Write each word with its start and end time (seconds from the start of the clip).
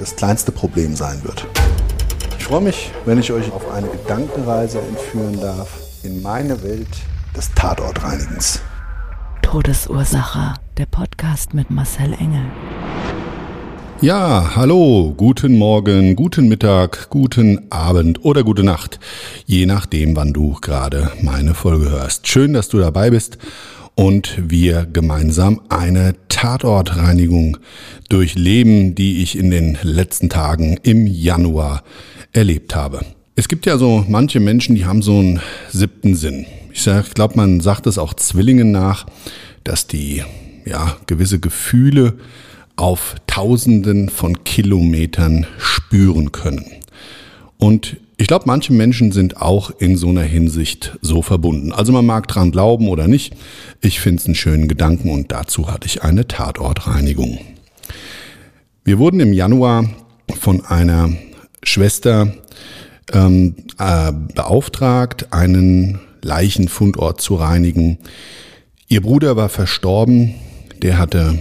das 0.00 0.16
kleinste 0.16 0.50
Problem 0.50 0.96
sein 0.96 1.22
wird. 1.22 1.46
Ich 2.38 2.44
freue 2.44 2.62
mich, 2.62 2.90
wenn 3.04 3.18
ich 3.20 3.30
euch 3.32 3.52
auf 3.52 3.70
eine 3.70 3.86
Gedankenreise 3.86 4.80
entführen 4.80 5.38
darf 5.40 5.68
in 6.02 6.22
meine 6.22 6.62
Welt 6.62 6.88
des 7.36 7.52
Tatortreinigens. 7.54 8.60
Todesursache. 9.42 10.54
Der 10.78 10.86
Podcast 10.86 11.52
mit 11.52 11.70
Marcel 11.70 12.14
Engel. 12.14 12.44
Ja, 14.00 14.52
hallo, 14.56 15.12
guten 15.14 15.58
Morgen, 15.58 16.16
guten 16.16 16.48
Mittag, 16.48 17.10
guten 17.10 17.70
Abend 17.70 18.24
oder 18.24 18.44
gute 18.44 18.62
Nacht, 18.62 18.98
je 19.44 19.66
nachdem, 19.66 20.16
wann 20.16 20.32
du 20.32 20.56
gerade 20.62 21.12
meine 21.20 21.52
Folge 21.52 21.90
hörst. 21.90 22.26
Schön, 22.26 22.54
dass 22.54 22.70
du 22.70 22.78
dabei 22.78 23.10
bist 23.10 23.36
und 24.00 24.38
wir 24.48 24.86
gemeinsam 24.90 25.60
eine 25.68 26.14
Tatortreinigung 26.30 27.58
durchleben, 28.08 28.94
die 28.94 29.22
ich 29.22 29.36
in 29.36 29.50
den 29.50 29.76
letzten 29.82 30.30
Tagen 30.30 30.78
im 30.82 31.06
Januar 31.06 31.84
erlebt 32.32 32.74
habe. 32.74 33.04
Es 33.36 33.46
gibt 33.46 33.66
ja 33.66 33.76
so 33.76 34.02
manche 34.08 34.40
Menschen, 34.40 34.74
die 34.74 34.86
haben 34.86 35.02
so 35.02 35.18
einen 35.18 35.40
siebten 35.70 36.14
Sinn. 36.14 36.46
Ich 36.72 36.88
glaube, 37.12 37.36
man 37.36 37.60
sagt 37.60 37.86
es 37.86 37.98
auch 37.98 38.14
Zwillingen 38.14 38.72
nach, 38.72 39.04
dass 39.64 39.86
die 39.86 40.22
ja 40.64 40.96
gewisse 41.04 41.38
Gefühle 41.38 42.14
auf 42.76 43.16
Tausenden 43.26 44.08
von 44.08 44.44
Kilometern 44.44 45.46
spüren 45.58 46.32
können. 46.32 46.64
Und 47.58 47.98
ich 48.20 48.26
glaube, 48.26 48.44
manche 48.46 48.74
Menschen 48.74 49.12
sind 49.12 49.38
auch 49.38 49.70
in 49.78 49.96
so 49.96 50.10
einer 50.10 50.22
Hinsicht 50.22 50.98
so 51.00 51.22
verbunden. 51.22 51.72
Also 51.72 51.90
man 51.90 52.04
mag 52.04 52.28
dran 52.28 52.50
glauben 52.50 52.88
oder 52.88 53.08
nicht. 53.08 53.34
Ich 53.80 53.98
finde 53.98 54.20
es 54.20 54.26
einen 54.26 54.34
schönen 54.34 54.68
Gedanken 54.68 55.10
und 55.10 55.32
dazu 55.32 55.72
hatte 55.72 55.86
ich 55.86 56.02
eine 56.02 56.28
Tatortreinigung. 56.28 57.38
Wir 58.84 58.98
wurden 58.98 59.20
im 59.20 59.32
Januar 59.32 59.88
von 60.38 60.62
einer 60.66 61.14
Schwester 61.62 62.34
ähm, 63.10 63.54
äh, 63.78 64.12
beauftragt, 64.34 65.32
einen 65.32 66.00
Leichenfundort 66.20 67.22
zu 67.22 67.36
reinigen. 67.36 67.96
Ihr 68.86 69.00
Bruder 69.00 69.36
war 69.36 69.48
verstorben. 69.48 70.34
Der 70.82 70.98
hatte 70.98 71.38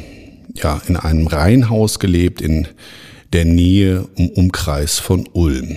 ja, 0.54 0.82
in 0.88 0.96
einem 0.96 1.28
Reihenhaus 1.28 2.00
gelebt 2.00 2.40
in 2.40 2.70
der 3.34 3.44
Nähe 3.44 4.08
im 4.16 4.30
Umkreis 4.30 4.98
von 4.98 5.28
Ulm. 5.34 5.76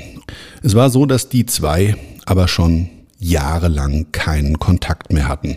Es 0.62 0.74
war 0.74 0.90
so, 0.90 1.06
dass 1.06 1.28
die 1.28 1.46
zwei 1.46 1.96
aber 2.24 2.46
schon 2.46 2.88
jahrelang 3.18 4.06
keinen 4.12 4.58
Kontakt 4.58 5.12
mehr 5.12 5.28
hatten. 5.28 5.56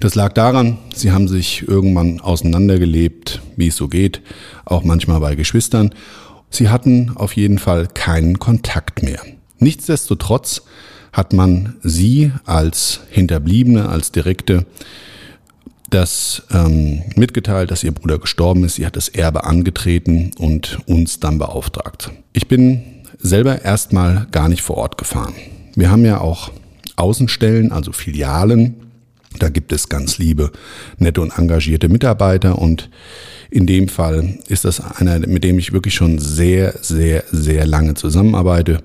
Das 0.00 0.14
lag 0.14 0.32
daran, 0.32 0.78
sie 0.94 1.12
haben 1.12 1.28
sich 1.28 1.66
irgendwann 1.68 2.20
auseinandergelebt, 2.20 3.42
wie 3.56 3.68
es 3.68 3.76
so 3.76 3.88
geht, 3.88 4.22
auch 4.64 4.84
manchmal 4.84 5.20
bei 5.20 5.34
Geschwistern. 5.34 5.94
Sie 6.50 6.68
hatten 6.68 7.12
auf 7.14 7.36
jeden 7.36 7.58
Fall 7.58 7.88
keinen 7.88 8.38
Kontakt 8.38 9.02
mehr. 9.02 9.20
Nichtsdestotrotz 9.58 10.62
hat 11.12 11.32
man 11.32 11.76
sie 11.82 12.32
als 12.44 13.00
Hinterbliebene, 13.10 13.88
als 13.88 14.12
Direkte 14.12 14.66
das 15.90 16.42
ähm, 16.50 17.02
mitgeteilt, 17.16 17.70
dass 17.70 17.84
ihr 17.84 17.92
Bruder 17.92 18.18
gestorben 18.18 18.64
ist. 18.64 18.76
Sie 18.76 18.86
hat 18.86 18.96
das 18.96 19.08
Erbe 19.08 19.44
angetreten 19.44 20.32
und 20.38 20.80
uns 20.86 21.20
dann 21.20 21.38
beauftragt. 21.38 22.10
Ich 22.32 22.48
bin 22.48 22.93
selber 23.18 23.62
erstmal 23.62 24.26
gar 24.30 24.48
nicht 24.48 24.62
vor 24.62 24.76
Ort 24.76 24.98
gefahren. 24.98 25.34
Wir 25.74 25.90
haben 25.90 26.04
ja 26.04 26.20
auch 26.20 26.50
Außenstellen, 26.96 27.72
also 27.72 27.92
Filialen. 27.92 28.76
Da 29.38 29.48
gibt 29.48 29.72
es 29.72 29.88
ganz 29.88 30.18
liebe, 30.18 30.52
nette 30.98 31.20
und 31.20 31.36
engagierte 31.36 31.88
Mitarbeiter 31.88 32.58
und 32.58 32.88
in 33.50 33.66
dem 33.66 33.88
Fall 33.88 34.38
ist 34.48 34.64
das 34.64 34.80
einer, 34.80 35.20
mit 35.26 35.44
dem 35.44 35.58
ich 35.58 35.72
wirklich 35.72 35.94
schon 35.94 36.18
sehr, 36.18 36.74
sehr, 36.82 37.24
sehr 37.30 37.66
lange 37.66 37.94
zusammenarbeite, 37.94 38.78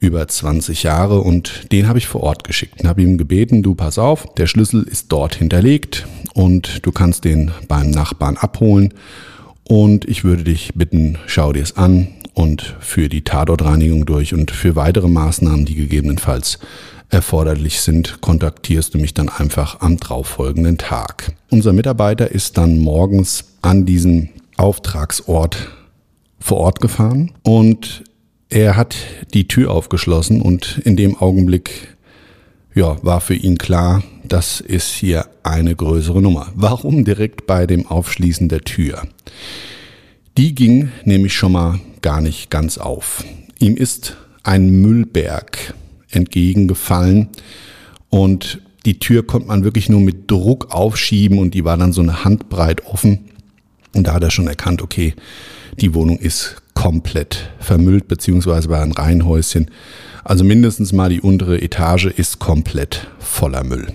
über 0.00 0.26
20 0.26 0.82
Jahre 0.82 1.20
und 1.20 1.72
den 1.72 1.88
habe 1.88 1.98
ich 1.98 2.06
vor 2.06 2.22
Ort 2.22 2.44
geschickt 2.44 2.80
und 2.80 2.88
habe 2.88 3.02
ihm 3.02 3.18
gebeten, 3.18 3.62
du 3.62 3.74
pass 3.74 3.98
auf, 3.98 4.26
der 4.34 4.46
Schlüssel 4.46 4.82
ist 4.82 5.12
dort 5.12 5.36
hinterlegt 5.36 6.06
und 6.34 6.84
du 6.84 6.92
kannst 6.92 7.24
den 7.24 7.52
beim 7.68 7.90
Nachbarn 7.90 8.36
abholen 8.36 8.94
und 9.62 10.08
ich 10.08 10.24
würde 10.24 10.44
dich 10.44 10.72
bitten, 10.74 11.18
schau 11.26 11.52
dir 11.52 11.62
es 11.62 11.76
an 11.76 12.08
und 12.36 12.76
für 12.80 13.08
die 13.08 13.22
Tatortreinigung 13.22 14.04
durch 14.04 14.34
und 14.34 14.50
für 14.50 14.76
weitere 14.76 15.08
Maßnahmen, 15.08 15.64
die 15.64 15.74
gegebenenfalls 15.74 16.58
erforderlich 17.08 17.80
sind, 17.80 18.20
kontaktierst 18.20 18.92
du 18.92 18.98
mich 18.98 19.14
dann 19.14 19.30
einfach 19.30 19.80
am 19.80 19.96
darauffolgenden 19.96 20.76
Tag. 20.76 21.32
Unser 21.50 21.72
Mitarbeiter 21.72 22.30
ist 22.30 22.58
dann 22.58 22.76
morgens 22.78 23.56
an 23.62 23.86
diesen 23.86 24.28
Auftragsort 24.58 25.70
vor 26.38 26.58
Ort 26.58 26.80
gefahren 26.80 27.32
und 27.42 28.04
er 28.50 28.76
hat 28.76 28.96
die 29.32 29.48
Tür 29.48 29.70
aufgeschlossen 29.70 30.42
und 30.42 30.78
in 30.84 30.94
dem 30.94 31.16
Augenblick 31.16 31.96
ja, 32.74 33.02
war 33.02 33.22
für 33.22 33.34
ihn 33.34 33.56
klar, 33.56 34.02
das 34.24 34.60
ist 34.60 34.90
hier 34.90 35.24
eine 35.42 35.74
größere 35.74 36.20
Nummer. 36.20 36.52
Warum 36.54 37.06
direkt 37.06 37.46
bei 37.46 37.66
dem 37.66 37.86
Aufschließen 37.86 38.50
der 38.50 38.60
Tür? 38.60 39.04
Die 40.36 40.54
ging 40.54 40.90
nämlich 41.04 41.32
schon 41.32 41.52
mal 41.52 41.80
gar 42.06 42.20
nicht 42.20 42.50
ganz 42.50 42.78
auf. 42.78 43.24
Ihm 43.58 43.76
ist 43.76 44.16
ein 44.44 44.80
Müllberg 44.80 45.74
entgegengefallen 46.12 47.30
und 48.10 48.60
die 48.84 49.00
Tür 49.00 49.26
konnte 49.26 49.48
man 49.48 49.64
wirklich 49.64 49.88
nur 49.88 49.98
mit 49.98 50.30
Druck 50.30 50.72
aufschieben 50.72 51.40
und 51.40 51.52
die 51.52 51.64
war 51.64 51.76
dann 51.76 51.92
so 51.92 52.02
eine 52.02 52.22
Handbreit 52.22 52.86
offen. 52.86 53.30
Und 53.92 54.06
da 54.06 54.14
hat 54.14 54.22
er 54.22 54.30
schon 54.30 54.46
erkannt, 54.46 54.82
okay, 54.82 55.14
die 55.80 55.94
Wohnung 55.94 56.20
ist 56.20 56.62
komplett 56.74 57.50
vermüllt, 57.58 58.06
beziehungsweise 58.06 58.68
war 58.68 58.82
ein 58.82 58.92
Reihenhäuschen. 58.92 59.68
Also 60.22 60.44
mindestens 60.44 60.92
mal 60.92 61.08
die 61.08 61.20
untere 61.20 61.60
Etage 61.60 62.04
ist 62.04 62.38
komplett 62.38 63.08
voller 63.18 63.64
Müll. 63.64 63.88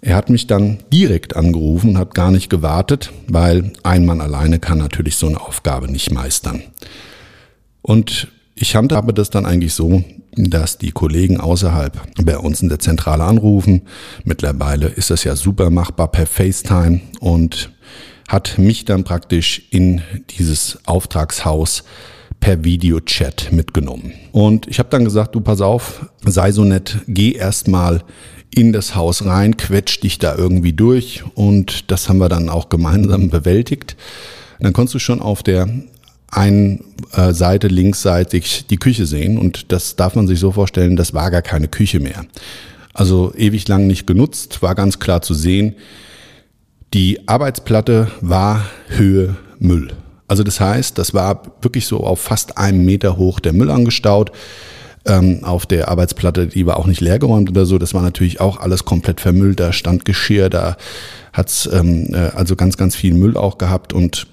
Er 0.00 0.14
hat 0.14 0.30
mich 0.30 0.46
dann 0.46 0.78
direkt 0.92 1.34
angerufen 1.34 1.90
und 1.90 1.98
hat 1.98 2.14
gar 2.14 2.30
nicht 2.30 2.50
gewartet, 2.50 3.10
weil 3.26 3.72
ein 3.82 4.06
Mann 4.06 4.20
alleine 4.20 4.60
kann 4.60 4.78
natürlich 4.78 5.16
so 5.16 5.26
eine 5.26 5.40
Aufgabe 5.40 5.90
nicht 5.90 6.12
meistern. 6.12 6.62
Und 7.86 8.26
ich 8.56 8.74
handhabe 8.74 9.14
das 9.14 9.30
dann 9.30 9.46
eigentlich 9.46 9.72
so, 9.72 10.02
dass 10.34 10.76
die 10.76 10.90
Kollegen 10.90 11.38
außerhalb 11.38 12.24
bei 12.24 12.36
uns 12.36 12.60
in 12.60 12.68
der 12.68 12.80
Zentrale 12.80 13.22
anrufen. 13.22 13.82
Mittlerweile 14.24 14.88
ist 14.88 15.10
das 15.10 15.22
ja 15.22 15.36
super 15.36 15.70
machbar 15.70 16.10
per 16.10 16.26
FaceTime 16.26 17.00
und 17.20 17.70
hat 18.26 18.58
mich 18.58 18.86
dann 18.86 19.04
praktisch 19.04 19.68
in 19.70 20.02
dieses 20.30 20.80
Auftragshaus 20.84 21.84
per 22.40 22.64
Videochat 22.64 23.52
mitgenommen. 23.52 24.14
Und 24.32 24.66
ich 24.66 24.80
habe 24.80 24.88
dann 24.90 25.04
gesagt, 25.04 25.36
du 25.36 25.40
pass 25.40 25.60
auf, 25.60 26.10
sei 26.24 26.50
so 26.50 26.64
nett, 26.64 26.98
geh 27.06 27.32
erstmal 27.32 28.02
in 28.50 28.72
das 28.72 28.96
Haus 28.96 29.24
rein, 29.24 29.56
quetsch 29.56 30.00
dich 30.02 30.18
da 30.18 30.34
irgendwie 30.34 30.72
durch 30.72 31.22
und 31.36 31.92
das 31.92 32.08
haben 32.08 32.18
wir 32.18 32.28
dann 32.28 32.48
auch 32.48 32.68
gemeinsam 32.68 33.30
bewältigt. 33.30 33.96
Dann 34.58 34.72
konntest 34.72 34.96
du 34.96 34.98
schon 34.98 35.22
auf 35.22 35.44
der 35.44 35.68
einen 36.30 36.84
äh, 37.12 37.32
Seite 37.32 37.68
linksseitig 37.68 38.66
die 38.68 38.76
Küche 38.76 39.06
sehen 39.06 39.38
und 39.38 39.72
das 39.72 39.96
darf 39.96 40.14
man 40.14 40.26
sich 40.26 40.40
so 40.40 40.52
vorstellen, 40.52 40.96
das 40.96 41.14
war 41.14 41.30
gar 41.30 41.42
keine 41.42 41.68
Küche 41.68 42.00
mehr. 42.00 42.24
Also 42.92 43.32
ewig 43.36 43.68
lang 43.68 43.86
nicht 43.86 44.06
genutzt, 44.06 44.62
war 44.62 44.74
ganz 44.74 44.98
klar 44.98 45.22
zu 45.22 45.34
sehen. 45.34 45.76
Die 46.94 47.28
Arbeitsplatte 47.28 48.10
war 48.20 48.64
Höhe 48.88 49.36
Müll. 49.58 49.92
Also 50.28 50.42
das 50.42 50.60
heißt, 50.60 50.98
das 50.98 51.14
war 51.14 51.42
wirklich 51.60 51.86
so 51.86 52.00
auf 52.00 52.20
fast 52.20 52.58
einem 52.58 52.84
Meter 52.84 53.16
hoch 53.16 53.38
der 53.40 53.52
Müll 53.52 53.70
angestaut. 53.70 54.32
Ähm, 55.04 55.44
auf 55.44 55.66
der 55.66 55.88
Arbeitsplatte, 55.88 56.48
die 56.48 56.66
war 56.66 56.78
auch 56.78 56.86
nicht 56.86 57.00
leergeräumt 57.00 57.50
oder 57.50 57.64
so. 57.64 57.78
Das 57.78 57.94
war 57.94 58.02
natürlich 58.02 58.40
auch 58.40 58.58
alles 58.58 58.84
komplett 58.84 59.20
vermüllt. 59.20 59.60
Da 59.60 59.72
stand 59.72 60.04
Geschirr, 60.04 60.50
da 60.50 60.76
hat's 61.32 61.68
ähm, 61.72 62.12
äh, 62.12 62.30
also 62.34 62.56
ganz, 62.56 62.76
ganz 62.76 62.96
viel 62.96 63.14
Müll 63.14 63.36
auch 63.36 63.58
gehabt 63.58 63.92
und 63.92 64.26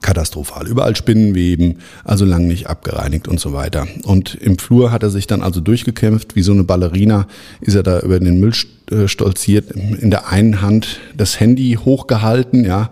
katastrophal. 0.00 0.66
Überall 0.66 0.96
Spinnenweben, 0.96 1.78
also 2.04 2.24
lang 2.24 2.46
nicht 2.46 2.68
abgereinigt 2.68 3.28
und 3.28 3.40
so 3.40 3.52
weiter. 3.52 3.86
Und 4.04 4.34
im 4.34 4.58
Flur 4.58 4.92
hat 4.92 5.02
er 5.02 5.10
sich 5.10 5.26
dann 5.26 5.42
also 5.42 5.60
durchgekämpft, 5.60 6.36
wie 6.36 6.42
so 6.42 6.52
eine 6.52 6.64
Ballerina 6.64 7.26
ist 7.60 7.74
er 7.74 7.82
da 7.82 8.00
über 8.00 8.20
den 8.20 8.40
Müll 8.40 8.52
äh, 8.90 9.08
stolziert, 9.08 9.70
in 9.72 10.10
der 10.10 10.28
einen 10.28 10.62
Hand 10.62 11.00
das 11.16 11.40
Handy 11.40 11.78
hochgehalten, 11.84 12.64
ja, 12.64 12.90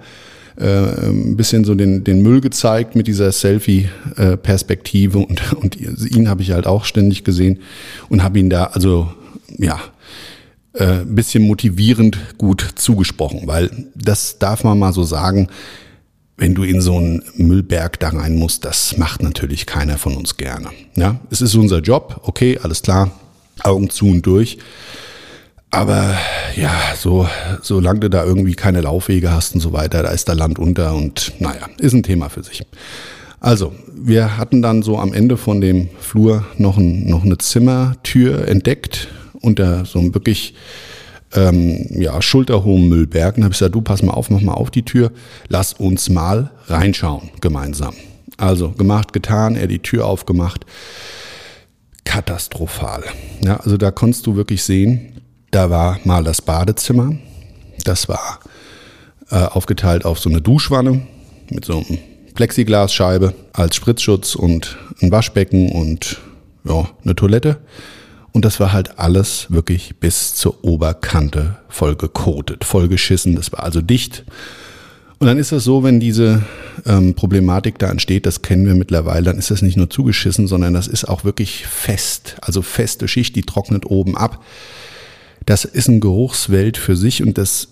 äh, 0.57 1.09
ein 1.09 1.37
bisschen 1.37 1.65
so 1.65 1.75
den, 1.75 2.03
den 2.03 2.23
Müll 2.23 2.41
gezeigt 2.41 2.97
mit 2.97 3.07
dieser 3.07 3.31
Selfie-Perspektive 3.31 5.19
und, 5.19 5.53
und 5.55 5.77
ihn 5.77 6.29
habe 6.29 6.43
ich 6.43 6.53
halt 6.53 6.67
auch 6.67 6.85
ständig 6.85 7.25
gesehen 7.25 7.61
und 8.09 8.23
habe 8.23 8.39
ihn 8.39 8.49
da 8.49 8.65
also 8.65 9.13
ja 9.59 9.79
äh, 10.73 11.01
ein 11.01 11.15
bisschen 11.15 11.43
motivierend 11.43 12.19
gut 12.39 12.67
zugesprochen, 12.77 13.43
weil 13.45 13.71
das 13.95 14.39
darf 14.39 14.65
man 14.65 14.79
mal 14.79 14.93
so 14.93 15.05
sagen, 15.05 15.49
wenn 16.37 16.55
du 16.55 16.65
in 16.65 16.81
so 16.81 16.97
einen 16.97 17.23
Müllberg 17.37 17.99
da 17.99 18.11
rein 18.11 18.37
musst, 18.37 18.65
das 18.65 18.99
macht 18.99 19.23
natürlich 19.23 19.67
keiner 19.67 19.99
von 19.99 20.17
uns 20.17 20.37
gerne. 20.37 20.69
Ja, 20.95 21.19
es 21.31 21.41
ist 21.41 21.55
unser 21.55 21.81
Job, 21.81 22.21
okay, 22.25 22.59
alles 22.63 22.83
klar, 22.83 23.11
Augen 23.63 23.91
zu 23.91 24.07
und 24.07 24.27
durch. 24.27 24.59
Aber 25.71 26.17
ja, 26.57 26.73
so, 26.97 27.29
solange 27.63 28.01
du 28.01 28.11
da 28.11 28.25
irgendwie 28.25 28.55
keine 28.55 28.81
Laufwege 28.81 29.33
hast 29.33 29.55
und 29.55 29.61
so 29.61 29.73
weiter, 29.73 30.03
da 30.03 30.11
ist 30.11 30.29
da 30.29 30.33
Land 30.33 30.59
unter 30.59 30.95
und 30.95 31.33
naja, 31.39 31.69
ist 31.79 31.93
ein 31.93 32.03
Thema 32.03 32.29
für 32.29 32.43
sich. 32.43 32.65
Also, 33.41 33.75
wir 33.95 34.39
hatten 34.39 34.63
dann 34.63 34.83
so 34.83 34.99
am 34.99 35.13
Ende 35.13 35.37
von 35.37 35.61
dem 35.61 35.89
Flur 36.01 36.45
noch, 36.57 36.79
ein, 36.79 37.09
noch 37.09 37.25
eine 37.25 37.39
Zimmertür 37.39 38.49
entdeckt, 38.49 39.09
unter 39.41 39.85
so 39.85 39.99
einem 39.99 40.15
wirklich 40.15 40.55
ähm, 41.35 41.87
ja, 41.91 42.21
schulterhohem 42.23 42.89
Müllberg. 42.89 43.37
Und 43.37 43.45
habe 43.45 43.53
ich 43.53 43.59
gesagt, 43.59 43.75
du 43.75 43.83
pass 43.83 44.03
mal 44.03 44.13
auf, 44.13 44.31
mach 44.31 44.41
mal 44.41 44.55
auf 44.55 44.71
die 44.71 44.85
Tür, 44.85 45.13
lass 45.49 45.73
uns 45.73 46.09
mal 46.09 46.51
reinschauen 46.67 47.31
gemeinsam. 47.41 47.95
Also 48.37 48.71
gemacht, 48.71 49.13
getan, 49.13 49.57
er 49.57 49.67
die 49.67 49.81
Tür 49.81 50.07
aufgemacht. 50.07 50.67
Katastrophal. 52.05 53.05
Ja, 53.45 53.57
also 53.57 53.77
da 53.77 53.91
konntest 53.91 54.27
du 54.27 54.37
wirklich 54.37 54.63
sehen, 54.63 55.23
da 55.51 55.71
war 55.71 55.99
mal 56.05 56.23
das 56.23 56.43
Badezimmer. 56.43 57.17
Das 57.85 58.09
war 58.09 58.41
äh, 59.31 59.37
aufgeteilt 59.37 60.05
auf 60.05 60.19
so 60.19 60.31
eine 60.31 60.41
Duschwanne 60.41 61.07
mit 61.51 61.65
so 61.65 61.79
einem 61.79 61.99
Plexiglasscheibe 62.35 63.35
als 63.53 63.77
Spritzschutz 63.77 64.35
und 64.35 64.77
ein 65.01 65.11
Waschbecken 65.11 65.73
und 65.73 66.19
ja, 66.65 66.89
eine 67.05 67.15
Toilette. 67.15 67.59
Und 68.37 68.45
das 68.45 68.61
war 68.61 68.75
halt 68.75 68.99
alles 68.99 69.47
wirklich 69.49 69.97
bis 69.97 70.35
zur 70.35 70.63
Oberkante 70.63 71.57
voll 71.71 71.97
gekotet, 71.97 72.65
voll 72.67 72.87
geschissen. 72.87 73.35
Das 73.35 73.51
war 73.51 73.63
also 73.63 73.81
dicht. 73.81 74.27
Und 75.19 75.27
dann 75.27 75.39
ist 75.39 75.53
es 75.53 75.65
so, 75.65 75.83
wenn 75.83 76.01
diese 76.01 76.43
ähm, 76.85 77.15
Problematik 77.15 77.79
da 77.79 77.89
entsteht, 77.89 78.27
das 78.27 78.43
kennen 78.43 78.67
wir 78.67 78.75
mittlerweile, 78.75 79.23
dann 79.23 79.39
ist 79.39 79.51
das 79.51 79.63
nicht 79.63 79.79
nur 79.79 79.89
zugeschissen, 79.89 80.49
sondern 80.49 80.75
das 80.75 80.87
ist 80.87 81.07
auch 81.07 81.25
wirklich 81.25 81.67
fest. 81.67 82.37
Also 82.43 82.61
feste 82.61 83.09
Schicht, 83.09 83.37
die 83.37 83.41
trocknet 83.41 83.87
oben 83.87 84.19
ab. 84.19 84.45
Das 85.47 85.65
ist 85.65 85.89
ein 85.89 86.01
Geruchswelt 86.01 86.77
für 86.77 86.95
sich 86.95 87.23
und 87.23 87.39
das 87.39 87.69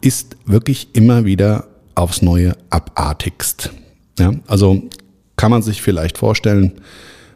ist 0.00 0.38
wirklich 0.46 0.88
immer 0.94 1.26
wieder 1.26 1.66
aufs 1.94 2.22
Neue 2.22 2.56
abartigst. 2.70 3.72
Ja, 4.18 4.32
also 4.46 4.88
kann 5.36 5.50
man 5.50 5.60
sich 5.60 5.82
vielleicht 5.82 6.16
vorstellen, 6.16 6.80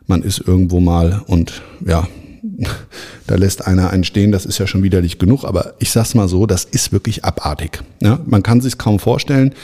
man 0.06 0.22
ist 0.22 0.38
irgendwo 0.38 0.80
mal 0.80 1.22
und 1.26 1.60
ja, 1.86 2.08
da 3.26 3.34
lässt 3.36 3.66
einer 3.66 3.90
einen 3.90 4.04
stehen, 4.04 4.32
das 4.32 4.46
ist 4.46 4.58
ja 4.58 4.66
schon 4.66 4.82
widerlich 4.82 5.18
genug, 5.18 5.44
aber 5.44 5.74
ich 5.78 5.90
sag's 5.90 6.14
mal 6.14 6.28
so, 6.28 6.46
das 6.46 6.64
ist 6.64 6.92
wirklich 6.92 7.24
abartig. 7.24 7.82
Ja, 8.00 8.20
man 8.26 8.42
kann 8.42 8.60
sich 8.60 8.78
kaum 8.78 8.98
vorstellen, 8.98 9.54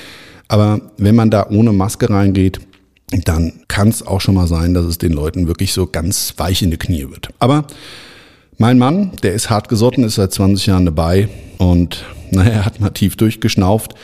aber 0.49 0.81
wenn 0.97 1.15
man 1.15 1.31
da 1.31 1.49
ohne 1.51 1.73
Maske 1.73 2.09
reingeht, 2.09 2.61
dann 3.11 3.61
kann 3.69 3.89
es 3.89 4.07
auch 4.07 4.21
schon 4.21 4.35
mal 4.35 4.47
sein, 4.47 4.75
dass 4.75 4.85
es 4.85 4.99
den 4.99 5.13
Leuten 5.13 5.49
wirklich 5.49 5.73
so 5.73 5.87
ganz 5.87 6.35
weich 6.37 6.63
in 6.63 6.71
die 6.71 6.77
Knie 6.77 7.09
wird. 7.11 7.31
Aber 7.39 7.67
mein 8.59 8.79
Mann, 8.79 9.13
der 9.23 9.35
ist 9.35 9.51
hart 9.51 9.69
gesotten, 9.69 10.05
ist 10.05 10.17
seit 10.17 10.33
20 10.33 10.67
Jahren 10.67 10.85
dabei 10.85 11.29
und 11.59 12.05
naja, 12.31 12.51
er 12.51 12.65
hat 12.65 12.81
mal 12.81 12.91
tief 12.91 13.17
durchgeschnauft 13.17 13.95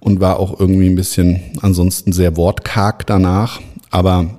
und 0.00 0.20
war 0.20 0.38
auch 0.38 0.58
irgendwie 0.60 0.88
ein 0.88 0.96
bisschen 0.96 1.40
ansonsten 1.60 2.12
sehr 2.12 2.36
wortkarg 2.36 3.06
danach. 3.06 3.60
Aber 3.90 4.38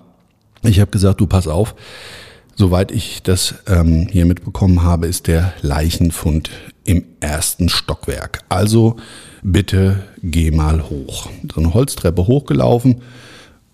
ich 0.62 0.80
habe 0.80 0.92
gesagt, 0.92 1.22
du 1.22 1.28
pass 1.28 1.48
auf, 1.48 1.76
soweit 2.56 2.92
ich 2.92 3.24
das 3.24 3.56
ähm, 3.68 4.08
hier 4.12 4.26
mitbekommen 4.26 4.84
habe, 4.84 5.08
ist 5.08 5.28
der 5.28 5.54
Leichenfund 5.62 6.50
im 6.86 7.04
ersten 7.20 7.70
Stockwerk. 7.70 8.40
Also 8.50 8.98
bitte 9.42 10.04
geh 10.22 10.52
mal 10.52 10.90
hoch. 10.90 11.30
So 11.54 11.62
eine 11.62 11.74
Holztreppe 11.74 12.28
hochgelaufen 12.28 13.02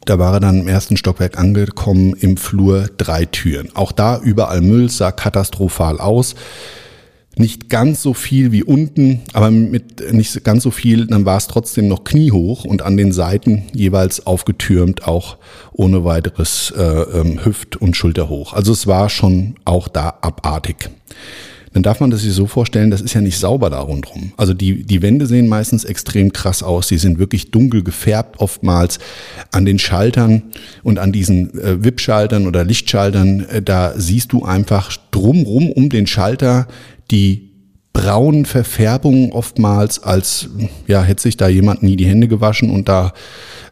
da 0.05 0.17
war 0.17 0.33
er 0.33 0.39
dann 0.39 0.61
im 0.61 0.67
ersten 0.67 0.97
Stockwerk 0.97 1.37
angekommen, 1.37 2.13
im 2.19 2.37
Flur 2.37 2.89
drei 2.97 3.25
Türen. 3.25 3.75
Auch 3.75 3.91
da 3.91 4.19
überall 4.19 4.61
Müll, 4.61 4.89
sah 4.89 5.11
katastrophal 5.11 5.99
aus. 5.99 6.33
Nicht 7.39 7.69
ganz 7.69 8.01
so 8.01 8.13
viel 8.13 8.51
wie 8.51 8.63
unten, 8.63 9.21
aber 9.31 9.49
mit 9.49 10.13
nicht 10.13 10.43
ganz 10.43 10.61
so 10.61 10.71
viel, 10.71 11.07
dann 11.07 11.23
war 11.23 11.37
es 11.37 11.47
trotzdem 11.47 11.87
noch 11.87 12.03
kniehoch 12.03 12.65
und 12.65 12.81
an 12.81 12.97
den 12.97 13.13
Seiten 13.13 13.63
jeweils 13.73 14.27
aufgetürmt, 14.27 15.07
auch 15.07 15.37
ohne 15.71 16.03
weiteres 16.03 16.73
äh, 16.77 16.81
ähm, 16.83 17.45
Hüft- 17.45 17.77
und 17.77 17.95
Schulterhoch. 17.95 18.51
Also 18.51 18.73
es 18.73 18.87
war 18.87 19.09
schon 19.09 19.55
auch 19.63 19.87
da 19.87 20.15
abartig 20.19 20.89
dann 21.73 21.83
darf 21.83 21.99
man 21.99 22.09
das 22.09 22.21
sich 22.21 22.33
so 22.33 22.47
vorstellen, 22.47 22.89
das 22.89 23.01
ist 23.01 23.13
ja 23.13 23.21
nicht 23.21 23.37
sauber 23.37 23.69
da 23.69 23.79
rundherum. 23.79 24.33
Also 24.37 24.53
die, 24.53 24.83
die 24.83 25.01
Wände 25.01 25.27
sehen 25.27 25.47
meistens 25.47 25.85
extrem 25.85 26.33
krass 26.33 26.63
aus. 26.63 26.87
Die 26.87 26.97
sind 26.97 27.19
wirklich 27.19 27.51
dunkel 27.51 27.83
gefärbt 27.83 28.39
oftmals 28.39 28.99
an 29.51 29.65
den 29.65 29.77
Schaltern 29.77 30.43
und 30.83 30.97
an 30.97 31.11
diesen 31.11 31.57
äh, 31.59 31.83
WIP-Schaltern 31.83 32.47
oder 32.47 32.63
Lichtschaltern. 32.63 33.45
Äh, 33.49 33.61
da 33.61 33.93
siehst 33.95 34.33
du 34.33 34.43
einfach 34.43 34.97
drumrum 35.11 35.71
um 35.71 35.89
den 35.89 36.07
Schalter 36.07 36.67
die 37.11 37.49
braunen 37.93 38.45
Verfärbungen 38.45 39.31
oftmals, 39.31 40.01
als 40.03 40.49
ja, 40.87 41.01
hätte 41.03 41.23
sich 41.23 41.37
da 41.37 41.47
jemand 41.47 41.83
nie 41.83 41.95
die 41.95 42.05
Hände 42.05 42.27
gewaschen 42.27 42.69
und 42.69 42.87
da 42.87 43.13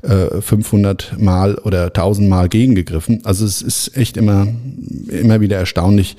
äh, 0.01 0.41
500 0.41 1.19
Mal 1.19 1.55
oder 1.55 1.85
1000 1.85 2.27
Mal 2.27 2.49
gegengegriffen. 2.49 3.21
Also 3.25 3.45
es 3.45 3.61
ist 3.61 3.95
echt 3.95 4.17
immer, 4.17 4.47
immer 5.09 5.39
wieder 5.39 5.57
erstaunlich, 5.57 6.17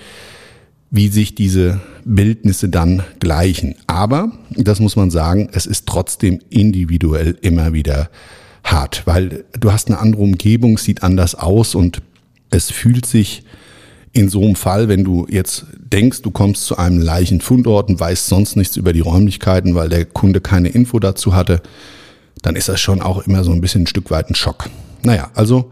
wie 0.90 1.08
sich 1.08 1.34
diese 1.34 1.80
Bildnisse 2.04 2.68
dann 2.68 3.02
gleichen. 3.20 3.74
Aber, 3.86 4.32
das 4.56 4.80
muss 4.80 4.96
man 4.96 5.10
sagen, 5.10 5.50
es 5.52 5.66
ist 5.66 5.86
trotzdem 5.86 6.40
individuell 6.48 7.36
immer 7.42 7.72
wieder 7.72 8.08
hart, 8.64 9.02
weil 9.06 9.44
du 9.58 9.72
hast 9.72 9.88
eine 9.88 9.98
andere 9.98 10.22
Umgebung, 10.22 10.78
sieht 10.78 11.02
anders 11.02 11.34
aus 11.34 11.74
und 11.74 12.00
es 12.50 12.70
fühlt 12.70 13.06
sich 13.06 13.42
in 14.12 14.28
so 14.28 14.42
einem 14.42 14.56
Fall, 14.56 14.88
wenn 14.88 15.04
du 15.04 15.26
jetzt 15.30 15.66
denkst, 15.78 16.22
du 16.22 16.30
kommst 16.30 16.66
zu 16.66 16.76
einem 16.76 16.98
Leichenfundort 16.98 17.88
und 17.88 18.00
weißt 18.00 18.26
sonst 18.26 18.56
nichts 18.56 18.76
über 18.76 18.92
die 18.92 19.00
Räumlichkeiten, 19.00 19.74
weil 19.74 19.88
der 19.88 20.04
Kunde 20.04 20.40
keine 20.40 20.68
Info 20.68 20.98
dazu 20.98 21.34
hatte, 21.34 21.62
dann 22.42 22.56
ist 22.56 22.68
das 22.68 22.80
schon 22.80 23.02
auch 23.02 23.26
immer 23.26 23.44
so 23.44 23.52
ein 23.52 23.60
bisschen 23.60 23.82
ein 23.82 23.86
Stück 23.86 24.10
weit 24.10 24.30
ein 24.30 24.34
Schock. 24.34 24.68
Naja, 25.02 25.30
also 25.34 25.70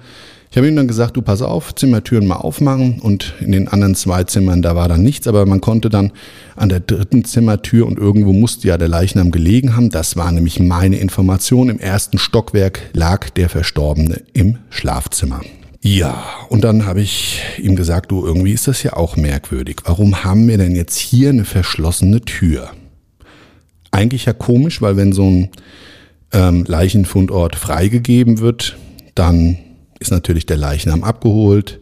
ich 0.50 0.56
habe 0.56 0.68
ihm 0.68 0.76
dann 0.76 0.88
gesagt, 0.88 1.16
du 1.16 1.22
pass 1.22 1.42
auf, 1.42 1.74
Zimmertüren 1.74 2.26
mal 2.26 2.36
aufmachen 2.36 3.00
und 3.00 3.34
in 3.40 3.52
den 3.52 3.68
anderen 3.68 3.94
zwei 3.94 4.24
Zimmern, 4.24 4.62
da 4.62 4.74
war 4.74 4.88
dann 4.88 5.02
nichts, 5.02 5.26
aber 5.26 5.44
man 5.44 5.60
konnte 5.60 5.90
dann 5.90 6.12
an 6.54 6.68
der 6.68 6.80
dritten 6.80 7.24
Zimmertür 7.24 7.86
und 7.86 7.98
irgendwo 7.98 8.32
musste 8.32 8.68
ja 8.68 8.78
der 8.78 8.88
Leichnam 8.88 9.32
gelegen 9.32 9.76
haben. 9.76 9.90
Das 9.90 10.16
war 10.16 10.32
nämlich 10.32 10.58
meine 10.60 10.96
Information. 10.96 11.68
Im 11.68 11.78
ersten 11.78 12.18
Stockwerk 12.18 12.80
lag 12.92 13.28
der 13.30 13.48
Verstorbene 13.48 14.22
im 14.32 14.58
Schlafzimmer. 14.70 15.42
Ja, 15.86 16.24
und 16.48 16.64
dann 16.64 16.84
habe 16.84 17.00
ich 17.00 17.40
ihm 17.58 17.76
gesagt, 17.76 18.10
du, 18.10 18.26
irgendwie 18.26 18.50
ist 18.50 18.66
das 18.66 18.82
ja 18.82 18.94
auch 18.94 19.14
merkwürdig. 19.14 19.76
Warum 19.84 20.24
haben 20.24 20.48
wir 20.48 20.58
denn 20.58 20.74
jetzt 20.74 20.98
hier 20.98 21.28
eine 21.28 21.44
verschlossene 21.44 22.22
Tür? 22.22 22.72
Eigentlich 23.92 24.24
ja 24.24 24.32
komisch, 24.32 24.82
weil 24.82 24.96
wenn 24.96 25.12
so 25.12 25.30
ein 25.30 25.48
ähm, 26.32 26.64
Leichenfundort 26.66 27.54
freigegeben 27.54 28.40
wird, 28.40 28.76
dann 29.14 29.58
ist 30.00 30.10
natürlich 30.10 30.44
der 30.44 30.56
Leichnam 30.56 31.04
abgeholt 31.04 31.78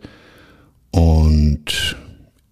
und 0.91 1.97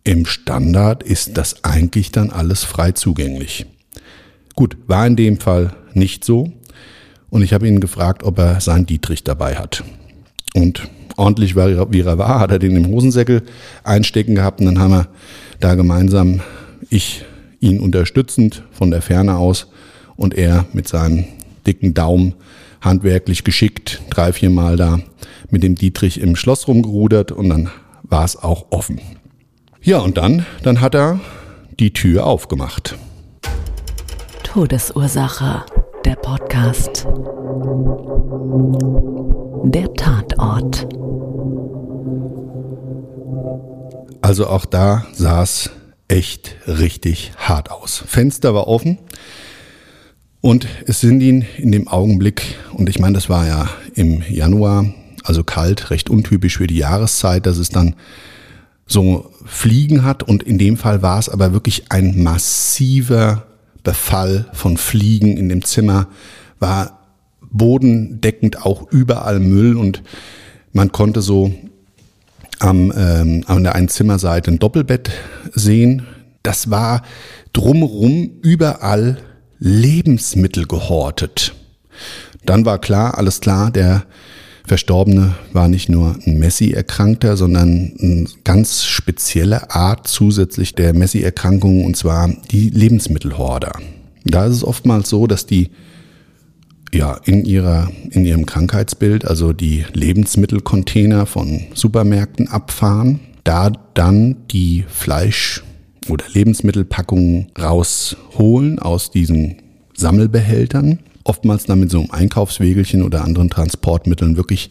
im 0.05 0.25
Standard 0.25 1.03
ist 1.03 1.37
das 1.37 1.65
eigentlich 1.65 2.13
dann 2.13 2.31
alles 2.31 2.65
frei 2.65 2.93
zugänglich. 2.93 3.67
Gut, 4.57 4.79
war 4.87 5.07
in 5.07 5.17
dem 5.17 5.39
Fall 5.39 5.77
nicht 5.93 6.25
so 6.25 6.51
und 7.29 7.43
ich 7.43 7.53
habe 7.53 7.69
ihn 7.69 7.81
gefragt, 7.81 8.23
ob 8.23 8.39
er 8.39 8.63
seinen 8.63 8.87
Dietrich 8.87 9.23
dabei 9.23 9.57
hat. 9.57 9.85
Und 10.55 10.89
ordentlich 11.17 11.57
wie 11.57 12.01
er 12.01 12.19
war, 12.19 12.41
hat 12.41 12.51
er 12.51 12.59
den 12.59 12.77
im 12.77 12.87
Hosensäckel 12.87 13.43
einstecken 13.85 14.35
gehabt 14.35 14.61
und 14.61 14.67
dann 14.67 14.79
haben 14.79 14.93
wir 14.93 15.09
da 15.61 15.75
gemeinsam, 15.75 16.41
ich 16.91 17.25
ihn 17.61 17.81
unterstützend 17.81 18.65
von 18.73 18.91
der 18.91 19.03
Ferne 19.03 19.37
aus 19.37 19.69
und 20.17 20.35
er 20.35 20.67
mit 20.73 20.89
seinem 20.89 21.25
dicken 21.67 21.95
Daumen 21.95 22.35
handwerklich 22.81 23.45
geschickt, 23.45 24.03
drei, 24.11 24.33
vier 24.33 24.51
Mal 24.51 24.77
da 24.77 24.99
mit 25.51 25.63
dem 25.63 25.77
Dietrich 25.77 26.21
im 26.21 26.35
Schloss 26.37 26.67
rumgerudert 26.67 27.31
und 27.31 27.49
dann 27.49 27.71
war 28.03 28.25
es 28.25 28.37
auch 28.37 28.67
offen. 28.71 29.01
Ja, 29.83 29.99
und 29.99 30.17
dann, 30.17 30.47
dann 30.63 30.81
hat 30.81 30.95
er 30.95 31.21
die 31.79 31.93
Tür 31.93 32.27
aufgemacht. 32.27 32.97
Todesursache, 34.43 35.65
der 36.05 36.17
Podcast. 36.17 37.07
Der 39.65 39.93
Tatort. 39.95 40.89
Also 44.21 44.47
auch 44.49 44.65
da 44.67 45.07
sah 45.13 45.43
es 45.43 45.71
echt 46.09 46.57
richtig 46.67 47.33
hart 47.37 47.71
aus. 47.71 48.03
Fenster 48.07 48.55
war 48.55 48.67
offen 48.67 48.99
und 50.41 50.67
es 50.87 51.01
sind 51.01 51.21
ihn 51.21 51.45
in 51.59 51.73
dem 51.73 51.89
Augenblick, 51.89 52.57
und 52.73 52.89
ich 52.89 52.99
meine, 52.99 53.15
das 53.15 53.29
war 53.29 53.47
ja 53.47 53.69
im 53.95 54.23
Januar, 54.29 54.87
also 55.23 55.45
kalt, 55.45 55.91
recht 55.91 56.11
untypisch 56.11 56.59
für 56.59 56.67
die 56.67 56.79
Jahreszeit, 56.79 57.47
dass 57.47 57.59
es 57.59 57.69
dann 57.69 57.95
so 58.87 59.31
Fliegen 59.45 60.05
hat 60.05 60.23
und 60.23 60.43
in 60.43 60.59
dem 60.59 60.77
Fall 60.77 61.03
war 61.03 61.19
es 61.19 61.29
aber 61.29 61.53
wirklich 61.53 61.91
ein 61.91 62.23
massiver 62.23 63.47
Befall 63.85 64.47
von 64.53 64.77
Fliegen 64.77 65.37
in 65.37 65.49
dem 65.49 65.65
Zimmer, 65.65 66.09
war 66.59 67.02
bodendeckend 67.53 68.65
auch 68.65 68.91
überall 68.91 69.41
Müll 69.41 69.77
und 69.77 70.03
man 70.73 70.91
konnte 70.91 71.23
so 71.23 71.53
am, 72.59 72.93
ähm, 72.97 73.45
an 73.47 73.63
der 73.63 73.75
einen 73.75 73.89
Zimmerseite 73.89 74.51
ein 74.51 74.59
Doppelbett 74.59 75.11
sehen. 75.55 76.07
Das 76.43 76.71
war 76.71 77.03
drumherum 77.53 78.31
überall 78.43 79.19
Lebensmittel 79.59 80.67
gehortet. 80.67 81.55
Dann 82.45 82.65
war 82.65 82.81
klar, 82.81 83.19
alles 83.19 83.41
klar, 83.41 83.71
der 83.71 84.05
Verstorbene 84.65 85.35
war 85.53 85.69
nicht 85.69 85.89
nur 85.89 86.17
ein 86.25 86.39
Messi-Erkrankter, 86.39 87.37
sondern 87.37 87.93
eine 87.99 88.27
ganz 88.45 88.85
spezielle 88.85 89.71
Art 89.71 90.07
zusätzlich 90.07 90.75
der 90.75 90.95
Messi-Erkrankung, 90.95 91.85
und 91.85 91.97
zwar 91.97 92.29
die 92.51 92.71
Lebensmittelhorder. 92.71 93.73
Da 94.25 94.47
ist 94.47 94.55
es 94.55 94.65
oftmals 94.65 95.09
so, 95.09 95.27
dass 95.27 95.47
die 95.47 95.71
ja, 96.95 97.19
in, 97.25 97.45
ihrer, 97.45 97.91
in 98.11 98.25
ihrem 98.25 98.47
Krankheitsbild, 98.47 99.27
also 99.27 99.53
die 99.53 99.87
Lebensmittelcontainer 99.93 101.27
von 101.27 101.63
Supermärkten 101.75 102.49
abfahren, 102.49 103.21
da 103.45 103.71
dann 103.95 104.37
die 104.51 104.85
Fleisch- 104.89 105.63
oder 106.09 106.25
Lebensmittelpackungen 106.33 107.47
rausholen 107.59 108.79
aus 108.79 109.11
diesen 109.11 109.57
Sammelbehältern, 109.95 110.99
oftmals 111.25 111.65
dann 111.65 111.81
mit 111.81 111.91
so 111.91 112.01
einem 112.01 112.11
Einkaufswegelchen 112.11 113.03
oder 113.03 113.25
anderen 113.25 113.51
Transportmitteln 113.51 114.37
wirklich 114.37 114.71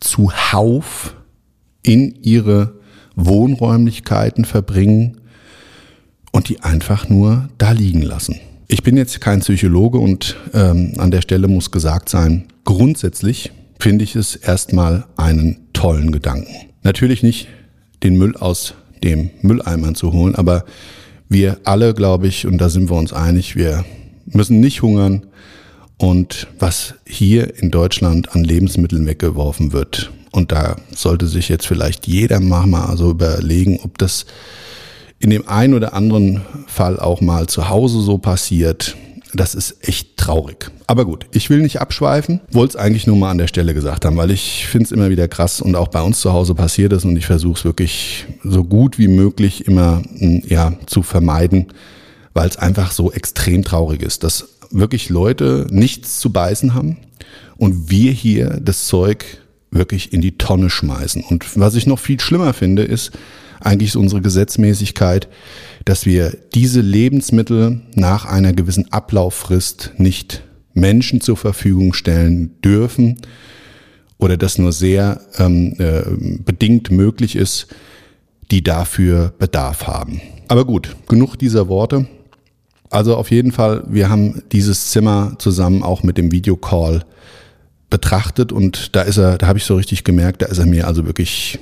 zuhauf 0.00 1.14
in 1.82 2.16
ihre 2.22 2.74
Wohnräumlichkeiten 3.16 4.44
verbringen 4.44 5.20
und 6.32 6.48
die 6.48 6.60
einfach 6.60 7.08
nur 7.08 7.48
da 7.58 7.72
liegen 7.72 8.02
lassen. 8.02 8.40
Ich 8.72 8.82
bin 8.82 8.96
jetzt 8.96 9.20
kein 9.20 9.40
Psychologe 9.40 9.98
und 9.98 10.34
ähm, 10.54 10.94
an 10.96 11.10
der 11.10 11.20
Stelle 11.20 11.46
muss 11.46 11.72
gesagt 11.72 12.08
sein, 12.08 12.46
grundsätzlich 12.64 13.52
finde 13.78 14.02
ich 14.02 14.16
es 14.16 14.34
erstmal 14.34 15.04
einen 15.14 15.68
tollen 15.74 16.10
Gedanken. 16.10 16.54
Natürlich 16.82 17.22
nicht 17.22 17.48
den 18.02 18.16
Müll 18.16 18.34
aus 18.34 18.72
dem 19.04 19.28
Mülleimern 19.42 19.94
zu 19.94 20.14
holen, 20.14 20.34
aber 20.36 20.64
wir 21.28 21.58
alle, 21.64 21.92
glaube 21.92 22.28
ich, 22.28 22.46
und 22.46 22.56
da 22.56 22.70
sind 22.70 22.88
wir 22.88 22.96
uns 22.96 23.12
einig, 23.12 23.56
wir 23.56 23.84
müssen 24.24 24.58
nicht 24.60 24.80
hungern. 24.80 25.26
Und 25.98 26.46
was 26.58 26.94
hier 27.04 27.62
in 27.62 27.70
Deutschland 27.70 28.34
an 28.34 28.42
Lebensmitteln 28.42 29.04
weggeworfen 29.04 29.74
wird, 29.74 30.12
und 30.30 30.50
da 30.50 30.76
sollte 30.96 31.26
sich 31.26 31.50
jetzt 31.50 31.66
vielleicht 31.66 32.06
jeder 32.06 32.40
mal 32.40 32.96
so 32.96 33.10
überlegen, 33.10 33.80
ob 33.82 33.98
das 33.98 34.24
in 35.22 35.30
dem 35.30 35.48
einen 35.48 35.74
oder 35.74 35.94
anderen 35.94 36.42
Fall 36.66 36.98
auch 36.98 37.20
mal 37.20 37.46
zu 37.46 37.68
Hause 37.68 38.00
so 38.00 38.18
passiert. 38.18 38.96
Das 39.32 39.54
ist 39.54 39.88
echt 39.88 40.16
traurig. 40.16 40.70
Aber 40.88 41.04
gut, 41.06 41.26
ich 41.32 41.48
will 41.48 41.62
nicht 41.62 41.80
abschweifen, 41.80 42.40
wollte 42.50 42.76
es 42.76 42.76
eigentlich 42.76 43.06
nur 43.06 43.16
mal 43.16 43.30
an 43.30 43.38
der 43.38 43.46
Stelle 43.46 43.72
gesagt 43.72 44.04
haben, 44.04 44.16
weil 44.16 44.32
ich 44.32 44.66
finde 44.66 44.86
es 44.86 44.92
immer 44.92 45.10
wieder 45.10 45.28
krass 45.28 45.60
und 45.60 45.76
auch 45.76 45.88
bei 45.88 46.02
uns 46.02 46.20
zu 46.20 46.32
Hause 46.32 46.54
passiert 46.54 46.92
ist 46.92 47.04
und 47.04 47.16
ich 47.16 47.24
versuche 47.24 47.56
es 47.56 47.64
wirklich 47.64 48.26
so 48.42 48.64
gut 48.64 48.98
wie 48.98 49.08
möglich 49.08 49.66
immer 49.66 50.02
hm, 50.18 50.42
ja, 50.46 50.74
zu 50.86 51.02
vermeiden, 51.02 51.68
weil 52.34 52.48
es 52.48 52.58
einfach 52.58 52.90
so 52.90 53.12
extrem 53.12 53.62
traurig 53.62 54.02
ist, 54.02 54.24
dass 54.24 54.48
wirklich 54.70 55.08
Leute 55.08 55.66
nichts 55.70 56.18
zu 56.18 56.30
beißen 56.30 56.74
haben 56.74 56.98
und 57.56 57.90
wir 57.90 58.10
hier 58.10 58.58
das 58.60 58.86
Zeug 58.86 59.24
wirklich 59.70 60.12
in 60.12 60.20
die 60.20 60.36
Tonne 60.36 60.68
schmeißen. 60.68 61.22
Und 61.22 61.58
was 61.58 61.76
ich 61.76 61.86
noch 61.86 62.00
viel 62.00 62.20
schlimmer 62.20 62.52
finde, 62.52 62.82
ist, 62.82 63.12
eigentlich 63.64 63.92
so 63.92 64.00
unsere 64.00 64.20
Gesetzmäßigkeit, 64.20 65.28
dass 65.84 66.06
wir 66.06 66.36
diese 66.54 66.80
Lebensmittel 66.80 67.82
nach 67.94 68.24
einer 68.24 68.52
gewissen 68.52 68.92
Ablauffrist 68.92 69.92
nicht 69.96 70.42
Menschen 70.74 71.20
zur 71.20 71.36
Verfügung 71.36 71.92
stellen 71.92 72.60
dürfen 72.62 73.20
oder 74.18 74.36
das 74.36 74.58
nur 74.58 74.72
sehr 74.72 75.20
ähm, 75.38 75.74
äh, 75.78 76.02
bedingt 76.44 76.90
möglich 76.90 77.36
ist, 77.36 77.66
die 78.50 78.62
dafür 78.62 79.32
Bedarf 79.38 79.86
haben. 79.86 80.20
Aber 80.48 80.64
gut, 80.64 80.96
genug 81.08 81.36
dieser 81.36 81.68
Worte. 81.68 82.06
Also 82.90 83.16
auf 83.16 83.30
jeden 83.30 83.52
Fall, 83.52 83.84
wir 83.88 84.10
haben 84.10 84.42
dieses 84.52 84.90
Zimmer 84.90 85.36
zusammen 85.38 85.82
auch 85.82 86.02
mit 86.02 86.18
dem 86.18 86.30
Videocall 86.30 87.04
betrachtet 87.88 88.52
und 88.52 88.94
da 88.94 89.02
ist 89.02 89.16
er, 89.16 89.38
da 89.38 89.46
habe 89.46 89.58
ich 89.58 89.64
so 89.64 89.76
richtig 89.76 90.04
gemerkt, 90.04 90.42
da 90.42 90.46
ist 90.46 90.58
er 90.58 90.66
mir 90.66 90.86
also 90.86 91.06
wirklich, 91.06 91.58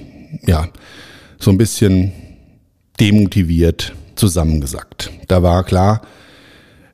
ja, 0.47 0.69
so 1.40 1.50
ein 1.50 1.59
bisschen 1.59 2.12
demotiviert 3.00 3.94
zusammengesackt. 4.14 5.11
Da 5.26 5.42
war 5.42 5.64
klar, 5.64 6.02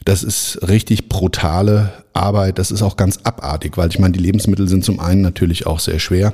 das 0.04 0.22
ist 0.22 0.60
richtig 0.66 1.08
brutale 1.08 1.92
Arbeit, 2.12 2.58
das 2.58 2.70
ist 2.70 2.82
auch 2.82 2.96
ganz 2.96 3.18
abartig, 3.24 3.76
weil 3.76 3.90
ich 3.90 3.98
meine, 3.98 4.12
die 4.12 4.22
Lebensmittel 4.22 4.68
sind 4.68 4.84
zum 4.84 5.00
einen 5.00 5.20
natürlich 5.20 5.66
auch 5.66 5.80
sehr 5.80 5.98
schwer. 5.98 6.32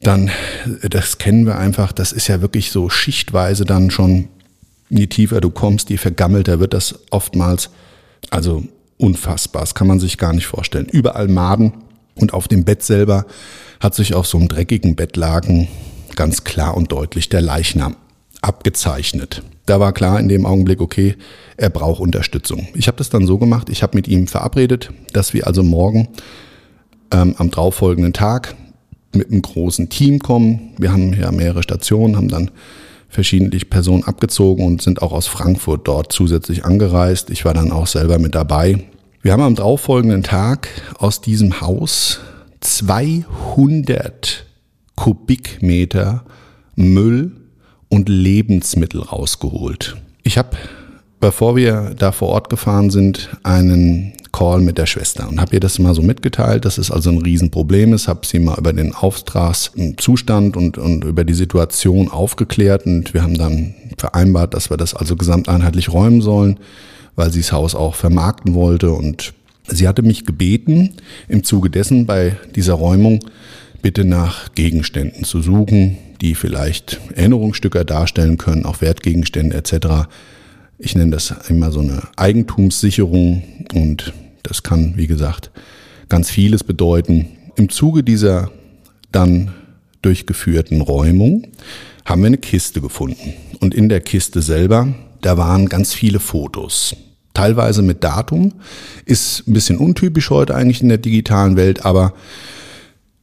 Dann, 0.00 0.30
das 0.88 1.18
kennen 1.18 1.46
wir 1.46 1.58
einfach, 1.58 1.92
das 1.92 2.12
ist 2.12 2.28
ja 2.28 2.40
wirklich 2.40 2.70
so 2.70 2.88
schichtweise 2.88 3.64
dann 3.64 3.90
schon, 3.90 4.28
je 4.88 5.08
tiefer 5.08 5.40
du 5.40 5.50
kommst, 5.50 5.90
je 5.90 5.96
vergammelter 5.96 6.60
wird 6.60 6.74
das 6.74 7.00
oftmals. 7.10 7.70
Also 8.30 8.62
unfassbar, 8.98 9.62
das 9.62 9.74
kann 9.74 9.88
man 9.88 9.98
sich 9.98 10.18
gar 10.18 10.32
nicht 10.32 10.46
vorstellen. 10.46 10.86
Überall 10.86 11.26
Maden 11.26 11.72
und 12.14 12.32
auf 12.32 12.46
dem 12.46 12.64
Bett 12.64 12.82
selber 12.84 13.26
hat 13.80 13.94
sich 13.94 14.14
auf 14.14 14.26
so 14.26 14.38
einem 14.38 14.48
dreckigen 14.48 14.94
Bettlaken 14.94 15.68
ganz 16.16 16.44
klar 16.44 16.76
und 16.76 16.92
deutlich 16.92 17.28
der 17.28 17.40
Leichnam 17.40 17.96
abgezeichnet. 18.42 19.42
Da 19.66 19.80
war 19.80 19.92
klar 19.92 20.20
in 20.20 20.28
dem 20.28 20.44
Augenblick, 20.44 20.80
okay, 20.80 21.16
er 21.56 21.70
braucht 21.70 22.00
Unterstützung. 22.00 22.68
Ich 22.74 22.86
habe 22.86 22.98
das 22.98 23.08
dann 23.08 23.26
so 23.26 23.38
gemacht, 23.38 23.70
ich 23.70 23.82
habe 23.82 23.96
mit 23.96 24.08
ihm 24.08 24.26
verabredet, 24.26 24.90
dass 25.12 25.32
wir 25.32 25.46
also 25.46 25.62
morgen 25.62 26.08
ähm, 27.10 27.34
am 27.38 27.50
darauffolgenden 27.50 28.12
Tag 28.12 28.54
mit 29.14 29.30
einem 29.30 29.42
großen 29.42 29.88
Team 29.88 30.18
kommen. 30.18 30.72
Wir 30.76 30.92
haben 30.92 31.14
ja 31.14 31.30
mehrere 31.32 31.62
Stationen, 31.62 32.16
haben 32.16 32.28
dann 32.28 32.50
verschiedene 33.08 33.50
Personen 33.50 34.04
abgezogen 34.04 34.66
und 34.66 34.82
sind 34.82 35.00
auch 35.00 35.12
aus 35.12 35.28
Frankfurt 35.28 35.86
dort 35.86 36.12
zusätzlich 36.12 36.64
angereist. 36.64 37.30
Ich 37.30 37.44
war 37.44 37.54
dann 37.54 37.70
auch 37.72 37.86
selber 37.86 38.18
mit 38.18 38.34
dabei. 38.34 38.84
Wir 39.22 39.32
haben 39.32 39.42
am 39.42 39.54
darauffolgenden 39.54 40.22
Tag 40.22 40.68
aus 40.98 41.20
diesem 41.20 41.60
Haus 41.60 42.20
200 42.60 44.44
Kubikmeter 44.96 46.24
Müll 46.76 47.32
und 47.88 48.08
Lebensmittel 48.08 49.00
rausgeholt. 49.00 49.96
Ich 50.22 50.38
habe, 50.38 50.56
bevor 51.20 51.56
wir 51.56 51.94
da 51.96 52.12
vor 52.12 52.28
Ort 52.28 52.50
gefahren 52.50 52.90
sind, 52.90 53.30
einen 53.42 54.14
Call 54.32 54.60
mit 54.60 54.78
der 54.78 54.86
Schwester 54.86 55.28
und 55.28 55.40
habe 55.40 55.54
ihr 55.54 55.60
das 55.60 55.78
mal 55.78 55.94
so 55.94 56.02
mitgeteilt, 56.02 56.64
dass 56.64 56.76
es 56.76 56.90
also 56.90 57.10
ein 57.10 57.18
Riesenproblem 57.18 57.92
ist, 57.92 58.08
habe 58.08 58.26
sie 58.26 58.40
mal 58.40 58.58
über 58.58 58.72
den 58.72 58.92
Auftragszustand 58.92 60.56
und, 60.56 60.76
und 60.76 61.04
über 61.04 61.22
die 61.22 61.34
Situation 61.34 62.10
aufgeklärt 62.10 62.84
und 62.84 63.14
wir 63.14 63.22
haben 63.22 63.38
dann 63.38 63.74
vereinbart, 63.96 64.54
dass 64.54 64.70
wir 64.70 64.76
das 64.76 64.92
also 64.94 65.14
gesamteinheitlich 65.14 65.92
räumen 65.92 66.20
sollen, 66.20 66.58
weil 67.14 67.30
sie 67.30 67.42
das 67.42 67.52
Haus 67.52 67.76
auch 67.76 67.94
vermarkten 67.94 68.54
wollte 68.54 68.90
und 68.90 69.34
sie 69.68 69.86
hatte 69.86 70.02
mich 70.02 70.26
gebeten, 70.26 70.94
im 71.28 71.44
Zuge 71.44 71.70
dessen 71.70 72.06
bei 72.06 72.36
dieser 72.56 72.74
Räumung 72.74 73.20
bitte 73.84 74.06
nach 74.06 74.54
Gegenständen 74.54 75.24
zu 75.24 75.42
suchen, 75.42 75.98
die 76.22 76.34
vielleicht 76.34 77.00
Erinnerungsstücke 77.16 77.84
darstellen 77.84 78.38
können, 78.38 78.64
auch 78.64 78.80
Wertgegenstände 78.80 79.54
etc. 79.54 80.08
Ich 80.78 80.96
nenne 80.96 81.10
das 81.10 81.34
immer 81.50 81.70
so 81.70 81.80
eine 81.80 82.00
Eigentumssicherung 82.16 83.42
und 83.74 84.14
das 84.42 84.62
kann, 84.62 84.94
wie 84.96 85.06
gesagt, 85.06 85.50
ganz 86.08 86.30
vieles 86.30 86.64
bedeuten. 86.64 87.26
Im 87.56 87.68
Zuge 87.68 88.02
dieser 88.02 88.50
dann 89.12 89.52
durchgeführten 90.00 90.80
Räumung 90.80 91.48
haben 92.06 92.22
wir 92.22 92.28
eine 92.28 92.38
Kiste 92.38 92.80
gefunden. 92.80 93.34
Und 93.60 93.74
in 93.74 93.90
der 93.90 94.00
Kiste 94.00 94.40
selber, 94.40 94.94
da 95.20 95.36
waren 95.36 95.68
ganz 95.68 95.92
viele 95.92 96.20
Fotos. 96.20 96.96
teilweise 97.34 97.82
mit 97.82 98.02
Datum. 98.02 98.54
Ist 99.04 99.46
ein 99.46 99.52
bisschen 99.52 99.76
untypisch 99.76 100.30
heute 100.30 100.54
eigentlich 100.54 100.80
in 100.80 100.88
der 100.88 100.96
digitalen 100.96 101.56
Welt, 101.56 101.84
aber 101.84 102.14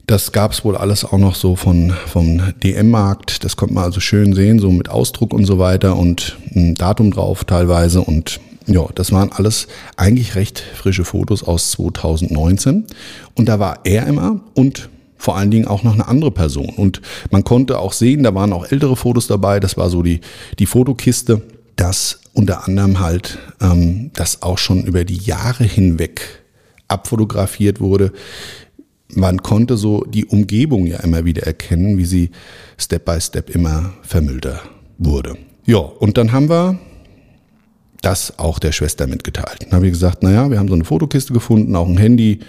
das 0.08 0.31
gab 0.31 0.51
es 0.51 0.65
wohl 0.65 0.75
alles 0.75 1.05
auch 1.05 1.17
noch 1.17 1.36
so 1.36 1.55
von, 1.55 1.93
vom 2.08 2.41
DM-Markt. 2.63 3.43
Das 3.43 3.55
konnte 3.55 3.75
man 3.75 3.86
also 3.86 4.00
schön 4.00 4.34
sehen, 4.34 4.60
so 4.60 4.72
mit 4.72 4.89
Ausdruck 4.89 5.34
und 5.34 5.46
so 5.46 5.60
weiter 5.60 5.96
und 5.96 6.38
ein 6.55 6.75
Datum 6.75 7.12
drauf 7.12 7.46
teilweise. 7.46 8.01
Und 8.01 8.39
ja, 8.67 8.86
das 8.96 9.12
waren 9.12 9.31
alles 9.31 9.67
eigentlich 9.98 10.36
recht 10.36 10.60
frische 10.60 11.05
Fotos 11.05 11.43
aus 11.43 11.72
2019. 11.72 12.86
Und 13.36 13.50
da 13.50 13.60
war 13.60 13.79
er 13.84 14.08
immer 14.08 14.41
und 14.53 14.89
vor 15.17 15.38
allen 15.38 15.51
Dingen 15.51 15.67
auch 15.67 15.84
noch 15.84 15.93
eine 15.93 16.08
andere 16.08 16.31
Person. 16.31 16.70
Und 16.70 17.01
man 17.29 17.43
konnte 17.43 17.77
auch 17.77 17.93
sehen, 17.93 18.24
da 18.24 18.34
waren 18.34 18.53
auch 18.53 18.72
ältere 18.72 18.96
Fotos 18.96 19.27
dabei. 19.27 19.60
Das 19.60 19.77
war 19.77 19.89
so 19.89 20.01
die, 20.01 20.20
die 20.58 20.65
Fotokiste, 20.65 21.43
dass 21.75 22.22
unter 22.34 22.67
anderem 22.67 23.00
halt 23.00 23.38
ähm, 23.62 24.10
das 24.13 24.41
auch 24.41 24.58
schon 24.58 24.84
über 24.84 25.05
die 25.05 25.17
Jahre 25.17 25.63
hinweg 25.63 26.41
abfotografiert 26.88 27.79
wurde. 27.79 28.12
Man 29.13 29.41
konnte 29.41 29.77
so 29.77 30.03
die 30.06 30.25
Umgebung 30.25 30.86
ja 30.86 31.00
immer 31.00 31.25
wieder 31.25 31.44
erkennen, 31.44 31.98
wie 31.98 32.06
sie 32.06 32.32
Step 32.77 33.06
by 33.06 33.20
Step 33.20 33.50
immer 33.50 33.94
vermüllter 34.01 34.62
wurde. 34.98 35.38
Ja, 35.65 35.77
und 35.77 36.18
dann 36.18 36.32
haben 36.32 36.50
wir 36.50 36.80
das 38.01 38.39
auch 38.39 38.60
der 38.60 38.72
Schwester 38.72 39.08
mitgeteilt. 39.08 39.63
Dann 39.63 39.74
habe 39.74 39.86
ich 39.86 39.94
gesagt, 39.94 40.24
naja, 40.24 40.50
wir 40.50 40.60
haben 40.60 40.68
so 40.68 40.74
eine 40.74 40.86
Fotokiste 40.86 41.34
gefunden, 41.34 41.75
auch 41.75 41.88
ein 41.88 41.98
Handy 41.98 42.39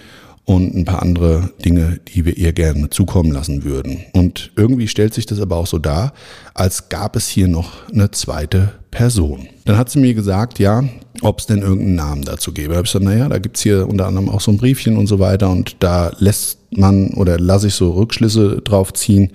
und 0.44 0.74
ein 0.74 0.84
paar 0.84 1.02
andere 1.02 1.50
Dinge, 1.64 2.00
die 2.08 2.24
wir 2.24 2.36
ihr 2.36 2.52
gerne 2.52 2.90
zukommen 2.90 3.30
lassen 3.30 3.64
würden. 3.64 4.00
Und 4.12 4.50
irgendwie 4.56 4.88
stellt 4.88 5.14
sich 5.14 5.26
das 5.26 5.40
aber 5.40 5.56
auch 5.56 5.66
so 5.66 5.78
dar, 5.78 6.12
als 6.54 6.88
gab 6.88 7.16
es 7.16 7.28
hier 7.28 7.48
noch 7.48 7.88
eine 7.90 8.10
zweite 8.10 8.72
Person. 8.90 9.48
Dann 9.64 9.78
hat 9.78 9.90
sie 9.90 10.00
mir 10.00 10.14
gesagt, 10.14 10.58
ja, 10.58 10.84
ob 11.20 11.38
es 11.38 11.46
denn 11.46 11.62
irgendeinen 11.62 11.94
Namen 11.94 12.22
dazu 12.24 12.52
gäbe. 12.52 12.70
Da 12.70 12.76
habe 12.76 12.86
ich 12.86 12.92
gesagt, 12.92 13.04
naja, 13.04 13.28
da 13.28 13.38
gibt's 13.38 13.62
hier 13.62 13.88
unter 13.88 14.06
anderem 14.06 14.28
auch 14.28 14.40
so 14.40 14.50
ein 14.50 14.58
Briefchen 14.58 14.96
und 14.96 15.06
so 15.06 15.18
weiter 15.18 15.50
und 15.50 15.76
da 15.78 16.12
lässt 16.18 16.58
man 16.72 17.10
oder 17.14 17.38
lasse 17.38 17.68
ich 17.68 17.74
so 17.74 17.92
Rückschlüsse 17.92 18.62
drauf 18.62 18.92
ziehen, 18.92 19.32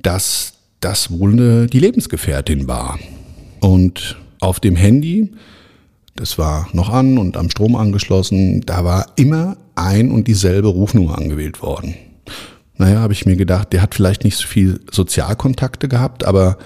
dass 0.00 0.54
das 0.80 1.10
wohl 1.10 1.32
eine, 1.32 1.66
die 1.66 1.78
Lebensgefährtin 1.78 2.66
war. 2.66 2.98
Und 3.60 4.16
auf 4.40 4.58
dem 4.58 4.74
Handy 4.76 5.32
das 6.14 6.38
war 6.38 6.68
noch 6.72 6.90
an 6.90 7.18
und 7.18 7.36
am 7.36 7.50
Strom 7.50 7.76
angeschlossen. 7.76 8.60
Da 8.62 8.84
war 8.84 9.06
immer 9.16 9.56
ein 9.74 10.10
und 10.10 10.28
dieselbe 10.28 10.68
Rufnummer 10.68 11.18
angewählt 11.18 11.62
worden. 11.62 11.94
Naja, 12.76 13.00
habe 13.00 13.12
ich 13.12 13.26
mir 13.26 13.36
gedacht, 13.36 13.72
der 13.72 13.82
hat 13.82 13.94
vielleicht 13.94 14.24
nicht 14.24 14.36
so 14.36 14.46
viel 14.46 14.80
Sozialkontakte 14.90 15.88
gehabt, 15.88 16.24
aber 16.24 16.58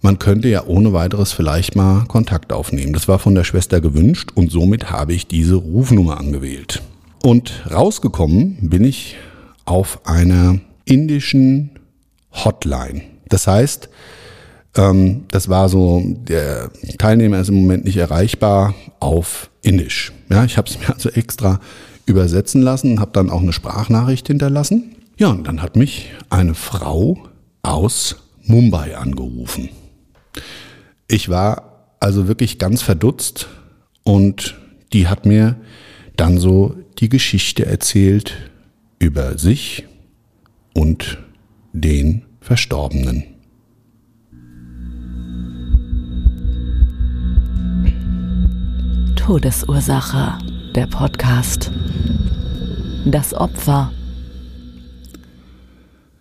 man 0.00 0.18
könnte 0.18 0.48
ja 0.48 0.64
ohne 0.64 0.92
weiteres 0.92 1.32
vielleicht 1.32 1.74
mal 1.74 2.04
Kontakt 2.06 2.52
aufnehmen. 2.52 2.92
Das 2.92 3.08
war 3.08 3.18
von 3.18 3.34
der 3.34 3.44
Schwester 3.44 3.80
gewünscht 3.80 4.30
und 4.34 4.52
somit 4.52 4.90
habe 4.90 5.12
ich 5.12 5.26
diese 5.26 5.56
Rufnummer 5.56 6.18
angewählt. 6.18 6.82
Und 7.22 7.64
rausgekommen 7.70 8.58
bin 8.62 8.84
ich 8.84 9.16
auf 9.64 10.06
einer 10.06 10.60
indischen 10.84 11.70
Hotline. 12.32 13.02
Das 13.28 13.46
heißt, 13.46 13.88
ähm, 14.76 15.24
das 15.30 15.48
war 15.48 15.68
so, 15.68 16.02
der 16.04 16.70
Teilnehmer 16.98 17.40
ist 17.40 17.48
im 17.48 17.56
Moment 17.56 17.84
nicht 17.84 17.96
erreichbar 17.96 18.74
auf 19.00 19.50
Indisch. 19.62 20.12
Ja, 20.30 20.44
ich 20.44 20.56
habe 20.56 20.68
es 20.68 20.78
mir 20.80 20.94
also 20.94 21.10
extra 21.10 21.60
übersetzen 22.06 22.62
lassen, 22.62 23.00
habe 23.00 23.10
dann 23.12 23.30
auch 23.30 23.42
eine 23.42 23.52
Sprachnachricht 23.52 24.26
hinterlassen. 24.26 24.96
Ja, 25.18 25.28
und 25.28 25.46
dann 25.46 25.62
hat 25.62 25.76
mich 25.76 26.10
eine 26.30 26.54
Frau 26.54 27.18
aus 27.62 28.16
Mumbai 28.44 28.96
angerufen. 28.96 29.68
Ich 31.08 31.28
war 31.28 31.94
also 32.00 32.28
wirklich 32.28 32.58
ganz 32.58 32.82
verdutzt 32.82 33.48
und 34.04 34.56
die 34.92 35.08
hat 35.08 35.26
mir 35.26 35.56
dann 36.16 36.38
so 36.38 36.76
die 36.98 37.08
Geschichte 37.08 37.66
erzählt 37.66 38.36
über 38.98 39.38
sich 39.38 39.86
und 40.74 41.18
den 41.72 42.24
Verstorbenen. 42.40 43.24
Todesursache, 49.28 50.38
der 50.74 50.86
Podcast. 50.86 51.70
Das 53.04 53.34
Opfer. 53.34 53.92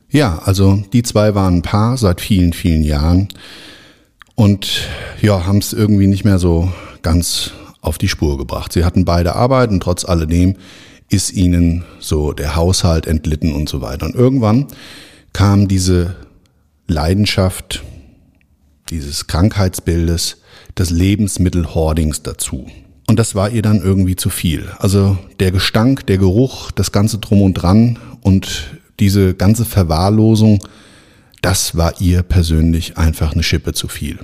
Ja, 0.10 0.40
also 0.40 0.84
die 0.92 1.04
zwei 1.04 1.34
waren 1.34 1.60
ein 1.60 1.62
Paar 1.62 1.96
seit 1.96 2.20
vielen, 2.20 2.52
vielen 2.52 2.84
Jahren 2.84 3.30
und 4.36 4.82
ja, 5.22 5.46
haben 5.46 5.60
es 5.60 5.72
irgendwie 5.72 6.08
nicht 6.08 6.26
mehr 6.26 6.38
so 6.38 6.70
ganz 7.02 7.52
auf 7.80 7.98
die 7.98 8.10
Spur 8.10 8.38
gebracht. 8.38 8.74
Sie 8.74 8.84
hatten 8.84 9.06
beide 9.06 9.38
Arbeit 9.38 9.70
und 9.70 9.82
trotz 9.82 10.04
alledem 10.04 10.58
ist 11.10 11.32
ihnen 11.32 11.86
so 12.02 12.34
der 12.34 12.58
Haushalt 12.58 13.08
entlitten 13.08 13.54
und 13.54 13.70
so 13.70 13.80
weiter. 13.80 14.08
Und 14.08 14.16
irgendwann 14.16 14.68
kam 15.32 15.70
diese 15.70 16.18
Leidenschaft 16.88 17.86
dieses 18.90 19.28
Krankheitsbildes 19.28 20.42
des 20.78 20.90
Lebensmittelhordings 20.90 22.22
dazu. 22.24 22.68
Und 23.08 23.18
das 23.18 23.36
war 23.36 23.50
ihr 23.50 23.62
dann 23.62 23.82
irgendwie 23.82 24.18
zu 24.18 24.30
viel. 24.30 24.68
Also 24.80 25.18
der 25.40 25.52
Gestank, 25.52 26.06
der 26.08 26.18
Geruch, 26.18 26.72
das 26.72 26.92
ganze 26.92 27.20
drum 27.20 27.42
und 27.42 27.54
dran 27.54 27.98
und 28.22 28.78
diese 29.00 29.34
ganze 29.34 29.64
Verwahrlosung, 29.64 30.60
das 31.42 31.78
war 31.78 32.02
ihr 32.02 32.22
persönlich 32.24 32.98
einfach 32.98 33.34
eine 33.34 33.44
Schippe 33.44 33.74
zu 33.74 33.88
viel. 33.88 34.20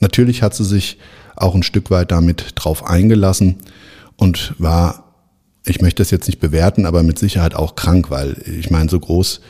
Natürlich 0.00 0.42
hat 0.42 0.54
sie 0.54 0.64
sich 0.64 0.98
auch 1.36 1.54
ein 1.54 1.62
Stück 1.62 1.90
weit 1.90 2.10
damit 2.10 2.52
drauf 2.56 2.84
eingelassen 2.84 3.56
und 4.16 4.54
war, 4.58 5.14
ich 5.64 5.80
möchte 5.80 6.02
das 6.02 6.10
jetzt 6.10 6.26
nicht 6.26 6.40
bewerten, 6.40 6.86
aber 6.86 7.02
mit 7.02 7.18
Sicherheit 7.18 7.54
auch 7.54 7.76
krank, 7.76 8.10
weil 8.10 8.36
ich 8.46 8.70
meine, 8.70 8.90
so 8.90 8.98
groß 8.98 9.40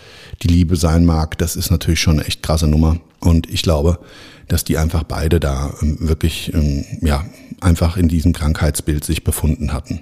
die 0.42 0.48
Liebe 0.48 0.76
sein 0.76 1.04
mag, 1.04 1.38
das 1.38 1.56
ist 1.56 1.70
natürlich 1.70 2.00
schon 2.00 2.18
eine 2.18 2.26
echt 2.26 2.42
krasse 2.42 2.66
Nummer. 2.66 2.98
Und 3.24 3.50
ich 3.50 3.62
glaube, 3.62 3.98
dass 4.48 4.64
die 4.64 4.78
einfach 4.78 5.02
beide 5.02 5.40
da 5.40 5.74
ähm, 5.82 5.96
wirklich, 6.00 6.52
ähm, 6.54 6.84
ja, 7.00 7.24
einfach 7.60 7.96
in 7.96 8.08
diesem 8.08 8.32
Krankheitsbild 8.32 9.04
sich 9.04 9.24
befunden 9.24 9.72
hatten. 9.72 10.00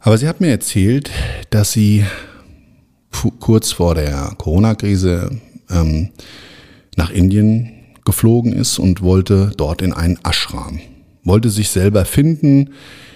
Aber 0.00 0.16
sie 0.16 0.28
hat 0.28 0.40
mir 0.40 0.50
erzählt, 0.50 1.10
dass 1.50 1.72
sie 1.72 2.04
kurz 3.40 3.72
vor 3.72 3.94
der 3.94 4.34
Corona-Krise 4.38 5.40
ähm, 5.70 6.10
nach 6.96 7.10
Indien 7.10 7.72
geflogen 8.04 8.52
ist 8.52 8.78
und 8.78 9.02
wollte 9.02 9.50
dort 9.56 9.82
in 9.82 9.92
einen 9.92 10.18
Ashram. 10.22 10.78
Wollte 11.24 11.50
sich 11.50 11.70
selber 11.70 12.04
finden. 12.04 12.70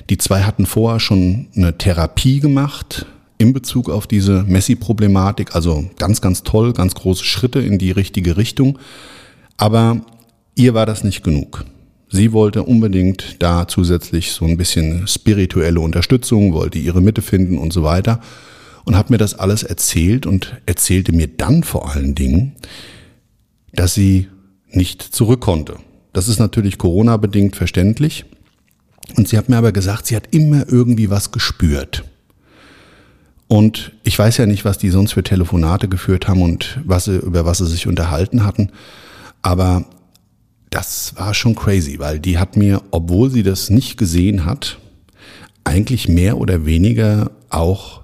Die 0.09 0.19
zwei 0.19 0.43
hatten 0.43 0.67
vorher 0.67 0.99
schon 0.99 1.47
eine 1.55 1.79
Therapie 1.79 2.41
gemacht 2.41 3.07
in 3.41 3.55
Bezug 3.55 3.89
auf 3.89 4.07
diese 4.07 4.45
Messi-Problematik. 4.45 5.55
Also 5.55 5.89
ganz, 5.99 6.21
ganz 6.21 6.43
toll, 6.43 6.75
ganz 6.75 6.95
große 6.95 7.25
Schritte 7.25 7.59
in 7.61 7.79
die 7.79 7.91
richtige 7.91 8.37
Richtung. 8.37 8.79
Aber 9.57 10.05
ihr 10.55 10.75
war 10.75 10.85
das 10.85 11.05
nicht 11.05 11.25
genug. 11.25 11.65
Sie 12.11 12.33
wollte 12.33 12.65
unbedingt 12.65 13.37
da 13.39 13.67
zusätzlich 13.67 14.33
so 14.33 14.45
ein 14.45 14.59
bisschen 14.59 15.07
spirituelle 15.09 15.81
Unterstützung, 15.81 16.53
wollte 16.53 16.79
ihre 16.79 17.01
Mitte 17.01 17.23
finden 17.23 17.57
und 17.57 17.73
so 17.73 17.83
weiter 17.83 18.21
und 18.85 18.95
hat 18.95 19.09
mir 19.09 19.19
das 19.19 19.35
alles 19.35 19.63
erzählt 19.63 20.27
und 20.27 20.61
erzählte 20.67 21.13
mir 21.13 21.29
dann 21.29 21.63
vor 21.63 21.95
allen 21.95 22.15
Dingen, 22.15 22.57
dass 23.73 23.95
sie 23.95 24.29
nicht 24.71 25.03
zurück 25.03 25.41
konnte. 25.41 25.77
Das 26.13 26.29
ist 26.29 26.41
natürlich 26.41 26.77
Corona 26.77 27.17
bedingt 27.17 27.57
verständlich. 27.57 28.27
Und 29.17 29.29
sie 29.29 29.39
hat 29.39 29.49
mir 29.49 29.57
aber 29.57 29.73
gesagt, 29.73 30.07
sie 30.07 30.17
hat 30.17 30.35
immer 30.35 30.69
irgendwie 30.69 31.09
was 31.09 31.33
gespürt. 31.33 32.05
Und 33.51 33.91
ich 34.05 34.17
weiß 34.17 34.37
ja 34.37 34.47
nicht, 34.47 34.65
was 34.65 34.79
die 34.79 34.91
sonst 34.91 35.15
für 35.15 35.25
Telefonate 35.25 35.89
geführt 35.89 36.29
haben 36.29 36.41
und 36.41 36.79
was 36.85 37.07
sie, 37.07 37.17
über 37.17 37.45
was 37.45 37.59
sie 37.59 37.67
sich 37.67 37.89
unterhalten 37.89 38.45
hatten. 38.45 38.71
Aber 39.43 39.87
das 40.71 41.15
war 41.17 41.35
schon 41.35 41.57
crazy, 41.57 41.99
weil 41.99 42.21
die 42.21 42.39
hat 42.39 42.57
mir, 42.57 42.81
obwohl 42.93 43.29
sie 43.29 43.43
das 43.43 43.69
nicht 43.69 43.97
gesehen 43.97 44.45
hat, 44.45 44.79
eigentlich 45.65 46.07
mehr 46.07 46.39
oder 46.39 46.65
weniger 46.65 47.33
auch 47.49 48.03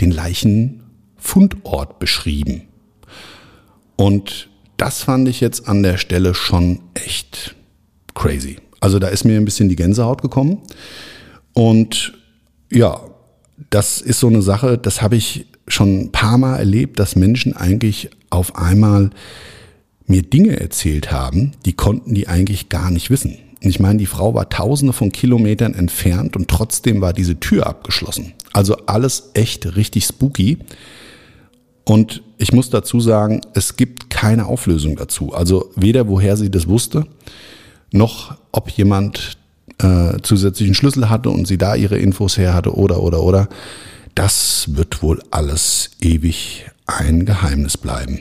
den 0.00 0.12
Leichenfundort 0.12 1.98
beschrieben. 1.98 2.62
Und 3.96 4.48
das 4.78 5.02
fand 5.02 5.28
ich 5.28 5.42
jetzt 5.42 5.68
an 5.68 5.82
der 5.82 5.98
Stelle 5.98 6.34
schon 6.34 6.80
echt 6.94 7.54
crazy. 8.14 8.56
Also 8.80 8.98
da 8.98 9.08
ist 9.08 9.24
mir 9.24 9.36
ein 9.36 9.44
bisschen 9.44 9.68
die 9.68 9.76
Gänsehaut 9.76 10.22
gekommen. 10.22 10.62
Und 11.52 12.14
ja, 12.72 12.98
das 13.70 14.00
ist 14.00 14.20
so 14.20 14.28
eine 14.28 14.42
Sache, 14.42 14.78
das 14.78 15.02
habe 15.02 15.16
ich 15.16 15.46
schon 15.68 16.00
ein 16.00 16.12
paar 16.12 16.38
Mal 16.38 16.56
erlebt, 16.56 16.98
dass 16.98 17.16
Menschen 17.16 17.56
eigentlich 17.56 18.10
auf 18.30 18.56
einmal 18.56 19.10
mir 20.06 20.22
Dinge 20.22 20.60
erzählt 20.60 21.10
haben, 21.10 21.52
die 21.64 21.72
konnten 21.72 22.14
die 22.14 22.28
eigentlich 22.28 22.68
gar 22.68 22.90
nicht 22.90 23.10
wissen. 23.10 23.38
Ich 23.60 23.80
meine, 23.80 23.98
die 23.98 24.06
Frau 24.06 24.34
war 24.34 24.48
tausende 24.48 24.92
von 24.92 25.10
Kilometern 25.10 25.74
entfernt 25.74 26.36
und 26.36 26.48
trotzdem 26.48 27.00
war 27.00 27.12
diese 27.12 27.40
Tür 27.40 27.66
abgeschlossen. 27.66 28.34
Also 28.52 28.76
alles 28.86 29.30
echt 29.34 29.76
richtig 29.76 30.04
spooky. 30.04 30.58
Und 31.84 32.22
ich 32.38 32.52
muss 32.52 32.70
dazu 32.70 33.00
sagen, 33.00 33.40
es 33.54 33.76
gibt 33.76 34.10
keine 34.10 34.46
Auflösung 34.46 34.96
dazu. 34.96 35.32
Also 35.32 35.70
weder 35.74 36.08
woher 36.08 36.36
sie 36.36 36.50
das 36.50 36.68
wusste, 36.68 37.06
noch 37.92 38.36
ob 38.52 38.70
jemand 38.70 39.38
äh, 39.78 40.18
zusätzlichen 40.22 40.74
Schlüssel 40.74 41.10
hatte 41.10 41.30
und 41.30 41.46
sie 41.46 41.58
da 41.58 41.74
ihre 41.74 41.98
Infos 41.98 42.38
her 42.38 42.54
hatte 42.54 42.74
oder 42.74 43.02
oder 43.02 43.22
oder. 43.22 43.48
Das 44.14 44.68
wird 44.74 45.02
wohl 45.02 45.22
alles 45.30 45.90
ewig 46.00 46.66
ein 46.86 47.26
Geheimnis 47.26 47.76
bleiben. 47.76 48.18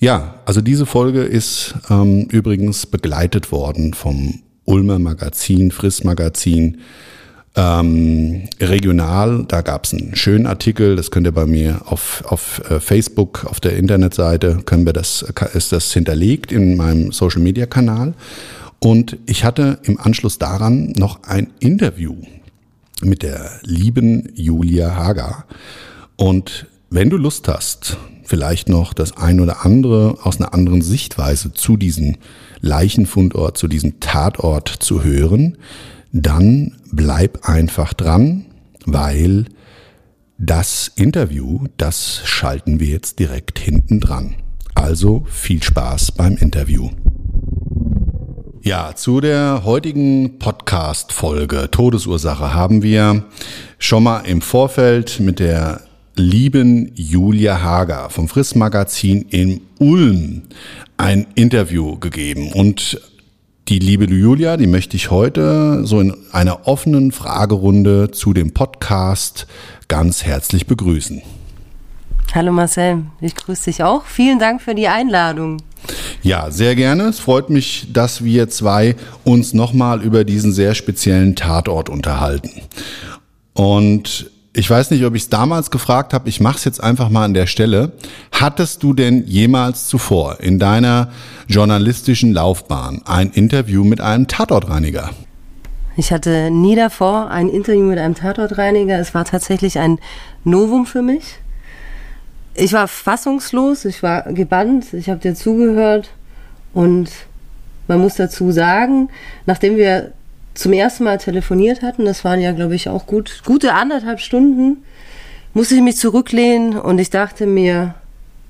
Ja, 0.00 0.36
also 0.46 0.60
diese 0.60 0.86
Folge 0.86 1.22
ist 1.22 1.74
ähm, 1.90 2.22
übrigens 2.30 2.86
begleitet 2.86 3.52
worden 3.52 3.92
vom 3.92 4.40
Ulmer 4.64 4.98
Magazin, 4.98 5.70
Friss 5.70 6.04
Magazin. 6.04 6.78
Ähm, 7.56 8.48
regional, 8.60 9.44
da 9.46 9.60
gab 9.60 9.84
es 9.84 9.92
einen 9.92 10.14
schönen 10.14 10.46
Artikel, 10.46 10.96
das 10.96 11.10
könnt 11.10 11.26
ihr 11.26 11.32
bei 11.32 11.46
mir 11.46 11.82
auf, 11.84 12.22
auf 12.26 12.62
äh, 12.70 12.80
Facebook, 12.80 13.44
auf 13.44 13.58
der 13.58 13.76
Internetseite, 13.76 14.60
können 14.64 14.86
wir 14.86 14.92
das, 14.92 15.24
ist 15.52 15.72
das 15.72 15.92
hinterlegt 15.92 16.52
in 16.52 16.76
meinem 16.76 17.10
Social 17.12 17.42
Media 17.42 17.66
Kanal. 17.66 18.14
Und 18.80 19.18
ich 19.26 19.44
hatte 19.44 19.78
im 19.82 20.00
Anschluss 20.00 20.38
daran 20.38 20.92
noch 20.96 21.22
ein 21.24 21.52
Interview 21.60 22.16
mit 23.02 23.22
der 23.22 23.60
lieben 23.62 24.30
Julia 24.34 24.94
Hager. 24.94 25.44
Und 26.16 26.66
wenn 26.88 27.10
du 27.10 27.16
Lust 27.16 27.46
hast, 27.46 27.98
vielleicht 28.24 28.68
noch 28.68 28.94
das 28.94 29.16
ein 29.16 29.40
oder 29.40 29.64
andere 29.66 30.18
aus 30.22 30.38
einer 30.38 30.54
anderen 30.54 30.82
Sichtweise 30.82 31.52
zu 31.52 31.76
diesem 31.76 32.16
Leichenfundort, 32.60 33.58
zu 33.58 33.68
diesem 33.68 34.00
Tatort 34.00 34.68
zu 34.68 35.04
hören, 35.04 35.58
dann 36.12 36.76
bleib 36.90 37.48
einfach 37.48 37.92
dran, 37.92 38.46
weil 38.86 39.46
das 40.38 40.90
Interview, 40.96 41.66
das 41.76 42.22
schalten 42.24 42.80
wir 42.80 42.88
jetzt 42.88 43.18
direkt 43.18 43.58
hinten 43.58 44.00
dran. 44.00 44.36
Also 44.74 45.26
viel 45.28 45.62
Spaß 45.62 46.12
beim 46.12 46.36
Interview. 46.36 46.90
Ja, 48.62 48.94
zu 48.94 49.22
der 49.22 49.62
heutigen 49.64 50.38
Podcast-Folge 50.38 51.70
Todesursache 51.70 52.52
haben 52.52 52.82
wir 52.82 53.24
schon 53.78 54.02
mal 54.02 54.20
im 54.20 54.42
Vorfeld 54.42 55.18
mit 55.18 55.38
der 55.38 55.80
lieben 56.14 56.92
Julia 56.94 57.62
Hager 57.62 58.10
vom 58.10 58.28
Friss 58.28 58.54
Magazin 58.54 59.22
in 59.30 59.62
Ulm 59.78 60.42
ein 60.98 61.26
Interview 61.36 61.98
gegeben 61.98 62.52
und 62.52 63.00
die 63.68 63.78
liebe 63.78 64.04
Julia, 64.04 64.58
die 64.58 64.66
möchte 64.66 64.94
ich 64.94 65.10
heute 65.10 65.86
so 65.86 65.98
in 65.98 66.14
einer 66.30 66.68
offenen 66.68 67.12
Fragerunde 67.12 68.10
zu 68.10 68.34
dem 68.34 68.52
Podcast 68.52 69.46
ganz 69.88 70.24
herzlich 70.24 70.66
begrüßen. 70.66 71.22
Hallo 72.32 72.52
Marcel, 72.52 73.06
ich 73.20 73.34
grüße 73.34 73.64
dich 73.64 73.82
auch. 73.82 74.04
Vielen 74.04 74.38
Dank 74.38 74.62
für 74.62 74.76
die 74.76 74.86
Einladung. 74.86 75.56
Ja, 76.22 76.50
sehr 76.52 76.76
gerne. 76.76 77.04
Es 77.04 77.18
freut 77.18 77.50
mich, 77.50 77.88
dass 77.92 78.22
wir 78.22 78.48
zwei 78.48 78.94
uns 79.24 79.52
nochmal 79.52 80.02
über 80.02 80.22
diesen 80.22 80.52
sehr 80.52 80.76
speziellen 80.76 81.34
Tatort 81.34 81.88
unterhalten. 81.88 82.50
Und 83.52 84.30
ich 84.52 84.70
weiß 84.70 84.92
nicht, 84.92 85.04
ob 85.04 85.16
ich 85.16 85.22
es 85.22 85.28
damals 85.28 85.72
gefragt 85.72 86.12
habe, 86.12 86.28
ich 86.28 86.40
mache 86.40 86.58
es 86.58 86.64
jetzt 86.64 86.82
einfach 86.82 87.08
mal 87.08 87.24
an 87.24 87.34
der 87.34 87.48
Stelle. 87.48 87.92
Hattest 88.30 88.84
du 88.84 88.94
denn 88.94 89.26
jemals 89.26 89.88
zuvor 89.88 90.38
in 90.38 90.60
deiner 90.60 91.10
journalistischen 91.48 92.32
Laufbahn 92.32 93.02
ein 93.06 93.30
Interview 93.30 93.82
mit 93.82 94.00
einem 94.00 94.28
Tatortreiniger? 94.28 95.10
Ich 95.96 96.12
hatte 96.12 96.52
nie 96.52 96.76
davor 96.76 97.28
ein 97.30 97.48
Interview 97.48 97.82
mit 97.82 97.98
einem 97.98 98.14
Tatortreiniger. 98.14 99.00
Es 99.00 99.14
war 99.14 99.24
tatsächlich 99.24 99.80
ein 99.80 99.98
Novum 100.44 100.86
für 100.86 101.02
mich. 101.02 101.40
Ich 102.60 102.74
war 102.74 102.88
fassungslos, 102.88 103.86
ich 103.86 104.02
war 104.02 104.24
gebannt, 104.34 104.92
ich 104.92 105.08
habe 105.08 105.18
dir 105.18 105.34
zugehört 105.34 106.10
und 106.74 107.10
man 107.88 108.00
muss 108.00 108.16
dazu 108.16 108.52
sagen, 108.52 109.08
nachdem 109.46 109.78
wir 109.78 110.12
zum 110.52 110.74
ersten 110.74 111.04
Mal 111.04 111.16
telefoniert 111.16 111.80
hatten, 111.80 112.04
das 112.04 112.22
waren 112.22 112.38
ja, 112.38 112.52
glaube 112.52 112.74
ich, 112.74 112.90
auch 112.90 113.06
gut, 113.06 113.40
gute 113.46 113.72
anderthalb 113.72 114.20
Stunden, 114.20 114.84
musste 115.54 115.76
ich 115.76 115.80
mich 115.80 115.96
zurücklehnen 115.96 116.78
und 116.78 116.98
ich 116.98 117.08
dachte 117.08 117.46
mir, 117.46 117.94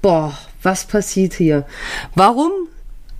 boah, 0.03 0.37
was 0.61 0.87
passiert 0.87 1.35
hier? 1.35 1.65
Warum 2.17 2.51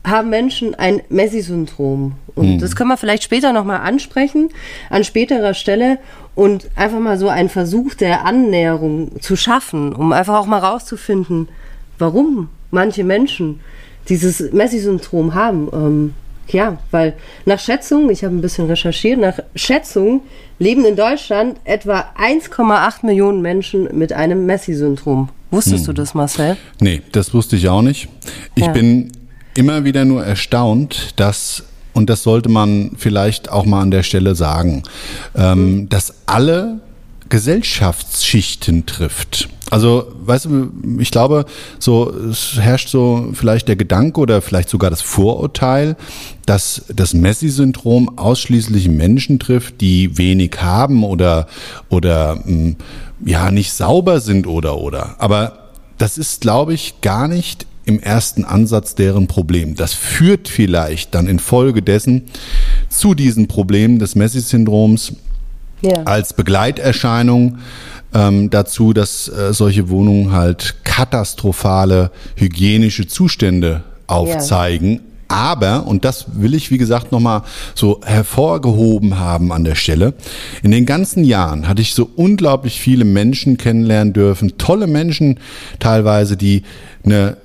haben 0.05 0.31
Menschen 0.31 0.75
ein 0.75 1.03
Messi-Syndrom? 1.09 2.13
Und 2.35 2.55
mhm. 2.55 2.59
das 2.59 2.77
können 2.77 2.89
wir 2.89 2.97
vielleicht 2.97 3.23
später 3.23 3.53
nochmal 3.53 3.81
ansprechen, 3.81 4.49
an 4.89 5.05
späterer 5.05 5.55
Stelle 5.55 5.99
und 6.35 6.71
einfach 6.77 7.01
mal 7.01 7.19
so 7.19 7.29
einen 7.29 7.49
Versuch 7.49 7.95
der 7.95 8.25
Annäherung 8.25 9.21
zu 9.21 9.37
schaffen, 9.37 9.95
um 9.95 10.13
einfach 10.13 10.39
auch 10.39 10.47
mal 10.47 10.59
rauszufinden, 10.59 11.49
warum 11.99 12.49
manche 12.71 13.05
Menschen 13.05 13.61
dieses 14.09 14.53
Messi-Syndrom 14.53 15.35
haben. 15.35 15.69
Ähm, 15.73 16.15
ja, 16.49 16.79
weil 16.91 17.15
nach 17.45 17.61
Schätzung, 17.61 18.11
ich 18.11 18.25
habe 18.25 18.35
ein 18.35 18.41
bisschen 18.41 18.67
recherchiert, 18.67 19.21
nach 19.21 19.39
Schätzung 19.55 20.23
leben 20.59 20.85
in 20.85 20.97
Deutschland 20.97 21.59
etwa 21.65 22.07
1,8 22.19 23.07
Millionen 23.07 23.43
Menschen 23.43 23.89
mit 23.97 24.13
einem 24.13 24.47
Messi-Syndrom. 24.47 25.29
Wusstest 25.51 25.87
hm. 25.87 25.87
du 25.87 25.93
das, 25.93 26.15
Marcel? 26.15 26.57
Nee, 26.81 27.03
das 27.13 27.35
wusste 27.35 27.57
ich 27.57 27.69
auch 27.69 27.83
nicht. 27.83 28.09
Ich 28.55 28.65
ja. 28.65 28.73
bin 28.73 29.13
immer 29.61 29.85
wieder 29.85 30.07
nur 30.07 30.25
erstaunt, 30.25 31.13
dass, 31.17 31.63
und 31.93 32.09
das 32.09 32.23
sollte 32.23 32.49
man 32.49 32.93
vielleicht 32.97 33.51
auch 33.51 33.67
mal 33.67 33.83
an 33.83 33.91
der 33.91 34.03
Stelle 34.03 34.35
sagen, 34.35 34.83
ähm, 35.37 35.43
hm. 35.43 35.89
dass 35.91 36.15
alle 36.25 36.81
Gesellschaftsschichten 37.29 38.87
trifft. 38.87 39.51
Also, 39.71 40.11
weißt 40.25 40.47
du, 40.47 40.73
ich 40.99 41.13
glaube, 41.13 41.45
so 41.79 42.11
es 42.11 42.57
herrscht 42.59 42.89
so 42.89 43.29
vielleicht 43.35 43.69
der 43.69 43.77
Gedanke 43.77 44.19
oder 44.19 44.43
vielleicht 44.43 44.69
sogar 44.69 44.91
das 44.91 45.03
Vorurteil, 45.03 45.95
dass 46.45 46.83
das 46.89 47.15
Messi-Syndrom 47.15 48.19
ausschließlich 48.19 48.89
Menschen 48.89 49.39
trifft, 49.39 49.81
die 49.81 50.19
wenig 50.19 50.57
haben 50.61 51.05
oder 51.05 51.47
oder 51.89 52.41
hm, 52.43 52.77
ja 53.25 53.53
nicht 53.53 53.73
sauber 53.73 54.21
sind 54.21 54.49
oder 54.49 54.79
oder. 54.79 55.15
Aber 55.19 55.69
das 55.99 56.19
ist, 56.19 56.41
glaube 56.41 56.75
ich, 56.75 57.01
gar 57.03 57.29
nicht 57.29 57.67
im 57.85 58.01
ersten 58.01 58.45
Ansatz 58.45 58.95
deren 58.95 59.27
Problem. 59.27 59.75
Das 59.75 59.95
führt 59.95 60.49
vielleicht 60.49 61.15
dann 61.15 61.27
infolgedessen 61.27 62.23
zu 62.89 63.15
diesen 63.15 63.49
Problemen 63.49 63.99
des 63.99 64.15
Messi-Syndroms 64.15 65.15
ja. 65.83 66.03
als 66.05 66.35
Begleiterscheinung 66.35 67.59
ähm, 68.15 68.51
dazu, 68.51 68.93
dass 68.93 69.29
äh, 69.29 69.53
solche 69.53 69.89
Wohnungen 69.89 70.33
halt 70.33 70.77
katastrophale 70.85 72.11
hygienische 72.37 73.07
Zustände 73.07 73.83
aufzeigen. 74.07 74.93
Ja. 74.93 75.01
Aber, 75.29 75.87
und 75.87 76.05
das 76.05 76.27
will 76.33 76.55
ich, 76.55 76.73
wie 76.73 76.79
gesagt, 76.79 77.13
nochmal 77.13 77.43
so 77.77 78.01
hervorgehoben 78.05 79.21
haben 79.21 79.53
an 79.53 79.63
der 79.63 79.77
Stelle, 79.77 80.15
in 80.65 80.73
den 80.73 80.87
ganzen 80.87 81.23
Jahren 81.23 81.69
hatte 81.69 81.83
ich 81.83 81.95
so 81.95 82.11
unglaublich 82.17 82.81
viele 82.81 83.05
Menschen 83.05 83.57
kennenlernen 83.57 84.13
dürfen, 84.13 84.59
tolle 84.59 84.89
Menschen 84.89 85.39
teilweise, 85.79 86.37
die 86.37 86.65
eine 87.05 87.37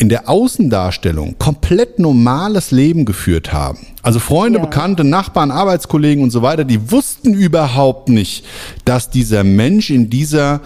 in 0.00 0.08
der 0.08 0.30
Außendarstellung 0.30 1.36
komplett 1.38 1.98
normales 1.98 2.70
Leben 2.70 3.04
geführt 3.04 3.52
haben. 3.52 3.86
Also 4.02 4.18
Freunde, 4.18 4.58
ja. 4.58 4.64
Bekannte, 4.64 5.04
Nachbarn, 5.04 5.50
Arbeitskollegen 5.50 6.24
und 6.24 6.30
so 6.30 6.40
weiter, 6.40 6.64
die 6.64 6.90
wussten 6.90 7.34
überhaupt 7.34 8.08
nicht, 8.08 8.46
dass 8.86 9.10
dieser 9.10 9.44
Mensch 9.44 9.90
in 9.90 10.08
dieser 10.08 10.62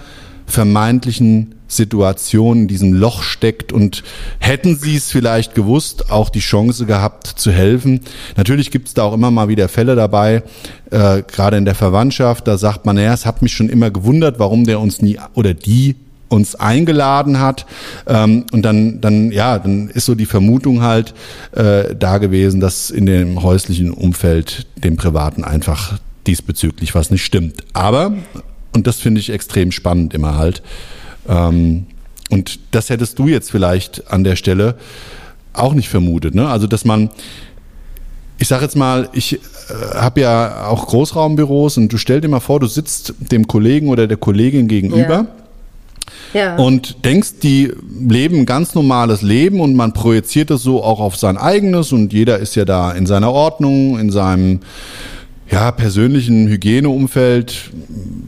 vermeintlichen 0.47 1.57
Situation, 1.67 2.61
in 2.61 2.69
diesem 2.69 2.93
Loch 2.93 3.25
steckt 3.25 3.73
und 3.73 4.05
hätten 4.39 4.77
sie 4.77 4.95
es 4.95 5.11
vielleicht 5.11 5.57
gewusst, 5.57 6.13
auch 6.13 6.29
die 6.29 6.39
Chance 6.39 6.87
gehabt 6.87 7.27
zu 7.27 7.51
helfen. 7.51 8.03
Natürlich 8.37 8.71
gibt 8.71 8.87
es 8.87 8.95
da 8.95 9.03
auch 9.03 9.15
immer 9.15 9.33
mal 9.33 9.49
wieder 9.49 9.69
Fälle 9.69 9.97
dabei, 9.97 10.45
äh, 10.93 11.23
gerade 11.23 11.57
in 11.57 11.65
der 11.65 11.75
Verwandtschaft, 11.75 12.47
da 12.47 12.57
sagt 12.57 12.87
man, 12.87 12.95
naja, 12.95 13.13
es 13.13 13.27
hat 13.27 13.43
mich 13.43 13.53
schon 13.53 13.69
immer 13.69 13.91
gewundert, 13.91 14.39
warum 14.39 14.65
der 14.65 14.79
uns 14.79 15.03
nie 15.03 15.19
oder 15.35 15.55
die 15.55 15.97
uns 16.35 16.55
eingeladen 16.55 17.41
hat. 17.41 17.65
Ähm, 18.07 18.45
und 18.53 18.63
dann, 18.63 19.01
dann, 19.01 19.31
ja, 19.31 19.59
dann 19.59 19.89
ist 19.89 20.07
so 20.07 20.15
die 20.15 20.27
Vermutung 20.27 20.83
halt 20.83 21.15
äh, 21.53 21.95
da 21.95 22.19
gewesen, 22.19 22.61
dass 22.61 22.91
in 22.91 23.07
dem 23.07 23.43
häuslichen 23.43 23.91
Umfeld, 23.93 24.67
dem 24.77 24.97
privaten 24.97 25.45
einfach 25.45 25.99
diesbezüglich 26.27 26.95
was 26.95 27.11
nicht 27.11 27.25
stimmt. 27.25 27.65
Aber, 27.73 28.15
und 28.75 28.87
das 28.87 28.97
finde 28.97 29.21
ich 29.21 29.31
extrem 29.31 29.73
spannend 29.73 30.13
immer 30.15 30.37
halt, 30.37 30.63
ähm, 31.29 31.87
und 32.31 32.59
das 32.73 32.91
hättest 32.91 33.19
du 33.19 33.29
jetzt 33.29 33.51
vielleicht 33.51 34.11
an 34.11 34.25
der 34.25 34.37
Stelle 34.37 34.77
auch 35.53 35.75
nicht 35.75 35.89
vermutet, 35.89 36.35
ne? 36.35 36.49
Also, 36.49 36.67
dass 36.67 36.85
man, 36.85 37.11
ich 38.39 38.49
sage 38.49 38.65
jetzt 38.65 38.77
mal, 38.77 39.09
ich 39.13 39.35
äh, 39.35 39.39
habe 39.95 40.23
ja 40.23 40.67
auch 40.67 40.87
Großraumbüros 40.87 41.77
und 41.77 41.93
du 41.93 41.99
stell 41.99 42.21
dir 42.21 42.29
mal 42.29 42.41
vor, 42.41 42.61
du 42.61 42.67
sitzt 42.67 43.15
dem 43.19 43.47
Kollegen 43.47 43.89
oder 43.89 44.07
der 44.07 44.17
Kollegin 44.17 44.67
gegenüber. 44.67 45.15
Ja 45.15 45.44
ja. 46.33 46.57
und 46.57 47.05
denkst, 47.05 47.41
die 47.43 47.73
leben 48.01 48.41
ein 48.41 48.47
ganz 48.47 48.75
normales 48.75 49.23
Leben 49.23 49.61
und 49.61 49.75
man 49.75 49.93
projiziert 49.93 50.51
es 50.51 50.63
so 50.63 50.83
auch 50.83 51.01
auf 51.01 51.17
sein 51.17 51.37
eigenes 51.37 51.93
und 51.93 52.13
jeder 52.13 52.39
ist 52.39 52.57
ja 52.57 52.65
da 52.65 52.93
in 52.93 53.07
seiner 53.07 53.33
Ordnung, 53.33 53.99
in 53.99 54.11
seinem 54.11 54.61
ja, 55.51 55.71
persönlichen 55.71 56.49
Hygieneumfeld 56.49 57.71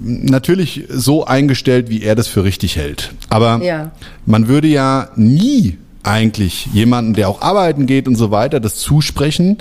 natürlich 0.02 0.84
so 0.88 1.24
eingestellt, 1.24 1.88
wie 1.88 2.02
er 2.02 2.14
das 2.14 2.28
für 2.28 2.44
richtig 2.44 2.76
hält. 2.76 3.12
Aber 3.28 3.60
ja. 3.62 3.90
man 4.26 4.48
würde 4.48 4.68
ja 4.68 5.08
nie 5.16 5.78
eigentlich 6.02 6.66
jemanden, 6.72 7.14
der 7.14 7.28
auch 7.28 7.42
arbeiten 7.42 7.86
geht 7.86 8.06
und 8.06 8.16
so 8.16 8.30
weiter, 8.30 8.60
das 8.60 8.76
zusprechen 8.76 9.58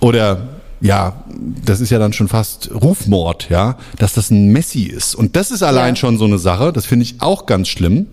oder 0.00 0.48
ja, 0.82 1.22
das 1.64 1.80
ist 1.80 1.90
ja 1.90 1.98
dann 1.98 2.12
schon 2.12 2.28
fast 2.28 2.70
Rufmord, 2.74 3.48
ja, 3.48 3.78
dass 3.98 4.12
das 4.14 4.30
ein 4.30 4.48
Messi 4.52 4.82
ist. 4.82 5.14
Und 5.14 5.36
das 5.36 5.50
ist 5.50 5.62
allein 5.62 5.94
Ja. 5.94 5.96
schon 5.96 6.18
so 6.18 6.24
eine 6.24 6.38
Sache, 6.38 6.72
das 6.72 6.84
finde 6.86 7.04
ich 7.04 7.16
auch 7.20 7.46
ganz 7.46 7.68
schlimm, 7.68 8.06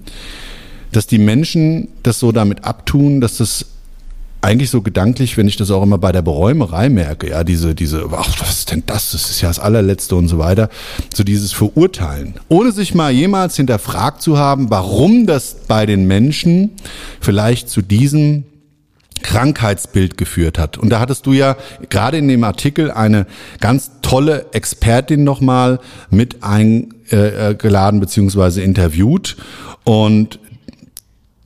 dass 0.92 1.08
die 1.08 1.18
Menschen 1.18 1.90
das 2.04 2.20
so 2.20 2.32
damit 2.32 2.64
abtun, 2.64 3.22
dass 3.22 3.38
das 3.38 3.66
eigentlich 4.42 4.70
so 4.70 4.82
gedanklich, 4.82 5.36
wenn 5.36 5.50
ich 5.50 5.58
das 5.58 5.70
auch 5.70 5.84
immer 5.84 5.98
bei 5.98 6.14
der 6.14 6.22
Beräumerei 6.22 6.88
merke, 6.88 7.30
ja, 7.30 7.44
diese, 7.44 7.76
diese, 7.76 8.08
ach, 8.16 8.40
was 8.40 8.60
ist 8.60 8.72
denn 8.72 8.84
das? 8.86 9.12
Das 9.12 9.30
ist 9.30 9.42
ja 9.42 9.50
das 9.50 9.60
allerletzte 9.60 10.16
und 10.16 10.30
so 10.30 10.38
weiter. 10.38 10.70
So 11.14 11.26
dieses 11.26 11.52
Verurteilen. 11.52 12.36
Ohne 12.48 12.72
sich 12.72 12.96
mal 12.96 13.12
jemals 13.12 13.58
hinterfragt 13.58 14.22
zu 14.22 14.38
haben, 14.38 14.70
warum 14.70 15.26
das 15.28 15.58
bei 15.68 15.86
den 15.86 16.06
Menschen 16.08 16.72
vielleicht 17.20 17.70
zu 17.70 17.82
diesem 17.82 18.46
Krankheitsbild 19.22 20.18
geführt 20.18 20.58
hat. 20.58 20.78
Und 20.78 20.90
da 20.90 21.00
hattest 21.00 21.26
du 21.26 21.34
ja 21.34 21.58
gerade 21.90 22.18
in 22.18 22.28
dem 22.28 22.44
Artikel 22.44 22.92
eine 22.92 23.26
ganz 23.60 23.92
tolle 24.02 24.48
Expertin 24.52 25.24
nochmal 25.24 25.80
mit 26.10 26.44
eingeladen 26.44 28.00
beziehungsweise 28.00 28.62
interviewt. 28.62 29.38
Und 29.84 30.40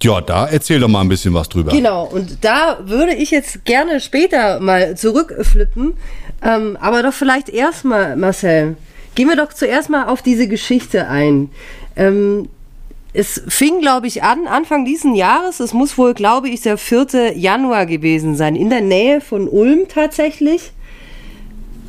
ja, 0.01 0.19
da 0.19 0.47
erzähl 0.47 0.79
doch 0.79 0.89
mal 0.89 1.01
ein 1.01 1.09
bisschen 1.09 1.33
was 1.33 1.47
drüber. 1.49 1.71
Genau, 1.71 2.03
und 2.05 2.43
da 2.43 2.79
würde 2.83 3.13
ich 3.13 3.31
jetzt 3.31 3.63
gerne 3.63 4.01
später 4.01 4.59
mal 4.59 4.97
zurückflippen. 4.97 5.93
Ähm, 6.41 6.77
aber 6.79 7.03
doch 7.03 7.13
vielleicht 7.13 7.47
erstmal, 7.47 8.17
Marcel, 8.17 8.75
gehen 9.15 9.29
wir 9.29 9.37
doch 9.37 9.53
zuerst 9.53 9.89
mal 9.89 10.07
auf 10.07 10.21
diese 10.21 10.47
Geschichte 10.47 11.07
ein. 11.07 11.51
Ähm, 11.95 12.49
es 13.13 13.41
fing, 13.47 13.79
glaube 13.79 14.07
ich, 14.07 14.23
an, 14.23 14.47
Anfang 14.47 14.85
diesen 14.85 15.13
Jahres. 15.13 15.59
Es 15.59 15.73
muss 15.73 15.97
wohl, 15.97 16.13
glaube 16.13 16.49
ich, 16.49 16.61
der 16.61 16.77
4. 16.77 17.37
Januar 17.37 17.85
gewesen 17.85 18.35
sein, 18.35 18.55
in 18.55 18.69
der 18.69 18.81
Nähe 18.81 19.21
von 19.21 19.47
Ulm 19.47 19.87
tatsächlich, 19.87 20.71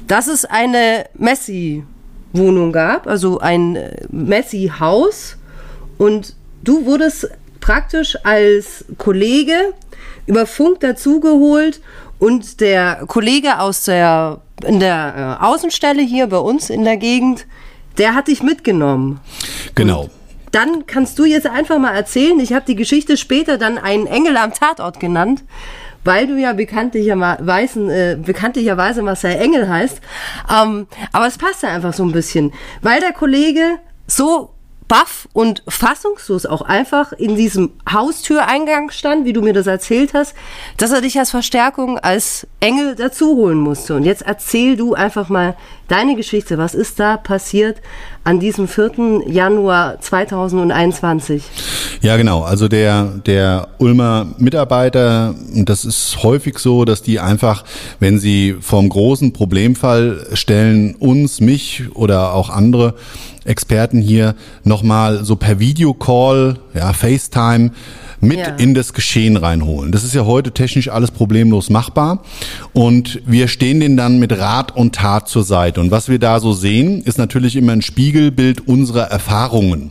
dass 0.06 0.26
es 0.26 0.44
eine 0.44 1.06
Messi-Wohnung 1.14 2.72
gab, 2.72 3.06
also 3.06 3.38
ein 3.40 3.76
äh, 3.76 4.06
Messi-Haus. 4.10 5.38
Und 5.96 6.36
du 6.62 6.84
wurdest 6.84 7.30
praktisch 7.60 8.18
als 8.24 8.84
Kollege 8.98 9.72
über 10.26 10.44
Funk 10.44 10.80
dazugeholt 10.80 11.80
und 12.18 12.60
der 12.60 13.04
Kollege 13.06 13.60
aus 13.60 13.84
der, 13.84 14.40
in 14.66 14.78
der 14.78 15.38
äh, 15.40 15.44
Außenstelle 15.44 16.02
hier 16.02 16.26
bei 16.26 16.38
uns 16.38 16.68
in 16.68 16.84
der 16.84 16.98
Gegend, 16.98 17.46
der 17.96 18.14
hat 18.14 18.28
dich 18.28 18.42
mitgenommen. 18.42 19.20
Genau. 19.74 20.10
Dann 20.54 20.86
kannst 20.86 21.18
du 21.18 21.24
jetzt 21.24 21.48
einfach 21.48 21.80
mal 21.80 21.96
erzählen. 21.96 22.38
Ich 22.38 22.52
habe 22.52 22.64
die 22.64 22.76
Geschichte 22.76 23.16
später 23.16 23.58
dann 23.58 23.76
einen 23.76 24.06
Engel 24.06 24.36
am 24.36 24.54
Tatort 24.54 25.00
genannt, 25.00 25.42
weil 26.04 26.28
du 26.28 26.38
ja 26.38 26.52
bekanntlicherweise, 26.52 28.12
äh, 28.12 28.16
bekanntlicherweise 28.16 29.02
Marcel 29.02 29.32
Engel 29.32 29.68
heißt. 29.68 30.00
Ähm, 30.48 30.86
aber 31.10 31.26
es 31.26 31.38
passt 31.38 31.64
ja 31.64 31.70
einfach 31.70 31.92
so 31.92 32.04
ein 32.04 32.12
bisschen, 32.12 32.52
weil 32.82 33.00
der 33.00 33.12
Kollege 33.12 33.80
so 34.06 34.54
baff 34.86 35.28
und 35.32 35.62
fassungslos 35.66 36.46
auch 36.46 36.62
einfach 36.62 37.12
in 37.12 37.34
diesem 37.34 37.72
Haustüreingang 37.90 38.90
stand, 38.90 39.24
wie 39.24 39.32
du 39.32 39.42
mir 39.42 39.54
das 39.54 39.66
erzählt 39.66 40.14
hast, 40.14 40.36
dass 40.76 40.92
er 40.92 41.00
dich 41.00 41.18
als 41.18 41.30
Verstärkung 41.30 41.98
als 41.98 42.46
Engel 42.60 42.94
dazu 42.94 43.34
holen 43.34 43.58
musste. 43.58 43.96
Und 43.96 44.04
jetzt 44.04 44.22
erzähl 44.22 44.76
du 44.76 44.94
einfach 44.94 45.28
mal 45.28 45.56
deine 45.88 46.14
Geschichte. 46.14 46.58
Was 46.58 46.74
ist 46.74 47.00
da 47.00 47.16
passiert 47.16 47.80
an 48.24 48.40
diesem 48.40 48.66
4. 48.66 49.22
Januar 49.26 50.00
2021? 50.00 51.44
Ja, 52.00 52.16
genau. 52.16 52.42
Also 52.42 52.68
der, 52.68 53.04
der 53.26 53.68
Ulmer 53.78 54.26
Mitarbeiter, 54.38 55.34
das 55.54 55.84
ist 55.84 56.22
häufig 56.22 56.58
so, 56.58 56.84
dass 56.84 57.02
die 57.02 57.20
einfach, 57.20 57.64
wenn 58.00 58.18
sie 58.18 58.56
vorm 58.60 58.88
großen 58.88 59.32
Problemfall 59.32 60.26
stellen, 60.32 60.94
uns, 60.96 61.40
mich 61.40 61.84
oder 61.94 62.32
auch 62.32 62.48
andere 62.48 62.94
Experten 63.44 64.00
hier 64.00 64.34
nochmal 64.64 65.24
so 65.24 65.36
per 65.36 65.58
Videocall, 65.58 66.58
ja, 66.72 66.92
FaceTime, 66.94 67.72
mit 68.26 68.38
Ja. 68.38 68.46
in 68.56 68.74
das 68.74 68.92
Geschehen 68.92 69.36
reinholen. 69.36 69.92
Das 69.92 70.04
ist 70.04 70.14
ja 70.14 70.24
heute 70.24 70.52
technisch 70.52 70.88
alles 70.88 71.10
problemlos 71.10 71.70
machbar 71.70 72.22
und 72.72 73.20
wir 73.26 73.48
stehen 73.48 73.80
denen 73.80 73.96
dann 73.96 74.18
mit 74.18 74.32
Rat 74.38 74.76
und 74.76 74.94
Tat 74.94 75.28
zur 75.28 75.44
Seite. 75.44 75.80
Und 75.80 75.90
was 75.90 76.08
wir 76.08 76.18
da 76.18 76.40
so 76.40 76.52
sehen, 76.52 77.02
ist 77.02 77.18
natürlich 77.18 77.56
immer 77.56 77.72
ein 77.72 77.82
Spiegelbild 77.82 78.66
unserer 78.66 79.04
Erfahrungen. 79.04 79.90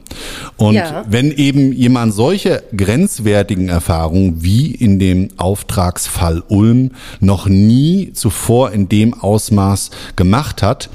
Und 0.58 0.76
Ja. 0.76 1.04
wenn 1.08 1.32
eben 1.32 1.72
jemand 1.74 2.14
solche 2.14 2.64
grenzwertigen 2.76 3.70
Erfahrungen 3.70 4.44
wie 4.44 4.72
in 4.72 5.00
dem 5.00 5.30
Auftragsfall 5.38 6.44
Ulm 6.48 6.92
noch 7.20 7.48
nie 7.48 8.12
zuvor 8.14 8.72
in 8.72 8.90
dem 8.90 9.14
Ausmaß 9.14 9.92
gemacht 10.16 10.62
hat, 10.62 10.90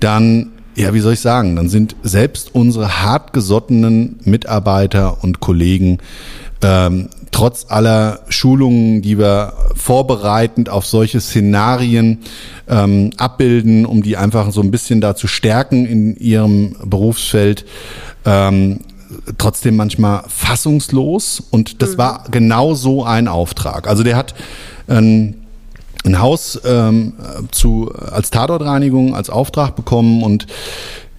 dann 0.00 0.50
ja, 0.76 0.94
wie 0.94 1.00
soll 1.00 1.12
ich 1.14 1.20
sagen, 1.20 1.56
dann 1.56 1.68
sind 1.68 1.96
selbst 2.02 2.54
unsere 2.54 3.02
hartgesottenen 3.02 4.20
Mitarbeiter 4.24 5.22
und 5.22 5.40
Kollegen 5.40 5.98
ähm, 6.62 7.08
trotz 7.30 7.66
aller 7.68 8.20
Schulungen, 8.28 9.02
die 9.02 9.18
wir 9.18 9.54
vorbereitend 9.74 10.68
auf 10.68 10.86
solche 10.86 11.20
Szenarien 11.20 12.18
ähm, 12.68 13.10
abbilden, 13.16 13.86
um 13.86 14.02
die 14.02 14.16
einfach 14.16 14.52
so 14.52 14.60
ein 14.60 14.70
bisschen 14.70 15.00
da 15.00 15.14
zu 15.14 15.26
stärken 15.26 15.86
in 15.86 16.16
ihrem 16.16 16.76
Berufsfeld, 16.84 17.64
ähm, 18.24 18.80
trotzdem 19.38 19.76
manchmal 19.76 20.24
fassungslos. 20.28 21.42
Und 21.50 21.82
das 21.82 21.98
war 21.98 22.24
genau 22.30 22.74
so 22.74 23.04
ein 23.04 23.28
Auftrag. 23.28 23.88
Also 23.88 24.02
der 24.02 24.16
hat 24.16 24.34
ähm, 24.88 25.34
ein 26.04 26.20
Haus 26.20 26.60
ähm, 26.64 27.14
zu, 27.50 27.92
als 27.94 28.30
Tatortreinigung 28.30 29.14
als 29.14 29.30
Auftrag 29.30 29.76
bekommen 29.76 30.22
und 30.22 30.46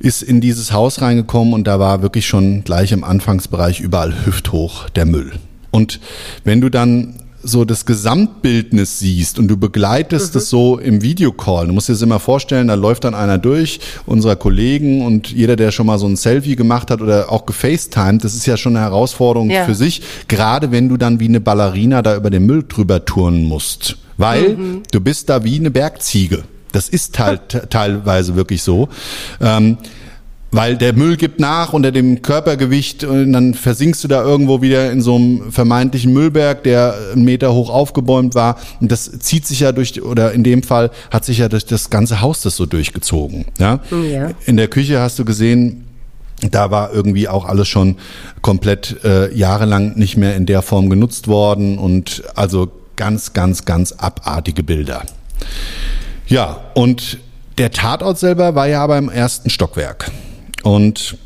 ist 0.01 0.21
in 0.23 0.41
dieses 0.41 0.71
Haus 0.73 1.01
reingekommen 1.01 1.53
und 1.53 1.65
da 1.67 1.79
war 1.79 2.01
wirklich 2.01 2.25
schon 2.27 2.63
gleich 2.63 2.91
im 2.91 3.03
Anfangsbereich 3.03 3.79
überall 3.79 4.25
hüfthoch 4.25 4.89
der 4.89 5.05
Müll. 5.05 5.31
Und 5.71 5.99
wenn 6.43 6.59
du 6.59 6.69
dann 6.69 7.15
so 7.43 7.65
das 7.65 7.85
Gesamtbildnis 7.87 8.99
siehst 8.99 9.39
und 9.39 9.47
du 9.47 9.57
begleitest 9.57 10.35
es 10.35 10.49
so 10.49 10.77
im 10.77 11.01
Videocall, 11.01 11.65
du 11.67 11.73
musst 11.73 11.89
dir 11.89 11.93
das 11.93 12.01
immer 12.03 12.19
vorstellen, 12.19 12.67
da 12.67 12.75
läuft 12.75 13.03
dann 13.03 13.15
einer 13.15 13.39
durch, 13.39 13.79
unserer 14.05 14.35
Kollegen 14.35 15.03
und 15.03 15.31
jeder, 15.31 15.55
der 15.55 15.71
schon 15.71 15.87
mal 15.87 15.97
so 15.97 16.05
ein 16.07 16.17
Selfie 16.17 16.55
gemacht 16.55 16.91
hat 16.91 17.01
oder 17.01 17.31
auch 17.31 17.47
gefacetimed, 17.47 18.23
das 18.23 18.35
ist 18.35 18.45
ja 18.45 18.57
schon 18.57 18.75
eine 18.75 18.85
Herausforderung 18.85 19.49
Ja. 19.49 19.65
für 19.65 19.73
sich, 19.75 20.01
gerade 20.27 20.71
wenn 20.71 20.87
du 20.89 20.97
dann 20.97 21.19
wie 21.19 21.27
eine 21.27 21.39
Ballerina 21.41 22.01
da 22.03 22.15
über 22.15 22.29
den 22.29 22.45
Müll 22.45 22.63
drüber 22.67 23.05
turnen 23.05 23.45
musst. 23.45 23.97
Weil 24.17 24.55
du 24.91 25.01
bist 25.01 25.29
da 25.29 25.43
wie 25.43 25.57
eine 25.57 25.71
Bergziege. 25.71 26.43
Das 26.71 26.89
ist 26.89 27.19
halt 27.19 27.69
teilweise 27.69 28.35
wirklich 28.35 28.63
so. 28.63 28.89
Ähm, 29.39 29.77
weil 30.51 30.75
der 30.75 30.91
Müll 30.93 31.15
gibt 31.15 31.39
nach 31.39 31.71
unter 31.71 31.91
dem 31.91 32.21
Körpergewicht 32.21 33.05
und 33.05 33.31
dann 33.31 33.53
versinkst 33.53 34.03
du 34.03 34.09
da 34.09 34.21
irgendwo 34.21 34.61
wieder 34.61 34.91
in 34.91 35.01
so 35.01 35.15
einem 35.15 35.51
vermeintlichen 35.51 36.11
Müllberg, 36.11 36.63
der 36.63 36.93
einen 37.13 37.23
Meter 37.23 37.53
hoch 37.53 37.69
aufgebäumt 37.69 38.35
war. 38.35 38.57
Und 38.81 38.91
das 38.91 39.09
zieht 39.19 39.47
sich 39.47 39.61
ja 39.61 39.71
durch, 39.71 40.01
oder 40.01 40.33
in 40.33 40.43
dem 40.43 40.61
Fall 40.61 40.91
hat 41.09 41.23
sich 41.23 41.37
ja 41.37 41.47
durch 41.47 41.65
das 41.65 41.89
ganze 41.89 42.19
Haus 42.19 42.41
das 42.41 42.57
so 42.57 42.65
durchgezogen. 42.65 43.45
Ja? 43.59 43.79
Ja. 43.91 44.31
In 44.45 44.57
der 44.57 44.67
Küche 44.67 44.99
hast 44.99 45.17
du 45.19 45.25
gesehen, 45.25 45.85
da 46.49 46.69
war 46.69 46.91
irgendwie 46.91 47.29
auch 47.29 47.45
alles 47.45 47.69
schon 47.69 47.97
komplett 48.41 49.03
äh, 49.05 49.33
jahrelang 49.33 49.97
nicht 49.97 50.17
mehr 50.17 50.35
in 50.35 50.45
der 50.45 50.61
Form 50.61 50.89
genutzt 50.89 51.27
worden 51.27 51.77
und 51.77 52.23
also 52.35 52.69
ganz, 52.97 53.31
ganz, 53.33 53.63
ganz 53.63 53.93
abartige 53.93 54.63
Bilder. 54.63 55.03
Ja, 56.31 56.61
und 56.75 57.17
der 57.57 57.71
Tatort 57.71 58.17
selber 58.17 58.55
war 58.55 58.65
ja 58.65 58.81
aber 58.81 58.97
im 58.97 59.09
ersten 59.09 59.49
Stockwerk. 59.49 60.09
Und 60.63 61.17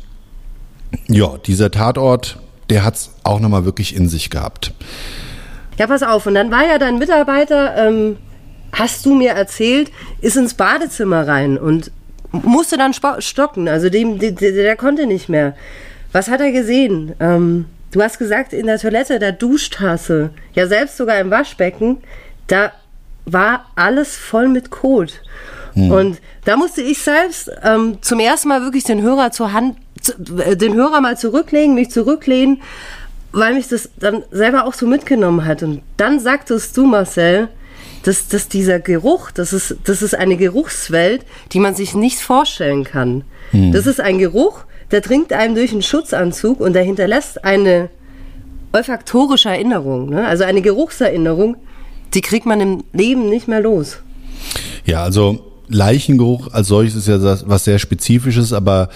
ja, 1.06 1.38
dieser 1.46 1.70
Tatort, 1.70 2.40
der 2.70 2.84
hat's 2.84 3.14
auch 3.22 3.38
nochmal 3.38 3.64
wirklich 3.64 3.94
in 3.94 4.08
sich 4.08 4.30
gehabt. 4.30 4.72
Ja, 5.78 5.86
pass 5.86 6.02
auf. 6.02 6.26
Und 6.26 6.34
dann 6.34 6.50
war 6.50 6.66
ja 6.66 6.78
dein 6.78 6.98
Mitarbeiter, 6.98 7.86
ähm, 7.86 8.16
hast 8.72 9.06
du 9.06 9.14
mir 9.14 9.30
erzählt, 9.30 9.92
ist 10.22 10.36
ins 10.36 10.54
Badezimmer 10.54 11.28
rein 11.28 11.56
und 11.56 11.92
musste 12.32 12.76
dann 12.76 12.92
stocken. 12.92 13.68
Also 13.68 13.90
dem, 13.90 14.18
der, 14.18 14.32
der, 14.32 14.50
der 14.50 14.74
konnte 14.74 15.06
nicht 15.06 15.28
mehr. 15.28 15.54
Was 16.10 16.26
hat 16.26 16.40
er 16.40 16.50
gesehen? 16.50 17.14
Ähm, 17.20 17.66
du 17.92 18.02
hast 18.02 18.18
gesagt, 18.18 18.52
in 18.52 18.66
der 18.66 18.80
Toilette, 18.80 19.20
der 19.20 19.30
Duschtasse, 19.30 20.30
ja 20.54 20.66
selbst 20.66 20.96
sogar 20.96 21.20
im 21.20 21.30
Waschbecken, 21.30 21.98
da 22.48 22.72
war 23.26 23.66
alles 23.74 24.16
voll 24.16 24.48
mit 24.48 24.70
Kot. 24.70 25.20
Und 25.76 26.20
da 26.46 26.56
musste 26.56 26.80
ich 26.80 27.02
selbst 27.02 27.50
ähm, 27.62 27.98
zum 28.00 28.18
ersten 28.18 28.48
Mal 28.48 28.62
wirklich 28.62 28.84
den 28.84 29.02
Hörer 29.02 29.30
zur 29.30 29.52
Hand, 29.52 29.76
zu, 30.00 30.14
äh, 30.38 30.56
den 30.56 30.74
Hörer 30.74 31.02
mal 31.02 31.18
zurücklegen, 31.18 31.74
mich 31.74 31.90
zurücklehnen, 31.90 32.62
weil 33.32 33.52
mich 33.52 33.68
das 33.68 33.90
dann 33.98 34.22
selber 34.30 34.64
auch 34.64 34.72
so 34.72 34.86
mitgenommen 34.86 35.44
hat. 35.44 35.62
Und 35.62 35.82
dann 35.98 36.18
sagtest 36.18 36.74
du, 36.76 36.86
Marcel, 36.86 37.48
dass, 38.04 38.28
dass 38.28 38.48
dieser 38.48 38.80
Geruch, 38.80 39.30
das 39.30 39.52
ist, 39.52 39.76
das 39.84 40.00
ist 40.00 40.14
eine 40.14 40.38
Geruchswelt, 40.38 41.26
die 41.52 41.60
man 41.60 41.74
sich 41.74 41.94
nicht 41.94 42.20
vorstellen 42.20 42.84
kann. 42.84 43.24
Das 43.72 43.86
ist 43.86 44.00
ein 44.00 44.18
Geruch, 44.18 44.64
der 44.92 45.00
dringt 45.00 45.32
einem 45.32 45.54
durch 45.54 45.72
einen 45.72 45.82
Schutzanzug 45.82 46.60
und 46.60 46.72
der 46.72 46.84
hinterlässt 46.84 47.44
eine 47.44 47.90
olfaktorische 48.72 49.48
Erinnerung, 49.48 50.10
ne? 50.10 50.26
also 50.26 50.44
eine 50.44 50.62
Geruchserinnerung, 50.62 51.56
die 52.14 52.20
kriegt 52.20 52.46
man 52.46 52.60
im 52.60 52.84
Leben 52.92 53.28
nicht 53.28 53.48
mehr 53.48 53.60
los. 53.60 53.98
Ja, 54.84 55.02
also 55.02 55.40
Leichengeruch 55.68 56.52
als 56.52 56.68
solches 56.68 56.94
ist 56.94 57.08
ja 57.08 57.18
was 57.46 57.64
sehr 57.64 57.78
Spezifisches, 57.78 58.52
aber 58.52 58.88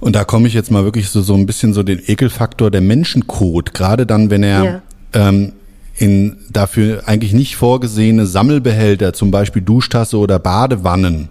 und 0.00 0.16
da 0.16 0.24
komme 0.24 0.48
ich 0.48 0.54
jetzt 0.54 0.70
mal 0.70 0.84
wirklich 0.84 1.10
so, 1.10 1.20
so 1.20 1.34
ein 1.34 1.46
bisschen 1.46 1.74
so 1.74 1.82
den 1.82 2.00
Ekelfaktor 2.04 2.70
der 2.70 2.80
Menschenkot, 2.80 3.74
gerade 3.74 4.06
dann, 4.06 4.30
wenn 4.30 4.42
er 4.42 4.64
ja. 4.64 4.82
ähm, 5.12 5.52
in 5.98 6.38
dafür 6.50 7.02
eigentlich 7.06 7.34
nicht 7.34 7.56
vorgesehene 7.56 8.26
Sammelbehälter, 8.26 9.12
zum 9.12 9.30
Beispiel 9.30 9.60
Duschtasse 9.60 10.16
oder 10.16 10.38
Badewannen, 10.38 11.28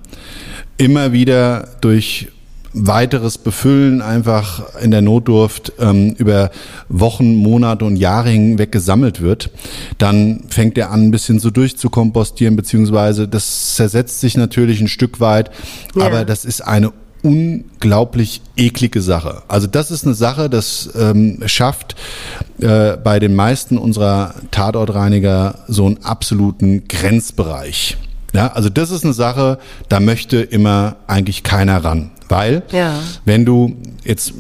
immer 0.78 1.12
wieder 1.12 1.68
durch 1.82 2.28
weiteres 2.74 3.38
Befüllen 3.38 4.02
einfach 4.02 4.76
in 4.80 4.92
der 4.92 5.02
Notdurft 5.02 5.74
ähm, 5.80 6.14
über 6.18 6.52
Wochen, 6.88 7.36
Monate 7.36 7.86
und 7.86 7.96
Jahre 7.96 8.30
hinweg 8.30 8.72
gesammelt 8.72 9.22
wird, 9.22 9.50
dann 9.98 10.44
fängt 10.50 10.78
er 10.78 10.92
an, 10.92 11.08
ein 11.08 11.12
bisschen 11.12 11.40
so 11.40 11.50
durchzukompostieren, 11.50 12.56
beziehungsweise 12.56 13.28
das 13.28 13.76
zersetzt 13.76 14.22
sich 14.22 14.38
natürlich 14.38 14.82
ein 14.82 14.88
Stück 14.88 15.20
weit, 15.20 15.52
ja. 15.96 16.06
aber 16.06 16.26
das 16.26 16.46
ist 16.46 16.62
eine 16.62 16.94
unglaublich 17.22 18.42
eklige 18.56 19.02
Sache. 19.02 19.44
Also 19.48 19.68
das 19.68 19.92
ist 19.92 20.06
eine 20.06 20.14
Sache, 20.14 20.50
das 20.50 20.90
ähm, 20.98 21.40
schafft 21.46 21.96
äh, 22.60 22.96
bei 22.98 23.20
den 23.20 23.36
meisten 23.36 23.78
unserer 23.78 24.36
Tatortreiniger 24.52 25.56
so 25.68 25.86
einen 25.86 26.04
absoluten 26.04 26.88
Grenzbereich. 26.88 27.98
Ja, 28.34 28.48
also 28.54 28.70
das 28.70 28.92
ist 28.92 29.04
eine 29.04 29.14
Sache, 29.14 29.58
da 29.90 30.00
möchte 30.00 30.38
immer 30.38 30.98
eigentlich 31.08 31.44
keiner 31.44 31.84
ran. 31.84 32.12
Weil, 32.30 32.62
ja. 32.72 33.00
wenn 33.26 33.44
du 33.44 33.76
jetzt, 34.04 34.34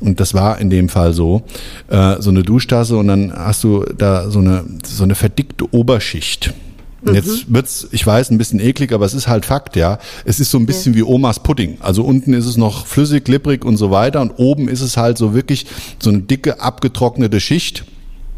und 0.00 0.18
das 0.18 0.34
war 0.34 0.58
in 0.58 0.70
dem 0.70 0.88
Fall 0.88 1.12
so, 1.12 1.42
äh, 1.88 2.16
so 2.20 2.30
eine 2.30 2.42
Duschtasse 2.42 2.96
und 2.96 3.08
dann 3.08 3.32
hast 3.32 3.62
du 3.64 3.84
da 3.96 4.30
so 4.30 4.38
eine, 4.40 4.64
so 4.84 5.04
eine 5.04 5.14
verdickte 5.14 5.72
Oberschicht. 5.72 6.54
Mhm. 7.02 7.14
Jetzt 7.14 7.52
wird's, 7.52 7.86
ich 7.92 8.06
weiß, 8.06 8.30
ein 8.30 8.38
bisschen 8.38 8.60
eklig, 8.60 8.92
aber 8.92 9.04
es 9.04 9.14
ist 9.14 9.28
halt 9.28 9.44
Fakt, 9.44 9.76
ja. 9.76 9.98
Es 10.24 10.40
ist 10.40 10.50
so 10.50 10.58
ein 10.58 10.66
bisschen 10.66 10.94
ja. 10.94 11.00
wie 11.00 11.02
Omas 11.02 11.40
Pudding. 11.40 11.76
Also 11.80 12.02
unten 12.02 12.32
ist 12.32 12.46
es 12.46 12.56
noch 12.56 12.86
flüssig, 12.86 13.24
klipprig 13.24 13.64
und 13.64 13.76
so 13.76 13.90
weiter 13.90 14.20
und 14.20 14.32
oben 14.32 14.68
ist 14.68 14.80
es 14.80 14.96
halt 14.96 15.18
so 15.18 15.34
wirklich 15.34 15.66
so 16.02 16.10
eine 16.10 16.20
dicke, 16.20 16.60
abgetrocknete 16.60 17.40
Schicht. 17.40 17.84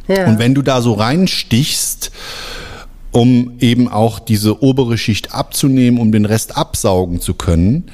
Ja. 0.08 0.26
Und 0.26 0.38
wenn 0.38 0.54
du 0.54 0.62
da 0.62 0.82
so 0.82 0.94
reinstichst, 0.94 2.10
um 3.16 3.52
eben 3.60 3.88
auch 3.88 4.18
diese 4.18 4.62
obere 4.62 4.98
Schicht 4.98 5.32
abzunehmen, 5.34 5.98
um 5.98 6.12
den 6.12 6.26
Rest 6.26 6.58
absaugen 6.58 7.18
zu 7.18 7.32
können, 7.32 7.84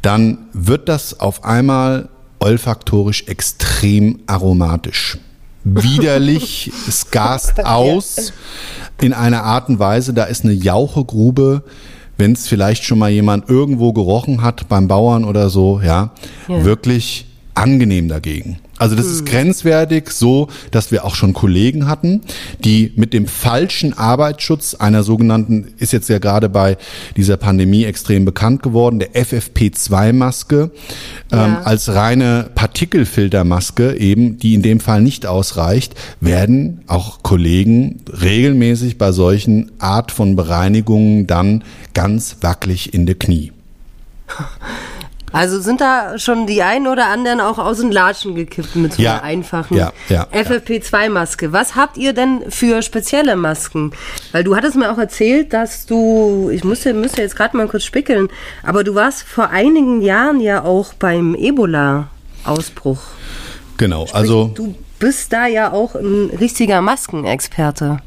dann 0.00 0.38
wird 0.54 0.88
das 0.88 1.20
auf 1.20 1.44
einmal 1.44 2.08
olfaktorisch 2.38 3.24
extrem 3.26 4.20
aromatisch. 4.26 5.18
Widerlich, 5.64 6.72
es 6.88 7.10
gast 7.10 7.62
aus 7.62 8.32
in 9.02 9.12
einer 9.12 9.42
Art 9.42 9.68
und 9.68 9.78
Weise, 9.78 10.14
da 10.14 10.24
ist 10.24 10.44
eine 10.44 10.54
Jauchegrube, 10.54 11.62
wenn 12.16 12.32
es 12.32 12.48
vielleicht 12.48 12.84
schon 12.84 13.00
mal 13.00 13.10
jemand 13.10 13.50
irgendwo 13.50 13.92
gerochen 13.92 14.40
hat 14.40 14.66
beim 14.70 14.88
Bauern 14.88 15.24
oder 15.24 15.50
so, 15.50 15.82
ja, 15.84 16.12
ja. 16.48 16.64
wirklich 16.64 17.26
angenehm 17.52 18.08
dagegen. 18.08 18.58
Also 18.80 18.96
das 18.96 19.06
ist 19.06 19.20
hm. 19.20 19.24
grenzwertig 19.26 20.08
so, 20.10 20.48
dass 20.70 20.90
wir 20.90 21.04
auch 21.04 21.14
schon 21.14 21.34
Kollegen 21.34 21.86
hatten, 21.86 22.22
die 22.64 22.94
mit 22.96 23.12
dem 23.12 23.26
falschen 23.26 23.92
Arbeitsschutz 23.92 24.74
einer 24.74 25.02
sogenannten, 25.02 25.74
ist 25.76 25.92
jetzt 25.92 26.08
ja 26.08 26.18
gerade 26.18 26.48
bei 26.48 26.78
dieser 27.14 27.36
Pandemie 27.36 27.84
extrem 27.84 28.24
bekannt 28.24 28.62
geworden, 28.62 28.98
der 28.98 29.12
FFP2-Maske, 29.12 30.62
ähm, 30.62 30.70
ja. 31.30 31.46
ähm, 31.46 31.56
als 31.62 31.92
reine 31.92 32.48
Partikelfiltermaske 32.54 33.96
eben, 33.96 34.38
die 34.38 34.54
in 34.54 34.62
dem 34.62 34.80
Fall 34.80 35.02
nicht 35.02 35.26
ausreicht, 35.26 35.94
werden 36.20 36.80
auch 36.86 37.22
Kollegen 37.22 38.00
regelmäßig 38.10 38.96
bei 38.96 39.12
solchen 39.12 39.72
Art 39.78 40.10
von 40.10 40.36
Bereinigungen 40.36 41.26
dann 41.26 41.64
ganz 41.92 42.38
wackelig 42.40 42.94
in 42.94 43.04
der 43.04 43.16
Knie. 43.16 43.52
Also 45.32 45.60
sind 45.60 45.80
da 45.80 46.18
schon 46.18 46.46
die 46.46 46.62
einen 46.62 46.86
oder 46.86 47.06
anderen 47.06 47.40
auch 47.40 47.58
aus 47.58 47.78
den 47.78 47.92
Latschen 47.92 48.34
gekippt 48.34 48.74
mit 48.76 48.94
so 48.94 49.02
einer 49.02 49.16
ja, 49.16 49.22
einfachen 49.22 49.76
ja, 49.76 49.92
ja, 50.08 50.26
FFP2-Maske. 50.32 51.52
Was 51.52 51.76
habt 51.76 51.96
ihr 51.96 52.12
denn 52.12 52.50
für 52.50 52.82
spezielle 52.82 53.36
Masken? 53.36 53.92
Weil 54.32 54.44
du 54.44 54.56
hattest 54.56 54.76
mir 54.76 54.92
auch 54.92 54.98
erzählt, 54.98 55.52
dass 55.52 55.86
du, 55.86 56.50
ich 56.52 56.64
musste, 56.64 56.94
müsste 56.94 57.22
jetzt 57.22 57.36
gerade 57.36 57.56
mal 57.56 57.68
kurz 57.68 57.84
spickeln, 57.84 58.28
aber 58.64 58.82
du 58.82 58.94
warst 58.94 59.22
vor 59.22 59.50
einigen 59.50 60.02
Jahren 60.02 60.40
ja 60.40 60.64
auch 60.64 60.94
beim 60.94 61.34
Ebola-Ausbruch. 61.34 63.00
Genau, 63.76 64.06
Sprich, 64.06 64.14
also. 64.14 64.50
Du 64.54 64.74
bist 65.00 65.32
da 65.32 65.48
ja 65.48 65.72
auch 65.72 65.96
ein 65.96 66.30
richtiger 66.38 66.80
Maskenexperte. 66.80 67.98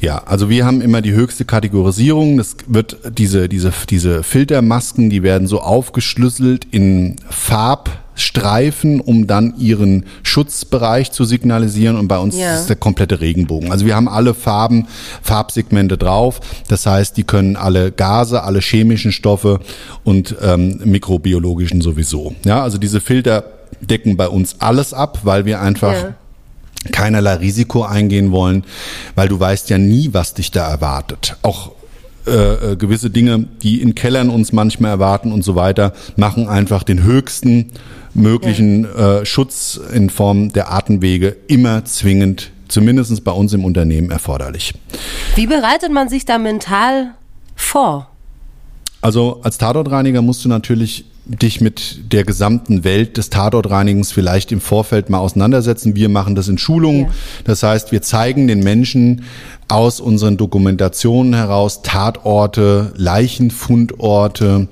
Ja, 0.00 0.22
also 0.24 0.48
wir 0.48 0.64
haben 0.64 0.80
immer 0.80 1.02
die 1.02 1.12
höchste 1.12 1.44
Kategorisierung. 1.44 2.38
Das 2.38 2.56
wird 2.66 2.96
diese, 3.16 3.48
diese, 3.48 3.72
diese 3.88 4.22
Filtermasken, 4.24 5.10
die 5.10 5.22
werden 5.22 5.46
so 5.46 5.60
aufgeschlüsselt 5.60 6.66
in 6.70 7.16
Farbstreifen, 7.28 9.02
um 9.02 9.26
dann 9.26 9.54
ihren 9.58 10.06
Schutzbereich 10.22 11.12
zu 11.12 11.24
signalisieren. 11.24 11.96
Und 11.98 12.08
bei 12.08 12.18
uns 12.18 12.38
ja. 12.38 12.54
ist 12.54 12.68
der 12.68 12.76
komplette 12.76 13.20
Regenbogen. 13.20 13.70
Also 13.70 13.84
wir 13.84 13.94
haben 13.94 14.08
alle 14.08 14.32
Farben, 14.32 14.88
Farbsegmente 15.22 15.98
drauf. 15.98 16.40
Das 16.68 16.86
heißt, 16.86 17.18
die 17.18 17.24
können 17.24 17.56
alle 17.56 17.92
Gase, 17.92 18.42
alle 18.42 18.60
chemischen 18.60 19.12
Stoffe 19.12 19.60
und 20.04 20.34
ähm, 20.42 20.80
mikrobiologischen 20.84 21.82
sowieso. 21.82 22.34
Ja, 22.46 22.62
also 22.62 22.78
diese 22.78 23.02
Filter 23.02 23.44
decken 23.82 24.16
bei 24.16 24.28
uns 24.28 24.56
alles 24.58 24.94
ab, 24.94 25.20
weil 25.24 25.44
wir 25.44 25.60
einfach 25.60 25.92
ja 25.92 26.14
keinerlei 26.92 27.34
Risiko 27.34 27.82
eingehen 27.82 28.32
wollen, 28.32 28.64
weil 29.14 29.28
du 29.28 29.38
weißt 29.38 29.70
ja 29.70 29.78
nie, 29.78 30.10
was 30.12 30.34
dich 30.34 30.50
da 30.50 30.68
erwartet. 30.68 31.36
Auch 31.42 31.72
äh, 32.26 32.72
äh, 32.72 32.76
gewisse 32.76 33.10
Dinge, 33.10 33.46
die 33.62 33.80
in 33.80 33.94
Kellern 33.94 34.28
uns 34.28 34.52
manchmal 34.52 34.90
erwarten 34.90 35.32
und 35.32 35.42
so 35.42 35.54
weiter, 35.54 35.92
machen 36.16 36.48
einfach 36.48 36.82
den 36.82 37.02
höchsten 37.02 37.72
möglichen 38.14 38.84
ja. 38.84 39.20
äh, 39.20 39.26
Schutz 39.26 39.80
in 39.92 40.10
Form 40.10 40.52
der 40.52 40.70
Atemwege 40.70 41.36
immer 41.46 41.84
zwingend, 41.84 42.50
zumindest 42.68 43.24
bei 43.24 43.32
uns 43.32 43.52
im 43.52 43.64
Unternehmen, 43.64 44.10
erforderlich. 44.10 44.74
Wie 45.34 45.46
bereitet 45.46 45.92
man 45.92 46.08
sich 46.08 46.24
da 46.24 46.38
mental 46.38 47.12
vor? 47.56 48.10
Also 49.00 49.40
als 49.42 49.56
Tatortreiniger 49.56 50.20
musst 50.20 50.44
du 50.44 50.48
natürlich 50.48 51.06
dich 51.24 51.60
mit 51.60 52.12
der 52.12 52.24
gesamten 52.24 52.84
Welt 52.84 53.16
des 53.16 53.30
Tatortreinigens 53.30 54.12
vielleicht 54.12 54.52
im 54.52 54.60
Vorfeld 54.60 55.10
mal 55.10 55.18
auseinandersetzen. 55.18 55.94
Wir 55.94 56.08
machen 56.08 56.34
das 56.34 56.48
in 56.48 56.58
Schulungen. 56.58 57.06
Ja. 57.06 57.10
Das 57.44 57.62
heißt, 57.62 57.92
wir 57.92 58.02
zeigen 58.02 58.48
den 58.48 58.60
Menschen 58.60 59.24
aus 59.68 60.00
unseren 60.00 60.36
Dokumentationen 60.36 61.34
heraus 61.34 61.82
Tatorte, 61.82 62.92
Leichenfundorte, 62.96 64.68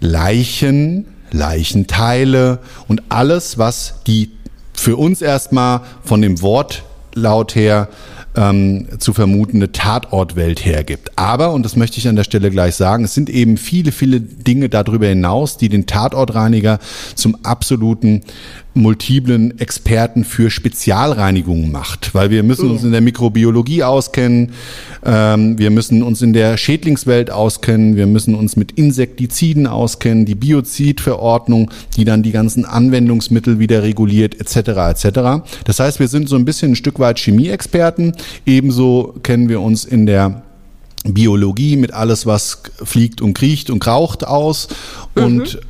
Leichen, 0.00 1.06
Leichenteile 1.30 2.58
und 2.88 3.02
alles, 3.08 3.58
was 3.58 3.94
die 4.06 4.32
für 4.72 4.96
uns 4.96 5.22
erstmal 5.22 5.82
von 6.02 6.22
dem 6.22 6.42
Wortlaut 6.42 7.54
her 7.54 7.88
ähm, 8.40 8.86
zu 8.98 9.12
vermutende 9.12 9.70
Tatortwelt 9.70 10.64
hergibt. 10.64 11.10
Aber, 11.16 11.52
und 11.52 11.64
das 11.64 11.76
möchte 11.76 11.98
ich 11.98 12.08
an 12.08 12.16
der 12.16 12.24
Stelle 12.24 12.50
gleich 12.50 12.74
sagen, 12.74 13.04
es 13.04 13.14
sind 13.14 13.28
eben 13.28 13.58
viele, 13.58 13.92
viele 13.92 14.20
Dinge 14.20 14.70
darüber 14.70 15.06
hinaus, 15.06 15.58
die 15.58 15.68
den 15.68 15.86
Tatortreiniger 15.86 16.78
zum 17.14 17.36
absoluten 17.44 18.22
multiplen 18.74 19.58
Experten 19.58 20.24
für 20.24 20.50
Spezialreinigungen 20.50 21.72
macht, 21.72 22.14
weil 22.14 22.30
wir 22.30 22.42
müssen 22.42 22.70
uns 22.70 22.84
in 22.84 22.92
der 22.92 23.00
Mikrobiologie 23.00 23.82
auskennen, 23.82 24.52
ähm, 25.04 25.58
wir 25.58 25.70
müssen 25.70 26.02
uns 26.02 26.22
in 26.22 26.32
der 26.32 26.56
Schädlingswelt 26.56 27.30
auskennen, 27.30 27.96
wir 27.96 28.06
müssen 28.06 28.34
uns 28.34 28.56
mit 28.56 28.72
Insektiziden 28.72 29.66
auskennen, 29.66 30.24
die 30.24 30.36
Biozidverordnung, 30.36 31.70
die 31.96 32.04
dann 32.04 32.22
die 32.22 32.30
ganzen 32.30 32.64
Anwendungsmittel 32.64 33.58
wieder 33.58 33.82
reguliert, 33.82 34.40
etc. 34.40 34.68
etc. 34.68 35.44
Das 35.64 35.80
heißt, 35.80 35.98
wir 35.98 36.08
sind 36.08 36.28
so 36.28 36.36
ein 36.36 36.44
bisschen 36.44 36.72
ein 36.72 36.76
Stück 36.76 37.00
weit 37.00 37.18
Chemieexperten, 37.18 38.12
ebenso 38.46 39.16
kennen 39.24 39.48
wir 39.48 39.60
uns 39.60 39.84
in 39.84 40.06
der 40.06 40.42
Biologie 41.02 41.76
mit 41.76 41.92
alles, 41.92 42.26
was 42.26 42.62
fliegt 42.84 43.20
und 43.22 43.34
kriecht 43.34 43.70
und 43.70 43.80
kraucht 43.80 44.24
aus 44.24 44.68
und 45.14 45.54
mhm 45.54 45.69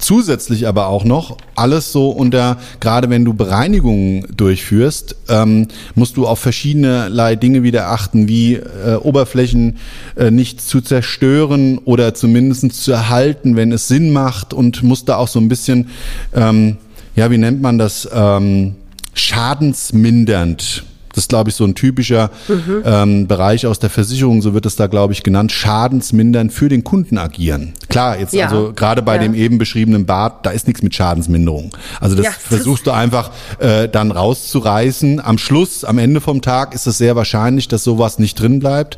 zusätzlich 0.00 0.66
aber 0.66 0.88
auch 0.88 1.04
noch 1.04 1.36
alles 1.54 1.92
so 1.92 2.10
unter, 2.10 2.58
gerade 2.80 3.10
wenn 3.10 3.24
du 3.24 3.34
Bereinigungen 3.34 4.26
durchführst, 4.34 5.16
ähm, 5.28 5.68
musst 5.94 6.16
du 6.16 6.26
auf 6.26 6.38
verschiedene 6.38 7.10
Dinge 7.36 7.62
wieder 7.62 7.88
achten, 7.88 8.28
wie 8.28 8.54
äh, 8.54 8.96
Oberflächen 8.96 9.78
äh, 10.16 10.30
nicht 10.30 10.60
zu 10.60 10.80
zerstören 10.80 11.78
oder 11.78 12.14
zumindest 12.14 12.72
zu 12.72 12.92
erhalten, 12.92 13.56
wenn 13.56 13.72
es 13.72 13.88
Sinn 13.88 14.12
macht 14.12 14.52
und 14.54 14.82
musst 14.82 15.08
da 15.08 15.16
auch 15.16 15.28
so 15.28 15.38
ein 15.38 15.48
bisschen, 15.48 15.88
ähm, 16.34 16.78
ja, 17.16 17.30
wie 17.30 17.38
nennt 17.38 17.62
man 17.62 17.78
das, 17.78 18.08
ähm, 18.12 18.74
schadensmindernd 19.14 20.84
Das 21.20 21.24
ist, 21.24 21.28
glaube 21.28 21.50
ich, 21.50 21.56
so 21.56 21.64
ein 21.66 21.74
typischer 21.74 22.30
Mhm. 22.48 22.82
ähm, 22.82 23.26
Bereich 23.26 23.66
aus 23.66 23.78
der 23.78 23.90
Versicherung, 23.90 24.40
so 24.40 24.54
wird 24.54 24.64
es 24.64 24.76
da, 24.76 24.86
glaube 24.86 25.12
ich, 25.12 25.22
genannt, 25.22 25.52
schadensmindernd 25.52 26.50
für 26.50 26.70
den 26.70 26.82
Kunden 26.82 27.18
agieren. 27.18 27.74
Klar, 27.90 28.18
jetzt 28.18 28.32
Ja. 28.32 28.46
also 28.46 28.72
gerade 28.74 29.02
bei 29.02 29.16
Ja. 29.16 29.22
dem 29.22 29.34
eben 29.34 29.58
beschriebenen 29.58 30.06
Bad, 30.06 30.46
da 30.46 30.50
ist 30.50 30.66
nichts 30.66 30.82
mit 30.82 30.94
Schadensminderung. 30.94 31.76
Also 32.00 32.16
das 32.16 32.24
Ja, 32.24 32.30
versuchst 32.32 32.86
du 32.86 32.90
einfach 32.92 33.32
äh, 33.58 33.86
dann 33.86 34.12
rauszureißen. 34.12 35.20
Am 35.22 35.36
Schluss, 35.36 35.84
am 35.84 35.98
Ende 35.98 36.22
vom 36.22 36.40
Tag 36.40 36.74
ist 36.74 36.86
es 36.86 36.96
sehr 36.96 37.16
wahrscheinlich, 37.16 37.68
dass 37.68 37.84
sowas 37.84 38.18
nicht 38.18 38.40
drin 38.40 38.58
bleibt. 38.58 38.96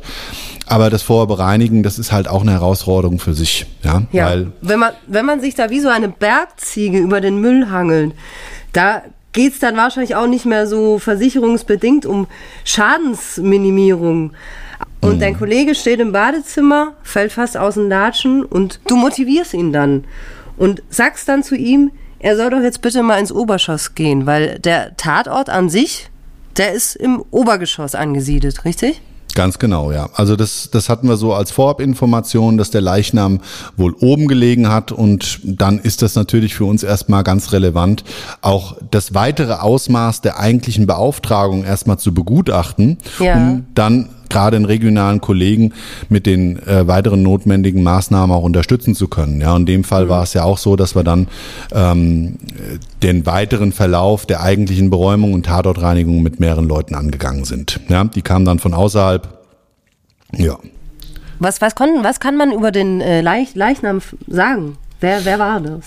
Aber 0.65 0.89
das 0.89 1.01
Vorbereinigen, 1.01 1.83
das 1.83 1.99
ist 1.99 2.13
halt 2.13 2.29
auch 2.29 2.43
eine 2.43 2.51
Herausforderung 2.51 3.19
für 3.19 3.33
sich. 3.33 3.65
Ja, 3.83 4.03
Ja, 4.13 4.27
weil 4.27 4.51
wenn 4.61 4.79
man, 4.79 4.91
wenn 5.07 5.25
man 5.25 5.41
sich 5.41 5.55
da 5.55 5.69
wie 5.69 5.81
so 5.81 5.89
eine 5.89 6.07
Bergziege 6.07 6.99
über 6.99 7.19
den 7.19 7.41
Müll 7.41 7.69
hangelt, 7.69 8.13
da 8.71 9.01
geht's 9.33 9.59
dann 9.59 9.75
wahrscheinlich 9.75 10.15
auch 10.15 10.27
nicht 10.27 10.45
mehr 10.45 10.67
so 10.67 10.99
versicherungsbedingt 10.99 12.05
um 12.05 12.27
Schadensminimierung. 12.63 14.31
Und 15.01 15.21
dein 15.21 15.37
Kollege 15.37 15.75
steht 15.75 15.99
im 15.99 16.13
Badezimmer, 16.13 16.93
fällt 17.03 17.33
fast 17.33 17.57
aus 17.57 17.73
den 17.73 17.89
Latschen 17.89 18.45
und 18.45 18.79
du 18.87 18.95
motivierst 18.95 19.53
ihn 19.53 19.73
dann 19.73 20.05
und 20.55 20.81
sagst 20.89 21.27
dann 21.27 21.43
zu 21.43 21.55
ihm, 21.55 21.91
er 22.19 22.37
soll 22.37 22.51
doch 22.51 22.61
jetzt 22.61 22.81
bitte 22.81 23.03
mal 23.03 23.19
ins 23.19 23.31
Obergeschoss 23.31 23.95
gehen, 23.95 24.25
weil 24.25 24.59
der 24.59 24.95
Tatort 24.95 25.49
an 25.49 25.69
sich, 25.69 26.09
der 26.55 26.71
ist 26.71 26.95
im 26.95 27.23
Obergeschoss 27.31 27.95
angesiedelt, 27.95 28.63
richtig? 28.63 29.01
Ganz 29.35 29.57
genau, 29.59 29.91
ja. 29.91 30.09
Also 30.13 30.35
das, 30.35 30.69
das 30.71 30.89
hatten 30.89 31.07
wir 31.07 31.17
so 31.17 31.33
als 31.33 31.51
Vorabinformation, 31.51 32.57
dass 32.57 32.69
der 32.69 32.81
Leichnam 32.81 33.39
wohl 33.77 33.93
oben 33.99 34.27
gelegen 34.27 34.69
hat 34.69 34.91
und 34.91 35.39
dann 35.43 35.79
ist 35.79 36.01
das 36.01 36.15
natürlich 36.15 36.53
für 36.55 36.65
uns 36.65 36.83
erstmal 36.83 37.23
ganz 37.23 37.51
relevant, 37.51 38.03
auch 38.41 38.75
das 38.91 39.13
weitere 39.13 39.53
Ausmaß 39.53 40.21
der 40.21 40.39
eigentlichen 40.39 40.85
Beauftragung 40.85 41.63
erstmal 41.63 41.97
zu 41.97 42.13
begutachten, 42.13 42.97
Ja. 43.19 43.33
um 43.35 43.65
dann 43.73 44.09
gerade 44.33 44.57
den 44.57 44.65
regionalen 44.65 45.21
Kollegen 45.21 45.71
mit 46.09 46.25
den 46.25 46.57
äh, 46.67 46.87
weiteren 46.87 47.23
notwendigen 47.23 47.83
Maßnahmen 47.83 48.35
auch 48.35 48.43
unterstützen 48.43 48.95
zu 48.95 49.07
können. 49.07 49.39
Ja, 49.39 49.55
in 49.55 49.65
dem 49.65 49.85
Fall 49.85 50.09
war 50.09 50.23
es 50.23 50.33
ja 50.33 50.43
auch 50.43 50.57
so, 50.57 50.75
dass 50.75 50.95
wir 50.95 51.03
dann 51.03 51.27
ähm, 51.71 52.37
den 53.01 53.25
weiteren 53.25 53.71
Verlauf 53.71 54.25
der 54.25 54.41
eigentlichen 54.41 54.89
Beräumung 54.89 55.33
und 55.33 55.45
Tatortreinigung 55.45 56.21
mit 56.21 56.39
mehreren 56.39 56.67
Leuten 56.67 56.95
angegangen 56.95 57.45
sind. 57.45 57.79
Ja, 57.87 58.03
die 58.03 58.21
kamen 58.21 58.45
dann 58.45 58.59
von 58.59 58.73
außerhalb. 58.73 59.27
Ja. 60.35 60.57
Was, 61.39 61.61
was, 61.61 61.75
kon, 61.75 61.89
was 62.01 62.19
kann 62.19 62.35
man 62.35 62.51
über 62.51 62.71
den 62.71 63.01
äh, 63.01 63.21
Leich, 63.21 63.55
Leichnam 63.55 64.01
sagen? 64.27 64.77
Wer, 64.99 65.25
wer 65.25 65.39
war 65.39 65.59
das? 65.59 65.85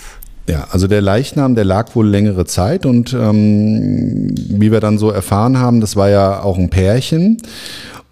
Ja, 0.48 0.68
also 0.70 0.86
der 0.86 1.00
Leichnam, 1.00 1.56
der 1.56 1.64
lag 1.64 1.94
wohl 1.96 2.06
längere 2.06 2.44
Zeit 2.44 2.86
und 2.86 3.12
ähm, 3.12 4.32
wie 4.36 4.70
wir 4.70 4.78
dann 4.80 4.96
so 4.96 5.10
erfahren 5.10 5.58
haben, 5.58 5.80
das 5.80 5.96
war 5.96 6.08
ja 6.08 6.42
auch 6.42 6.56
ein 6.56 6.70
Pärchen 6.70 7.38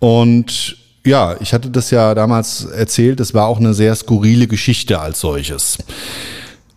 und 0.04 0.76
ja, 1.06 1.34
ich 1.40 1.54
hatte 1.54 1.70
das 1.70 1.90
ja 1.90 2.14
damals 2.14 2.64
erzählt, 2.66 3.20
das 3.20 3.32
war 3.32 3.46
auch 3.46 3.58
eine 3.58 3.72
sehr 3.72 3.94
skurrile 3.94 4.46
Geschichte 4.46 5.00
als 5.00 5.20
solches, 5.20 5.78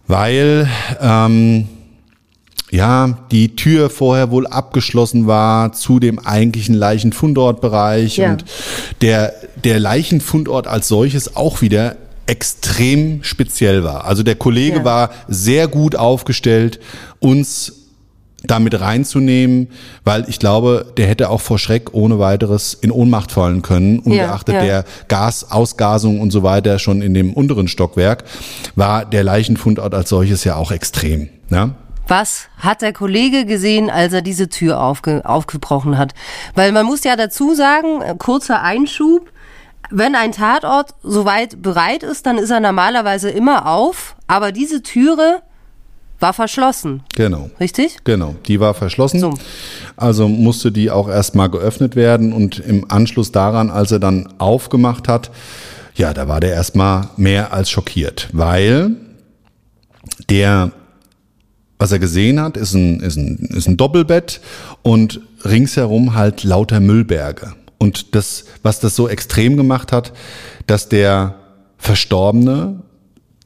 weil 0.08 0.70
ähm, 1.02 1.68
ja, 2.72 3.18
die 3.32 3.56
Tür 3.56 3.90
vorher 3.90 4.32
wohl 4.32 4.48
abgeschlossen 4.48 5.28
war 5.28 5.74
zu 5.74 6.00
dem 6.00 6.20
eigentlichen 6.20 6.76
Leichenfundortbereich 6.76 8.18
Ja. 8.18 8.32
und 8.32 8.46
der, 9.02 9.34
der 9.64 9.80
Leichenfundort 9.80 10.68
als 10.68 10.88
solches 10.88 11.36
auch 11.36 11.62
wieder 11.62 11.98
extrem 12.28 13.24
speziell 13.24 13.84
war. 13.84 14.06
Also 14.06 14.24
der 14.24 14.36
Kollege 14.36 14.78
Ja. 14.80 14.84
war 14.86 15.10
sehr 15.28 15.68
gut 15.68 15.96
aufgestellt, 15.98 16.80
uns 17.20 17.74
damit 18.44 18.80
reinzunehmen, 18.80 19.70
weil 20.04 20.26
ich 20.30 20.40
glaube, 20.40 20.94
der 20.98 21.08
hätte 21.08 21.30
auch 21.30 21.42
vor 21.42 21.58
Schreck 21.58 21.94
ohne 21.94 22.20
weiteres 22.20 22.74
in 22.76 22.92
Ohnmacht 22.92 23.32
fallen 23.32 23.64
können, 23.64 24.00
ungeachtet 24.00 24.56
ja. 24.56 24.62
der 24.62 24.86
Gasausgasung 25.08 26.22
und 26.22 26.32
so 26.32 26.44
weiter 26.44 26.78
schon 26.78 27.02
in 27.02 27.14
dem 27.14 27.34
unteren 27.34 27.68
Stockwerk, 27.68 28.24
war 28.76 29.06
der 29.06 29.24
Leichenfundort 29.24 29.94
als 29.94 30.10
solches 30.10 30.44
ja 30.44 30.56
auch 30.56 30.72
extrem. 30.72 31.30
Ja? 31.50 31.72
Was 32.08 32.48
hat 32.58 32.82
der 32.82 32.94
Kollege 32.94 33.46
gesehen, 33.46 33.90
als 33.90 34.14
er 34.14 34.22
diese 34.22 34.50
Tür 34.50 34.82
aufge, 34.82 35.24
aufgebrochen 35.26 35.98
hat? 35.98 36.14
Weil 36.56 36.72
man 36.72 36.86
muss 36.86 37.04
ja 37.04 37.16
dazu 37.16 37.54
sagen, 37.54 38.02
äh, 38.02 38.16
kurzer 38.18 38.62
Einschub, 38.62 39.32
wenn 39.90 40.16
ein 40.16 40.32
Tatort 40.32 40.94
soweit 41.02 41.62
bereit 41.62 42.04
ist, 42.04 42.26
dann 42.26 42.38
ist 42.38 42.50
er 42.50 42.60
normalerweise 42.60 43.30
immer 43.30 43.68
auf, 43.68 44.16
aber 44.28 44.52
diese 44.52 44.84
Türe 44.84 45.42
war 46.20 46.34
verschlossen, 46.34 47.04
Genau. 47.16 47.50
richtig? 47.60 47.98
Genau, 48.04 48.36
die 48.48 48.60
war 48.60 48.74
verschlossen. 48.74 49.20
So. 49.20 49.34
Also 49.96 50.28
musste 50.28 50.72
die 50.72 50.90
auch 50.92 51.08
erstmal 51.10 51.50
geöffnet 51.50 51.96
werden 51.96 52.34
und 52.34 52.60
im 52.60 52.90
Anschluss 52.90 53.32
daran, 53.32 53.70
als 53.70 53.92
er 53.92 54.00
dann 54.00 54.34
aufgemacht 54.40 55.08
hat, 55.08 55.30
ja, 55.96 56.14
da 56.14 56.28
war 56.28 56.40
der 56.40 56.54
erstmal 56.54 57.10
mehr 57.18 57.54
als 57.54 57.70
schockiert, 57.70 58.30
weil 58.34 58.92
der, 60.30 60.72
was 61.80 61.92
er 61.92 62.00
gesehen 62.00 62.40
hat, 62.42 62.58
ist 62.58 62.74
ein, 62.74 63.00
ist 63.00 63.16
ein, 63.18 63.38
ist 63.56 63.68
ein 63.68 63.78
Doppelbett 63.78 64.42
und 64.82 65.22
ringsherum 65.46 66.14
halt 66.16 66.44
lauter 66.44 66.80
Müllberge. 66.80 67.54
Und 67.80 68.16
das, 68.16 68.46
was 68.64 68.80
das 68.80 68.96
so 68.96 69.08
extrem 69.08 69.56
gemacht 69.58 69.92
hat, 69.92 70.14
dass 70.66 70.90
der 70.90 71.36
Verstorbene 71.78 72.82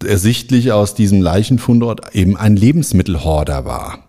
ersichtlich 0.04 0.72
aus 0.72 0.94
diesem 0.94 1.22
Leichenfundort 1.22 2.16
eben 2.16 2.38
ein 2.38 2.56
Lebensmittelhorder 2.56 3.66
war. 3.66 4.00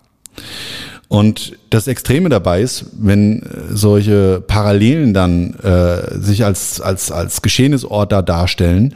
Und 1.08 1.58
das 1.68 1.88
Extreme 1.88 2.30
dabei 2.30 2.62
ist, 2.62 2.86
wenn 2.98 3.42
äh, 3.42 3.46
solche 3.70 4.40
Parallelen 4.40 5.12
dann 5.12 5.52
äh, 5.62 6.18
sich 6.18 6.42
als, 6.42 6.80
als, 6.80 7.12
als 7.12 7.42
Geschehnisort 7.42 8.12
da 8.12 8.22
darstellen, 8.22 8.94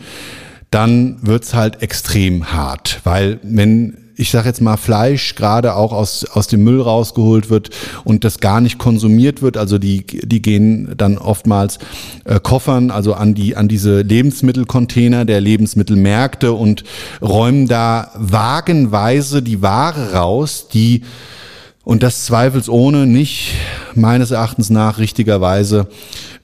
dann 0.71 1.19
wird's 1.21 1.53
halt 1.53 1.83
extrem 1.83 2.55
hart. 2.55 3.01
Weil 3.05 3.39
wenn, 3.43 3.99
ich 4.17 4.31
sage 4.31 4.49
jetzt 4.49 4.63
mal, 4.63 4.77
Fleisch 4.77 5.35
gerade 5.35 5.75
auch 5.75 5.93
aus, 5.93 6.25
aus 6.25 6.47
dem 6.47 6.65
Müll 6.65 6.81
rausgeholt 6.81 7.51
wird 7.51 7.71
und 8.05 8.25
das 8.25 8.41
gar 8.41 8.61
nicht 8.61 8.79
konsumiert 8.79 9.43
wird, 9.43 9.57
also 9.57 9.79
die, 9.79 10.07
die 10.07 10.41
gehen 10.41 10.95
dann 10.97 11.19
oftmals 11.19 11.79
äh, 12.25 12.41
koffern, 12.41 12.91
also 12.91 13.15
an, 13.15 13.35
die, 13.35 13.57
an 13.57 13.69
diese 13.69 14.01
Lebensmittelcontainer 14.01 15.25
der 15.27 15.41
Lebensmittelmärkte 15.41 16.53
und 16.53 16.85
räumen 17.21 17.69
da 17.69 18.11
wagenweise 18.15 19.43
die 19.43 19.61
Ware 19.61 20.15
raus, 20.15 20.69
die 20.73 21.03
und 21.87 22.03
das 22.03 22.25
zweifelsohne 22.25 23.07
nicht 23.07 23.55
meines 23.95 24.33
Erachtens 24.33 24.71
nach 24.71 24.99
richtigerweise 24.99 25.87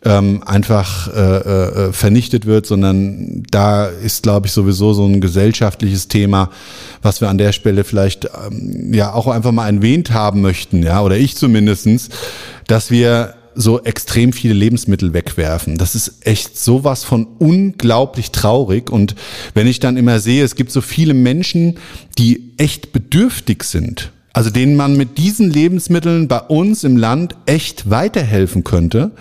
ähm, 0.05 0.41
einfach 0.47 1.13
äh, 1.13 1.19
äh, 1.19 1.93
vernichtet 1.93 2.47
wird, 2.47 2.65
sondern 2.65 3.43
da 3.51 3.87
ist, 3.87 4.23
glaube 4.23 4.47
ich, 4.47 4.53
sowieso 4.53 4.93
so 4.93 5.05
ein 5.05 5.21
gesellschaftliches 5.21 6.07
Thema, 6.07 6.49
was 7.03 7.21
wir 7.21 7.29
an 7.29 7.39
der 7.39 7.51
Stelle 7.51 7.83
vielleicht 7.83 8.27
ähm, 8.27 8.95
ja 8.95 9.13
auch 9.13 9.27
einfach 9.27 9.51
mal 9.51 9.69
erwähnt 9.69 10.13
haben 10.13 10.43
möchten, 10.43 10.85
ja, 10.85 11.03
oder 11.03 11.17
ich 11.17 11.37
zumindestens, 11.37 12.11
dass 12.69 12.93
wir 12.93 13.35
so 13.57 13.83
extrem 13.83 14.33
viele 14.33 14.55
Lebensmittel 14.55 15.13
wegwerfen. 15.13 15.77
Das 15.77 15.97
ist 15.97 16.25
echt 16.25 16.57
sowas 16.57 17.03
von 17.03 17.27
unglaublich 17.41 18.31
traurig. 18.31 18.91
Und 18.91 19.17
wenn 19.55 19.67
ich 19.67 19.81
dann 19.81 19.97
immer 19.97 20.21
sehe, 20.21 20.45
es 20.45 20.55
gibt 20.55 20.71
so 20.71 20.81
viele 20.81 21.15
Menschen, 21.15 21.79
die 22.17 22.55
echt 22.59 22.93
bedürftig 22.93 23.65
sind, 23.65 24.13
also 24.33 24.51
denen 24.51 24.77
man 24.77 24.97
mit 24.97 25.19
diesen 25.19 25.51
Lebensmitteln 25.51 26.29
bei 26.29 26.41
uns 26.41 26.85
im 26.85 26.97
Land 26.97 27.37
echt 27.47 27.91
weiterhelfen 27.91 28.65
könnte 28.65 29.13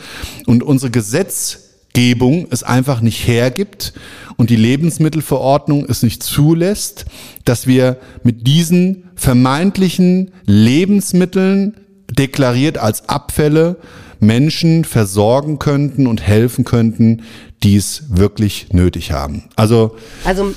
und 0.46 0.64
unsere 0.64 0.92
Gesetzgebung 0.92 2.48
es 2.50 2.64
einfach 2.64 3.02
nicht 3.02 3.28
hergibt 3.28 3.94
und 4.38 4.50
die 4.50 4.56
Lebensmittelverordnung 4.56 5.86
es 5.88 6.04
nicht 6.04 6.24
zulässt, 6.24 7.06
dass 7.46 7.68
wir 7.68 7.98
mit 8.24 8.48
diesen 8.48 9.10
vermeintlichen 9.16 10.32
Lebensmitteln 10.46 11.76
deklariert 12.10 12.78
als 12.78 13.10
Abfälle 13.10 13.78
Menschen 14.20 14.86
versorgen 14.86 15.60
könnten 15.60 16.08
und 16.08 16.22
helfen 16.22 16.64
könnten, 16.64 17.24
die 17.64 17.76
es 17.76 18.04
wirklich 18.10 18.68
nötig 18.72 19.12
haben. 19.12 19.44
Also 19.56 19.96
Also, 20.24 20.54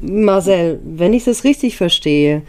Marcel, 0.00 0.78
wenn 0.84 1.12
ich 1.12 1.24
das 1.24 1.42
richtig 1.42 1.76
verstehe, 1.76 2.42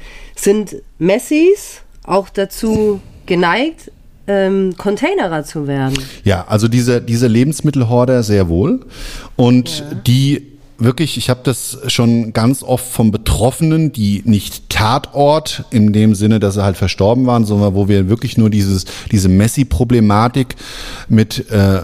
sind 0.43 0.77
Messis 0.97 1.81
auch 2.03 2.29
dazu 2.29 3.01
geneigt, 3.25 3.91
ähm, 4.27 4.75
Containerer 4.77 5.43
zu 5.43 5.67
werden. 5.67 5.97
Ja, 6.23 6.45
also 6.47 6.67
diese, 6.67 7.01
diese 7.01 7.27
Lebensmittelhorder 7.27 8.23
sehr 8.23 8.47
wohl. 8.47 8.85
Und 9.35 9.83
die 10.05 10.48
wirklich, 10.79 11.17
ich 11.17 11.29
habe 11.29 11.41
das 11.43 11.77
schon 11.87 12.33
ganz 12.33 12.63
oft 12.63 12.87
von 12.87 13.11
Betroffenen, 13.11 13.91
die 13.91 14.21
nicht 14.25 14.69
Tatort 14.69 15.65
in 15.71 15.91
dem 15.91 16.15
Sinne, 16.15 16.39
dass 16.39 16.53
sie 16.53 16.63
halt 16.63 16.77
verstorben 16.77 17.25
waren, 17.25 17.45
sondern 17.45 17.75
wo 17.75 17.87
wir 17.87 18.07
wirklich 18.07 18.37
nur 18.37 18.49
dieses 18.49 18.85
diese 19.11 19.27
Messi-Problematik 19.27 20.55
mit 21.09 21.49
äh, 21.51 21.81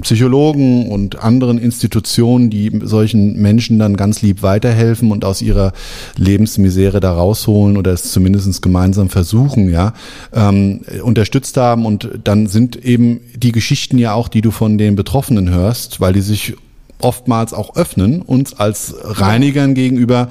Psychologen 0.00 0.90
und 0.90 1.22
anderen 1.22 1.58
Institutionen, 1.58 2.50
die 2.50 2.72
solchen 2.82 3.40
Menschen 3.40 3.78
dann 3.78 3.96
ganz 3.96 4.22
lieb 4.22 4.42
weiterhelfen 4.42 5.12
und 5.12 5.24
aus 5.24 5.42
ihrer 5.42 5.72
Lebensmisere 6.16 7.00
da 7.00 7.12
rausholen 7.12 7.76
oder 7.76 7.92
es 7.92 8.10
zumindest 8.10 8.62
gemeinsam 8.62 9.10
versuchen, 9.10 9.70
ja, 9.70 9.92
ähm, 10.32 10.80
unterstützt 11.02 11.56
haben. 11.56 11.86
Und 11.86 12.08
dann 12.24 12.46
sind 12.46 12.76
eben 12.76 13.20
die 13.36 13.52
Geschichten 13.52 13.98
ja 13.98 14.12
auch, 14.14 14.28
die 14.28 14.40
du 14.40 14.50
von 14.50 14.78
den 14.78 14.96
Betroffenen 14.96 15.50
hörst, 15.50 16.00
weil 16.00 16.12
die 16.12 16.20
sich 16.20 16.54
oftmals 17.00 17.52
auch 17.52 17.76
öffnen, 17.76 18.22
uns 18.22 18.58
als 18.58 18.94
Reinigern 19.02 19.74
gegenüber 19.74 20.28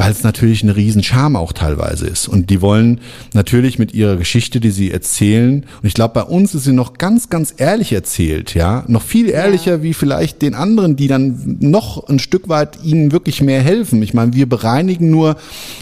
weil 0.00 0.12
es 0.12 0.22
natürlich 0.22 0.62
eine 0.62 0.76
Riesenscham 0.76 1.36
auch 1.36 1.52
teilweise 1.52 2.06
ist. 2.06 2.26
Und 2.26 2.48
die 2.48 2.62
wollen 2.62 3.02
natürlich 3.34 3.78
mit 3.78 3.92
ihrer 3.92 4.16
Geschichte, 4.16 4.58
die 4.58 4.70
sie 4.70 4.90
erzählen, 4.90 5.66
und 5.82 5.86
ich 5.86 5.92
glaube, 5.92 6.14
bei 6.14 6.22
uns 6.22 6.54
ist 6.54 6.64
sie 6.64 6.72
noch 6.72 6.94
ganz, 6.94 7.28
ganz 7.28 7.52
ehrlich 7.58 7.92
erzählt, 7.92 8.54
ja, 8.54 8.82
noch 8.86 9.02
viel 9.02 9.28
ehrlicher 9.28 9.72
ja. 9.72 9.82
wie 9.82 9.92
vielleicht 9.92 10.40
den 10.40 10.54
anderen, 10.54 10.96
die 10.96 11.06
dann 11.06 11.58
noch 11.60 12.08
ein 12.08 12.18
Stück 12.18 12.48
weit 12.48 12.82
ihnen 12.82 13.12
wirklich 13.12 13.42
mehr 13.42 13.60
helfen. 13.60 14.02
Ich 14.02 14.14
meine, 14.14 14.32
wir 14.32 14.48
bereinigen 14.48 15.10
nur 15.10 15.36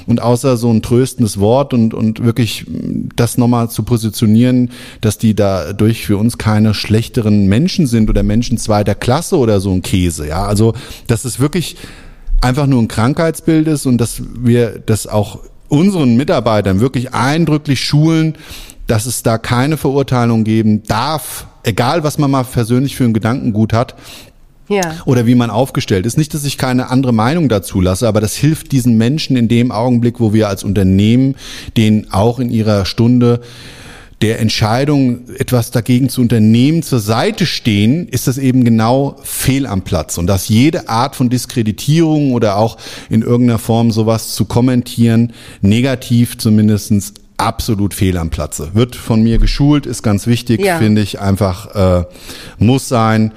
und 0.09 0.21
außer 0.21 0.57
so 0.57 0.69
ein 0.69 0.83
tröstendes 0.83 1.39
Wort 1.39 1.73
und, 1.73 1.95
und 1.95 2.25
wirklich 2.25 2.67
das 3.15 3.39
nochmal 3.39 3.71
zu 3.71 3.85
positionieren, 3.85 4.73
dass 5.01 5.19
die 5.19 5.37
dadurch 5.37 6.05
für 6.05 6.17
uns 6.17 6.39
keine 6.39 6.75
schlechteren 6.75 7.47
Menschen 7.47 7.87
sind 7.87 8.11
oder 8.11 8.25
Menschen 8.25 8.59
zweiter 8.59 8.97
Klasse 8.97 9.37
oder 9.37 9.61
so 9.61 9.71
ein 9.71 9.83
Käse, 9.83 10.27
ja. 10.27 10.45
Also, 10.45 10.75
das 11.07 11.25
ist 11.25 11.39
wirklich, 11.39 11.77
einfach 12.41 12.67
nur 12.67 12.83
ein 12.83 12.89
Krankheitsbild 12.89 13.69
ist 13.69 13.87
und 13.87 13.99
dass 13.99 14.23
wir 14.39 14.79
das 14.85 15.07
auch 15.07 15.41
unseren 15.69 16.17
Mitarbeitern 16.17 16.81
wirklich 16.81 17.15
eindrücklich 17.15 17.81
schulen, 17.81 18.37
dass 18.87 19.07
es 19.07 19.23
da 19.23 19.39
keine 19.39 19.77
Verurteilung 19.77 20.45
geben 20.45 20.83
darf, 20.85 21.47
egal 21.63 22.05
was 22.05 22.19
man 22.19 22.31
mal 22.31 22.45
persönlich 22.45 22.97
für 22.97 23.05
ein 23.05 23.13
Gedankengut 23.13 23.73
hat. 23.73 23.95
Ja. 24.71 24.97
Oder 25.07 25.27
wie 25.27 25.35
man 25.35 25.49
aufgestellt 25.49 26.05
ist. 26.05 26.19
Nicht, 26.19 26.35
dass 26.35 26.45
ich 26.45 26.59
keine 26.59 26.91
andere 26.91 27.13
Meinung 27.15 27.49
dazu 27.49 27.81
lasse, 27.81 28.07
aber 28.07 28.21
das 28.21 28.35
hilft 28.35 28.71
diesen 28.73 28.99
Menschen 28.99 29.35
in 29.37 29.49
dem 29.49 29.73
Augenblick, 29.73 30.21
wo 30.21 30.35
wir 30.35 30.49
als 30.49 30.63
Unternehmen 30.63 31.37
denen 31.79 32.13
auch 32.13 32.39
in 32.39 32.51
ihrer 32.51 32.85
Stunde 32.85 33.41
der 34.21 34.41
Entscheidung, 34.41 35.29
etwas 35.39 35.71
dagegen 35.71 36.09
zu 36.09 36.21
unternehmen, 36.21 36.83
zur 36.83 36.99
Seite 36.99 37.47
stehen, 37.47 38.09
ist 38.09 38.27
das 38.27 38.37
eben 38.37 38.65
genau 38.65 39.17
fehl 39.23 39.67
am 39.67 39.83
Platz. 39.83 40.19
Und 40.19 40.27
dass 40.27 40.49
jede 40.49 40.89
Art 40.89 41.15
von 41.15 41.31
Diskreditierung 41.31 42.33
oder 42.33 42.57
auch 42.57 42.79
in 43.11 43.23
irgendeiner 43.23 43.61
Form 43.61 43.93
sowas 43.93 44.35
zu 44.35 44.45
kommentieren, 44.45 45.33
negativ 45.61 46.37
zumindestens 46.37 47.15
absolut 47.37 47.95
fehl 47.95 48.17
am 48.19 48.31
Platze. 48.31 48.71
Wird 48.75 48.97
von 48.97 49.23
mir 49.23 49.39
geschult, 49.39 49.87
ist 49.87 50.03
ganz 50.03 50.27
wichtig, 50.27 50.61
ja. 50.61 50.79
finde 50.79 51.01
ich 51.01 51.21
einfach, 51.21 52.01
äh, 52.01 52.05
muss 52.59 52.89
sein, 52.89 53.33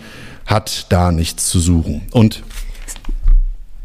hat 0.47 0.87
da 0.89 1.11
nichts 1.11 1.47
zu 1.49 1.59
suchen. 1.59 2.01
Und 2.09 2.41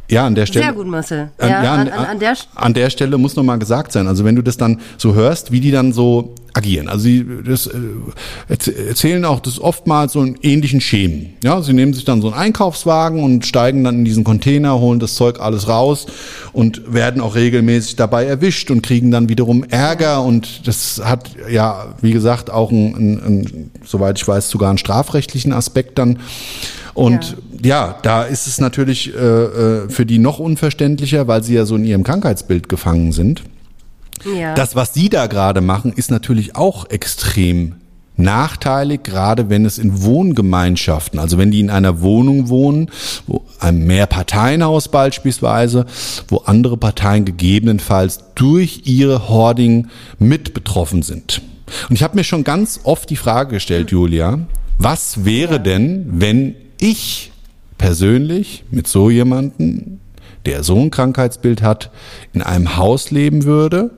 ja, 0.09 0.26
an 0.26 0.34
der 0.34 0.46
Stelle. 0.46 0.66
Sehr 0.66 0.74
gut, 0.74 0.86
Marcel. 0.86 1.30
An, 1.38 1.48
ja, 1.48 1.74
an, 1.74 1.88
an, 1.88 2.04
an, 2.07 2.18
der, 2.18 2.36
an 2.54 2.74
der 2.74 2.90
Stelle 2.90 3.18
muss 3.18 3.36
nochmal 3.36 3.59
gesagt 3.59 3.92
sein. 3.92 4.07
Also 4.07 4.24
wenn 4.24 4.36
du 4.36 4.42
das 4.42 4.57
dann 4.57 4.80
so 4.98 5.14
hörst, 5.14 5.52
wie 5.52 5.61
die 5.61 5.70
dann 5.70 5.92
so 5.92 6.34
agieren. 6.57 6.88
Also 6.88 7.04
sie 7.04 7.26
das, 7.44 7.66
äh, 7.66 8.88
erzählen 8.88 9.24
auch 9.24 9.40
das 9.40 9.61
oftmals 9.61 10.14
so 10.14 10.20
einen 10.20 10.36
ähnlichen 10.42 10.80
Schemen. 10.80 11.34
Ja, 11.44 11.61
sie 11.61 11.72
nehmen 11.72 11.92
sich 11.92 12.04
dann 12.04 12.22
so 12.22 12.28
einen 12.28 12.36
Einkaufswagen 12.36 13.22
und 13.22 13.46
steigen 13.46 13.84
dann 13.84 13.96
in 13.96 14.04
diesen 14.04 14.24
Container, 14.24 14.78
holen 14.78 14.98
das 14.98 15.14
Zeug 15.14 15.38
alles 15.38 15.68
raus 15.68 16.07
und 16.52 16.92
werden 16.92 17.20
auch 17.20 17.34
regelmäßig 17.34 17.96
dabei 17.96 18.24
erwischt 18.24 18.70
und 18.70 18.82
kriegen 18.82 19.11
dann 19.11 19.28
wiederum 19.28 19.64
Ärger 19.64 20.22
und 20.22 20.66
das 20.66 21.02
hat 21.04 21.30
ja, 21.50 21.94
wie 22.00 22.12
gesagt, 22.12 22.50
auch 22.50 22.70
einen, 22.70 22.94
einen, 22.94 23.22
einen 23.22 23.70
soweit 23.84 24.18
ich 24.18 24.26
weiß, 24.26 24.48
sogar 24.48 24.70
einen 24.70 24.78
strafrechtlichen 24.78 25.52
Aspekt 25.52 25.98
dann. 25.98 26.18
Und 26.97 27.36
ja. 27.62 27.88
ja, 27.88 27.99
da 28.03 28.22
ist 28.22 28.47
es 28.47 28.59
natürlich 28.59 29.14
äh, 29.14 29.18
äh, 29.18 29.88
für 29.90 30.07
die 30.07 30.18
noch 30.18 30.38
unverständlicher, 30.38 31.28
weil 31.28 31.42
sie 31.42 31.55
ja 31.55 31.66
so 31.66 31.76
in 31.76 31.84
ihrem 31.84 32.05
Krankheitsbild 32.05 32.70
gefangen 32.70 33.12
sind. 33.12 33.42
Ja. 34.24 34.55
Das, 34.55 34.74
was 34.74 34.94
Sie 34.94 35.11
da 35.11 35.26
gerade 35.26 35.61
machen, 35.61 35.92
ist 35.92 36.11
natürlich 36.11 36.57
auch 36.57 36.88
extrem 36.88 37.74
nachteilig, 38.16 39.03
gerade 39.03 39.51
wenn 39.51 39.66
es 39.66 39.76
in 39.76 40.03
Wohngemeinschaften, 40.03 41.18
also 41.18 41.36
wenn 41.36 41.51
die 41.51 41.61
in 41.61 41.68
einer 41.68 42.01
Wohnung 42.01 42.49
wohnen, 42.49 42.90
wo 43.26 43.44
ein 43.61 43.86
Mehrparteienhaus 43.86 44.88
beispielsweise, 44.88 45.84
wo 46.28 46.38
andere 46.38 46.78
Parteien 46.78 47.26
gegebenenfalls 47.26 48.20
durch 48.34 48.82
ihre 48.84 49.28
Hoarding 49.28 49.88
mit 50.18 50.55
betroffen 50.55 51.03
sind. 51.03 51.42
Und 51.90 51.97
ich 51.97 52.03
habe 52.03 52.16
mir 52.16 52.24
schon 52.24 52.42
ganz 52.42 52.80
oft 52.84 53.11
die 53.11 53.16
Frage 53.16 53.57
gestellt, 53.57 53.90
Julia, 53.90 54.38
was 54.78 55.26
wäre 55.26 55.61
denn, 55.61 56.07
wenn 56.09 56.55
ich 56.78 57.32
persönlich 57.78 58.64
mit 58.70 58.86
so 58.86 59.10
jemanden, 59.10 60.00
der 60.46 60.62
so 60.62 60.78
ein 60.78 60.90
Krankheitsbild 60.90 61.62
hat, 61.62 61.90
in 62.32 62.42
einem 62.42 62.76
Haus 62.76 63.10
leben 63.10 63.44
würde 63.44 63.90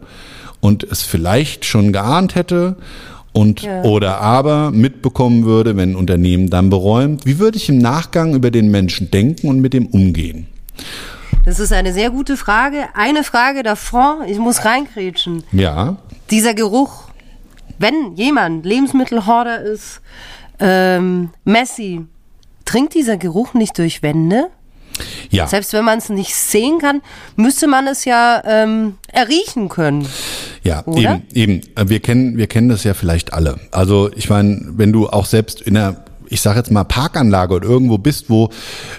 und 0.60 0.84
es 0.84 1.02
vielleicht 1.02 1.64
schon 1.64 1.92
geahnt 1.92 2.34
hätte 2.34 2.76
und 3.32 3.62
ja. 3.62 3.82
oder 3.82 4.20
aber 4.20 4.70
mitbekommen 4.70 5.44
würde, 5.44 5.76
wenn 5.76 5.92
ein 5.92 5.96
Unternehmen 5.96 6.50
dann 6.50 6.70
beräumt, 6.70 7.26
wie 7.26 7.38
würde 7.38 7.58
ich 7.58 7.68
im 7.68 7.78
Nachgang 7.78 8.34
über 8.34 8.50
den 8.50 8.70
Menschen 8.70 9.10
denken 9.10 9.48
und 9.48 9.60
mit 9.60 9.74
dem 9.74 9.86
umgehen? 9.86 10.46
Das 11.44 11.60
ist 11.60 11.72
eine 11.72 11.92
sehr 11.92 12.10
gute 12.10 12.36
Frage. 12.36 12.88
Eine 12.94 13.24
Frage 13.24 13.62
davor, 13.62 14.24
ich 14.26 14.38
muss 14.38 14.64
reinkrätschen. 14.64 15.44
Ja. 15.52 15.96
Dieser 16.30 16.54
Geruch, 16.54 17.04
wenn 17.78 18.14
jemand 18.16 18.66
Lebensmittelhorder 18.66 19.62
ist, 19.62 20.00
ähm, 20.58 21.30
Messi, 21.44 22.06
Dringt 22.68 22.92
dieser 22.92 23.16
Geruch 23.16 23.54
nicht 23.54 23.78
durch 23.78 24.02
Wände? 24.02 24.48
Ja. 25.30 25.46
Selbst 25.46 25.72
wenn 25.72 25.84
man 25.84 25.98
es 25.98 26.10
nicht 26.10 26.34
sehen 26.34 26.80
kann, 26.80 27.00
müsste 27.36 27.66
man 27.66 27.86
es 27.86 28.04
ja 28.04 28.42
ähm, 28.44 28.98
erriechen 29.10 29.70
können. 29.70 30.06
Ja, 30.64 30.82
Oder? 30.84 31.22
eben, 31.32 31.62
eben. 31.62 31.88
Wir 31.88 32.00
kennen, 32.00 32.36
wir 32.36 32.46
kennen 32.46 32.68
das 32.68 32.84
ja 32.84 32.92
vielleicht 32.92 33.32
alle. 33.32 33.58
Also 33.70 34.10
ich 34.14 34.28
meine, 34.28 34.60
wenn 34.76 34.92
du 34.92 35.08
auch 35.08 35.24
selbst 35.24 35.62
in 35.62 35.76
einer 35.76 36.04
ich 36.30 36.42
sage 36.42 36.58
jetzt 36.58 36.70
mal 36.70 36.84
Parkanlage 36.84 37.54
oder 37.54 37.66
irgendwo 37.66 37.96
bist, 37.96 38.28
wo 38.28 38.50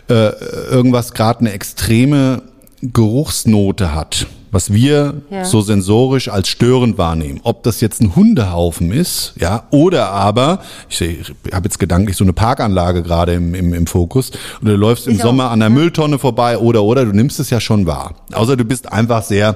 äh, 0.09 0.31
irgendwas 0.71 1.13
gerade 1.13 1.41
eine 1.41 1.51
extreme 1.51 2.41
Geruchsnote 2.81 3.93
hat, 3.93 4.25
was 4.51 4.73
wir 4.73 5.21
ja. 5.29 5.45
so 5.45 5.61
sensorisch 5.61 6.29
als 6.29 6.47
störend 6.47 6.97
wahrnehmen. 6.97 7.39
Ob 7.43 7.63
das 7.63 7.81
jetzt 7.81 8.01
ein 8.01 8.15
Hundehaufen 8.15 8.91
ist, 8.91 9.33
ja, 9.39 9.63
oder 9.71 10.11
aber, 10.11 10.59
ich, 10.89 10.97
seh, 10.97 11.19
ich 11.43 11.53
habe 11.53 11.65
jetzt 11.65 11.79
gedanklich 11.79 12.17
so 12.17 12.23
eine 12.23 12.33
Parkanlage 12.33 13.03
gerade 13.03 13.33
im, 13.33 13.53
im, 13.53 13.73
im 13.73 13.87
Fokus, 13.87 14.31
und 14.61 14.67
du 14.67 14.75
läufst 14.75 15.07
im 15.07 15.15
ich 15.15 15.21
Sommer 15.21 15.47
auch. 15.47 15.51
an 15.51 15.59
der 15.59 15.69
Mülltonne 15.69 16.19
vorbei 16.19 16.57
oder 16.57 16.83
oder 16.83 17.05
du 17.05 17.13
nimmst 17.13 17.39
es 17.39 17.49
ja 17.49 17.59
schon 17.59 17.85
wahr. 17.85 18.15
Außer 18.33 18.57
du 18.57 18.65
bist 18.65 18.91
einfach 18.91 19.23
sehr, 19.23 19.55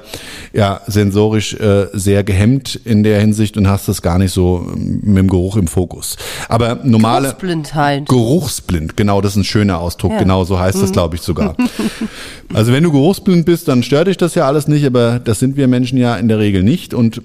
ja, 0.54 0.82
sensorisch 0.88 1.54
äh, 1.56 1.88
sehr 1.94 2.24
gehemmt 2.24 2.76
in 2.76 3.04
der 3.04 3.20
Hinsicht 3.20 3.58
und 3.58 3.68
hast 3.68 3.88
das 3.88 4.02
gar 4.02 4.18
nicht 4.18 4.32
so 4.32 4.66
ähm, 4.76 5.02
mit 5.04 5.18
dem 5.18 5.30
Geruch 5.30 5.58
im 5.58 5.68
Fokus. 5.68 6.18
Aber 6.50 6.80
normale 6.84 7.28
Geruchsblindheit. 7.28 8.08
Geruchsblind, 8.08 8.98
genau, 8.98 9.22
das 9.22 9.34
ist 9.34 9.38
ein 9.38 9.44
schöner 9.44 9.80
Ausdruck, 9.80 10.12
ja. 10.12 10.20
genau 10.20 10.44
so 10.44 10.60
heißt 10.60 10.78
mhm. 10.78 10.82
das, 10.82 10.92
glaube 10.92 11.16
ich 11.16 11.22
sogar. 11.22 11.56
also 12.54 12.72
wenn 12.72 12.84
du 12.84 12.92
geruchsblind 12.92 13.46
bist, 13.46 13.68
dann 13.68 13.84
stört 13.84 14.08
dich 14.08 14.18
das 14.18 14.36
ja 14.36 14.48
alles 14.48 14.68
nicht 14.68 14.83
nicht, 14.84 14.96
aber 14.96 15.20
das 15.20 15.40
sind 15.40 15.58
wir 15.58 15.68
Menschen 15.68 15.98
ja 15.98 16.16
in 16.18 16.28
der 16.28 16.40
Regel 16.40 16.64
nicht. 16.64 16.94
Und 16.94 17.22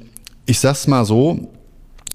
ich 0.46 0.60
sag's 0.60 0.86
mal 0.86 1.04
so, 1.04 1.50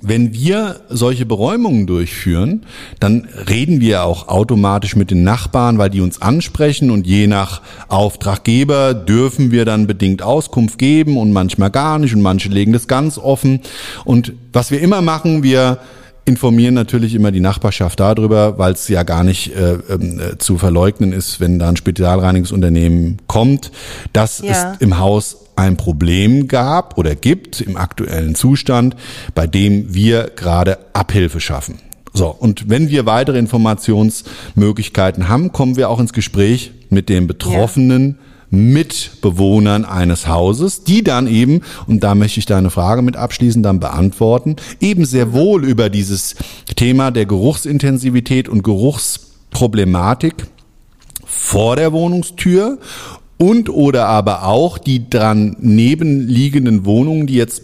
wenn 0.02 0.34
wir 0.34 0.82
solche 0.89 1.26
Beräumungen 1.26 1.88
durchführen, 1.88 2.66
dann 3.00 3.26
reden 3.48 3.80
wir 3.80 4.04
auch 4.04 4.28
automatisch 4.28 4.98
mit 4.98 5.12
den 5.12 5.24
Nachbarn, 5.24 5.78
weil 5.78 5.89
die 5.89 6.02
uns 6.02 6.22
ansprechen 6.22 6.91
und 6.91 7.08
je 7.08 7.28
nach 7.28 7.62
Auftraggeber 7.88 8.94
dürfen 8.94 9.52
wir 9.52 9.64
dann 9.64 9.88
bedingt 9.88 10.22
Auskunft 10.22 10.78
geben 10.78 11.18
und 11.18 11.32
manchmal 11.32 11.72
gar 11.72 12.00
nicht 12.00 12.14
und 12.14 12.22
manche 12.22 12.50
legen 12.50 12.74
das 12.74 12.89
ganz 12.89 13.18
offen. 13.18 13.62
Und 14.04 14.34
was 14.52 14.72
wir 14.72 14.82
immer 14.82 15.02
machen, 15.02 15.41
wir 15.41 15.80
informieren 16.26 16.74
natürlich 16.74 17.15
immer 17.15 17.32
die 17.32 17.39
Nachbarschaft 17.39 17.99
darüber, 17.99 18.57
weil 18.57 18.74
es 18.74 18.88
ja 18.88 19.03
gar 19.03 19.24
nicht 19.24 19.55
äh, 19.55 19.74
äh, 19.74 20.38
zu 20.38 20.57
verleugnen 20.57 21.11
ist, 21.11 21.39
wenn 21.39 21.59
da 21.59 21.69
ein 21.69 21.76
Spezialreinigungsunternehmen 21.76 23.17
kommt, 23.28 23.71
dass 24.13 24.39
ja. 24.39 24.74
es 24.74 24.82
im 24.82 24.99
Haus 24.99 25.38
ein 25.55 25.78
Problem 25.78 26.47
gab 26.47 26.97
oder 26.97 27.15
gibt 27.15 27.61
im 27.61 27.78
aktuellen 27.78 28.36
Zustand, 28.36 28.95
bei 29.36 29.47
dem 29.47 29.93
wir 29.93 30.32
gerade 30.36 30.80
Abhilfe 30.93 31.39
schaffen. 31.39 31.80
So, 32.13 32.28
und 32.28 32.69
wenn 32.69 32.89
wir 32.89 33.05
weitere 33.05 33.39
Informationsmöglichkeiten 33.39 35.30
haben, 35.30 35.51
kommen 35.51 35.76
wir 35.76 35.89
auch 35.89 35.99
ins 35.99 36.13
Gespräch 36.13 36.71
mit 36.89 37.09
dem 37.09 37.28
Betroffenen. 37.28 38.17
Ja 38.19 38.32
Mitbewohnern 38.54 39.84
eines 39.84 40.28
Hauses, 40.28 40.84
die 40.84 41.04
dann 41.04 41.26
eben, 41.26 41.62
und 41.88 42.04
da 42.04 42.14
möchte 42.14 42.39
ich 42.39 42.45
deine 42.45 42.70
Frage 42.70 43.01
mit 43.01 43.18
abschließend 43.18 43.66
dann 43.66 43.80
beantworten, 43.80 44.58
eben 44.80 45.06
sehr 45.06 45.34
wohl 45.34 45.66
über 45.66 45.89
dieses 45.89 46.36
Thema 46.76 47.10
der 47.10 47.26
Geruchsintensivität 47.26 48.47
und 48.47 48.64
Geruchsproblematik 48.64 50.45
vor 51.26 51.76
der 51.76 51.93
Wohnungstür 51.93 52.78
und 53.38 53.70
oder 53.70 54.06
aber 54.06 54.45
auch 54.45 54.78
die 54.78 55.10
dran 55.10 55.58
nebenliegenden 55.60 56.86
Wohnungen, 56.86 57.26
die 57.26 57.36
jetzt 57.36 57.64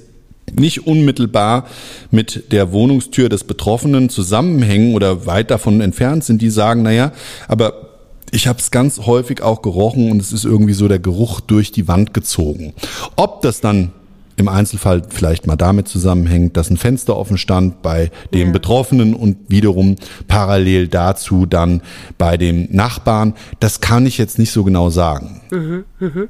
nicht 0.57 0.87
unmittelbar 0.87 1.67
mit 2.09 2.51
der 2.51 2.71
Wohnungstür 2.71 3.29
des 3.29 3.43
Betroffenen 3.43 4.09
zusammenhängen 4.09 4.95
oder 4.95 5.27
weit 5.27 5.51
davon 5.51 5.81
entfernt 5.81 6.23
sind, 6.23 6.41
die 6.41 6.49
sagen, 6.49 6.81
naja, 6.81 7.11
aber 7.47 7.88
ich 8.31 8.47
habe 8.47 8.59
es 8.59 8.71
ganz 8.71 8.99
häufig 8.99 9.41
auch 9.41 9.61
gerochen 9.61 10.11
und 10.11 10.21
es 10.21 10.31
ist 10.33 10.45
irgendwie 10.45 10.73
so 10.73 10.87
der 10.87 10.99
Geruch 10.99 11.39
durch 11.41 11.71
die 11.71 11.87
Wand 11.87 12.13
gezogen. 12.13 12.73
Ob 13.15 13.41
das 13.41 13.61
dann 13.61 13.91
im 14.39 14.47
Einzelfall 14.47 15.01
vielleicht 15.09 15.47
mal 15.47 15.55
damit 15.55 15.87
zusammenhängt, 15.87 16.55
dass 16.55 16.69
ein 16.69 16.77
Fenster 16.77 17.17
offen 17.17 17.37
stand 17.37 17.81
bei 17.81 18.09
dem 18.33 18.47
ja. 18.47 18.53
Betroffenen 18.53 19.13
und 19.13 19.37
wiederum 19.49 19.97
parallel 20.27 20.87
dazu 20.87 21.45
dann 21.45 21.81
bei 22.17 22.37
dem 22.37 22.67
Nachbarn. 22.71 23.33
Das 23.59 23.81
kann 23.81 24.05
ich 24.05 24.17
jetzt 24.17 24.39
nicht 24.39 24.51
so 24.51 24.63
genau 24.63 24.89
sagen. 24.89 25.41
Mhm, 25.51 25.85
mh. 25.99 26.27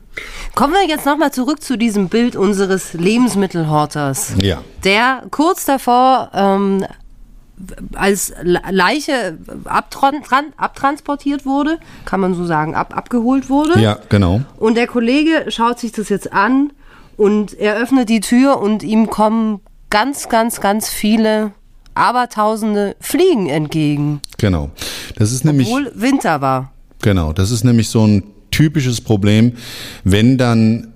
Kommen 0.56 0.74
wir 0.74 0.88
jetzt 0.88 1.06
nochmal 1.06 1.32
zurück 1.32 1.62
zu 1.62 1.78
diesem 1.78 2.10
Bild 2.10 2.36
unseres 2.36 2.94
Lebensmittelhorters. 2.94 4.34
Ja. 4.42 4.62
Der 4.84 5.24
kurz 5.30 5.66
davor 5.66 6.32
ähm, 6.34 6.86
als 7.94 8.34
Leiche 8.44 9.38
abtran 9.66 10.22
abtransportiert 10.58 11.46
wurde, 11.46 11.80
kann 12.06 12.20
man 12.20 12.34
so 12.34 12.46
sagen, 12.46 12.76
ab 12.76 12.96
abgeholt 12.96 13.50
wurde. 13.50 13.80
Ja, 13.80 14.00
genau. 14.10 14.42
Und 14.58 14.76
der 14.76 14.88
Kollege 14.88 15.46
schaut 15.50 15.80
sich 15.80 15.92
das 15.92 16.10
jetzt 16.10 16.32
an 16.32 16.72
und 17.18 17.54
er 17.54 17.76
öffnet 17.78 18.10
die 18.10 18.22
Tür 18.22 18.60
und 18.60 18.84
ihm 18.84 19.10
kommen 19.10 19.60
ganz, 19.90 20.30
ganz, 20.30 20.62
ganz 20.62 20.90
viele, 20.90 21.52
abertausende 21.94 22.96
Fliegen 23.00 23.48
entgegen. 23.48 24.22
Genau. 24.38 24.70
Das 25.18 25.32
ist 25.32 25.44
nämlich. 25.44 25.68
Obwohl 25.68 25.92
Winter 25.96 26.42
war. 26.42 26.72
Genau. 27.02 27.34
Das 27.34 27.52
ist 27.52 27.64
nämlich 27.64 27.90
so 27.90 28.06
ein 28.06 28.24
typisches 28.52 29.02
Problem, 29.02 29.54
wenn 30.04 30.38
dann 30.38 30.94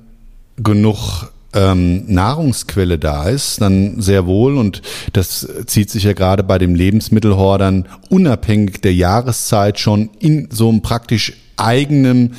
genug 0.58 1.33
ähm, 1.54 2.04
Nahrungsquelle 2.08 2.98
da 2.98 3.30
ist, 3.30 3.62
dann 3.62 4.02
sehr 4.02 4.26
wohl, 4.26 4.58
und 4.58 4.82
das 5.14 5.48
zieht 5.66 5.90
sich 5.90 6.04
ja 6.04 6.14
gerade 6.14 6.44
bei 6.44 6.58
dem 6.58 6.76
Lebensmittelhordern 6.76 7.88
unabhängig 8.10 8.82
der 8.82 8.94
Jahreszeit 8.94 9.80
schon 9.80 10.10
in 10.20 10.50
so 10.52 10.70
einem 10.70 10.82
praktisch 10.82 11.34
eigenen, 11.58 12.36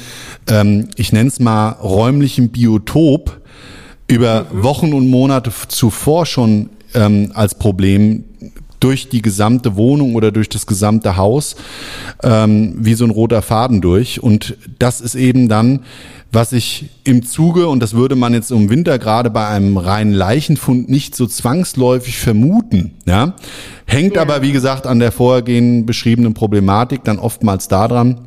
ähm, 0.49 0.89
ich 0.97 1.12
nenne 1.12 1.29
es 1.29 1.41
mal 1.41 1.71
räumlichen 1.71 2.51
Biotop, 2.51 3.41
über 4.07 4.47
Wochen 4.53 4.93
und 4.93 5.09
Monate 5.09 5.51
zuvor 5.69 6.27
schon 6.27 6.69
ähm, 6.93 7.33
als 7.35 7.55
Problem 7.55 8.25
durch 8.81 9.09
die 9.09 9.23
gesamte 9.23 9.77
Wohnung 9.77 10.15
oder 10.15 10.31
durch 10.31 10.51
das 10.51 10.67
gesamte 10.67 11.17
Haus 11.17 11.57
ähm, 12.23 12.75
wie 12.77 12.93
so 12.95 13.05
ein 13.05 13.11
roter 13.11 13.41
Faden 13.41 13.81
durch. 13.81 14.23
Und 14.23 14.59
das 14.79 15.01
ist 15.01 15.15
eben 15.15 15.49
dann, 15.49 15.81
was 16.35 16.53
ich 16.53 16.91
im 17.05 17.24
Zuge, 17.24 17.68
und 17.68 17.80
das 17.80 17.95
würde 17.95 18.16
man 18.16 18.35
jetzt 18.35 18.51
im 18.51 18.68
Winter 18.68 18.99
gerade 18.99 19.30
bei 19.30 19.47
einem 19.47 19.76
reinen 19.76 20.12
Leichenfund 20.12 20.89
nicht 20.89 21.14
so 21.14 21.26
zwangsläufig 21.26 22.18
vermuten, 22.18 22.93
ja, 23.07 23.35
hängt 23.87 24.16
ja. 24.16 24.22
aber, 24.22 24.43
wie 24.43 24.53
gesagt, 24.53 24.87
an 24.87 24.99
der 24.99 25.12
vorhergehenden 25.12 25.87
beschriebenen 25.87 26.35
Problematik 26.35 27.05
dann 27.05 27.18
oftmals 27.18 27.68
daran, 27.68 28.20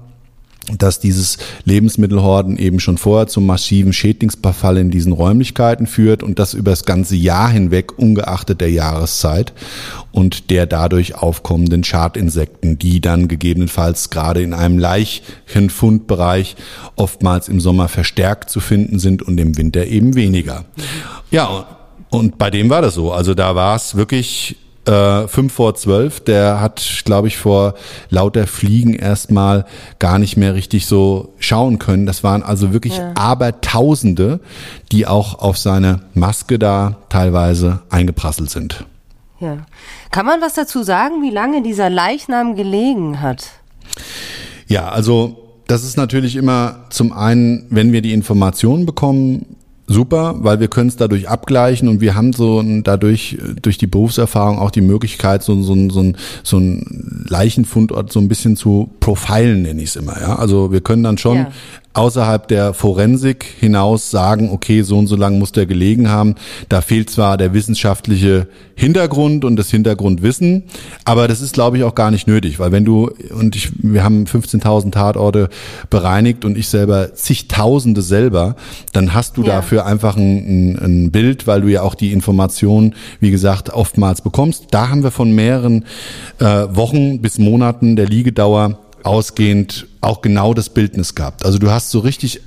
dass 0.76 0.99
dieses 0.99 1.38
Lebensmittelhorden 1.63 2.57
eben 2.57 2.80
schon 2.80 2.97
vorher 2.97 3.28
zum 3.28 3.45
massiven 3.45 3.93
Schädlingsbefall 3.93 4.78
in 4.78 4.91
diesen 4.91 5.13
Räumlichkeiten 5.13 5.88
führt 5.88 6.24
und 6.24 6.39
das 6.39 6.53
über 6.53 6.72
das 6.72 6.84
ganze 6.84 7.15
Jahr 7.15 7.49
hinweg, 7.49 7.97
ungeachtet 7.97 8.59
der 8.59 8.72
Jahreszeit 8.72 9.53
und 10.11 10.49
der 10.49 10.65
dadurch 10.65 11.15
aufkommenden 11.15 11.84
Schadinsekten, 11.84 12.78
die 12.78 12.99
dann 12.99 13.30
gegebenenfalls 13.30 14.09
gerade 14.09 14.41
in 14.41 14.53
einem 14.53 14.78
Leichenfundbereich 14.78 16.57
oftmals 16.95 17.47
im 17.47 17.61
Sommer 17.61 17.88
verstärkt 17.88 18.49
zu 18.49 18.59
finden 18.59 18.99
sind 18.99 19.22
und 19.22 19.39
im 19.39 19.57
Winter 19.57 19.86
eben 19.86 20.15
weniger. 20.15 20.65
Ja, 21.32 21.65
und 22.09 22.38
bei 22.38 22.49
dem 22.49 22.70
war 22.70 22.82
das 22.82 22.95
so. 22.95 23.11
Also 23.11 23.34
da 23.34 23.55
war 23.55 23.76
es 23.76 23.95
wirklich 23.95 24.57
äh, 24.88 25.28
5 25.28 25.54
vor 25.54 25.76
12, 25.76 26.22
der 26.22 26.62
hat, 26.62 27.02
glaube 27.06 27.28
ich, 27.28 27.38
vor 27.38 27.76
lauter 28.10 28.48
Fliegen 28.48 28.94
erstmal 28.94 29.66
gar 30.00 30.20
nicht 30.20 30.38
mehr 30.38 30.56
richtig 30.56 30.86
so 30.86 31.34
schauen 31.40 31.80
können. 31.80 32.06
Das 32.06 32.24
waren 32.24 32.44
also 32.44 32.74
wirklich 32.74 32.98
ja. 32.98 33.12
Abertausende, 33.16 34.40
die 34.92 35.06
auch 35.06 35.40
auf 35.40 35.58
seine 35.58 36.02
Maske 36.14 36.58
da 36.58 36.98
teilweise 37.10 37.82
eingeprasselt 37.90 38.50
sind. 38.50 38.86
Ja. 39.40 39.58
Kann 40.12 40.26
man 40.26 40.42
was 40.42 40.54
dazu 40.54 40.84
sagen, 40.84 41.22
wie 41.22 41.30
lange 41.30 41.62
dieser 41.62 41.90
Leichnam 41.90 42.56
gelegen 42.56 43.22
hat? 43.22 43.52
Ja, 44.68 44.90
also 44.90 45.48
das 45.68 45.84
ist 45.84 45.98
natürlich 45.98 46.36
immer 46.36 46.86
zum 46.90 47.12
einen, 47.12 47.68
wenn 47.70 47.92
wir 47.92 48.02
die 48.02 48.14
Informationen 48.14 48.86
bekommen, 48.86 49.57
super, 49.88 50.36
weil 50.40 50.60
wir 50.60 50.68
können 50.68 50.90
es 50.90 50.98
dadurch 50.98 51.30
abgleichen 51.30 51.88
und 51.88 52.02
wir 52.02 52.14
haben 52.14 52.34
so 52.34 52.62
dadurch 52.84 53.38
durch 53.62 53.78
die 53.78 53.88
Berufserfahrung 53.88 54.60
auch 54.60 54.72
die 54.72 54.82
Möglichkeit, 54.82 55.44
so, 55.44 55.62
so, 55.62 55.76
so, 55.90 56.02
ein, 56.02 56.18
so 56.44 56.58
ein 56.58 57.26
Leichenfundort 57.28 58.12
so 58.12 58.20
ein 58.20 58.28
bisschen 58.28 58.58
zu 58.58 58.90
profilen, 59.00 59.62
nenne 59.62 59.82
ich 59.82 59.90
es 59.90 59.96
immer. 59.96 60.20
Ja? 60.20 60.36
Also 60.36 60.72
wir 60.72 60.82
können 60.82 61.04
dann 61.04 61.18
schon 61.18 61.38
ja 61.38 61.52
außerhalb 61.98 62.48
der 62.48 62.74
Forensik 62.74 63.43
hinaus 63.60 64.12
sagen, 64.12 64.52
okay, 64.52 64.84
so 64.84 64.98
und 64.98 65.08
so 65.08 65.16
lang 65.16 65.39
muss 65.39 65.52
der 65.52 65.66
gelegen 65.66 66.10
haben. 66.10 66.36
Da 66.70 66.82
fehlt 66.82 67.10
zwar 67.10 67.38
der 67.38 67.54
wissenschaftliche 67.54 68.48
Hintergrund 68.76 69.43
und 69.43 69.56
das 69.56 69.72
Hintergrundwissen, 69.72 70.66
aber 71.04 71.28
das 71.28 71.41
ist, 71.41 71.54
glaube 71.54 71.78
ich, 71.78 71.84
auch 71.84 71.95
gar 71.95 72.12
nicht 72.12 72.28
nötig, 72.28 72.60
weil 72.60 72.72
wenn 72.72 72.86
du, 72.86 73.10
und 73.32 73.56
ich, 73.56 73.72
wir 73.82 74.04
haben 74.04 74.26
15.000 74.26 74.91
Tatorte 74.91 75.50
bereinigt 75.89 76.45
und 76.45 76.56
ich 76.56 76.68
selber 76.68 77.16
zigtausende 77.16 78.04
selber, 78.04 78.56
dann 78.93 79.16
hast 79.16 79.36
du 79.38 79.41
ja. 79.41 79.56
dafür 79.56 79.88
einfach 79.88 80.16
ein, 80.16 80.78
ein, 80.78 81.12
Bild, 81.12 81.48
weil 81.48 81.62
du 81.62 81.70
ja 81.70 81.82
auch 81.82 81.95
die 81.95 82.14
Informationen, 82.14 82.93
wie 83.20 83.32
gesagt, 83.32 83.72
oftmals 83.72 84.22
bekommst. 84.22 84.66
Da 84.70 84.89
haben 84.89 85.02
wir 85.02 85.12
von 85.12 85.32
mehreren 85.32 85.86
äh, 86.38 86.45
Wochen 86.70 87.22
bis 87.22 87.39
Monaten 87.39 87.95
der 87.95 88.06
Liegedauer 88.06 88.78
ausgehend 89.08 89.88
auch 90.01 90.22
genau 90.22 90.53
das 90.53 90.70
Bildnis 90.70 91.16
gehabt. 91.16 91.45
Also 91.45 91.58
du 91.58 91.72
hast 91.72 91.91
so 91.91 91.99
richtig 91.99 92.41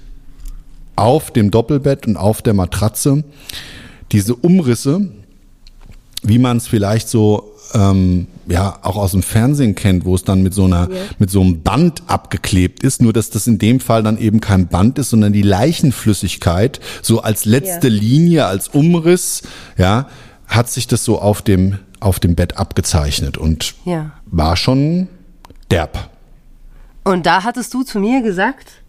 auf 0.94 1.30
dem 1.30 1.50
Doppelbett 1.50 2.06
und 2.06 2.16
auf 2.16 2.42
der 2.42 2.54
Matratze 2.54 3.24
diese 4.12 4.34
Umrisse, 4.34 5.10
wie 6.22 6.38
man 6.38 6.58
es 6.58 6.68
vielleicht 6.68 7.08
so 7.08 7.50
ähm, 7.72 8.26
ja 8.46 8.78
auch 8.82 8.96
aus 8.96 9.12
dem 9.12 9.22
Fernsehen 9.22 9.74
kennt, 9.74 10.04
wo 10.04 10.14
es 10.14 10.24
dann 10.24 10.42
mit 10.42 10.52
so 10.52 10.64
einer 10.64 10.88
mit 11.18 11.30
so 11.30 11.40
einem 11.40 11.62
Band 11.62 12.02
abgeklebt 12.08 12.82
ist, 12.82 13.00
nur 13.00 13.12
dass 13.12 13.30
das 13.30 13.46
in 13.46 13.58
dem 13.58 13.80
Fall 13.80 14.02
dann 14.02 14.18
eben 14.18 14.40
kein 14.40 14.66
Band 14.66 14.98
ist, 14.98 15.10
sondern 15.10 15.32
die 15.32 15.42
Leichenflüssigkeit 15.42 16.80
so 17.00 17.22
als 17.22 17.46
letzte 17.46 17.88
yeah. 17.88 17.96
Linie, 17.96 18.46
als 18.46 18.68
Umriss, 18.68 19.42
ja, 19.78 20.08
hat 20.46 20.68
sich 20.68 20.86
das 20.86 21.04
so 21.04 21.20
auf 21.20 21.40
dem 21.42 21.78
auf 22.00 22.18
dem 22.18 22.34
Bett 22.34 22.58
abgezeichnet 22.58 23.38
und 23.38 23.74
yeah. 23.86 24.12
war 24.26 24.56
schon 24.56 25.08
derb. 25.70 26.10
Und 27.04 27.26
da 27.26 27.44
hattest 27.44 27.72
du 27.74 27.82
zu 27.82 27.98
mir 27.98 28.22
gesagt, 28.22 28.82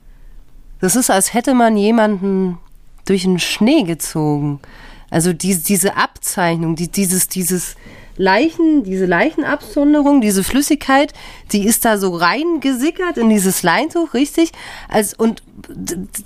das 0.79 0.95
ist, 0.95 1.09
als 1.09 1.33
hätte 1.33 1.53
man 1.53 1.77
jemanden 1.77 2.57
durch 3.05 3.23
den 3.23 3.39
Schnee 3.39 3.83
gezogen. 3.83 4.59
Also 5.09 5.33
die, 5.33 5.57
diese 5.57 5.97
Abzeichnung, 5.97 6.75
die, 6.75 6.87
dieses, 6.87 7.27
dieses 7.27 7.75
Leichen, 8.17 8.83
diese 8.83 9.05
Leichenabsonderung, 9.05 10.21
diese 10.21 10.43
Flüssigkeit, 10.43 11.13
die 11.51 11.65
ist 11.65 11.85
da 11.85 11.97
so 11.97 12.15
reingesickert 12.15 13.17
in 13.17 13.29
dieses 13.29 13.63
Leintuch, 13.63 14.13
richtig? 14.13 14.51
Als, 14.89 15.13
und 15.13 15.43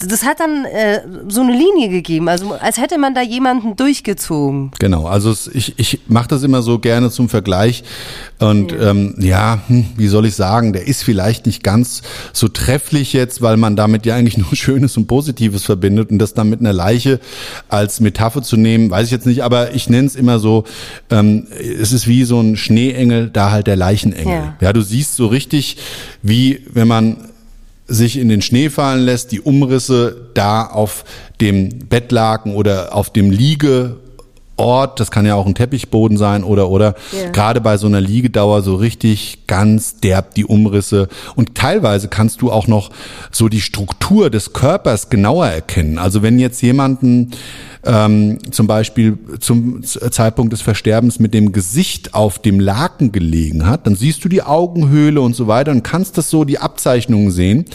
das 0.07 0.23
hat 0.23 0.39
dann 0.39 0.65
äh, 0.65 1.01
so 1.27 1.41
eine 1.41 1.51
Linie 1.51 1.89
gegeben, 1.89 2.29
also 2.29 2.53
als 2.53 2.77
hätte 2.77 2.97
man 2.97 3.15
da 3.15 3.21
jemanden 3.21 3.75
durchgezogen. 3.75 4.71
Genau, 4.79 5.07
also 5.07 5.31
es, 5.31 5.47
ich, 5.47 5.73
ich 5.77 6.01
mache 6.07 6.27
das 6.27 6.43
immer 6.43 6.61
so 6.61 6.79
gerne 6.79 7.09
zum 7.09 7.29
Vergleich 7.29 7.83
und 8.39 8.71
ja, 8.71 8.91
ähm, 8.91 9.15
ja 9.17 9.59
hm, 9.67 9.85
wie 9.97 10.07
soll 10.07 10.25
ich 10.25 10.35
sagen, 10.35 10.73
der 10.73 10.87
ist 10.87 11.03
vielleicht 11.03 11.45
nicht 11.47 11.63
ganz 11.63 12.03
so 12.33 12.47
trefflich 12.47 13.13
jetzt, 13.13 13.41
weil 13.41 13.57
man 13.57 13.75
damit 13.75 14.05
ja 14.05 14.15
eigentlich 14.15 14.37
nur 14.45 14.55
Schönes 14.55 14.95
und 14.97 15.07
Positives 15.07 15.63
verbindet 15.63 16.11
und 16.11 16.19
das 16.19 16.33
dann 16.33 16.49
mit 16.49 16.59
einer 16.59 16.73
Leiche 16.73 17.19
als 17.67 17.99
Metapher 17.99 18.43
zu 18.43 18.57
nehmen, 18.57 18.91
weiß 18.91 19.05
ich 19.07 19.11
jetzt 19.11 19.25
nicht, 19.25 19.43
aber 19.43 19.73
ich 19.73 19.89
nenne 19.89 20.07
es 20.07 20.15
immer 20.15 20.39
so, 20.39 20.65
ähm, 21.09 21.47
es 21.49 21.91
ist 21.91 22.07
wie 22.07 22.23
so 22.25 22.39
ein 22.39 22.57
Schneeengel, 22.57 23.29
da 23.29 23.51
halt 23.51 23.67
der 23.67 23.75
Leichenengel. 23.75 24.33
Ja. 24.33 24.55
ja, 24.61 24.73
du 24.73 24.81
siehst 24.81 25.15
so 25.15 25.27
richtig, 25.27 25.77
wie 26.21 26.65
wenn 26.73 26.87
man 26.87 27.17
sich 27.87 28.17
in 28.17 28.29
den 28.29 28.41
Schnee 28.41 28.69
fallen 28.69 29.03
lässt, 29.03 29.31
die 29.31 29.41
Umrisse 29.41 30.29
da 30.33 30.65
auf 30.65 31.05
dem 31.41 31.69
Bettlaken 31.87 32.55
oder 32.55 32.95
auf 32.95 33.11
dem 33.11 33.29
Liege 33.29 33.97
Ort, 34.57 34.99
das 34.99 35.11
kann 35.11 35.25
ja 35.25 35.35
auch 35.35 35.45
ein 35.45 35.55
Teppichboden 35.55 36.17
sein 36.17 36.43
oder 36.43 36.69
oder 36.69 36.95
Ja. 37.11 37.29
gerade 37.31 37.59
bei 37.61 37.77
so 37.77 37.87
einer 37.87 37.99
Liegedauer 38.01 38.61
so 38.61 38.75
richtig 38.75 39.47
ganz 39.47 39.97
derb 39.99 40.33
die 40.35 40.45
Umrisse 40.45 41.07
und 41.35 41.55
teilweise 41.55 42.07
kannst 42.07 42.41
du 42.41 42.51
auch 42.51 42.67
noch 42.67 42.89
so 43.31 43.49
die 43.49 43.61
Struktur 43.61 44.29
des 44.29 44.53
Körpers 44.53 45.09
genauer 45.09 45.47
erkennen. 45.47 45.97
Also 45.97 46.21
wenn 46.21 46.39
jetzt 46.39 46.61
jemanden 46.61 47.31
ähm, 47.83 48.39
zum 48.51 48.65
Beispiel 48.65 49.17
zum 49.39 49.83
Zeitpunkt 49.83 50.53
des 50.53 50.61
Versterbens 50.61 51.19
mit 51.19 51.33
dem 51.33 51.51
Gesicht 51.51 52.13
auf 52.15 52.39
dem 52.39 52.59
Laken 52.59 53.11
gelegen 53.11 53.67
hat, 53.67 53.85
dann 53.85 53.95
siehst 53.95 54.23
du 54.25 54.29
die 54.29 54.41
Augenhöhle 54.41 55.21
und 55.21 55.35
so 55.35 55.47
weiter 55.47 55.71
und 55.71 55.83
kannst 55.83 56.17
das 56.17 56.29
so 56.29 56.45
die 56.45 56.57
Abzeichnungen 56.59 57.29
sehen. 57.29 57.65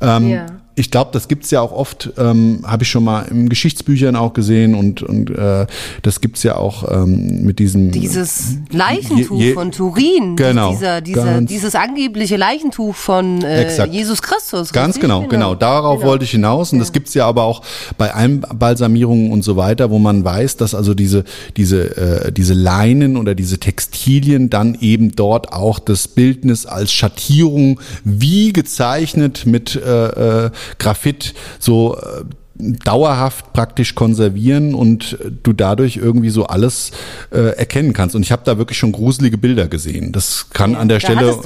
Ähm, 0.00 0.28
Ja. 0.28 0.46
Ich 0.76 0.90
glaube, 0.90 1.10
das 1.12 1.28
gibt's 1.28 1.50
ja 1.50 1.60
auch 1.60 1.72
oft, 1.72 2.12
ähm, 2.18 2.60
habe 2.66 2.82
ich 2.82 2.90
schon 2.90 3.04
mal 3.04 3.22
in 3.30 3.48
Geschichtsbüchern 3.48 4.16
auch 4.16 4.32
gesehen 4.32 4.74
und, 4.74 5.02
und 5.02 5.30
äh, 5.30 5.66
das 6.02 6.20
gibt's 6.20 6.42
ja 6.42 6.56
auch 6.56 6.90
ähm, 6.90 7.44
mit 7.44 7.58
diesem 7.60 7.90
Dieses 7.92 8.56
Leichentuch 8.70 9.38
Je- 9.38 9.48
je- 9.48 9.54
von 9.54 9.70
Turin, 9.70 10.36
Genau, 10.36 10.72
dieser, 10.72 11.00
dieser, 11.00 11.40
dieses 11.42 11.74
angebliche 11.74 12.36
Leichentuch 12.36 12.94
von 12.94 13.42
äh. 13.42 13.84
Jesus 13.86 14.20
Christus. 14.22 14.72
Ganz 14.72 14.96
richtig? 14.96 15.02
genau, 15.02 15.26
genau. 15.28 15.54
Darauf 15.54 15.98
Genau. 15.98 16.10
wollte 16.10 16.24
ich 16.24 16.30
hinaus. 16.32 16.72
Und 16.72 16.78
das 16.80 16.92
gibt's 16.92 17.14
ja 17.14 17.26
aber 17.26 17.44
auch 17.44 17.62
bei 17.98 18.12
Einbalsamierungen 18.14 19.30
und 19.32 19.42
so 19.42 19.56
weiter, 19.56 19.90
wo 19.90 19.98
man 19.98 20.24
weiß, 20.24 20.56
dass 20.56 20.74
also 20.74 20.94
diese, 20.94 21.24
diese, 21.56 21.96
äh, 22.26 22.32
diese 22.32 22.54
Leinen 22.54 23.16
oder 23.16 23.34
diese 23.34 23.58
Textilien 23.58 24.50
dann 24.50 24.76
eben 24.80 25.12
dort 25.14 25.52
auch 25.52 25.78
das 25.78 26.08
Bildnis 26.08 26.66
als 26.66 26.92
Schattierung 26.92 27.80
wie 28.04 28.52
gezeichnet 28.52 29.44
mit 29.46 29.76
äh, 29.76 30.46
äh, 30.46 30.50
Graphit 30.78 31.34
so 31.58 31.96
äh, 31.96 32.24
dauerhaft 32.56 33.52
praktisch 33.52 33.94
konservieren 33.94 34.74
und 34.74 35.18
du 35.42 35.52
dadurch 35.52 35.96
irgendwie 35.96 36.30
so 36.30 36.46
alles 36.46 36.92
äh, 37.32 37.56
erkennen 37.56 37.92
kannst. 37.92 38.14
Und 38.14 38.22
ich 38.22 38.30
habe 38.30 38.42
da 38.44 38.58
wirklich 38.58 38.78
schon 38.78 38.92
gruselige 38.92 39.38
Bilder 39.38 39.66
gesehen. 39.66 40.12
Das 40.12 40.50
kann 40.50 40.72
Ja, 40.72 40.78
an 40.78 40.88
der 40.88 41.00
Stelle, 41.00 41.36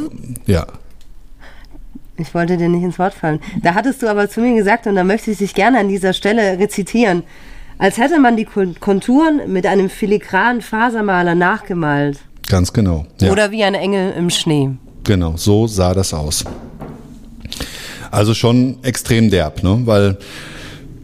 ja. 0.46 0.66
Ich 2.16 2.34
wollte 2.34 2.56
dir 2.56 2.68
nicht 2.68 2.82
ins 2.82 2.98
Wort 2.98 3.14
fallen. 3.14 3.40
Da 3.62 3.74
hattest 3.74 4.02
du 4.02 4.08
aber 4.08 4.28
zu 4.28 4.40
mir 4.40 4.54
gesagt, 4.56 4.86
und 4.86 4.96
da 4.96 5.04
möchte 5.04 5.30
ich 5.30 5.38
dich 5.38 5.54
gerne 5.54 5.78
an 5.78 5.88
dieser 5.88 6.12
Stelle 6.12 6.58
rezitieren, 6.58 7.22
als 7.78 7.96
hätte 7.96 8.18
man 8.18 8.36
die 8.36 8.44
Kon- 8.44 8.74
Konturen 8.80 9.52
mit 9.52 9.64
einem 9.66 9.88
filigranen 9.88 10.60
Fasermaler 10.60 11.36
nachgemalt. 11.36 12.18
Ganz 12.48 12.72
genau. 12.72 13.06
Ja. 13.20 13.30
Oder 13.30 13.50
wie 13.52 13.62
ein 13.62 13.74
Engel 13.74 14.12
im 14.18 14.30
Schnee. 14.30 14.70
Genau, 15.04 15.34
so 15.36 15.66
sah 15.68 15.94
das 15.94 16.12
aus. 16.12 16.44
Also 18.10 18.34
schon 18.34 18.78
extrem 18.82 19.30
derb, 19.30 19.62
ne? 19.62 19.82
Weil, 19.84 20.18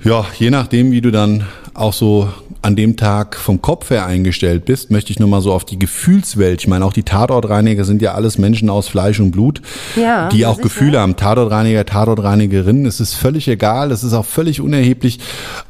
ja, 0.04 0.24
je 0.38 0.50
nachdem, 0.50 0.92
wie 0.92 1.00
du 1.00 1.10
dann 1.10 1.44
auch 1.74 1.92
so 1.92 2.28
an 2.62 2.76
dem 2.76 2.96
Tag 2.96 3.36
vom 3.36 3.60
Kopf 3.60 3.90
her 3.90 4.06
eingestellt 4.06 4.64
bist, 4.64 4.90
möchte 4.90 5.12
ich 5.12 5.18
nur 5.18 5.28
mal 5.28 5.42
so 5.42 5.52
auf 5.52 5.66
die 5.66 5.78
Gefühlswelt. 5.78 6.62
Ich 6.62 6.66
meine, 6.66 6.86
auch 6.86 6.94
die 6.94 7.02
Tatortreiniger 7.02 7.84
sind 7.84 8.00
ja 8.00 8.14
alles 8.14 8.38
Menschen 8.38 8.70
aus 8.70 8.88
Fleisch 8.88 9.20
und 9.20 9.32
Blut, 9.32 9.60
Ja, 9.96 10.30
die 10.30 10.46
auch. 10.46 10.58
Gefühle 10.58 10.98
haben. 10.98 11.16
Tatortreiniger, 11.16 11.84
Tatortreinigerin, 11.84 12.86
es 12.86 13.00
ist 13.00 13.14
völlig 13.14 13.48
egal, 13.48 13.90
es 13.90 14.02
ist 14.02 14.14
auch 14.14 14.24
völlig 14.24 14.62
unerheblich, 14.62 15.18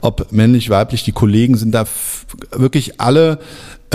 ob 0.02 0.30
männlich, 0.30 0.70
weiblich, 0.70 1.02
die 1.02 1.10
Kollegen 1.10 1.56
sind 1.56 1.72
da 1.72 1.84
wirklich 2.52 3.00
alle 3.00 3.40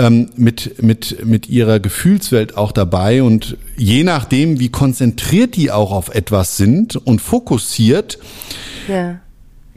ähm, 0.00 0.30
mit, 0.34 0.82
mit, 0.82 1.26
mit 1.26 1.48
ihrer 1.50 1.78
Gefühlswelt 1.78 2.56
auch 2.56 2.72
dabei 2.72 3.22
und 3.22 3.58
je 3.76 4.02
nachdem, 4.02 4.58
wie 4.58 4.70
konzentriert 4.70 5.56
die 5.56 5.70
auch 5.70 5.92
auf 5.92 6.08
etwas 6.14 6.56
sind 6.56 6.96
und 6.96 7.20
fokussiert, 7.20 8.18
Ja. 8.88 9.20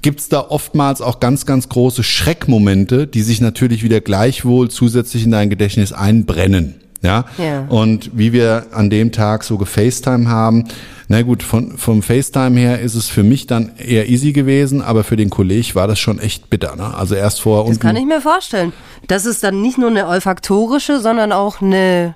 gibt's 0.02 0.30
da 0.30 0.40
oftmals 0.40 1.02
auch 1.02 1.20
ganz, 1.20 1.46
ganz 1.46 1.68
große 1.68 2.04
Schreckmomente, 2.04 3.06
die 3.06 3.22
sich 3.22 3.42
natürlich 3.42 3.84
wieder 3.84 4.00
gleichwohl 4.00 4.70
zusätzlich 4.72 5.26
in 5.26 5.32
dein 5.32 5.50
Gedächtnis 5.50 5.92
einbrennen. 5.92 6.76
Ja? 7.04 7.26
Ja. 7.38 7.66
Und 7.70 8.10
wie 8.14 8.34
wir 8.34 8.68
an 8.72 8.90
dem 8.90 9.12
Tag 9.12 9.44
so 9.44 9.58
gefacetime 9.58 10.28
haben, 10.28 10.66
na 11.10 11.22
gut, 11.22 11.44
von, 11.44 11.78
vom 11.78 12.02
FaceTime 12.02 12.58
her 12.60 12.80
ist 12.80 12.96
es 12.96 13.10
für 13.10 13.24
mich 13.24 13.46
dann 13.46 13.74
eher 13.78 14.10
easy 14.10 14.32
gewesen, 14.32 14.82
aber 14.82 15.04
für 15.04 15.18
den 15.18 15.30
Kollegen 15.30 15.76
war 15.76 15.86
das 15.88 16.00
schon 16.00 16.18
echt 16.18 16.50
bitter. 16.50 16.76
Ne? 16.76 16.94
Also 16.96 17.14
erst 17.14 17.42
vor 17.42 17.60
Das 17.64 17.70
unten. 17.72 17.80
kann 17.82 17.96
ich 17.98 18.06
mir 18.06 18.22
vorstellen. 18.22 18.72
Dass 19.08 19.26
es 19.26 19.42
dann 19.42 19.62
nicht 19.62 19.78
nur 19.78 19.90
eine 19.90 20.08
olfaktorische, 20.08 21.00
sondern 21.02 21.34
auch 21.34 21.62
eine, 21.62 22.16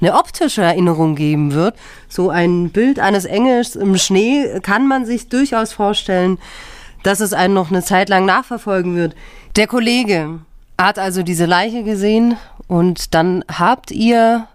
eine 0.00 0.14
optische 0.14 0.62
Erinnerung 0.62 1.16
geben 1.16 1.52
wird. 1.52 1.74
So 2.08 2.30
ein 2.30 2.70
Bild 2.70 3.00
eines 3.00 3.24
Engels 3.24 3.74
im 3.74 3.98
Schnee 3.98 4.60
kann 4.62 4.86
man 4.86 5.04
sich 5.04 5.28
durchaus 5.28 5.72
vorstellen, 5.72 6.38
dass 7.02 7.20
es 7.20 7.32
einen 7.32 7.52
noch 7.54 7.70
eine 7.70 7.82
Zeit 7.82 8.08
lang 8.08 8.26
nachverfolgen 8.26 8.94
wird. 8.94 9.16
Der 9.56 9.66
Kollege 9.66 10.38
hat 10.86 10.98
also 10.98 11.22
diese 11.22 11.46
Leiche 11.46 11.82
gesehen 11.82 12.36
und 12.66 13.14
dann 13.14 13.44
habt 13.50 13.90
ihr 13.90 14.46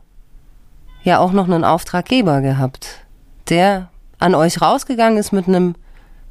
ja 1.03 1.19
auch 1.19 1.31
noch 1.31 1.45
einen 1.45 1.63
Auftraggeber 1.63 2.41
gehabt, 2.41 3.05
der 3.49 3.89
an 4.19 4.33
euch 4.33 4.61
rausgegangen 4.61 5.17
ist 5.17 5.31
mit 5.31 5.47
einem 5.47 5.75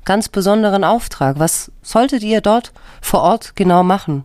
ganz 0.04 0.28
besonderen 0.28 0.84
Auftrag. 0.84 1.38
Was 1.38 1.70
solltet 1.82 2.22
ihr 2.22 2.40
dort 2.40 2.72
vor 3.00 3.22
Ort 3.22 3.56
genau 3.56 3.82
machen? 3.82 4.24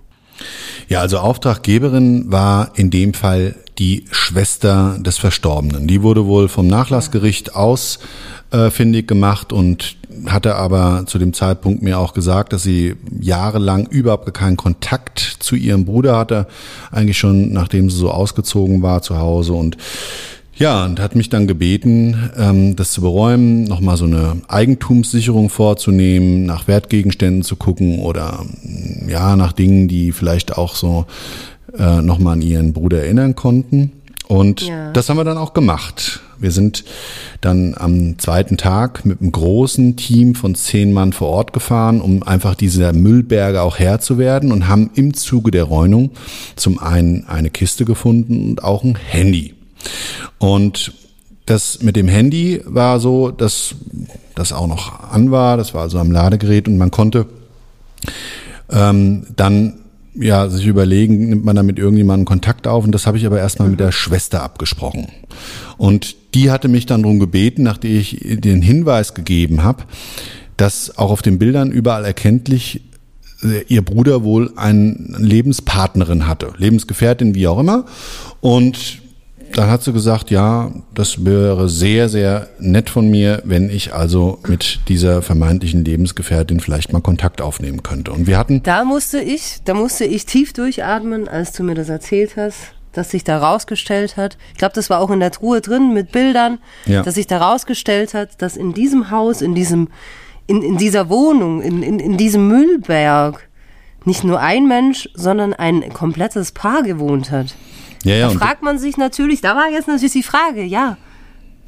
Ja, 0.88 1.02
also 1.02 1.20
Auftraggeberin 1.20 2.32
war 2.32 2.72
in 2.76 2.90
dem 2.90 3.14
Fall 3.14 3.56
die 3.80 4.06
Schwester 4.12 4.98
des 5.00 5.18
Verstorbenen. 5.18 5.88
Die 5.88 6.04
wurde 6.04 6.26
wohl 6.26 6.50
vom 6.50 6.68
Nachlassgericht 6.68 7.56
ausfindig 7.56 9.08
gemacht 9.08 9.54
und 9.54 9.96
hatte 10.26 10.56
aber 10.56 11.04
zu 11.06 11.18
dem 11.18 11.34
Zeitpunkt 11.34 11.82
mir 11.82 11.98
auch 11.98 12.14
gesagt, 12.14 12.52
dass 12.52 12.64
sie 12.64 12.96
jahrelang 13.20 13.88
überhaupt 13.88 14.34
keinen 14.34 14.58
Kontakt 14.58 15.38
zu 15.40 15.56
ihrem 15.56 15.86
Bruder 15.86 16.18
hatte, 16.18 16.48
eigentlich 16.92 17.18
schon 17.18 17.54
nachdem 17.54 17.90
sie 17.90 17.98
so 17.98 18.12
ausgezogen 18.12 18.82
war 18.82 19.02
zu 19.02 19.18
Hause 19.18 19.54
und 19.54 19.78
ja, 20.56 20.84
und 20.84 21.00
hat 21.00 21.16
mich 21.16 21.30
dann 21.30 21.48
gebeten, 21.48 22.32
ähm, 22.36 22.76
das 22.76 22.92
zu 22.92 23.00
beräumen, 23.00 23.64
nochmal 23.64 23.96
so 23.96 24.04
eine 24.04 24.42
Eigentumssicherung 24.50 25.50
vorzunehmen, 25.50 26.46
nach 26.46 26.68
Wertgegenständen 26.68 27.44
zu 27.44 27.56
gucken 27.56 28.00
oder 28.00 28.46
ja, 29.08 29.38
nach 29.38 29.54
Dingen, 29.54 29.88
die 29.88 30.12
vielleicht 30.12 30.58
auch 30.58 30.76
so 30.76 31.06
äh, 31.78 32.02
nochmal 32.02 32.34
an 32.34 32.42
ihren 32.42 32.74
Bruder 32.74 33.04
erinnern 33.04 33.36
konnten. 33.36 33.92
Und 34.28 34.62
Ja. 34.62 34.92
das 34.92 35.10
haben 35.10 35.18
wir 35.18 35.24
dann 35.24 35.38
auch 35.40 35.54
gemacht. 35.54 36.20
Wir 36.38 36.52
sind 36.52 36.86
dann 37.42 37.74
am 37.78 38.18
zweiten 38.20 38.58
Tag 38.58 39.06
mit 39.06 39.20
einem 39.22 39.32
großen 39.32 39.96
Team 39.98 40.36
von 40.36 40.56
zehn 40.56 40.94
Mann 40.94 41.14
vor 41.14 41.30
Ort 41.30 41.52
gefahren, 41.52 42.00
um 42.00 42.24
einfach 42.24 42.56
dieser 42.56 42.94
Müllberge 42.94 43.62
auch 43.62 43.80
Herr 43.80 44.00
zu 44.00 44.18
werden 44.18 44.52
und 44.52 44.68
haben 44.68 44.92
im 44.94 45.14
Zuge 45.16 45.52
der 45.52 45.64
Räumung 45.66 46.12
zum 46.56 46.80
einen 46.80 47.26
eine 47.28 47.50
Kiste 47.50 47.86
gefunden 47.86 48.50
und 48.52 48.64
auch 48.64 48.84
ein 48.84 48.96
Handy. 48.96 49.56
Und 50.38 50.94
das 51.46 51.82
mit 51.82 51.96
dem 51.96 52.08
Handy 52.08 52.62
war 52.66 53.00
so, 53.00 53.32
dass 53.32 53.74
das 54.36 54.54
auch 54.54 54.68
noch 54.68 55.12
an 55.12 55.32
war, 55.32 55.58
das 55.58 55.74
war 55.74 55.82
also 55.82 55.98
am 55.98 56.12
Ladegerät 56.12 56.68
und 56.68 56.78
man 56.78 56.92
konnte 56.92 57.26
ähm, 58.70 59.26
dann 59.36 59.74
ja 60.20 60.50
sich 60.50 60.68
überlegen, 60.68 61.30
nimmt 61.30 61.46
man 61.46 61.56
da 61.56 61.64
mit 61.64 61.80
irgendjemandem 61.80 62.26
Kontakt 62.26 62.68
auf 62.68 62.84
und 62.84 62.92
das 62.92 63.08
habe 63.08 63.18
ich 63.18 63.26
aber 63.26 63.40
erstmal 63.40 63.70
mit 63.70 63.80
der 63.80 63.92
Schwester 63.92 64.44
abgesprochen. 64.44 65.08
Und 65.78 66.16
die 66.34 66.52
hatte 66.52 66.68
mich 66.68 66.86
dann 66.86 67.04
darum 67.04 67.20
gebeten, 67.20 67.64
nachdem 67.64 67.98
ich 67.98 68.20
den 68.22 68.62
Hinweis 68.62 69.14
gegeben 69.14 69.64
habe, 69.64 69.84
dass 70.58 70.98
auch 70.98 71.12
auf 71.12 71.22
den 71.22 71.40
Bildern 71.40 71.72
überall 71.72 72.06
erkenntlich 72.06 72.82
äh, 73.44 73.64
ihr 73.68 73.82
Bruder 73.82 74.24
wohl 74.24 74.52
eine 74.56 74.96
Lebenspartnerin 75.18 76.28
hatte, 76.28 76.54
Lebensgefährtin, 76.58 77.36
wie 77.36 77.48
auch 77.48 77.60
immer. 77.60 77.86
Und 78.42 79.02
dann 79.54 79.70
hat 79.70 79.84
sie 79.84 79.94
gesagt, 79.94 80.32
ja, 80.32 80.72
das 80.94 81.26
wäre 81.26 81.70
sehr, 81.70 82.10
sehr 82.10 82.50
nett 82.60 82.90
von 82.90 83.10
mir, 83.10 83.42
wenn 83.46 83.70
ich 83.70 83.94
also 83.94 84.40
mit 84.48 84.80
dieser 84.88 85.22
vermeintlichen 85.22 85.84
Lebensgefährtin 85.84 86.60
vielleicht 86.60 86.94
mal 86.94 87.02
Kontakt 87.02 87.42
aufnehmen 87.42 87.84
könnte. 87.84 88.12
Und 88.12 88.28
wir 88.28 88.38
hatten, 88.38 88.62
Da 88.64 88.84
musste 88.84 89.20
ich, 89.20 89.60
da 89.66 89.74
musste 89.74 90.06
ich 90.06 90.26
tief 90.26 90.54
durchatmen, 90.54 91.28
als 91.28 91.52
du 91.54 91.64
mir 91.64 91.76
das 91.76 91.90
erzählt 91.90 92.38
hast, 92.38 92.58
dass 92.94 93.12
sich 93.12 93.24
da 93.24 93.38
rausgestellt 93.38 94.18
hat. 94.18 94.38
Ich 94.54 94.58
glaube, 94.58 94.74
das 94.76 94.90
war 94.90 95.00
auch 95.00 95.12
in 95.12 95.20
der 95.20 95.32
Truhe 95.32 95.62
drin 95.62 95.94
mit 95.94 96.12
Bildern, 96.12 96.60
Ja. 96.86 97.04
dass 97.04 97.16
sich 97.16 97.28
da 97.28 97.38
rausgestellt 97.38 98.14
hat, 98.14 98.42
dass 98.42 98.58
in 98.58 98.74
diesem 98.74 99.12
Haus, 99.12 99.42
in 99.42 99.56
diesem, 99.56 99.90
in, 100.48 100.62
in 100.64 100.78
dieser 100.78 101.10
Wohnung, 101.10 101.62
in, 101.62 101.84
in, 101.84 102.00
in 102.00 102.18
diesem 102.18 102.48
Müllberg 102.48 103.48
nicht 104.06 104.24
nur 104.24 104.40
ein 104.40 104.68
Mensch, 104.68 105.10
sondern 105.14 105.54
ein 105.54 105.94
komplettes 105.94 106.52
Paar 106.52 106.82
gewohnt 106.84 107.32
hat. 107.32 107.54
Ja, 108.04 108.16
ja, 108.16 108.28
Da 108.34 108.40
fragt 108.40 108.64
man 108.64 108.80
sich 108.80 108.98
natürlich, 108.98 109.42
da 109.42 109.56
war 109.56 109.70
jetzt 109.70 109.88
natürlich 109.88 110.14
die 110.14 110.24
Frage, 110.24 110.64
ja, 110.64 110.98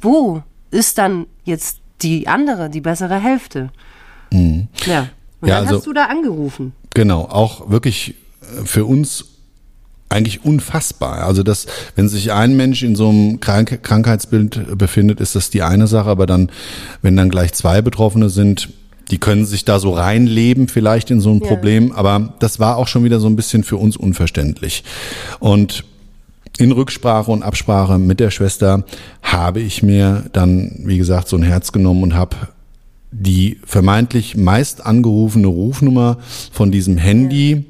wo 0.00 0.42
ist 0.70 0.98
dann 0.98 1.26
jetzt 1.44 1.78
die 2.02 2.26
andere, 2.28 2.70
die 2.70 2.80
bessere 2.80 3.18
Hälfte? 3.20 3.70
Ja. 4.32 4.38
Und 4.38 4.38
Mhm. 4.38 4.68
Ja, 4.86 5.08
dann 5.40 5.50
also- 5.66 5.76
hast 5.78 5.86
du 5.86 5.92
da 5.92 6.06
angerufen. 6.06 6.72
genau, 6.94 7.22
auch 7.22 7.70
wirklich 7.70 8.14
äh, 8.42 8.64
für 8.64 8.84
uns 8.84 9.26
eigentlich 10.08 10.44
unfassbar. 10.44 11.22
Also 11.24 11.42
das, 11.42 11.66
wenn 11.96 12.06
sich 12.08 12.32
ein 12.32 12.54
Mensch 12.56 12.82
in 12.82 12.96
so 12.96 13.08
einem 13.08 13.40
Krank 13.40 13.82
Krankheitsbild 13.82 14.76
befindet, 14.76 15.20
ist 15.20 15.34
das 15.34 15.48
die 15.48 15.62
eine 15.62 15.86
Sache, 15.86 16.10
aber 16.10 16.26
dann, 16.26 16.50
wenn 17.00 17.16
dann 17.16 17.30
gleich 17.30 17.54
zwei 17.54 17.80
Betroffene 17.80 18.28
sind, 18.28 18.68
die 19.10 19.16
können 19.18 19.46
sich 19.46 19.64
da 19.64 19.78
so 19.78 19.92
reinleben 19.92 20.68
vielleicht 20.68 21.10
in 21.10 21.20
so 21.20 21.30
ein 21.30 21.40
Ja. 21.40 21.46
Problem, 21.48 21.92
aber 21.92 22.34
das 22.40 22.60
war 22.60 22.76
auch 22.76 22.88
schon 22.88 23.04
wieder 23.04 23.20
so 23.20 23.26
ein 23.26 23.36
bisschen 23.36 23.64
für 23.64 23.76
uns 23.78 23.96
unverständlich. 23.96 24.84
Und 25.40 25.84
in 26.58 26.72
Rücksprache 26.72 27.30
und 27.30 27.42
Absprache 27.42 27.98
mit 27.98 28.20
der 28.20 28.30
Schwester 28.30 28.84
habe 29.22 29.60
ich 29.60 29.82
mir 29.82 30.24
dann, 30.32 30.82
wie 30.84 30.98
gesagt, 30.98 31.28
so 31.28 31.36
ein 31.36 31.42
Herz 31.42 31.72
genommen 31.72 32.02
und 32.02 32.14
habe 32.14 32.36
die 33.10 33.58
vermeintlich 33.64 34.36
meist 34.36 34.84
angerufene 34.84 35.46
Rufnummer 35.46 36.18
von 36.50 36.70
diesem 36.70 36.96
Handy 36.96 37.64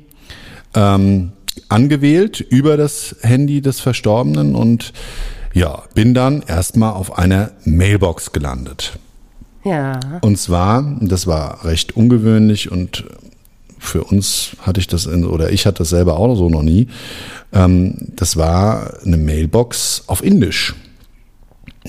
ähm, 0.74 1.32
angewählt 1.68 2.40
über 2.40 2.76
das 2.76 3.16
Handy 3.22 3.60
des 3.60 3.80
Verstorbenen 3.80 4.54
und 4.54 4.92
ja, 5.52 5.82
bin 5.94 6.14
dann 6.14 6.42
erstmal 6.46 6.92
auf 6.92 7.18
einer 7.18 7.50
Mailbox 7.64 8.32
gelandet. 8.32 8.98
Ja. 9.64 10.00
Und 10.22 10.38
zwar, 10.38 10.96
das 11.00 11.26
war 11.26 11.64
recht 11.64 11.96
ungewöhnlich 11.96 12.70
und 12.70 13.04
für 13.82 14.04
uns 14.04 14.56
hatte 14.62 14.80
ich 14.80 14.86
das 14.86 15.06
in, 15.06 15.24
oder 15.24 15.50
ich 15.50 15.66
hatte 15.66 15.78
das 15.78 15.90
selber 15.90 16.16
auch 16.16 16.34
so 16.36 16.48
noch 16.48 16.62
nie. 16.62 16.86
Ähm, 17.52 17.94
das 18.16 18.36
war 18.36 18.94
eine 19.04 19.16
Mailbox 19.16 20.04
auf 20.06 20.24
Indisch. 20.24 20.74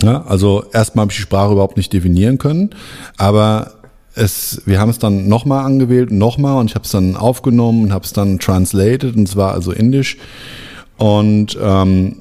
Ja, 0.01 0.23
also 0.23 0.65
erstmal 0.73 1.03
habe 1.03 1.11
ich 1.11 1.17
die 1.17 1.23
Sprache 1.23 1.53
überhaupt 1.53 1.77
nicht 1.77 1.93
definieren 1.93 2.39
können, 2.39 2.71
aber 3.17 3.73
es, 4.15 4.63
wir 4.65 4.79
haben 4.79 4.89
es 4.89 4.97
dann 4.97 5.27
nochmal 5.27 5.65
angewählt, 5.65 6.11
nochmal 6.11 6.59
und 6.59 6.71
ich 6.71 6.75
habe 6.75 6.85
es 6.85 6.91
dann 6.91 7.15
aufgenommen 7.15 7.83
und 7.85 7.93
habe 7.93 8.03
es 8.03 8.11
dann 8.11 8.39
translated 8.39 9.15
und 9.15 9.27
zwar 9.27 9.53
also 9.53 9.71
Indisch 9.71 10.17
und 10.97 11.57
ähm, 11.61 12.17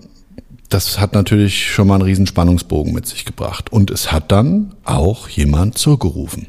das 0.69 1.01
hat 1.01 1.15
natürlich 1.15 1.71
schon 1.71 1.89
mal 1.89 1.95
einen 1.95 2.05
riesen 2.05 2.27
Spannungsbogen 2.27 2.93
mit 2.93 3.07
sich 3.07 3.25
gebracht 3.25 3.73
und 3.73 3.91
es 3.91 4.13
hat 4.13 4.31
dann 4.33 4.75
auch 4.85 5.29
jemand 5.31 5.79
zurückgerufen. 5.79 6.49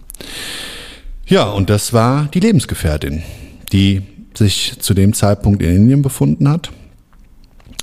Ja, 1.33 1.49
und 1.49 1.71
das 1.71 1.93
war 1.93 2.27
die 2.31 2.39
Lebensgefährtin, 2.39 3.23
die 3.71 4.03
sich 4.35 4.75
zu 4.77 4.93
dem 4.93 5.13
Zeitpunkt 5.15 5.63
in 5.63 5.75
Indien 5.75 6.03
befunden 6.03 6.47
hat. 6.47 6.69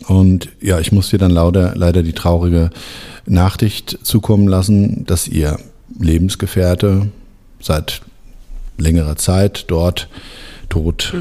Und 0.07 0.51
ja, 0.61 0.79
ich 0.79 0.93
muss 0.93 1.11
dir 1.11 1.19
dann 1.19 1.33
lauter, 1.33 1.73
leider 1.75 2.05
die 2.05 2.13
traurige 2.13 2.71
Nachricht 3.27 3.99
zukommen 4.05 4.47
lassen, 4.47 5.05
dass 5.05 5.27
ihr 5.27 5.59
Lebensgefährte 5.99 7.09
seit 7.61 8.03
längerer 8.79 9.17
Zeit 9.17 9.65
dort 9.67 10.09
tot 10.69 11.13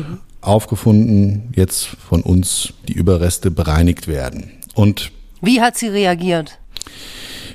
aufgefunden, 0.42 1.52
jetzt 1.56 1.86
von 1.86 2.22
uns 2.22 2.74
die 2.88 2.94
Überreste 2.94 3.50
bereinigt 3.50 4.08
werden. 4.08 4.52
Und 4.76 5.12
Wie 5.42 5.62
hat 5.62 5.78
sie 5.80 5.88
reagiert? 5.88 6.60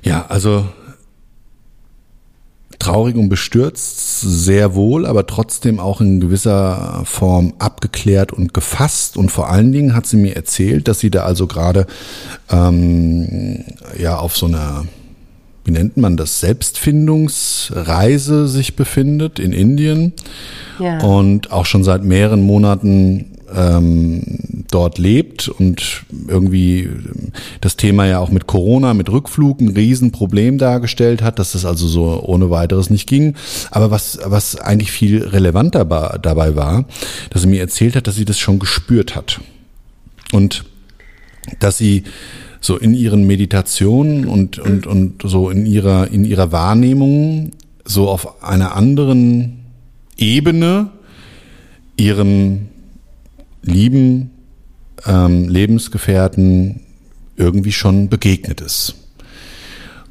ja, 0.02 0.26
also 0.26 0.66
traurig 2.84 3.16
und 3.16 3.30
bestürzt, 3.30 4.20
sehr 4.20 4.74
wohl, 4.74 5.06
aber 5.06 5.26
trotzdem 5.26 5.80
auch 5.80 6.02
in 6.02 6.20
gewisser 6.20 7.00
Form 7.04 7.54
abgeklärt 7.58 8.32
und 8.32 8.52
gefasst. 8.52 9.16
Und 9.16 9.30
vor 9.30 9.48
allen 9.48 9.72
Dingen 9.72 9.94
hat 9.94 10.06
sie 10.06 10.18
mir 10.18 10.36
erzählt, 10.36 10.86
dass 10.86 11.00
sie 11.00 11.10
da 11.10 11.22
also 11.24 11.46
gerade 11.46 11.86
ähm, 12.50 13.64
ja 13.98 14.18
auf 14.18 14.36
so 14.36 14.44
einer 14.46 14.84
wie 15.66 15.70
nennt 15.70 15.96
man 15.96 16.18
das, 16.18 16.40
Selbstfindungsreise 16.40 18.48
sich 18.48 18.76
befindet 18.76 19.38
in 19.38 19.54
Indien 19.54 20.12
Ja. 20.78 20.98
und 21.02 21.52
auch 21.52 21.64
schon 21.64 21.84
seit 21.84 22.04
mehreren 22.04 22.42
Monaten 22.42 23.33
ähm, 23.54 24.64
dort 24.70 24.98
lebt 24.98 25.48
und 25.48 26.04
irgendwie 26.28 26.90
das 27.60 27.76
Thema 27.76 28.06
ja 28.06 28.18
auch 28.18 28.30
mit 28.30 28.46
Corona, 28.46 28.94
mit 28.94 29.10
Rückflug 29.10 29.60
ein 29.60 29.68
Riesenproblem 29.68 30.58
dargestellt 30.58 31.22
hat, 31.22 31.38
dass 31.38 31.52
das 31.52 31.64
also 31.64 31.86
so 31.86 32.22
ohne 32.24 32.50
weiteres 32.50 32.90
nicht 32.90 33.08
ging. 33.08 33.34
Aber 33.70 33.90
was, 33.90 34.18
was 34.24 34.56
eigentlich 34.56 34.90
viel 34.90 35.22
relevanter 35.22 35.84
dabei 36.20 36.56
war, 36.56 36.86
dass 37.30 37.42
sie 37.42 37.48
mir 37.48 37.60
erzählt 37.60 37.96
hat, 37.96 38.06
dass 38.06 38.16
sie 38.16 38.24
das 38.24 38.38
schon 38.38 38.58
gespürt 38.58 39.14
hat. 39.14 39.40
Und 40.32 40.64
dass 41.60 41.78
sie 41.78 42.04
so 42.60 42.76
in 42.76 42.94
ihren 42.94 43.26
Meditationen 43.26 44.26
und, 44.26 44.58
und, 44.58 44.86
und 44.86 45.22
so 45.22 45.50
in 45.50 45.66
ihrer, 45.66 46.08
in 46.08 46.24
ihrer 46.24 46.50
Wahrnehmung 46.50 47.50
so 47.84 48.08
auf 48.08 48.42
einer 48.42 48.74
anderen 48.74 49.60
Ebene 50.16 50.90
ihrem 51.96 52.68
lieben 53.64 54.30
ähm, 55.06 55.48
Lebensgefährten 55.48 56.80
irgendwie 57.36 57.72
schon 57.72 58.08
begegnet 58.08 58.60
ist. 58.60 58.94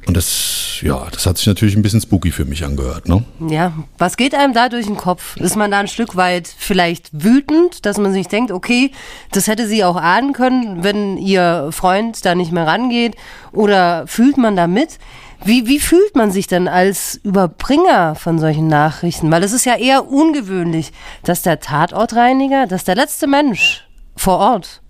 Und 0.06 0.16
das, 0.18 0.80
ja, 0.82 1.06
das 1.10 1.24
hat 1.24 1.38
sich 1.38 1.46
natürlich 1.46 1.76
ein 1.76 1.82
bisschen 1.82 2.00
spooky 2.00 2.30
für 2.30 2.44
mich 2.44 2.62
angehört, 2.62 3.08
ne? 3.08 3.24
Ja, 3.48 3.72
was 3.96 4.18
geht 4.18 4.34
einem 4.34 4.52
da 4.52 4.68
durch 4.68 4.84
den 4.84 4.98
Kopf? 4.98 5.36
Ist 5.38 5.56
man 5.56 5.70
da 5.70 5.78
ein 5.80 5.88
Stück 5.88 6.14
weit 6.14 6.46
vielleicht 6.46 7.08
wütend, 7.12 7.86
dass 7.86 7.96
man 7.96 8.12
sich 8.12 8.28
denkt, 8.28 8.50
okay, 8.50 8.90
das 9.32 9.46
hätte 9.46 9.66
sie 9.66 9.82
auch 9.82 9.96
ahnen 9.96 10.34
können, 10.34 10.84
wenn 10.84 11.16
ihr 11.16 11.70
Freund 11.72 12.22
da 12.26 12.34
nicht 12.34 12.52
mehr 12.52 12.66
rangeht? 12.66 13.16
Oder 13.52 14.06
fühlt 14.06 14.36
man 14.36 14.56
da 14.56 14.66
mit? 14.66 14.98
Wie, 15.44 15.66
wie 15.66 15.78
fühlt 15.78 16.16
man 16.16 16.30
sich 16.30 16.46
denn 16.46 16.68
als 16.68 17.20
Überbringer 17.22 18.14
von 18.14 18.38
solchen 18.38 18.66
Nachrichten? 18.66 19.30
Weil 19.30 19.42
es 19.42 19.52
ist 19.52 19.66
ja 19.66 19.76
eher 19.76 20.10
ungewöhnlich, 20.10 20.90
dass 21.22 21.42
der 21.42 21.60
Tatortreiniger, 21.60 22.66
dass 22.66 22.84
der 22.84 22.94
letzte 22.94 23.26
Mensch 23.26 23.86
vor 24.16 24.38
Ort 24.38 24.80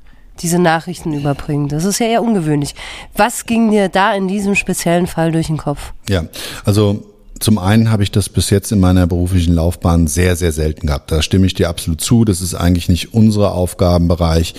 diese 0.42 0.60
Nachrichten 0.60 1.12
überbringt. 1.12 1.72
Das 1.72 1.84
ist 1.84 1.98
ja 1.98 2.06
eher 2.06 2.22
ungewöhnlich. 2.22 2.74
Was 3.16 3.46
ging 3.46 3.72
dir 3.72 3.88
da 3.88 4.14
in 4.14 4.28
diesem 4.28 4.54
speziellen 4.54 5.08
Fall 5.08 5.32
durch 5.32 5.48
den 5.48 5.56
Kopf? 5.56 5.92
Ja, 6.08 6.24
also 6.64 7.04
zum 7.40 7.58
einen 7.58 7.90
habe 7.90 8.04
ich 8.04 8.12
das 8.12 8.28
bis 8.28 8.50
jetzt 8.50 8.70
in 8.70 8.78
meiner 8.78 9.08
beruflichen 9.08 9.54
Laufbahn 9.54 10.06
sehr, 10.06 10.36
sehr 10.36 10.52
selten 10.52 10.86
gehabt. 10.86 11.10
Da 11.10 11.20
stimme 11.20 11.46
ich 11.46 11.54
dir 11.54 11.68
absolut 11.68 12.00
zu. 12.00 12.24
Das 12.24 12.40
ist 12.40 12.54
eigentlich 12.54 12.88
nicht 12.88 13.12
unser 13.12 13.52
Aufgabenbereich, 13.52 14.54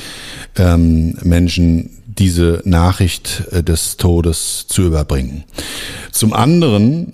ähm, 0.57 1.17
Menschen 1.23 1.94
diese 2.17 2.61
Nachricht 2.65 3.43
äh, 3.51 3.63
des 3.63 3.97
Todes 3.97 4.67
zu 4.67 4.83
überbringen. 4.83 5.43
Zum 6.11 6.33
anderen 6.33 7.13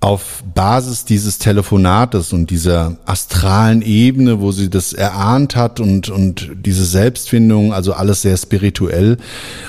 auf 0.00 0.42
Basis 0.52 1.04
dieses 1.04 1.38
Telefonates 1.38 2.32
und 2.32 2.50
dieser 2.50 2.96
astralen 3.04 3.82
Ebene, 3.82 4.40
wo 4.40 4.50
sie 4.50 4.68
das 4.68 4.92
erahnt 4.92 5.54
hat 5.54 5.78
und, 5.78 6.08
und 6.08 6.50
diese 6.56 6.84
Selbstfindung, 6.84 7.72
also 7.72 7.92
alles 7.92 8.22
sehr 8.22 8.36
spirituell, 8.36 9.16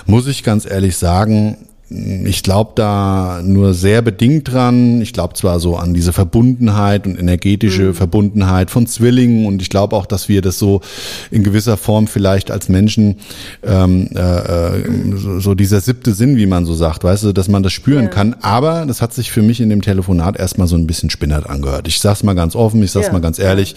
muss 0.07 0.25
ich 0.25 0.43
ganz 0.43 0.65
ehrlich 0.65 0.97
sagen, 0.97 1.67
ich 1.89 2.41
glaube 2.41 2.71
da 2.75 3.41
nur 3.43 3.73
sehr 3.73 4.01
bedingt 4.01 4.51
dran. 4.51 5.01
Ich 5.01 5.13
glaube 5.13 5.35
zwar 5.35 5.59
so 5.59 5.75
an 5.75 5.93
diese 5.93 6.11
Verbundenheit 6.11 7.05
und 7.05 7.19
energetische 7.19 7.93
Verbundenheit 7.93 8.71
von 8.71 8.87
Zwillingen 8.87 9.45
und 9.45 9.61
ich 9.61 9.69
glaube 9.69 9.95
auch, 9.95 10.05
dass 10.05 10.27
wir 10.27 10.41
das 10.41 10.57
so 10.57 10.81
in 11.29 11.43
gewisser 11.43 11.77
Form 11.77 12.07
vielleicht 12.07 12.49
als 12.49 12.67
Menschen 12.69 13.17
ähm, 13.63 14.09
äh, 14.15 14.19
äh, 14.19 14.83
so, 15.17 15.39
so 15.39 15.55
dieser 15.55 15.81
siebte 15.81 16.13
Sinn, 16.13 16.35
wie 16.37 16.47
man 16.47 16.65
so 16.65 16.73
sagt, 16.73 17.03
weißt 17.03 17.25
du, 17.25 17.31
dass 17.33 17.47
man 17.47 17.61
das 17.61 17.73
spüren 17.73 18.09
kann. 18.09 18.35
Aber 18.41 18.85
das 18.87 19.01
hat 19.01 19.13
sich 19.13 19.31
für 19.31 19.43
mich 19.43 19.61
in 19.61 19.69
dem 19.69 19.81
Telefonat 19.81 20.39
erstmal 20.39 20.67
so 20.67 20.75
ein 20.75 20.87
bisschen 20.87 21.09
spinnert 21.09 21.47
angehört. 21.47 21.87
Ich 21.87 21.99
sag's 21.99 22.23
mal 22.23 22.33
ganz 22.33 22.55
offen, 22.55 22.81
ich 22.81 22.91
sag's 22.91 23.07
Ja. 23.07 23.13
mal 23.13 23.21
ganz 23.21 23.37
ehrlich. 23.39 23.75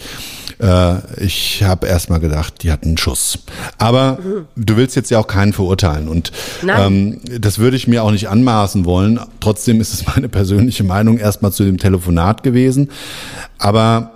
Äh, 0.59 1.23
ich 1.23 1.63
habe 1.63 1.87
erstmal 1.87 2.19
gedacht, 2.19 2.63
die 2.63 2.71
hatten 2.71 2.89
einen 2.89 2.97
Schuss. 2.97 3.39
Aber 3.77 4.19
du 4.55 4.77
willst 4.77 4.95
jetzt 4.95 5.11
ja 5.11 5.19
auch 5.19 5.27
keinen 5.27 5.53
verurteilen 5.53 6.07
und 6.07 6.31
Nein. 6.61 7.21
ähm, 7.25 7.41
das 7.41 7.59
würde 7.59 7.77
ich 7.77 7.87
mir 7.87 8.03
auch 8.03 8.11
nicht 8.11 8.29
anmaßen 8.29 8.85
wollen. 8.85 9.19
Trotzdem 9.39 9.81
ist 9.81 9.93
es 9.93 10.05
meine 10.15 10.29
persönliche 10.29 10.83
Meinung 10.83 11.17
erstmal 11.17 11.51
zu 11.51 11.63
dem 11.63 11.77
Telefonat 11.77 12.43
gewesen. 12.43 12.89
Aber 13.57 14.11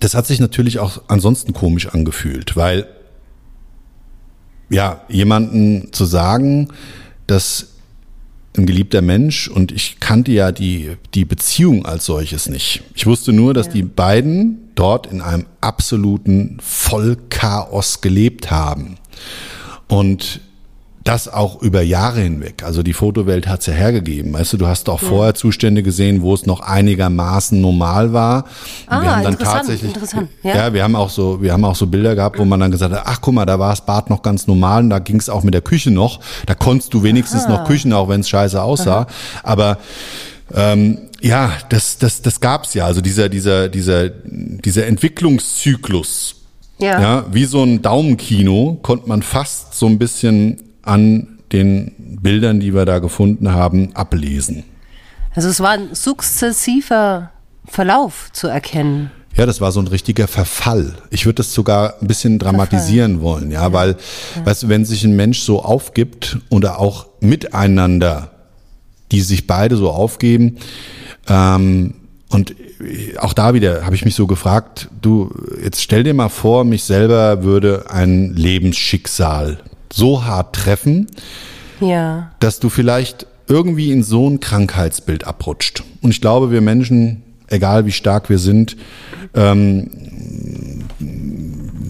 das 0.00 0.14
hat 0.14 0.26
sich 0.26 0.40
natürlich 0.40 0.78
auch 0.78 1.02
ansonsten 1.08 1.52
komisch 1.52 1.88
angefühlt, 1.88 2.56
weil 2.56 2.86
ja, 4.68 5.02
jemanden 5.08 5.92
zu 5.92 6.04
sagen, 6.04 6.68
dass 7.28 7.75
ein 8.58 8.66
geliebter 8.66 9.02
Mensch 9.02 9.48
und 9.48 9.72
ich 9.72 10.00
kannte 10.00 10.32
ja 10.32 10.52
die, 10.52 10.96
die 11.14 11.24
Beziehung 11.24 11.84
als 11.84 12.06
solches 12.06 12.48
nicht. 12.48 12.82
Ich 12.94 13.06
wusste 13.06 13.32
nur, 13.32 13.54
dass 13.54 13.68
die 13.68 13.82
beiden 13.82 14.70
dort 14.74 15.06
in 15.06 15.20
einem 15.20 15.46
absoluten 15.60 16.58
Vollchaos 16.60 18.00
gelebt 18.00 18.50
haben. 18.50 18.98
Und 19.88 20.40
das 21.06 21.28
auch 21.32 21.62
über 21.62 21.82
Jahre 21.82 22.20
hinweg. 22.20 22.62
Also 22.64 22.82
die 22.82 22.92
Fotowelt 22.92 23.46
hat's 23.46 23.66
ja 23.66 23.72
hergegeben. 23.72 24.32
Weißt 24.32 24.52
du, 24.52 24.56
du 24.56 24.66
hast 24.66 24.88
auch 24.88 25.00
vorher 25.00 25.34
Zustände 25.34 25.82
gesehen, 25.82 26.20
wo 26.22 26.34
es 26.34 26.46
noch 26.46 26.60
einigermaßen 26.60 27.60
normal 27.60 28.12
war. 28.12 28.44
Und 28.90 28.92
Ah, 28.96 29.22
interessant, 29.22 29.68
interessant, 29.82 30.28
ja. 30.42 30.56
ja, 30.56 30.72
wir 30.74 30.82
haben 30.82 30.96
auch 30.96 31.10
so, 31.10 31.40
wir 31.40 31.52
haben 31.52 31.64
auch 31.64 31.76
so 31.76 31.86
Bilder 31.86 32.14
gehabt, 32.14 32.38
wo 32.38 32.44
man 32.44 32.58
dann 32.60 32.70
gesagt 32.72 32.92
hat, 32.92 33.02
ach 33.06 33.20
guck 33.20 33.34
mal, 33.34 33.46
da 33.46 33.58
war 33.58 33.70
das 33.70 33.86
Bad 33.86 34.10
noch 34.10 34.22
ganz 34.22 34.46
normal 34.46 34.82
und 34.82 34.90
da 34.90 34.98
ging 34.98 35.18
es 35.18 35.28
auch 35.28 35.42
mit 35.44 35.54
der 35.54 35.62
Küche 35.62 35.90
noch. 35.90 36.20
Da 36.46 36.54
konntest 36.54 36.92
du 36.92 37.02
wenigstens 37.02 37.46
noch 37.48 37.64
Küchen, 37.66 37.92
auch 37.92 38.08
wenn 38.08 38.20
es 38.20 38.28
scheiße 38.28 38.60
aussah. 38.60 39.06
Aber 39.42 39.78
ähm, 40.54 40.98
ja, 41.20 41.52
das, 41.68 41.98
das, 41.98 42.22
das 42.22 42.40
gab's 42.40 42.74
ja. 42.74 42.84
Also 42.84 43.00
dieser, 43.00 43.28
dieser, 43.28 43.68
dieser, 43.68 44.08
dieser 44.10 44.86
Entwicklungszyklus, 44.86 46.34
Ja. 46.78 47.00
ja, 47.00 47.24
wie 47.32 47.44
so 47.44 47.62
ein 47.62 47.80
Daumenkino 47.82 48.78
konnte 48.82 49.08
man 49.08 49.22
fast 49.22 49.74
so 49.74 49.86
ein 49.86 49.98
bisschen 49.98 50.62
an 50.86 51.38
den 51.52 51.92
Bildern, 51.98 52.60
die 52.60 52.74
wir 52.74 52.84
da 52.84 52.98
gefunden 52.98 53.52
haben, 53.52 53.94
ablesen. 53.94 54.64
Also 55.34 55.48
es 55.48 55.60
war 55.60 55.70
ein 55.70 55.94
sukzessiver 55.94 57.30
Verlauf 57.66 58.30
zu 58.32 58.48
erkennen. 58.48 59.10
Ja, 59.36 59.44
das 59.44 59.60
war 59.60 59.70
so 59.70 59.80
ein 59.80 59.86
richtiger 59.86 60.28
Verfall. 60.28 60.94
Ich 61.10 61.26
würde 61.26 61.36
das 61.36 61.52
sogar 61.52 61.96
ein 62.00 62.06
bisschen 62.06 62.38
dramatisieren 62.38 63.16
Verfall. 63.16 63.22
wollen, 63.22 63.50
ja, 63.50 63.62
ja. 63.62 63.72
weil, 63.72 63.96
ja. 64.34 64.46
weißt 64.46 64.62
du, 64.64 64.68
wenn 64.68 64.84
sich 64.84 65.04
ein 65.04 65.14
Mensch 65.14 65.40
so 65.40 65.62
aufgibt 65.62 66.38
oder 66.48 66.80
auch 66.80 67.06
miteinander, 67.20 68.30
die 69.12 69.20
sich 69.20 69.46
beide 69.46 69.76
so 69.76 69.90
aufgeben, 69.90 70.56
ähm, 71.28 71.94
und 72.28 72.56
auch 73.18 73.34
da 73.34 73.54
wieder 73.54 73.84
habe 73.84 73.94
ich 73.94 74.04
mich 74.04 74.14
so 74.14 74.26
gefragt, 74.26 74.88
du, 75.00 75.30
jetzt 75.62 75.82
stell 75.82 76.02
dir 76.02 76.12
mal 76.12 76.28
vor, 76.28 76.64
mich 76.64 76.84
selber 76.84 77.42
würde 77.42 77.90
ein 77.90 78.34
Lebensschicksal 78.34 79.58
so 79.92 80.24
hart 80.24 80.54
treffen, 80.54 81.06
ja. 81.80 82.32
dass 82.40 82.60
du 82.60 82.68
vielleicht 82.68 83.26
irgendwie 83.48 83.92
in 83.92 84.02
so 84.02 84.28
ein 84.28 84.40
Krankheitsbild 84.40 85.26
abrutscht. 85.26 85.84
Und 86.02 86.10
ich 86.10 86.20
glaube, 86.20 86.50
wir 86.50 86.60
Menschen, 86.60 87.22
egal 87.48 87.86
wie 87.86 87.92
stark 87.92 88.28
wir 88.28 88.38
sind, 88.38 88.76
ähm, 89.34 89.90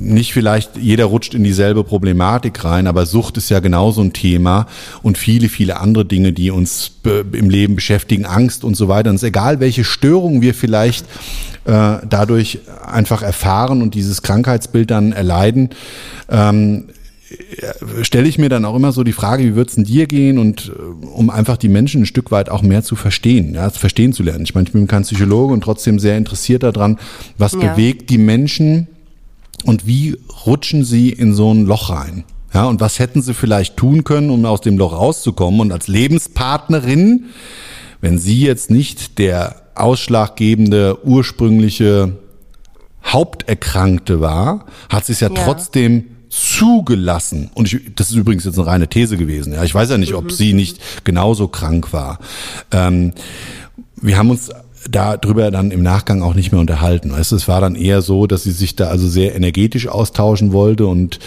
nicht 0.07 0.33
vielleicht 0.33 0.77
jeder 0.77 1.07
rutscht 1.07 1.35
in 1.35 1.43
dieselbe 1.43 1.83
Problematik 1.83 2.65
rein, 2.65 2.87
aber 2.87 3.07
Sucht 3.07 3.37
ist 3.39 3.51
ja 3.51 3.61
genauso 3.61 4.03
ein 4.03 4.13
Thema 4.13 4.67
und 5.03 5.19
viele, 5.19 5.49
viele 5.49 5.81
andere 5.81 6.05
Dinge, 6.05 6.33
die 6.33 6.51
uns 6.51 6.93
im 7.05 7.51
Leben 7.51 7.75
beschäftigen, 7.75 8.25
Angst 8.25 8.65
und 8.65 8.77
so 8.77 8.89
weiter. 8.89 9.11
Und 9.11 9.17
es 9.17 9.23
ist 9.23 9.29
egal, 9.29 9.61
welche 9.61 9.85
Störungen 9.85 10.43
wir 10.43 10.55
vielleicht 10.55 11.07
äh, 11.65 11.99
dadurch 12.09 12.61
einfach 12.85 13.23
erfahren 13.23 13.83
und 13.83 13.95
dieses 13.95 14.23
Krankheitsbild 14.23 14.91
dann 14.91 15.13
erleiden, 15.13 15.71
ähm, 16.31 16.85
stelle 18.03 18.29
ich 18.29 18.39
mir 18.39 18.49
dann 18.49 18.65
auch 18.65 18.77
immer 18.77 18.93
so 18.93 19.03
die 19.03 19.13
Frage, 19.13 19.45
wie 19.45 19.55
wird 19.55 19.69
es 19.69 19.75
denn 19.75 19.85
dir 19.85 20.07
gehen 20.07 20.39
und 20.39 20.73
äh, 20.75 21.07
um 21.07 21.31
einfach 21.31 21.57
die 21.57 21.69
Menschen 21.69 22.03
ein 22.03 22.07
Stück 22.07 22.31
weit 22.31 22.49
auch 22.49 22.63
mehr 22.63 22.83
zu 22.83 22.97
verstehen, 22.97 23.55
ja, 23.55 23.71
verstehen 23.71 24.13
zu 24.13 24.23
lernen. 24.23 24.45
Ich 24.45 24.55
meine, 24.55 24.67
ich 24.67 24.73
bin 24.73 24.87
kein 24.87 25.03
Psychologe 25.03 25.53
und 25.53 25.63
trotzdem 25.63 25.99
sehr 25.99 26.17
interessiert 26.17 26.63
daran, 26.63 26.99
was 27.39 27.53
ja. 27.53 27.59
bewegt 27.59 28.11
die 28.11 28.19
Menschen 28.19 28.89
und 29.65 29.87
wie 29.87 30.19
rutschen 30.47 30.85
sie 30.85 31.11
in 31.11 31.35
so 31.35 31.53
ein 31.53 31.67
Loch 31.67 31.91
rein. 31.91 32.25
Ja, 32.55 32.65
und 32.67 32.81
was 32.81 32.99
hätten 32.99 33.23
sie 33.23 33.35
vielleicht 33.35 33.77
tun 33.77 34.05
können, 34.05 34.31
um 34.31 34.45
aus 34.45 34.61
dem 34.61 34.79
Loch 34.79 34.93
rauszukommen 34.93 35.61
und 35.61 35.73
als 35.73 35.89
Lebenspartnerin, 35.89 37.27
wenn 38.01 38.19
sie 38.19 38.41
jetzt 38.41 38.71
nicht 38.71 39.19
der 39.19 39.63
ausschlaggebende 39.75 41.05
ursprüngliche 41.05 42.17
Haupterkrankte 43.05 44.21
war, 44.21 44.65
hat 44.89 45.05
sie 45.05 45.13
es 45.13 45.21
ja, 45.21 45.29
ja. 45.29 45.45
trotzdem 45.45 46.16
zugelassen. 46.37 47.51
Und 47.55 47.73
ich, 47.73 47.95
das 47.95 48.11
ist 48.11 48.17
übrigens 48.17 48.45
jetzt 48.45 48.59
eine 48.59 48.67
reine 48.67 48.89
These 48.89 49.17
gewesen. 49.17 49.55
Ja, 49.55 49.65
ich 49.65 49.75
weiß 49.75 49.89
ja 49.91 49.99
nicht, 49.99 50.15
ob 50.15 50.25
mhm. 50.25 50.31
sie 50.31 50.53
nicht 50.53 51.05
genauso 51.05 51.49
krank 51.49 51.93
war. 51.93 52.19
Ähm, 52.71 53.13
wir 53.97 54.19
haben 54.19 54.31
uns 54.31 54.51
darüber 54.91 55.51
dann 55.51 55.71
im 55.71 55.83
Nachgang 55.83 56.23
auch 56.23 56.35
nicht 56.35 56.53
mehr 56.53 56.61
unterhalten. 56.61 57.11
Weißt 57.11 57.33
du, 57.33 57.37
es 57.37 57.49
war 57.49 57.61
dann 57.61 57.75
eher 57.75 58.03
so, 58.03 58.27
dass 58.27 58.43
sie 58.43 58.53
sich 58.53 58.77
da 58.77 58.89
also 58.89 59.09
sehr 59.09 59.35
energetisch 59.35 59.89
austauschen 59.89 60.53
wollte 60.53 60.87
und 60.87 61.19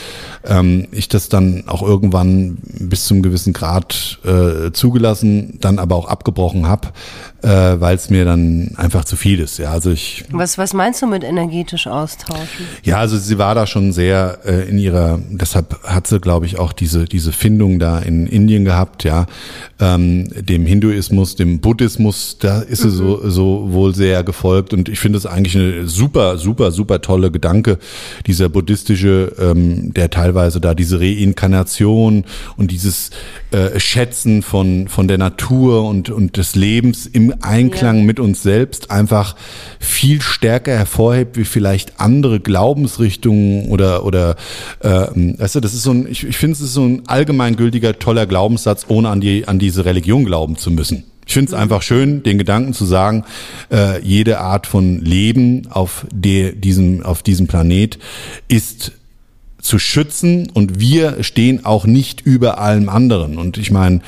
ähm, 0.46 0.88
ich 0.92 1.10
das 1.10 1.28
dann 1.30 1.64
auch 1.68 1.82
irgendwann 1.82 2.60
bis 2.64 3.06
zum 3.06 3.22
gewissen 3.22 3.54
Grad 3.54 4.20
äh, 4.24 4.72
zugelassen, 4.72 5.58
dann 5.60 5.80
aber 5.80 5.96
auch 5.96 6.08
abgebrochen 6.08 6.68
habe, 6.68 6.90
äh, 7.42 7.80
weil 7.80 7.96
es 7.96 8.10
mir 8.10 8.26
dann 8.26 8.72
einfach 8.76 9.06
zu 9.06 9.16
viel 9.16 9.40
ist. 9.40 9.60
Ja, 9.60 9.72
also 9.72 9.92
ich. 9.92 10.26
Was 10.32 10.58
was 10.58 10.74
meinst 10.74 11.02
du 11.02 11.08
mit 11.08 11.24
energetisch 11.24 11.88
austauschen? 11.88 12.66
Ja, 12.84 12.98
also 12.98 13.18
sie 13.18 13.38
war 13.38 13.56
da 13.56 13.66
schon 13.66 13.94
sehr 13.94 14.40
äh, 14.46 14.70
in 14.70 14.78
ihrer. 14.78 15.20
Deshalb 15.30 15.82
hat 15.84 16.08
sie, 16.08 16.20
glaube 16.20 16.46
ich, 16.46 16.60
auch 16.60 16.74
diese 16.74 17.06
diese 17.06 17.32
Findung 17.32 17.80
da 17.80 18.00
in 18.00 18.28
Indien 18.28 18.66
gehabt. 18.66 19.04
Ja, 19.06 19.26
ähm, 19.80 20.28
dem 20.36 20.66
Hinduismus, 20.66 21.36
dem 21.36 21.60
Buddhismus, 21.60 22.38
da 22.40 22.60
ist 22.60 22.84
mhm. 22.84 22.90
sie 22.90 22.96
so 22.96 23.30
so 23.30 23.68
wohl 23.72 23.96
sehr 23.96 24.24
gefolgt 24.24 24.74
und 24.74 24.90
ich 24.90 25.00
finde 25.00 25.18
es 25.18 25.26
eigentlich 25.26 25.56
eine 25.56 25.88
super 25.88 26.38
super 26.38 26.72
super 26.72 27.02
tolle 27.02 27.32
Gedanke, 27.32 27.78
dieser 28.28 28.50
buddhistische, 28.50 29.32
ähm, 29.40 29.94
der 29.94 30.10
teilweise 30.10 30.60
da 30.60 30.76
diese 30.76 31.00
Reinkarnation 31.00 32.26
und 32.58 32.72
dieses 32.72 33.12
äh, 33.52 33.80
Schätzen 33.80 34.42
von 34.42 34.90
von 34.90 35.08
der 35.08 35.18
Natur 35.18 35.88
und 35.88 36.10
und 36.10 36.36
des 36.36 36.56
Lebens 36.56 37.06
im 37.06 37.29
Einklang 37.42 38.00
ja. 38.00 38.04
mit 38.04 38.20
uns 38.20 38.44
selbst 38.44 38.92
einfach 38.92 39.36
viel 39.80 40.22
stärker 40.22 40.78
hervorhebt, 40.78 41.38
wie 41.38 41.46
vielleicht 41.46 42.00
andere 42.00 42.40
Glaubensrichtungen 42.40 43.70
oder 43.70 44.06
oder 44.06 44.36
äh, 44.82 45.08
weißt 45.38 45.56
du, 45.56 45.60
das 45.60 45.74
ist 45.74 45.84
so 45.84 45.92
ein, 45.92 46.08
ich, 46.10 46.26
ich 46.26 46.38
finde 46.38 46.54
es 46.54 46.62
ist 46.62 46.74
so 46.74 46.86
ein 46.86 47.04
allgemeingültiger 47.08 48.00
toller 48.00 48.26
Glaubenssatz, 48.26 48.86
ohne 48.88 49.10
an 49.10 49.22
die 49.22 49.48
an 49.48 49.60
diese 49.60 49.86
Religion 49.86 50.26
glauben 50.26 50.58
zu 50.58 50.72
müssen. 50.72 51.06
Ich 51.30 51.34
finde 51.34 51.52
es 51.52 51.56
mhm. 51.56 51.62
einfach 51.62 51.84
schön, 51.84 52.24
den 52.24 52.40
Gedanken 52.40 52.74
zu 52.74 52.86
sagen, 52.86 53.24
äh, 53.72 54.02
jede 54.02 54.40
Art 54.40 54.66
von 54.66 55.00
Leben 55.00 55.68
auf 55.70 56.08
der, 56.12 56.54
diesem, 56.54 57.04
auf 57.04 57.22
diesem 57.22 57.46
Planet 57.46 58.00
ist 58.48 58.94
zu 59.62 59.80
schützen 59.80 60.50
und 60.54 60.80
wir 60.80 61.24
stehen 61.24 61.66
auch 61.66 61.86
nicht 61.86 62.22
über 62.22 62.60
allem 62.60 62.90
anderen. 62.90 63.38
Und 63.38 63.58
ich 63.58 63.72
meine, 63.72 64.02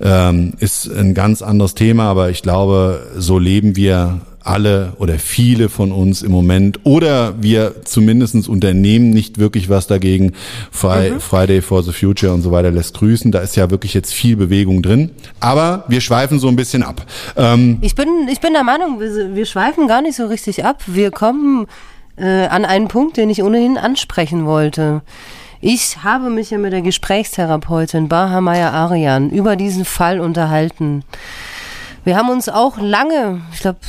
ähm, 0.00 0.54
ist 0.58 0.88
ein 0.88 1.14
ganz 1.14 1.42
anderes 1.42 1.74
Thema, 1.74 2.04
aber 2.04 2.30
ich 2.30 2.42
glaube, 2.42 3.06
so 3.16 3.38
leben 3.38 3.76
wir 3.76 4.20
alle 4.46 4.92
oder 4.98 5.18
viele 5.18 5.68
von 5.68 5.92
uns 5.92 6.22
im 6.22 6.30
Moment 6.30 6.80
oder 6.84 7.34
wir 7.42 7.84
zumindestens 7.84 8.48
unternehmen 8.48 9.10
nicht 9.10 9.38
wirklich 9.38 9.68
was 9.68 9.86
dagegen. 9.86 10.32
Fri 10.70 11.10
mhm. 11.10 11.20
Friday 11.20 11.60
for 11.60 11.82
the 11.82 11.92
Future 11.92 12.32
und 12.32 12.42
so 12.42 12.52
weiter 12.52 12.70
lässt 12.70 12.94
grüßen. 12.94 13.32
Da 13.32 13.40
ist 13.40 13.56
ja 13.56 13.70
wirklich 13.70 13.92
jetzt 13.92 14.14
viel 14.14 14.36
Bewegung 14.36 14.82
drin. 14.82 15.10
Aber 15.40 15.84
wir 15.88 16.00
schweifen 16.00 16.38
so 16.38 16.48
ein 16.48 16.56
bisschen 16.56 16.82
ab. 16.82 17.04
Ähm 17.36 17.78
ich, 17.80 17.94
bin, 17.94 18.08
ich 18.30 18.40
bin 18.40 18.52
der 18.52 18.64
Meinung, 18.64 19.00
wir, 19.00 19.34
wir 19.34 19.46
schweifen 19.46 19.88
gar 19.88 20.00
nicht 20.00 20.16
so 20.16 20.26
richtig 20.26 20.64
ab. 20.64 20.82
Wir 20.86 21.10
kommen 21.10 21.66
äh, 22.16 22.46
an 22.46 22.64
einen 22.64 22.88
Punkt, 22.88 23.16
den 23.16 23.30
ich 23.30 23.42
ohnehin 23.42 23.78
ansprechen 23.78 24.46
wollte. 24.46 25.02
Ich 25.60 26.02
habe 26.04 26.30
mich 26.30 26.50
ja 26.50 26.58
mit 26.58 26.72
der 26.72 26.82
Gesprächstherapeutin 26.82 28.08
Bahamaya 28.08 28.70
Arian 28.70 29.30
über 29.30 29.56
diesen 29.56 29.84
Fall 29.84 30.20
unterhalten. 30.20 31.02
Wir 32.04 32.16
haben 32.16 32.28
uns 32.28 32.48
auch 32.48 32.78
lange, 32.78 33.40
ich 33.52 33.60
glaube, 33.60 33.80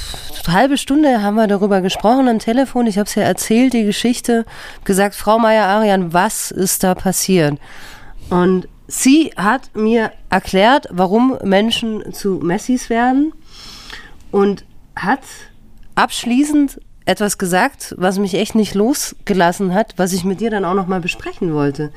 eine 0.47 0.55
halbe 0.55 0.77
Stunde 0.77 1.21
haben 1.21 1.35
wir 1.35 1.45
darüber 1.45 1.81
gesprochen 1.81 2.27
am 2.27 2.39
Telefon. 2.39 2.87
Ich 2.87 2.97
habe 2.97 3.07
es 3.07 3.13
ja 3.15 3.23
erzählt, 3.23 3.73
die 3.73 3.83
Geschichte, 3.83 4.45
gesagt, 4.85 5.13
Frau 5.13 5.37
Maya-Arian, 5.37 6.13
was 6.13 6.49
ist 6.49 6.83
da 6.83 6.95
passiert? 6.95 7.59
Und 8.29 8.67
sie 8.87 9.31
hat 9.35 9.75
mir 9.75 10.11
erklärt, 10.29 10.87
warum 10.89 11.37
Menschen 11.43 12.11
zu 12.13 12.39
Messis 12.41 12.89
werden 12.89 13.33
und 14.31 14.65
hat 14.95 15.21
abschließend 15.95 16.79
etwas 17.07 17.37
gesagt, 17.37 17.95
was 17.97 18.19
mich 18.19 18.33
echt 18.33 18.53
nicht 18.53 18.75
losgelassen 18.75 19.73
hat, 19.73 19.93
was 19.95 20.11
ich 20.11 20.25
mit 20.25 20.41
dir 20.41 20.49
dann 20.49 20.65
auch 20.65 20.73
noch 20.73 20.87
mal 20.87 20.99
besprechen 20.99 21.53
wollte. 21.53 21.91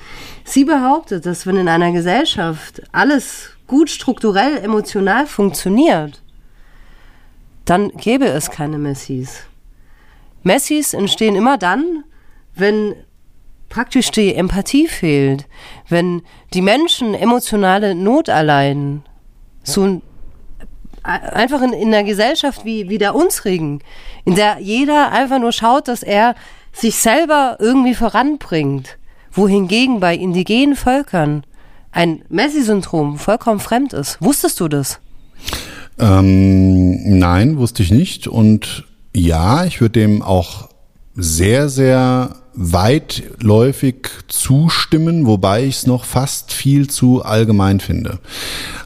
Sie 0.44 0.64
behauptet, 0.64 1.26
dass 1.26 1.46
wenn 1.46 1.56
in 1.56 1.68
einer 1.68 1.90
Gesellschaft 1.90 2.82
alles 2.92 3.50
gut 3.66 3.90
strukturell, 3.90 4.58
emotional 4.58 5.26
funktioniert, 5.26 6.22
dann 7.64 7.90
gäbe 7.90 8.26
es 8.26 8.50
keine 8.50 8.78
Messis. 8.78 9.40
Messis 10.44 10.94
entstehen 10.94 11.34
immer 11.34 11.58
dann, 11.58 12.04
wenn 12.54 12.94
praktisch 13.68 14.12
die 14.12 14.34
Empathie 14.34 14.86
fehlt, 14.86 15.46
wenn 15.88 16.22
die 16.54 16.62
Menschen 16.62 17.14
emotionale 17.14 17.96
Not 17.96 18.28
erleiden. 18.28 19.02
So 19.64 20.02
einfach 21.02 21.62
in, 21.62 21.72
in 21.72 21.88
einer 21.88 22.04
Gesellschaft 22.04 22.64
wie, 22.64 22.88
wie 22.88 22.98
der 22.98 23.14
unsrigen, 23.14 23.80
in 24.24 24.34
der 24.34 24.58
jeder 24.60 25.12
einfach 25.12 25.38
nur 25.38 25.52
schaut, 25.52 25.88
dass 25.88 26.02
er 26.02 26.34
sich 26.72 26.96
selber 26.96 27.56
irgendwie 27.58 27.94
voranbringt, 27.94 28.98
wohingegen 29.32 30.00
bei 30.00 30.14
indigenen 30.14 30.76
Völkern 30.76 31.44
ein 31.92 32.22
Messi-Syndrom 32.28 33.18
vollkommen 33.18 33.60
fremd 33.60 33.92
ist. 33.92 34.18
Wusstest 34.20 34.60
du 34.60 34.68
das? 34.68 35.00
Ähm, 35.98 37.18
nein, 37.18 37.58
wusste 37.58 37.82
ich 37.82 37.90
nicht. 37.90 38.26
Und 38.28 38.84
ja, 39.14 39.64
ich 39.64 39.80
würde 39.80 40.00
dem 40.00 40.22
auch 40.22 40.69
sehr, 41.20 41.68
sehr 41.68 42.36
weitläufig 42.54 44.08
zustimmen, 44.28 45.26
wobei 45.26 45.64
ich 45.64 45.76
es 45.76 45.86
noch 45.86 46.04
fast 46.04 46.52
viel 46.52 46.88
zu 46.88 47.22
allgemein 47.22 47.80
finde. 47.80 48.18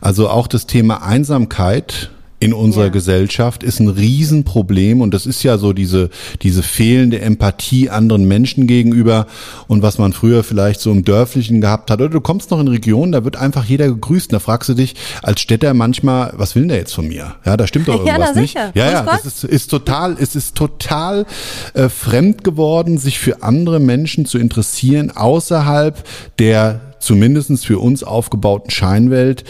Also 0.01 0.29
auch 0.29 0.47
das 0.47 0.67
Thema 0.67 1.03
Einsamkeit 1.03 2.11
in 2.45 2.53
unserer 2.53 2.85
ja. 2.85 2.91
Gesellschaft 2.91 3.63
ist 3.63 3.81
ein 3.81 3.89
Riesenproblem 3.89 5.01
und 5.01 5.15
das 5.15 5.25
ist 5.25 5.43
ja 5.45 5.57
so 5.57 5.73
diese, 5.73 6.11
diese 6.43 6.63
fehlende 6.63 7.19
Empathie 7.23 7.89
anderen 7.89 8.29
Menschen 8.29 8.67
gegenüber 8.67 9.27
und 9.67 9.81
was 9.81 9.97
man 9.97 10.13
früher 10.13 10.45
vielleicht 10.45 10.83
so 10.83 10.91
im 10.91 11.07
Dörflichen 11.07 11.63
gehabt 11.63 11.91
hat. 11.91 12.03
Oder 12.03 12.11
du 12.11 12.21
kommst 12.21 12.51
noch 12.51 12.61
in 12.61 12.69
Regionen, 12.69 13.13
da 13.13 13.25
wird 13.25 13.37
einfach 13.37 13.65
jeder 13.65 13.87
gegrüßt. 13.87 14.31
Da 14.31 14.41
fragst 14.41 14.69
du 14.69 14.75
dich 14.75 14.95
als 15.23 15.41
Städter 15.41 15.73
manchmal, 15.73 16.35
was 16.37 16.55
will 16.55 16.67
der 16.67 16.77
jetzt 16.77 16.93
von 16.93 17.09
mir? 17.09 17.37
Ja, 17.47 17.57
da 17.57 17.67
stimmt 17.67 17.89
doch 17.89 18.05
irgendwas 18.05 18.35
ja, 18.35 18.41
nicht. 18.43 18.55
Ja, 18.55 18.71
ja, 18.75 19.03
das 19.05 19.25
ist, 19.25 19.45
ist 19.45 19.71
total, 19.71 20.15
es 20.21 20.37
ist 20.37 20.55
total 20.55 21.25
äh, 21.73 21.89
fremd 21.89 22.45
geworden, 22.45 22.99
sich 22.99 23.19
für 23.19 23.43
andere 23.43 23.81
Menschen 23.81 24.27
zu 24.27 24.37
interessieren 24.37 25.11
außerhalb 25.11 26.05
der 26.39 26.94
zumindest 27.05 27.65
für 27.65 27.79
uns 27.79 28.03
aufgebauten 28.03 28.71
Scheinwelt 28.71 29.45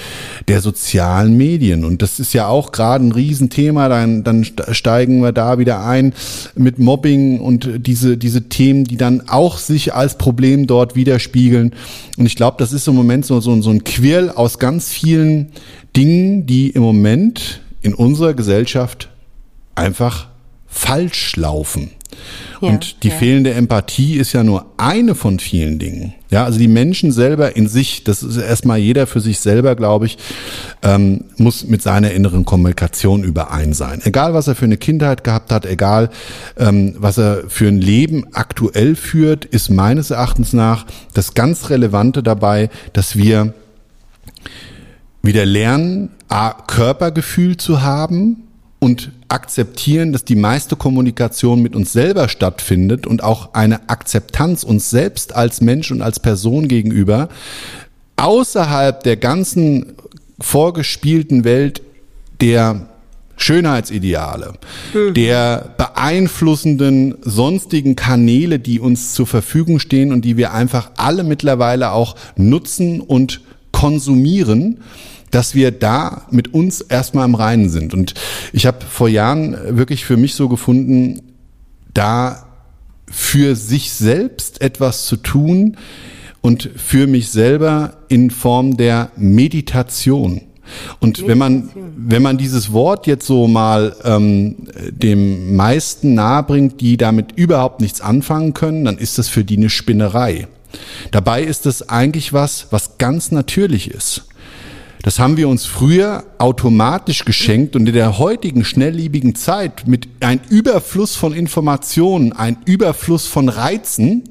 der 0.48 0.60
sozialen 0.60 1.36
Medien. 1.36 1.84
Und 1.84 2.02
das 2.02 2.20
ist 2.20 2.32
ja 2.34 2.48
auch 2.48 2.72
gerade 2.72 3.04
ein 3.04 3.12
Riesenthema. 3.12 3.88
Dann, 3.88 4.24
dann 4.24 4.44
steigen 4.44 5.20
wir 5.20 5.32
da 5.32 5.58
wieder 5.58 5.84
ein 5.86 6.12
mit 6.54 6.78
Mobbing 6.78 7.40
und 7.40 7.86
diese, 7.86 8.16
diese 8.16 8.48
Themen, 8.48 8.84
die 8.84 8.96
dann 8.96 9.28
auch 9.28 9.58
sich 9.58 9.94
als 9.94 10.18
Problem 10.18 10.66
dort 10.66 10.96
widerspiegeln. 10.96 11.74
Und 12.16 12.26
ich 12.26 12.36
glaube, 12.36 12.56
das 12.58 12.72
ist 12.72 12.88
im 12.88 12.94
Moment 12.94 13.26
so, 13.26 13.40
so, 13.40 13.60
so 13.62 13.70
ein 13.70 13.84
Quirl 13.84 14.30
aus 14.30 14.58
ganz 14.58 14.90
vielen 14.90 15.52
Dingen, 15.96 16.46
die 16.46 16.70
im 16.70 16.82
Moment 16.82 17.60
in 17.82 17.94
unserer 17.94 18.34
Gesellschaft 18.34 19.10
einfach 19.74 20.28
falsch 20.74 21.36
laufen. 21.36 21.90
Ja, 22.60 22.68
und 22.68 23.02
die 23.02 23.08
ja. 23.08 23.14
fehlende 23.14 23.52
Empathie 23.54 24.16
ist 24.16 24.32
ja 24.32 24.44
nur 24.44 24.66
eine 24.76 25.14
von 25.14 25.38
vielen 25.38 25.78
Dingen. 25.78 26.14
Ja, 26.30 26.44
also 26.44 26.58
die 26.58 26.68
Menschen 26.68 27.12
selber 27.12 27.56
in 27.56 27.68
sich, 27.68 28.04
das 28.04 28.22
ist 28.22 28.36
erstmal 28.36 28.78
jeder 28.78 29.06
für 29.06 29.20
sich 29.20 29.40
selber, 29.40 29.74
glaube 29.76 30.06
ich, 30.06 30.18
ähm, 30.82 31.24
muss 31.36 31.64
mit 31.64 31.82
seiner 31.82 32.12
inneren 32.12 32.44
Kommunikation 32.44 33.24
überein 33.24 33.72
sein. 33.72 34.00
Egal, 34.04 34.34
was 34.34 34.48
er 34.48 34.54
für 34.54 34.64
eine 34.64 34.76
Kindheit 34.76 35.24
gehabt 35.24 35.52
hat, 35.52 35.66
egal, 35.66 36.10
ähm, 36.56 36.94
was 36.98 37.18
er 37.18 37.44
für 37.48 37.68
ein 37.68 37.80
Leben 37.80 38.26
aktuell 38.32 38.96
führt, 38.96 39.44
ist 39.44 39.70
meines 39.70 40.10
Erachtens 40.10 40.52
nach 40.52 40.86
das 41.14 41.34
ganz 41.34 41.70
Relevante 41.70 42.22
dabei, 42.22 42.68
dass 42.92 43.16
wir 43.16 43.54
wieder 45.22 45.46
lernen, 45.46 46.10
A, 46.28 46.52
Körpergefühl 46.52 47.56
zu 47.56 47.82
haben, 47.82 48.44
und 48.84 49.12
akzeptieren, 49.28 50.12
dass 50.12 50.24
die 50.24 50.36
meiste 50.36 50.76
Kommunikation 50.76 51.62
mit 51.62 51.74
uns 51.74 51.92
selber 51.92 52.28
stattfindet 52.28 53.06
und 53.06 53.22
auch 53.22 53.54
eine 53.54 53.88
Akzeptanz 53.88 54.64
uns 54.64 54.90
selbst 54.90 55.34
als 55.34 55.60
Mensch 55.60 55.90
und 55.90 56.02
als 56.02 56.20
Person 56.20 56.68
gegenüber 56.68 57.28
außerhalb 58.16 59.02
der 59.02 59.16
ganzen 59.16 59.94
vorgespielten 60.40 61.44
Welt 61.44 61.82
der 62.40 62.88
Schönheitsideale, 63.36 64.54
mhm. 64.92 65.14
der 65.14 65.74
beeinflussenden 65.76 67.16
sonstigen 67.22 67.96
Kanäle, 67.96 68.58
die 68.58 68.78
uns 68.78 69.14
zur 69.14 69.26
Verfügung 69.26 69.80
stehen 69.80 70.12
und 70.12 70.24
die 70.24 70.36
wir 70.36 70.52
einfach 70.52 70.92
alle 70.96 71.24
mittlerweile 71.24 71.90
auch 71.90 72.14
nutzen 72.36 73.00
und 73.00 73.40
konsumieren, 73.72 74.78
dass 75.34 75.56
wir 75.56 75.72
da 75.72 76.22
mit 76.30 76.54
uns 76.54 76.80
erstmal 76.80 77.24
im 77.24 77.34
Reinen 77.34 77.68
sind. 77.68 77.92
Und 77.92 78.14
ich 78.52 78.66
habe 78.66 78.84
vor 78.88 79.08
Jahren 79.08 79.56
wirklich 79.76 80.04
für 80.04 80.16
mich 80.16 80.34
so 80.34 80.48
gefunden, 80.48 81.22
da 81.92 82.46
für 83.10 83.56
sich 83.56 83.92
selbst 83.92 84.60
etwas 84.60 85.06
zu 85.06 85.16
tun 85.16 85.76
und 86.40 86.70
für 86.76 87.08
mich 87.08 87.30
selber 87.30 87.94
in 88.08 88.30
Form 88.30 88.76
der 88.76 89.10
Meditation. 89.16 90.40
Und 91.00 91.26
wenn 91.26 91.38
man, 91.38 91.68
wenn 91.96 92.22
man 92.22 92.38
dieses 92.38 92.72
Wort 92.72 93.08
jetzt 93.08 93.26
so 93.26 93.48
mal 93.48 93.96
ähm, 94.04 94.68
dem 94.88 95.56
meisten 95.56 96.14
nahebringt, 96.14 96.80
die 96.80 96.96
damit 96.96 97.32
überhaupt 97.32 97.80
nichts 97.80 98.00
anfangen 98.00 98.54
können, 98.54 98.84
dann 98.84 98.98
ist 98.98 99.18
das 99.18 99.28
für 99.28 99.44
die 99.44 99.56
eine 99.56 99.68
Spinnerei. 99.68 100.46
Dabei 101.10 101.42
ist 101.42 101.66
es 101.66 101.88
eigentlich 101.88 102.32
was, 102.32 102.68
was 102.70 102.98
ganz 102.98 103.32
natürlich 103.32 103.90
ist. 103.90 104.28
Das 105.04 105.18
haben 105.18 105.36
wir 105.36 105.50
uns 105.50 105.66
früher 105.66 106.24
automatisch 106.38 107.26
geschenkt 107.26 107.76
und 107.76 107.86
in 107.86 107.92
der 107.92 108.18
heutigen 108.18 108.64
schnelllebigen 108.64 109.34
Zeit 109.34 109.86
mit 109.86 110.08
einem 110.20 110.40
Überfluss 110.48 111.14
von 111.14 111.34
Informationen, 111.34 112.32
ein 112.32 112.56
Überfluss 112.64 113.26
von 113.26 113.50
Reizen, 113.50 114.22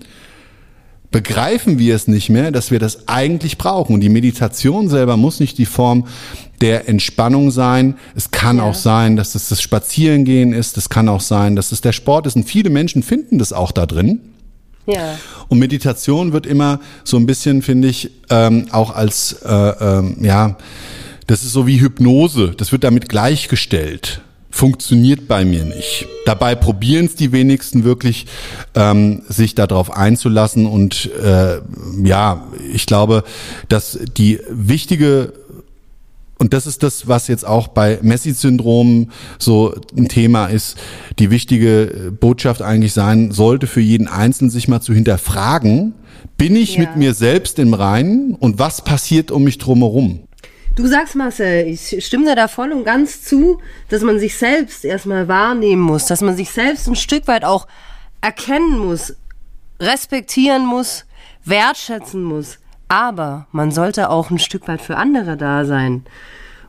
begreifen 1.11 1.78
wir 1.78 1.93
es 1.93 2.07
nicht 2.07 2.32
mehr, 2.32 2.49
dass 2.49 2.71
wir 2.71 2.80
das 2.80 3.07
eigentlich 3.07 3.59
brauchen. 3.59 3.93
Und 3.93 4.01
die 4.01 4.09
Meditation 4.09 4.89
selber 4.89 5.15
muss 5.15 5.39
nicht 5.39 5.59
die 5.59 5.67
Form 5.67 6.07
der 6.59 6.89
Entspannung 6.89 7.51
sein. 7.51 7.93
Es 8.15 8.32
kann 8.32 8.57
ja. 8.57 8.63
auch 8.63 8.74
sein, 8.74 9.15
dass 9.15 9.36
es 9.36 9.49
das 9.49 9.61
Spazierengehen 9.61 10.53
ist. 10.53 10.76
Es 10.78 10.89
kann 10.89 11.07
auch 11.07 11.21
sein, 11.21 11.55
dass 11.55 11.71
es 11.71 11.82
der 11.82 11.91
Sport 11.91 12.26
ist. 12.26 12.36
Und 12.36 12.45
viele 12.45 12.71
Menschen 12.71 13.03
finden 13.03 13.38
das 13.38 13.53
auch 13.53 13.71
da 13.71 13.86
drin. 13.86 14.32
Ja. 14.86 15.17
Und 15.47 15.59
Meditation 15.59 16.34
wird 16.34 16.45
immer 16.45 16.79
so 17.03 17.17
ein 17.17 17.25
bisschen, 17.25 17.61
finde 17.61 17.88
ich, 17.88 18.11
ähm, 18.29 18.67
auch 18.71 18.93
als, 18.95 19.34
äh, 19.43 19.49
ähm, 19.49 20.17
ja, 20.21 20.57
das 21.27 21.43
ist 21.43 21.53
so 21.53 21.67
wie 21.67 21.79
Hypnose. 21.79 22.53
Das 22.57 22.71
wird 22.71 22.84
damit 22.84 23.07
gleichgestellt. 23.07 24.21
Funktioniert 24.51 25.27
bei 25.27 25.45
mir 25.45 25.63
nicht. 25.63 26.05
Dabei 26.25 26.53
probieren 26.53 27.05
es 27.05 27.15
die 27.15 27.31
wenigsten 27.31 27.84
wirklich, 27.84 28.27
ähm, 28.75 29.23
sich 29.27 29.55
darauf 29.55 29.91
einzulassen. 29.95 30.67
Und 30.67 31.09
äh, 31.23 31.59
ja, 32.03 32.45
ich 32.71 32.86
glaube, 32.86 33.23
dass 33.69 33.97
die 34.17 34.39
wichtige 34.49 35.34
und 36.44 36.52
das 36.52 36.68
ist 36.68 36.84
das, 36.84 37.08
was 37.08 37.30
jetzt 37.30 37.48
auch 37.48 37.70
bei 37.70 38.00
Messi-Syndrom 38.02 39.12
so 39.39 39.74
ein 39.96 40.10
Thema 40.10 40.48
ist, 40.48 40.78
die 41.18 41.32
wichtige 41.32 42.12
Botschaft 42.20 42.62
eigentlich 42.62 42.91
sein 42.91 43.32
sollte 43.32 43.66
für 43.66 43.80
jeden 43.80 44.10
Einzelnen, 44.10 44.52
sich 44.52 44.68
mal 44.68 44.82
zu 44.82 44.94
hinterfragen, 44.94 45.94
bin 46.38 46.58
ich 46.58 46.76
ja. 46.76 46.82
mit 46.82 46.98
mir 46.98 47.14
selbst 47.14 47.60
im 47.60 47.74
Reinen 47.74 48.36
und 48.36 48.60
was 48.60 48.84
passiert 48.84 49.32
um 49.32 49.46
mich 49.46 49.58
drumherum? 49.58 50.28
Du 50.76 50.86
sagst, 50.86 51.16
Marcel, 51.16 51.66
ich 51.66 52.06
stimme 52.06 52.26
dir 52.26 52.36
da 52.36 52.50
voll 52.50 52.74
und 52.74 52.84
ganz 52.84 53.24
zu, 53.24 53.60
dass 53.88 54.02
man 54.02 54.20
sich 54.20 54.36
selbst 54.36 54.84
erstmal 54.84 55.30
wahrnehmen 55.30 55.82
muss, 55.82 56.08
dass 56.08 56.20
man 56.20 56.36
sich 56.36 56.52
selbst 56.52 56.89
ein 56.89 56.98
Stück 56.98 57.26
weit 57.30 57.46
auch 57.46 57.70
erkennen 58.20 58.80
muss, 58.80 59.16
respektieren 59.80 60.66
muss, 60.66 61.06
wertschätzen 61.46 62.22
muss. 62.22 62.58
Aber 62.94 63.48
man 63.52 63.72
sollte 63.72 64.12
auch 64.12 64.30
ein 64.30 64.38
Stück 64.38 64.68
weit 64.68 64.80
für 64.80 64.98
andere 64.98 65.36
da 65.36 65.66
sein. 65.66 66.06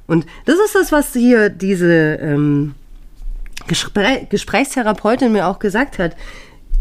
Und 0.06 0.24
das 0.46 0.54
ist 0.54 0.74
das, 0.74 0.90
was 0.90 1.12
hier 1.12 1.50
diese 1.50 2.14
ähm, 2.14 2.74
Gespräch 3.66 4.30
Gesprächstherapeutin 4.30 5.32
mir 5.32 5.46
auch 5.46 5.58
gesagt 5.58 5.98
hat. 5.98 6.16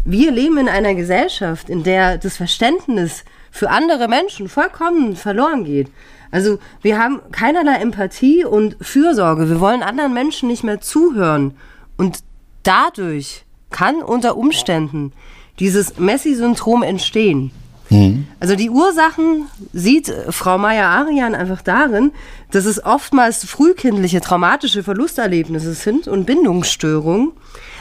Wir 0.06 0.32
leben 0.32 0.56
in 0.56 0.70
einer 0.70 0.94
Gesellschaft, 0.94 1.68
in 1.68 1.82
der 1.82 2.16
das 2.16 2.38
Verständnis 2.38 3.22
für 3.50 3.68
andere 3.68 4.08
Menschen 4.08 4.48
vollkommen 4.48 5.14
verloren 5.14 5.64
geht. 5.64 5.90
Also 6.30 6.58
wir 6.80 6.98
haben 6.98 7.20
keinerlei 7.30 7.74
Empathie 7.82 8.46
und 8.46 8.78
Fürsorge. 8.80 9.50
Wir 9.50 9.60
wollen 9.60 9.82
anderen 9.82 10.14
Menschen 10.14 10.48
nicht 10.48 10.64
mehr 10.64 10.80
zuhören. 10.80 11.54
Und 11.98 12.20
dadurch 12.62 13.44
kann 13.68 13.96
unter 13.96 14.38
Umständen 14.38 15.12
dieses 15.58 15.98
Messi-Syndrom 15.98 16.82
entstehen. 16.82 17.50
Mhm. 17.94 18.26
Also 18.40 18.56
die 18.56 18.70
Ursachen 18.70 19.46
sieht 19.72 20.12
Frau 20.30 20.58
Meyer-Arian 20.58 21.34
einfach 21.34 21.62
darin, 21.62 22.12
dass 22.50 22.64
es 22.64 22.84
oftmals 22.84 23.44
frühkindliche 23.44 24.20
traumatische 24.20 24.82
Verlusterlebnisse 24.82 25.74
sind 25.74 26.08
und 26.08 26.24
Bindungsstörungen, 26.24 27.32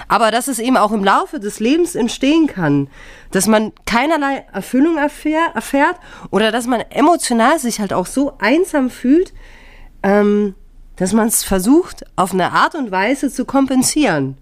aber 0.08 0.30
dass 0.30 0.48
es 0.48 0.60
eben 0.60 0.78
auch 0.78 0.92
im 0.92 1.04
Laufe 1.04 1.40
des 1.40 1.60
Lebens 1.60 1.96
entstehen 1.96 2.48
kann, 2.48 2.90
dass 3.32 3.48
man 3.48 3.72
keinerlei 3.86 4.46
Erfüllung 4.54 4.98
erfähr, 4.98 5.52
erfährt 5.56 5.96
oder 6.30 6.52
dass 6.52 6.68
man 6.68 6.82
emotional 6.92 7.58
sich 7.58 7.80
halt 7.80 7.94
auch 7.94 8.06
so 8.06 8.34
einsam 8.38 8.92
fühlt, 8.92 9.34
ähm, 10.04 10.54
dass 10.98 11.14
man 11.14 11.28
es 11.28 11.44
versucht, 11.44 12.06
auf 12.16 12.34
eine 12.34 12.52
Art 12.52 12.76
und 12.76 12.92
Weise 12.92 13.32
zu 13.32 13.46
kompensieren. 13.46 14.38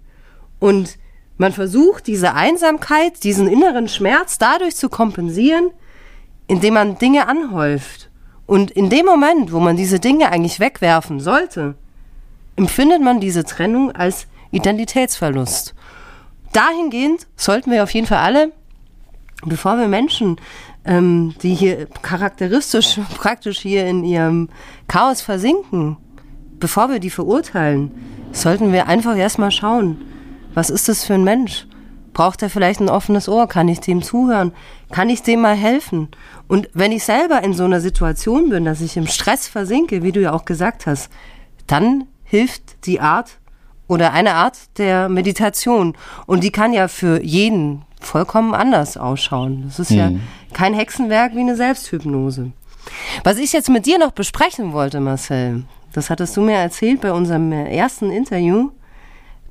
Und 0.58 0.98
man 1.42 1.52
versucht, 1.52 2.06
diese 2.06 2.34
Einsamkeit, 2.34 3.24
diesen 3.24 3.48
inneren 3.48 3.88
Schmerz 3.88 4.38
dadurch 4.38 4.76
zu 4.76 4.88
kompensieren, 4.88 5.70
indem 6.46 6.74
man 6.74 6.98
Dinge 6.98 7.28
anhäuft. 7.28 8.10
Und 8.46 8.70
in 8.70 8.88
dem 8.90 9.06
Moment, 9.06 9.52
wo 9.52 9.58
man 9.58 9.76
diese 9.76 9.98
Dinge 9.98 10.30
eigentlich 10.30 10.60
wegwerfen 10.60 11.20
sollte, 11.20 11.74
empfindet 12.56 13.02
man 13.02 13.20
diese 13.20 13.44
Trennung 13.44 13.92
als 13.92 14.28
Identitätsverlust. 14.52 15.74
Dahingehend 16.52 17.26
sollten 17.36 17.70
wir 17.70 17.82
auf 17.82 17.90
jeden 17.90 18.06
Fall 18.06 18.18
alle, 18.18 18.52
bevor 19.44 19.78
wir 19.78 19.88
Menschen, 19.88 20.36
ähm, 20.84 21.34
die 21.42 21.54
hier 21.54 21.86
charakteristisch 22.02 23.00
praktisch 23.16 23.58
hier 23.58 23.86
in 23.86 24.04
ihrem 24.04 24.48
Chaos 24.86 25.22
versinken, 25.22 25.96
bevor 26.60 26.88
wir 26.88 27.00
die 27.00 27.10
verurteilen, 27.10 27.90
sollten 28.30 28.72
wir 28.72 28.86
einfach 28.86 29.16
erstmal 29.16 29.50
schauen, 29.50 30.02
was 30.54 30.70
ist 30.70 30.88
das 30.88 31.04
für 31.04 31.14
ein 31.14 31.24
Mensch? 31.24 31.66
Braucht 32.12 32.42
er 32.42 32.50
vielleicht 32.50 32.80
ein 32.80 32.90
offenes 32.90 33.28
Ohr? 33.28 33.48
Kann 33.48 33.68
ich 33.68 33.80
dem 33.80 34.02
zuhören? 34.02 34.52
Kann 34.90 35.08
ich 35.08 35.22
dem 35.22 35.40
mal 35.40 35.56
helfen? 35.56 36.08
Und 36.46 36.68
wenn 36.74 36.92
ich 36.92 37.04
selber 37.04 37.42
in 37.42 37.54
so 37.54 37.64
einer 37.64 37.80
Situation 37.80 38.50
bin, 38.50 38.66
dass 38.66 38.82
ich 38.82 38.96
im 38.96 39.06
Stress 39.06 39.48
versinke, 39.48 40.02
wie 40.02 40.12
du 40.12 40.20
ja 40.20 40.32
auch 40.32 40.44
gesagt 40.44 40.86
hast, 40.86 41.10
dann 41.66 42.04
hilft 42.24 42.86
die 42.86 43.00
Art 43.00 43.38
oder 43.88 44.12
eine 44.12 44.34
Art 44.34 44.58
der 44.78 45.08
Meditation. 45.08 45.96
Und 46.26 46.44
die 46.44 46.52
kann 46.52 46.72
ja 46.72 46.88
für 46.88 47.22
jeden 47.22 47.84
vollkommen 48.00 48.54
anders 48.54 48.96
ausschauen. 48.96 49.62
Das 49.66 49.78
ist 49.78 49.90
mhm. 49.90 49.96
ja 49.96 50.10
kein 50.52 50.74
Hexenwerk 50.74 51.34
wie 51.34 51.40
eine 51.40 51.56
Selbsthypnose. 51.56 52.52
Was 53.24 53.38
ich 53.38 53.52
jetzt 53.52 53.68
mit 53.70 53.86
dir 53.86 53.98
noch 53.98 54.12
besprechen 54.12 54.72
wollte, 54.72 55.00
Marcel, 55.00 55.64
das 55.92 56.10
hattest 56.10 56.36
du 56.36 56.40
mir 56.40 56.56
erzählt 56.56 57.00
bei 57.00 57.12
unserem 57.12 57.52
ersten 57.52 58.10
Interview, 58.10 58.70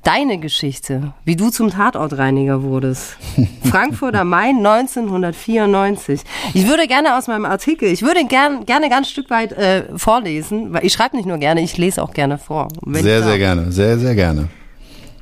Deine 0.02 0.38
Geschichte, 0.38 1.12
wie 1.24 1.36
du 1.36 1.50
zum 1.50 1.70
Tatortreiniger 1.70 2.64
wurdest. 2.64 3.16
Frankfurt 3.64 4.16
am 4.16 4.30
Main 4.30 4.56
1994. 4.56 6.22
Ich 6.54 6.66
würde 6.66 6.88
gerne 6.88 7.16
aus 7.16 7.28
meinem 7.28 7.44
Artikel, 7.44 7.86
ich 7.86 8.02
würde 8.02 8.24
gern, 8.26 8.66
gerne 8.66 8.90
ganz 8.90 9.08
Stück 9.08 9.30
weit 9.30 9.52
äh, 9.52 9.84
vorlesen, 9.96 10.72
weil 10.72 10.84
ich 10.84 10.92
schreibe 10.92 11.16
nicht 11.16 11.26
nur 11.26 11.38
gerne, 11.38 11.60
ich 11.60 11.78
lese 11.78 12.02
auch 12.02 12.12
gerne 12.12 12.38
vor. 12.38 12.66
Sehr, 12.84 13.22
sehr 13.22 13.38
gerne, 13.38 13.70
sehr, 13.70 13.96
sehr 13.96 14.16
gerne. 14.16 14.48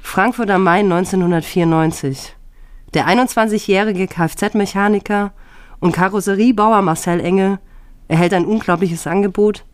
Frankfurt 0.01 0.51
am 0.51 0.65
Main 0.65 0.91
1994. 0.91 2.35
Der 2.95 3.07
21-jährige 3.07 4.07
Kfz-Mechaniker 4.09 5.33
und 5.79 5.93
Karosseriebauer 5.93 6.81
Marcel 6.81 7.21
Enge 7.21 7.59
erhält 8.09 8.33
ein 8.33 8.47
unglaubliches 8.47 9.07
Angebot, 9.07 9.65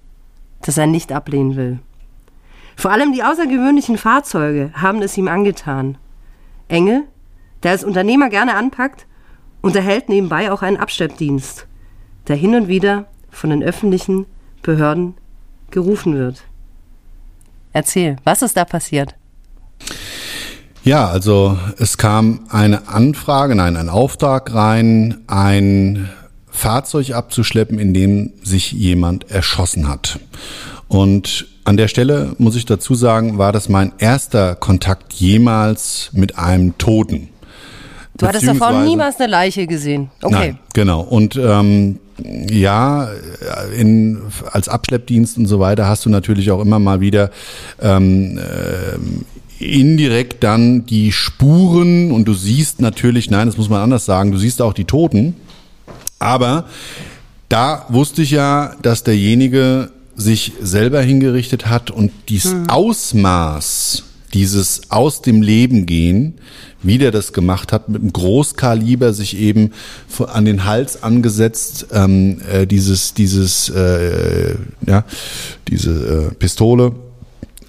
das 0.62 0.78
er 0.78 0.88
nicht 0.88 1.12
ablehnen 1.12 1.54
will. 1.54 1.78
Vor 2.76 2.92
allem 2.92 3.12
die 3.12 3.22
außergewöhnlichen 3.22 3.96
Fahrzeuge 3.96 4.70
haben 4.74 5.02
es 5.02 5.16
ihm 5.16 5.28
angetan. 5.28 5.96
Enge, 6.68 7.04
der 7.62 7.72
als 7.72 7.84
Unternehmer 7.84 8.28
gerne 8.28 8.54
anpackt, 8.54 9.06
unterhält 9.62 10.08
nebenbei 10.08 10.52
auch 10.52 10.62
einen 10.62 10.76
Abschleppdienst, 10.76 11.66
der 12.28 12.36
hin 12.36 12.54
und 12.54 12.68
wieder 12.68 13.06
von 13.30 13.50
den 13.50 13.62
öffentlichen 13.62 14.26
Behörden 14.62 15.14
gerufen 15.70 16.14
wird. 16.14 16.44
Erzähl, 17.72 18.16
was 18.24 18.42
ist 18.42 18.56
da 18.56 18.64
passiert? 18.64 19.14
Ja, 20.82 21.08
also 21.08 21.58
es 21.78 21.98
kam 21.98 22.46
eine 22.50 22.88
Anfrage, 22.88 23.54
nein, 23.54 23.76
ein 23.76 23.88
Auftrag 23.88 24.54
rein, 24.54 25.24
ein 25.26 26.08
Fahrzeug 26.48 27.10
abzuschleppen, 27.10 27.78
in 27.78 27.92
dem 27.92 28.32
sich 28.42 28.70
jemand 28.72 29.30
erschossen 29.30 29.88
hat. 29.88 30.20
Und 30.88 31.46
an 31.64 31.76
der 31.76 31.88
Stelle 31.88 32.34
muss 32.38 32.56
ich 32.56 32.64
dazu 32.64 32.94
sagen, 32.94 33.38
war 33.38 33.52
das 33.52 33.68
mein 33.68 33.92
erster 33.98 34.54
Kontakt 34.54 35.12
jemals 35.14 36.10
mit 36.12 36.38
einem 36.38 36.78
Toten. 36.78 37.28
Du 38.16 38.26
hattest 38.26 38.46
davor 38.46 38.82
niemals 38.82 39.18
eine 39.20 39.30
Leiche 39.30 39.66
gesehen. 39.66 40.10
Okay. 40.22 40.34
Nein, 40.34 40.58
genau. 40.72 41.02
Und 41.02 41.36
ähm, 41.36 41.98
ja, 42.50 43.08
in, 43.76 44.22
als 44.50 44.68
Abschleppdienst 44.68 45.36
und 45.36 45.46
so 45.46 45.60
weiter 45.60 45.86
hast 45.86 46.06
du 46.06 46.10
natürlich 46.10 46.50
auch 46.50 46.60
immer 46.60 46.78
mal 46.78 47.00
wieder 47.00 47.30
ähm, 47.80 48.38
äh, 48.38 49.64
indirekt 49.64 50.42
dann 50.42 50.86
die 50.86 51.12
Spuren 51.12 52.12
und 52.12 52.26
du 52.26 52.34
siehst 52.34 52.80
natürlich, 52.80 53.30
nein, 53.30 53.46
das 53.46 53.58
muss 53.58 53.68
man 53.68 53.82
anders 53.82 54.04
sagen, 54.06 54.32
du 54.32 54.38
siehst 54.38 54.62
auch 54.62 54.72
die 54.72 54.84
Toten. 54.84 55.36
Aber 56.18 56.64
da 57.48 57.84
wusste 57.88 58.22
ich 58.22 58.30
ja, 58.30 58.74
dass 58.82 59.02
derjenige 59.04 59.90
sich 60.16 60.52
selber 60.60 61.02
hingerichtet 61.02 61.66
hat 61.66 61.90
und 61.90 62.10
dieses 62.28 62.52
hm. 62.52 62.70
Ausmaß, 62.70 64.04
dieses 64.32 64.90
aus 64.90 65.22
dem 65.22 65.42
Leben 65.42 65.86
gehen, 65.86 66.34
wie 66.82 66.98
der 66.98 67.10
das 67.10 67.32
gemacht 67.32 67.72
hat, 67.72 67.88
mit 67.88 68.02
einem 68.02 68.12
Großkaliber 68.12 69.12
sich 69.12 69.36
eben 69.38 69.72
an 70.26 70.44
den 70.44 70.64
Hals 70.64 71.02
angesetzt, 71.02 71.86
ähm, 71.92 72.40
äh, 72.50 72.66
dieses, 72.66 73.14
dieses, 73.14 73.68
äh, 73.68 74.54
ja, 74.86 75.04
diese 75.68 76.30
äh, 76.30 76.34
Pistole, 76.34 76.92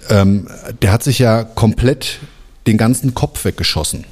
ähm, 0.08 0.46
der 0.82 0.92
hat 0.92 1.02
sich 1.02 1.18
ja 1.18 1.44
komplett 1.44 2.18
den 2.66 2.76
ganzen 2.76 3.14
Kopf 3.14 3.44
weggeschossen. 3.44 4.04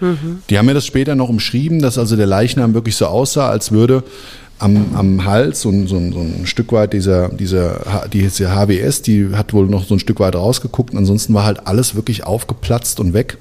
Mhm. 0.00 0.42
Die 0.48 0.58
haben 0.58 0.66
mir 0.66 0.74
das 0.74 0.86
später 0.86 1.14
noch 1.14 1.28
umschrieben, 1.28 1.80
dass 1.80 1.98
also 1.98 2.16
der 2.16 2.26
Leichnam 2.26 2.74
wirklich 2.74 2.96
so 2.96 3.06
aussah, 3.06 3.48
als 3.48 3.72
würde 3.72 4.04
am, 4.58 4.94
am 4.94 5.24
Hals 5.24 5.64
und 5.64 5.86
so, 5.86 5.98
so 5.98 6.20
ein 6.20 6.46
Stück 6.46 6.72
weit 6.72 6.92
dieser, 6.92 7.28
dieser, 7.28 8.08
diese 8.12 8.54
HWS, 8.54 9.02
die 9.02 9.30
hat 9.34 9.52
wohl 9.52 9.66
noch 9.66 9.84
so 9.84 9.94
ein 9.94 10.00
Stück 10.00 10.20
weit 10.20 10.34
rausgeguckt. 10.34 10.94
Ansonsten 10.94 11.34
war 11.34 11.44
halt 11.44 11.66
alles 11.66 11.94
wirklich 11.94 12.24
aufgeplatzt 12.24 13.00
und 13.00 13.12
weg. 13.12 13.38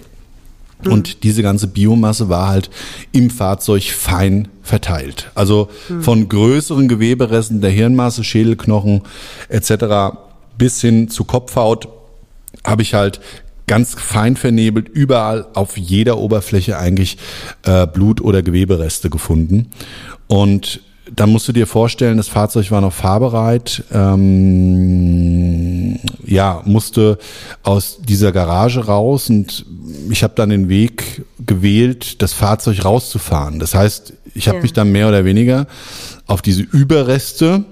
Mhm. 0.84 0.92
Und 0.92 1.24
diese 1.24 1.42
ganze 1.42 1.68
Biomasse 1.68 2.30
war 2.30 2.48
halt 2.48 2.70
im 3.12 3.30
Fahrzeug 3.30 3.84
fein 3.84 4.48
verteilt. 4.62 5.32
Also 5.36 5.70
mhm. 5.90 6.04
von 6.04 6.30
größeren 6.30 6.88
Geweberesten 6.88 7.62
der 7.62 7.72
Hirnmasse, 7.72 8.24
Schädelknochen 8.24 9.02
etc. 9.50 10.18
bis 10.58 10.82
hin 10.82 11.10
zu 11.10 11.24
Kopfhaut 11.24 11.88
habe 12.64 12.82
ich 12.82 12.94
halt 12.94 13.20
ganz 13.68 13.96
fein 13.96 14.38
vernebelt 14.38 14.88
überall 14.88 15.48
auf 15.54 15.78
jeder 15.78 16.18
Oberfläche 16.18 16.78
eigentlich 16.78 17.18
äh, 17.64 17.86
Blut- 17.86 18.22
oder 18.22 18.42
Gewebereste 18.42 19.10
gefunden. 19.10 19.72
Und 20.28 20.82
da 21.16 21.28
musst 21.28 21.48
du 21.48 21.54
dir 21.54 21.68
vorstellen, 21.68 22.18
das 22.18 22.28
Fahrzeug 22.28 22.70
war 22.72 22.82
noch 22.82 22.94
fahrbereit, 22.94 23.84
ähm, 23.92 25.28
ja, 26.26 26.62
musste 26.66 27.18
aus 27.64 28.00
dieser 28.02 28.32
Garage 28.32 28.86
raus 28.86 29.30
und 29.30 29.66
ich 30.10 30.24
habe 30.24 30.34
dann 30.36 30.50
den 30.50 30.70
Weg 30.70 31.26
gewählt, 31.46 32.22
das 32.22 32.34
Fahrzeug 32.34 32.84
rauszufahren. 32.84 33.60
Das 33.60 33.74
heißt, 33.74 34.14
ich 34.34 34.48
habe 34.48 34.58
ja. 34.58 34.62
mich 34.64 34.74
dann 34.74 34.92
mehr 34.92 35.08
oder 35.08 35.26
weniger 35.26 35.68
auf 36.28 36.42
diese 36.42 36.62
Überreste 36.62 37.64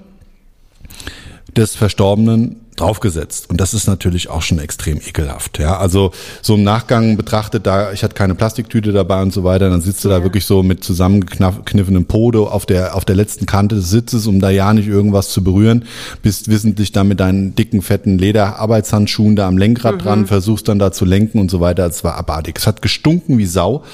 des 1.56 1.74
Verstorbenen 1.74 2.60
draufgesetzt. 2.76 3.50
Und 3.50 3.60
das 3.60 3.74
ist 3.74 3.86
natürlich 3.86 4.28
auch 4.30 4.42
schon 4.42 4.58
extrem 4.58 4.98
ekelhaft. 4.98 5.58
Ja, 5.58 5.78
also 5.78 6.12
so 6.42 6.54
im 6.54 6.62
Nachgang 6.62 7.16
betrachtet, 7.16 7.66
da 7.66 7.92
ich 7.92 8.02
hatte 8.02 8.14
keine 8.14 8.34
Plastiktüte 8.34 8.92
dabei 8.92 9.22
und 9.22 9.32
so 9.32 9.44
weiter, 9.44 9.70
dann 9.70 9.80
sitzt 9.80 10.04
du 10.04 10.08
ja. 10.08 10.18
da 10.18 10.24
wirklich 10.24 10.44
so 10.44 10.62
mit 10.62 10.84
zusammengekniffenem 10.84 12.06
Podo 12.06 12.46
auf 12.46 12.66
der 12.66 12.94
auf 12.94 13.04
der 13.04 13.16
letzten 13.16 13.46
Kante 13.46 13.76
des 13.76 13.90
Sitzes, 13.90 14.26
um 14.26 14.40
da 14.40 14.50
ja 14.50 14.72
nicht 14.72 14.88
irgendwas 14.88 15.30
zu 15.30 15.42
berühren, 15.42 15.84
bist 16.22 16.48
wissentlich 16.48 16.92
dann 16.92 17.08
mit 17.08 17.20
deinen 17.20 17.54
dicken 17.54 17.82
fetten 17.82 18.18
Lederarbeitshandschuhen 18.18 19.36
da 19.36 19.48
am 19.48 19.58
Lenkrad 19.58 19.96
mhm. 19.96 20.00
dran, 20.00 20.26
versuchst 20.26 20.68
dann 20.68 20.78
da 20.78 20.92
zu 20.92 21.04
lenken 21.04 21.38
und 21.38 21.50
so 21.50 21.60
weiter. 21.60 21.86
Es 21.86 22.04
war 22.04 22.16
abartig. 22.16 22.58
Es 22.58 22.66
hat 22.66 22.82
gestunken 22.82 23.38
wie 23.38 23.46
Sau 23.46 23.84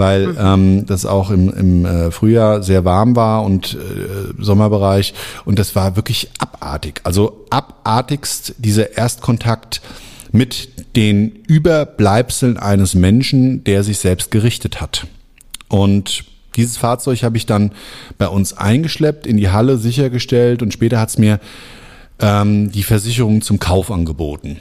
weil 0.00 0.28
mhm. 0.28 0.36
ähm, 0.40 0.86
das 0.86 1.04
auch 1.04 1.30
im, 1.30 1.52
im 1.52 1.84
äh, 1.84 2.10
Frühjahr 2.10 2.62
sehr 2.62 2.86
warm 2.86 3.14
war 3.16 3.44
und 3.44 3.74
äh, 3.74 4.42
Sommerbereich 4.42 5.12
und 5.44 5.58
das 5.58 5.76
war 5.76 5.94
wirklich 5.94 6.30
abartig. 6.38 7.02
Also 7.04 7.44
abartigst 7.50 8.54
dieser 8.56 8.96
Erstkontakt 8.96 9.82
mit 10.32 10.96
den 10.96 11.30
Überbleibseln 11.46 12.56
eines 12.56 12.94
Menschen, 12.94 13.62
der 13.64 13.84
sich 13.84 13.98
selbst 13.98 14.30
gerichtet 14.30 14.80
hat. 14.80 15.06
Und 15.68 16.24
dieses 16.56 16.78
Fahrzeug 16.78 17.22
habe 17.22 17.36
ich 17.36 17.44
dann 17.44 17.72
bei 18.16 18.28
uns 18.28 18.54
eingeschleppt, 18.54 19.26
in 19.26 19.36
die 19.36 19.50
Halle 19.50 19.76
sichergestellt 19.76 20.62
und 20.62 20.72
später 20.72 20.98
hat 20.98 21.10
es 21.10 21.18
mir 21.18 21.40
ähm, 22.20 22.72
die 22.72 22.84
Versicherung 22.84 23.42
zum 23.42 23.58
Kauf 23.58 23.90
angeboten. 23.90 24.56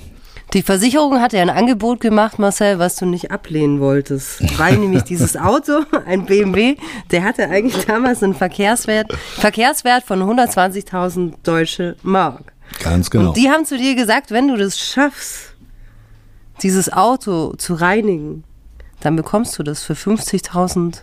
Die 0.54 0.64
Versicherung 0.64 1.22
hat 1.22 1.34
ja 1.34 1.44
ein 1.44 1.52
Angebot 1.52 2.00
gemacht, 2.00 2.40
Marcel, 2.40 2.80
was 2.80 2.96
du 2.96 3.06
nicht 3.06 3.30
ablehnen 3.30 3.80
wolltest. 3.80 4.42
Weil 4.58 4.78
nämlich 4.80 5.04
dieses 5.04 5.38
Auto, 5.38 5.84
ein 6.08 6.26
BMW, 6.26 6.76
der 7.12 7.24
hatte 7.24 7.48
eigentlich 7.50 7.86
damals 7.86 8.24
einen 8.24 8.34
Verkehrswert, 8.34 9.14
Verkehrswert 9.36 10.04
von 10.04 10.22
120.000 10.24 11.34
deutsche 11.44 11.98
Mark. 12.02 12.54
Ganz 12.82 13.12
genau. 13.12 13.30
Und 13.30 13.38
die 13.38 13.50
haben 13.50 13.66
zu 13.66 13.78
dir 13.78 13.94
gesagt, 13.96 14.32
wenn 14.32 14.48
du 14.48 14.58
das 14.58 14.80
schaffst, 14.80 15.54
dieses 16.64 16.92
Auto 16.92 17.54
zu 17.54 17.76
reinigen, 17.76 18.44
dann 19.02 19.16
bekommst 19.16 19.58
du 19.60 19.64
das 19.64 19.84
für 19.84 19.94
50.000 19.94 21.02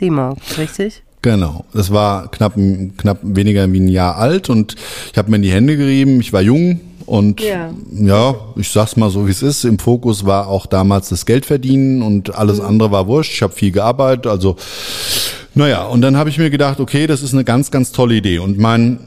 D-Mark, 0.00 0.38
richtig? 0.58 1.04
Genau, 1.22 1.64
das 1.72 1.92
war 1.92 2.30
knapp, 2.30 2.54
knapp 2.96 3.18
weniger 3.22 3.70
wie 3.72 3.80
ein 3.80 3.88
Jahr 3.88 4.16
alt 4.16 4.50
und 4.50 4.74
ich 5.12 5.18
habe 5.18 5.30
mir 5.30 5.36
in 5.36 5.42
die 5.42 5.52
Hände 5.52 5.76
gerieben. 5.76 6.20
Ich 6.20 6.32
war 6.32 6.40
jung, 6.40 6.80
und 7.10 7.40
ja. 7.40 7.74
ja, 7.90 8.36
ich 8.54 8.70
sag's 8.70 8.96
mal 8.96 9.10
so, 9.10 9.26
wie 9.26 9.32
es 9.32 9.42
ist. 9.42 9.64
Im 9.64 9.80
Fokus 9.80 10.26
war 10.26 10.46
auch 10.46 10.66
damals 10.66 11.08
das 11.08 11.26
Geldverdienen 11.26 12.02
und 12.02 12.36
alles 12.36 12.60
mhm. 12.60 12.66
andere 12.66 12.92
war 12.92 13.08
wurscht. 13.08 13.32
Ich 13.32 13.42
habe 13.42 13.52
viel 13.52 13.72
gearbeitet, 13.72 14.28
also 14.28 14.54
naja, 15.56 15.86
und 15.86 16.02
dann 16.02 16.16
habe 16.16 16.30
ich 16.30 16.38
mir 16.38 16.50
gedacht, 16.50 16.78
okay, 16.78 17.08
das 17.08 17.24
ist 17.24 17.34
eine 17.34 17.42
ganz, 17.42 17.72
ganz 17.72 17.90
tolle 17.90 18.14
Idee. 18.14 18.38
Und 18.38 18.58
mein 18.58 19.00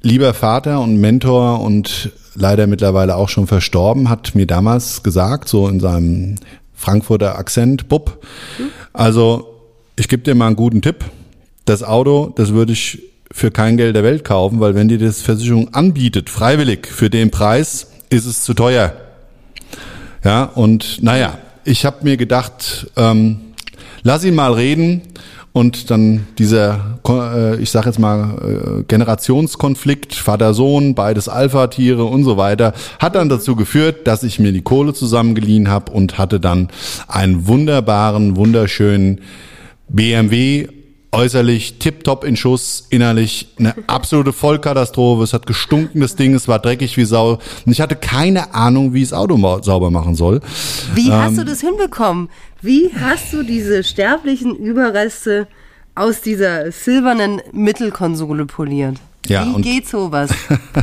lieber 0.00 0.32
Vater 0.32 0.80
und 0.80 0.96
Mentor 0.96 1.60
und 1.60 2.12
leider 2.34 2.66
mittlerweile 2.66 3.16
auch 3.16 3.28
schon 3.28 3.46
verstorben, 3.46 4.08
hat 4.08 4.34
mir 4.34 4.46
damals 4.46 5.02
gesagt, 5.02 5.50
so 5.50 5.68
in 5.68 5.80
seinem 5.80 6.36
Frankfurter 6.72 7.36
Akzent, 7.36 7.88
Bub, 7.90 8.24
mhm. 8.58 8.70
also 8.94 9.52
ich 9.96 10.08
gebe 10.08 10.22
dir 10.22 10.34
mal 10.34 10.46
einen 10.46 10.56
guten 10.56 10.80
Tipp. 10.80 11.04
Das 11.66 11.82
Auto, 11.82 12.32
das 12.36 12.54
würde 12.54 12.72
ich 12.72 13.02
für 13.36 13.50
kein 13.50 13.76
Geld 13.76 13.94
der 13.94 14.02
Welt 14.02 14.24
kaufen, 14.24 14.60
weil 14.60 14.74
wenn 14.74 14.88
dir 14.88 14.96
das 14.96 15.20
Versicherung 15.20 15.74
anbietet, 15.74 16.30
freiwillig 16.30 16.86
für 16.86 17.10
den 17.10 17.30
Preis, 17.30 17.88
ist 18.08 18.24
es 18.24 18.40
zu 18.40 18.54
teuer. 18.54 18.94
Ja, 20.24 20.44
und 20.44 21.02
naja, 21.02 21.36
ich 21.62 21.84
habe 21.84 21.98
mir 22.00 22.16
gedacht, 22.16 22.90
ähm, 22.96 23.40
lass 24.02 24.24
ihn 24.24 24.34
mal 24.34 24.54
reden 24.54 25.02
und 25.52 25.90
dann 25.90 26.26
dieser, 26.38 26.98
äh, 27.06 27.60
ich 27.60 27.70
sage 27.70 27.90
jetzt 27.90 27.98
mal, 27.98 28.78
äh, 28.80 28.84
Generationskonflikt, 28.84 30.14
Vater-Sohn, 30.14 30.94
beides 30.94 31.28
Alpha-Tiere 31.28 32.04
und 32.04 32.24
so 32.24 32.38
weiter, 32.38 32.72
hat 32.98 33.16
dann 33.16 33.28
dazu 33.28 33.54
geführt, 33.54 34.06
dass 34.06 34.22
ich 34.22 34.38
mir 34.38 34.52
die 34.52 34.62
Kohle 34.62 34.94
zusammengeliehen 34.94 35.68
habe 35.68 35.92
und 35.92 36.16
hatte 36.16 36.40
dann 36.40 36.68
einen 37.06 37.46
wunderbaren, 37.46 38.36
wunderschönen 38.36 39.20
BMW 39.90 40.68
äußerlich 41.12 41.78
tipptopp 41.78 42.24
in 42.24 42.36
Schuss, 42.36 42.86
innerlich 42.90 43.48
eine 43.58 43.74
absolute 43.86 44.32
Vollkatastrophe. 44.32 45.22
Es 45.22 45.32
hat 45.32 45.46
gestunken, 45.46 46.00
das 46.00 46.16
Ding, 46.16 46.34
es 46.34 46.48
war 46.48 46.58
dreckig 46.58 46.96
wie 46.96 47.04
Sau. 47.04 47.38
Und 47.64 47.72
ich 47.72 47.80
hatte 47.80 47.96
keine 47.96 48.54
Ahnung, 48.54 48.92
wie 48.92 49.02
ich 49.02 49.10
das 49.10 49.18
Auto 49.18 49.36
sauber 49.62 49.90
machen 49.90 50.14
soll. 50.14 50.40
Wie 50.94 51.10
hast 51.12 51.32
Ähm. 51.32 51.36
du 51.38 51.44
das 51.44 51.60
hinbekommen? 51.60 52.28
Wie 52.60 52.90
hast 53.00 53.32
du 53.32 53.42
diese 53.42 53.84
sterblichen 53.84 54.54
Überreste 54.56 55.46
aus 55.94 56.20
dieser 56.20 56.70
silbernen 56.72 57.40
Mittelkonsole 57.52 58.46
poliert? 58.46 58.96
Ja, 59.28 59.46
Wie 59.56 59.62
geht 59.62 59.88
sowas? 59.88 60.30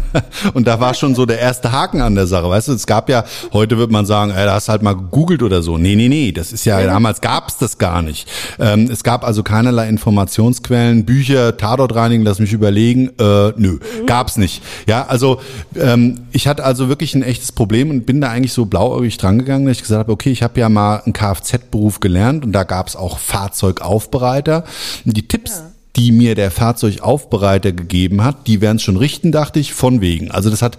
Und 0.53 0.68
da 0.68 0.80
war 0.80 0.94
schon 0.94 1.15
so 1.15 1.26
der 1.26 1.40
erste 1.40 1.72
Haken 1.72 2.02
an 2.02 2.15
der 2.15 2.28
Sache. 2.28 2.49
Weißt 2.49 2.68
du, 2.68 2.74
es 2.74 2.86
gab 2.86 3.10
ja, 3.10 3.24
heute 3.52 3.78
wird 3.78 3.91
man 3.91 4.06
sagen, 4.06 4.32
ey, 4.32 4.45
da 4.45 4.53
hast 4.53 4.70
halt 4.70 4.82
mal 4.82 4.95
gegoogelt 4.95 5.44
oder 5.44 5.61
so. 5.61 5.78
Nee, 5.78 5.95
nee, 5.95 6.10
nee, 6.10 6.32
das 6.32 6.52
ist 6.52 6.65
ja, 6.65 6.82
damals 6.84 7.22
gab's 7.22 7.57
das 7.57 7.78
gar 7.78 8.02
nicht. 8.02 8.28
Ähm, 8.60 8.90
es 8.91 9.03
gab 9.03 9.24
also 9.24 9.44
keinerlei 9.44 9.88
Informationsquellen, 9.90 11.06
Bücher, 11.06 11.57
Tatort 11.57 11.95
reinigen, 11.95 12.24
lass 12.24 12.40
mich 12.40 12.53
überlegen. 12.53 13.10
Äh, 13.20 13.53
nö, 13.56 13.80
gab's 14.06 14.38
nicht. 14.38 14.61
Ja, 14.88 15.06
also 15.07 15.40
ähm, 15.76 16.22
ich 16.32 16.48
hatte 16.48 16.64
also 16.64 16.90
wirklich 16.90 17.15
ein 17.15 17.24
echtes 17.24 17.52
Problem 17.52 17.90
und 17.90 18.06
bin 18.06 18.22
da 18.22 18.30
eigentlich 18.30 18.53
so 18.53 18.65
blauäugig 18.65 19.18
drangegangen, 19.18 19.68
dass 19.68 19.78
ich 19.78 19.84
gesagt 19.84 19.99
habe, 19.99 20.11
okay, 20.11 20.32
ich 20.32 20.44
habe 20.44 20.60
ja 20.60 20.70
mal 20.70 21.02
einen 21.06 21.14
Kfz-Beruf 21.14 21.99
gelernt 21.99 22.45
und 22.45 22.52
da 22.52 22.64
gab's 22.64 22.95
auch 22.95 23.20
Fahrzeugaufbereiter. 23.20 24.64
Und 25.06 25.18
die 25.18 25.28
Tipps, 25.28 25.64
die 25.95 26.11
mir 26.11 26.34
der 26.36 26.49
Fahrzeugaufbereiter 26.49 27.72
gegeben 27.72 28.24
hat, 28.24 28.48
die 28.48 28.61
werden 28.61 28.78
es 28.78 28.84
schon 28.84 28.98
richten, 28.98 29.32
dachte 29.32 29.60
ich, 29.60 29.74
von 29.74 30.02
wegen. 30.02 30.32
Also 30.32 30.49
das 30.49 30.61
hat 30.61 30.78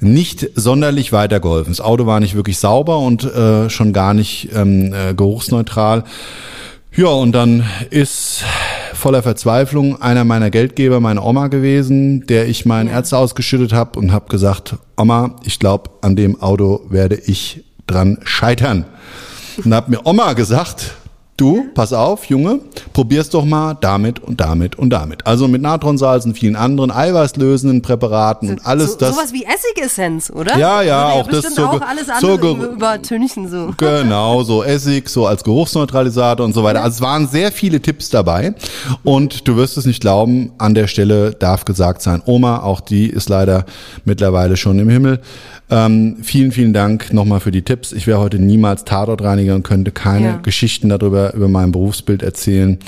nicht 0.00 0.48
sonderlich 0.54 1.12
weitergeholfen. 1.12 1.72
Das 1.72 1.80
Auto 1.80 2.06
war 2.06 2.20
nicht 2.20 2.36
wirklich 2.36 2.58
sauber 2.58 2.98
und 2.98 3.24
äh, 3.24 3.68
schon 3.68 3.92
gar 3.92 4.14
nicht 4.14 4.50
ähm, 4.54 4.94
äh, 4.94 5.14
geruchsneutral. 5.14 6.04
Ja, 6.96 7.08
und 7.08 7.32
dann 7.32 7.64
ist 7.90 8.44
voller 8.92 9.24
Verzweiflung 9.24 10.00
einer 10.00 10.22
meiner 10.22 10.50
Geldgeber 10.50 11.00
meine 11.00 11.22
Oma 11.22 11.48
gewesen, 11.48 12.24
der 12.28 12.46
ich 12.46 12.66
mein 12.66 12.86
Erz 12.86 13.12
ausgeschüttet 13.12 13.72
habe 13.72 13.98
und 13.98 14.12
habe 14.12 14.28
gesagt, 14.28 14.76
Oma, 14.96 15.34
ich 15.42 15.58
glaube, 15.58 15.90
an 16.02 16.14
dem 16.14 16.40
Auto 16.40 16.82
werde 16.88 17.16
ich 17.16 17.64
dran 17.88 18.18
scheitern. 18.22 18.84
Und 19.64 19.74
habe 19.74 19.90
mir 19.90 20.06
Oma 20.06 20.34
gesagt, 20.34 20.94
du, 21.36 21.66
pass 21.74 21.92
auf, 21.92 22.26
Junge, 22.26 22.60
probier's 22.92 23.28
doch 23.30 23.44
mal 23.44 23.76
damit 23.80 24.20
und 24.22 24.40
damit 24.40 24.76
und 24.76 24.90
damit. 24.90 25.26
Also 25.26 25.48
mit 25.48 25.62
Natronsalz 25.62 26.24
und 26.24 26.38
vielen 26.38 26.56
anderen 26.56 26.90
eiweißlösenden 26.90 27.82
Präparaten 27.82 28.50
und 28.50 28.66
alles 28.66 28.92
so, 28.92 28.98
das. 28.98 29.14
Sowas 29.16 29.32
wie 29.32 29.44
Essigessenz, 29.44 30.30
oder? 30.30 30.56
Ja, 30.58 30.82
ja, 30.82 31.08
Würde 31.08 31.38
auch 31.38 31.42
das 31.42 31.54
zur 31.54 31.70
auch 31.70 31.80
alles 31.80 32.06
zur 32.06 32.14
andere 32.34 32.50
über- 32.52 32.66
übertünchen 32.70 33.48
so. 33.48 33.72
Genau, 33.76 34.42
so 34.42 34.62
Essig, 34.62 35.08
so 35.08 35.26
als 35.26 35.42
Geruchsneutralisator 35.44 36.44
und 36.46 36.52
so 36.54 36.62
weiter. 36.62 36.82
Also 36.82 36.96
es 36.96 37.00
waren 37.00 37.26
sehr 37.28 37.50
viele 37.52 37.80
Tipps 37.80 38.10
dabei. 38.10 38.54
Und 39.02 39.46
du 39.48 39.56
wirst 39.56 39.76
es 39.76 39.84
nicht 39.86 40.00
glauben, 40.00 40.52
an 40.58 40.74
der 40.74 40.86
Stelle 40.86 41.32
darf 41.32 41.64
gesagt 41.64 42.02
sein, 42.02 42.22
Oma, 42.26 42.58
auch 42.62 42.80
die 42.80 43.08
ist 43.08 43.28
leider 43.28 43.64
mittlerweile 44.04 44.56
schon 44.56 44.78
im 44.78 44.88
Himmel. 44.88 45.20
Ähm, 45.70 46.18
vielen, 46.22 46.52
vielen 46.52 46.72
Dank 46.72 47.12
nochmal 47.12 47.40
für 47.40 47.50
die 47.50 47.62
Tipps. 47.62 47.92
Ich 47.92 48.06
wäre 48.06 48.18
heute 48.18 48.38
niemals 48.38 48.84
Tatortreiniger 48.84 49.54
und 49.54 49.62
könnte 49.62 49.92
keine 49.92 50.26
Ja. 50.26 50.36
Geschichten 50.42 50.90
darüber, 50.90 51.32
über 51.34 51.48
mein 51.48 51.72
Berufsbild 51.72 52.22
erzählen, 52.22 52.78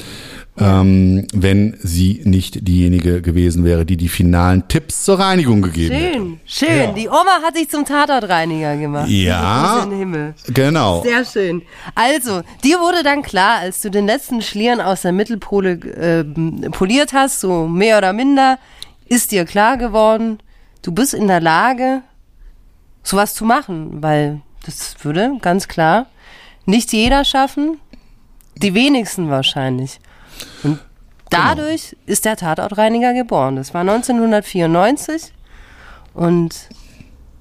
ähm, 0.59 1.27
wenn 1.35 1.77
sie 1.82 2.23
nicht 2.24 2.66
diejenige 2.69 3.20
gewesen 3.23 3.65
wäre, 3.65 3.85
die 3.85 3.97
die 3.97 4.09
finalen 4.09 4.69
Tipps 4.69 5.05
zur 5.05 5.19
Reinigung 5.19 5.62
gegeben 5.62 5.94
hätte. 5.94 6.19
Schön, 6.19 6.39
schön. 6.47 6.94
Die 6.94 7.09
Oma 7.09 7.43
hat 7.43 7.57
dich 7.57 7.69
zum 7.69 7.85
Tatortreiniger 7.85 8.77
gemacht. 8.77 9.09
Ja. 9.09 9.86
Genau. 10.53 11.03
Sehr 11.03 11.24
schön. 11.24 11.62
Also, 11.94 12.43
dir 12.65 12.78
wurde 12.81 13.03
dann 13.03 13.23
klar, 13.23 13.59
als 13.61 13.81
du 13.81 13.90
den 13.90 14.07
letzten 14.07 14.40
Schlieren 14.43 14.81
aus 14.81 15.03
der 15.03 15.12
Mittelpole 15.12 15.73
äh, 15.73 16.24
poliert 16.70 17.12
hast, 17.12 17.40
so 17.40 17.66
mehr 17.66 17.98
oder 17.98 18.12
minder, 18.12 18.59
ist 19.09 19.32
dir 19.32 19.44
klar 19.44 19.77
geworden, 19.77 20.39
du 20.82 20.93
bist 20.93 21.15
in 21.15 21.27
der 21.28 21.40
Lage, 21.40 22.03
sowas 23.07 23.35
zu 23.35 23.45
machen, 23.45 24.03
weil 24.03 24.41
das 24.65 24.97
würde 25.05 25.39
ganz 25.41 25.69
klar 25.69 26.07
nicht 26.65 26.93
jeder 26.93 27.24
schaffen, 27.24 27.78
die 28.57 28.74
wenigsten 28.74 29.31
wahrscheinlich. 29.31 30.01
Und 30.65 30.81
dadurch 31.31 31.97
ist 32.07 32.24
der 32.24 32.37
Tatortreiniger 32.37 33.15
geboren. 33.15 33.57
Das 33.57 33.73
war 33.74 33.83
1994 33.83 35.33
und 36.15 36.69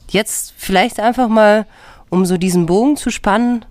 jetzt 0.10 0.54
vielleicht 0.56 1.00
einfach 1.00 1.28
mal, 1.28 1.66
um 2.10 2.26
so 2.26 2.38
diesen 2.38 2.68
Bogen 2.68 2.96
zu 2.98 3.10
spannen, 3.10 3.66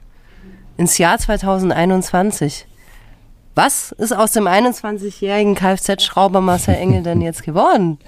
ins 0.77 0.99
Jahr 0.99 1.19
2021. 1.19 2.67
Was 3.55 3.93
ist 3.93 4.13
aus 4.13 4.33
dem 4.33 4.49
21-jährigen 4.49 5.55
Kfz-Schrauber 5.55 6.41
Marcel 6.41 6.75
Engel 6.75 7.05
denn 7.05 7.21
jetzt 7.21 7.45
geworden? 7.45 7.99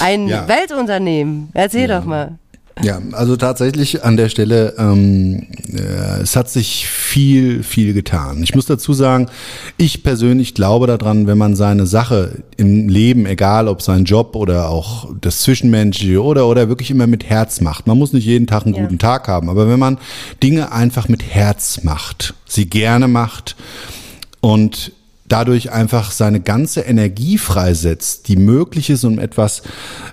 Ein 0.00 0.28
Ja. 0.28 0.46
Weltunternehmen. 0.46 1.50
Erzähl 1.52 1.88
doch 1.88 2.04
mal. 2.04 2.38
Ja, 2.82 3.00
also 3.12 3.36
tatsächlich 3.36 4.02
an 4.02 4.16
der 4.16 4.28
Stelle, 4.28 4.74
ähm, 4.78 5.46
äh, 5.72 6.20
es 6.22 6.36
hat 6.36 6.48
sich 6.48 6.86
viel, 6.88 7.62
viel 7.62 7.92
getan. 7.92 8.42
Ich 8.42 8.54
muss 8.54 8.66
dazu 8.66 8.92
sagen, 8.94 9.26
ich 9.76 10.02
persönlich 10.02 10.54
glaube 10.54 10.86
daran, 10.86 11.26
wenn 11.26 11.36
man 11.38 11.54
seine 11.54 11.86
Sache 11.86 12.42
im 12.56 12.88
Leben, 12.88 13.26
egal 13.26 13.68
ob 13.68 13.82
sein 13.82 14.04
Job 14.04 14.34
oder 14.36 14.70
auch 14.70 15.10
das 15.20 15.40
Zwischenmenschliche 15.40 16.22
oder, 16.22 16.46
oder 16.48 16.68
wirklich 16.68 16.90
immer 16.90 17.06
mit 17.06 17.24
Herz 17.24 17.60
macht. 17.60 17.86
Man 17.86 17.98
muss 17.98 18.12
nicht 18.14 18.24
jeden 18.24 18.46
Tag 18.46 18.64
einen 18.64 18.74
Ja. 18.74 18.82
guten 18.82 18.98
Tag 18.98 19.28
haben, 19.28 19.50
aber 19.50 19.68
wenn 19.68 19.78
man 19.78 19.98
Dinge 20.42 20.72
einfach 20.72 21.08
mit 21.08 21.22
Herz 21.22 21.80
macht, 21.82 22.34
sie 22.46 22.66
gerne 22.70 23.06
macht 23.06 23.54
und 24.40 24.92
dadurch 25.32 25.72
einfach 25.72 26.10
seine 26.10 26.40
ganze 26.40 26.82
Energie 26.82 27.38
freisetzt, 27.38 28.28
die 28.28 28.36
möglich 28.36 28.90
ist, 28.90 29.04
um 29.04 29.18
etwas 29.18 29.62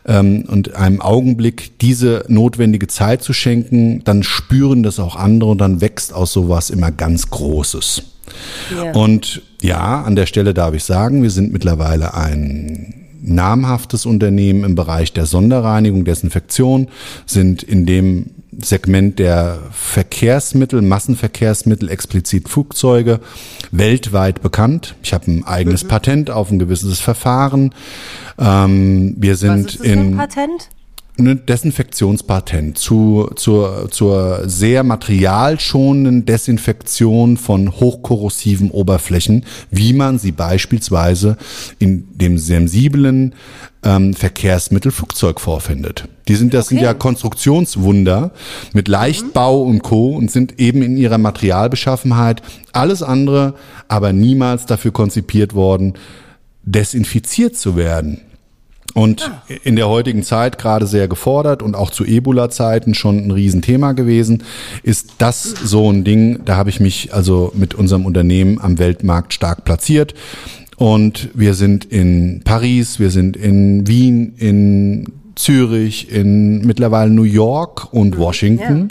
ähm, 0.06 0.46
und 0.48 0.76
einem 0.76 1.02
Augenblick 1.02 1.78
diese 1.80 2.24
notwendige 2.30 2.88
Zeit 2.88 3.22
zu 3.22 3.34
schenken, 3.34 4.02
dann 4.06 4.24
spüren 4.24 4.82
das 4.82 4.98
auch 4.98 5.18
andere 5.18 5.52
und 5.52 5.58
dann 5.60 5.82
wächst 5.82 6.14
aus 6.14 6.32
sowas 6.32 6.70
immer 6.70 6.92
ganz 6.92 7.30
Großes. 7.30 8.04
Ja. 8.74 8.94
Und 8.94 9.42
ja, 9.62 10.04
an 10.04 10.16
der 10.16 10.26
Stelle 10.26 10.54
darf 10.54 10.74
ich 10.74 10.86
sagen, 10.86 11.22
wir 11.22 11.32
sind 11.32 11.52
mittlerweile 11.52 12.14
ein 12.14 12.94
namhaftes 13.22 14.06
Unternehmen 14.06 14.64
im 14.64 14.76
Bereich 14.76 15.12
der 15.12 15.26
Sonderreinigung, 15.26 16.06
Desinfektion, 16.06 16.88
sind 17.26 17.62
in 17.62 17.86
dem 17.86 18.32
Segment 18.62 19.20
der 19.20 19.60
Verkehrsmittel, 19.72 20.82
Massenverkehrsmittel, 20.82 21.90
explizit 21.90 22.50
Flugzeuge, 22.50 23.20
weltweit 23.72 24.42
bekannt. 24.42 24.96
Ich 25.04 25.14
habe 25.14 25.32
ein 25.32 25.46
eigenes 25.46 25.84
Patent 25.84 26.30
auf 26.30 26.52
ein 26.52 26.60
gewisses 26.60 27.00
Verfahren. 27.00 27.74
Ähm, 28.38 29.16
wir 29.18 29.34
Was 29.34 29.40
sind 29.40 29.60
ist 29.60 29.80
das 29.80 29.88
für 29.88 29.94
ein 29.94 30.12
in 30.12 30.18
Patent? 30.18 30.70
Ein 31.20 31.46
Desinfektionspatent 31.46 32.78
zu, 32.78 33.30
zur, 33.36 33.90
zur 33.92 34.48
sehr 34.50 34.84
materialschonenden 34.84 36.26
Desinfektion 36.26 37.38
von 37.38 37.72
hochkorrosiven 37.80 38.72
Oberflächen, 38.72 39.46
wie 39.70 39.94
man 39.94 40.18
sie 40.18 40.32
beispielsweise 40.32 41.38
in 41.78 42.08
dem 42.18 42.38
sensiblen 42.38 43.36
ähm, 43.84 44.14
Verkehrsmittel 44.14 44.92
Flugzeug 44.92 45.40
vorfindet. 45.40 46.08
Die 46.28 46.36
sind, 46.36 46.54
das 46.54 46.68
sind 46.68 46.80
Okay. 46.80 46.86
ja 46.86 46.94
Konstruktionswunder 46.94 48.32
mit 48.74 48.88
Leichtbau 48.88 49.62
und 49.62 49.82
Co. 49.84 50.16
und 50.16 50.32
sind 50.32 50.60
eben 50.60 50.82
in 50.82 50.98
ihrer 50.98 51.18
Materialbeschaffenheit 51.18 52.42
alles 52.72 53.04
andere, 53.04 53.56
aber 53.88 54.14
niemals 54.14 54.66
dafür 54.66 54.92
konzipiert 54.92 55.54
worden, 55.54 55.94
desinfiziert 56.64 57.58
zu 57.58 57.76
werden. 57.76 58.22
Und 58.94 59.32
in 59.64 59.76
der 59.76 59.88
heutigen 59.88 60.24
Zeit 60.24 60.58
gerade 60.58 60.88
sehr 60.88 61.08
gefordert 61.08 61.62
und 61.62 61.76
auch 61.76 61.92
zu 61.92 62.06
Ebola-Zeiten 62.06 62.96
schon 62.96 63.18
ein 63.18 63.32
Riesenthema 63.32 63.92
gewesen, 63.92 64.44
ist 64.82 65.14
das 65.20 65.44
so 65.44 65.92
ein 65.92 66.04
Ding, 66.04 66.40
da 66.46 66.56
habe 66.56 66.70
ich 66.70 66.80
mich 66.80 67.14
also 67.14 67.52
mit 67.56 67.76
unserem 67.76 68.06
Unternehmen 68.06 68.60
am 68.60 68.80
Weltmarkt 68.80 69.34
stark 69.34 69.64
platziert. 69.64 70.16
Und 70.78 71.30
wir 71.34 71.54
sind 71.54 71.86
in 71.86 72.42
Paris, 72.46 73.00
wir 73.00 73.12
sind 73.12 73.36
in 73.38 73.86
Wien, 73.86 74.34
in 74.38 75.19
Zürich, 75.40 76.12
in 76.12 76.66
mittlerweile 76.68 77.10
New 77.12 77.24
York 77.24 77.94
und 77.94 78.18
Washington. 78.18 78.90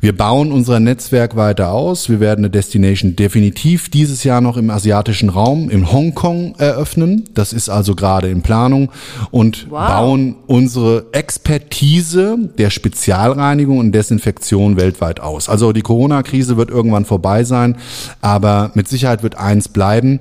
Wir 0.00 0.14
bauen 0.14 0.52
unser 0.52 0.80
Netzwerk 0.80 1.34
weiter 1.34 1.72
aus. 1.72 2.10
Wir 2.10 2.20
werden 2.20 2.40
eine 2.44 2.50
Destination 2.50 3.16
definitiv 3.16 3.88
dieses 3.88 4.22
Jahr 4.22 4.42
noch 4.42 4.58
im 4.58 4.68
asiatischen 4.68 5.30
Raum, 5.30 5.70
in 5.70 5.90
Hongkong 5.90 6.54
eröffnen. 6.58 7.24
Das 7.32 7.54
ist 7.54 7.70
also 7.70 7.94
gerade 7.94 8.28
in 8.28 8.42
Planung 8.42 8.90
und 9.30 9.66
Wow. 9.70 9.88
bauen 9.88 10.36
unsere 10.46 11.06
Expertise 11.12 12.36
der 12.58 12.68
Spezialreinigung 12.68 13.78
und 13.78 13.92
Desinfektion 13.92 14.76
weltweit 14.76 15.20
aus. 15.20 15.48
Also 15.48 15.72
die 15.72 15.80
Corona-Krise 15.80 16.58
wird 16.58 16.68
irgendwann 16.68 17.06
vorbei 17.06 17.44
sein, 17.44 17.76
aber 18.20 18.72
mit 18.74 18.88
Sicherheit 18.88 19.22
wird 19.22 19.36
eins 19.38 19.68
bleiben, 19.68 20.20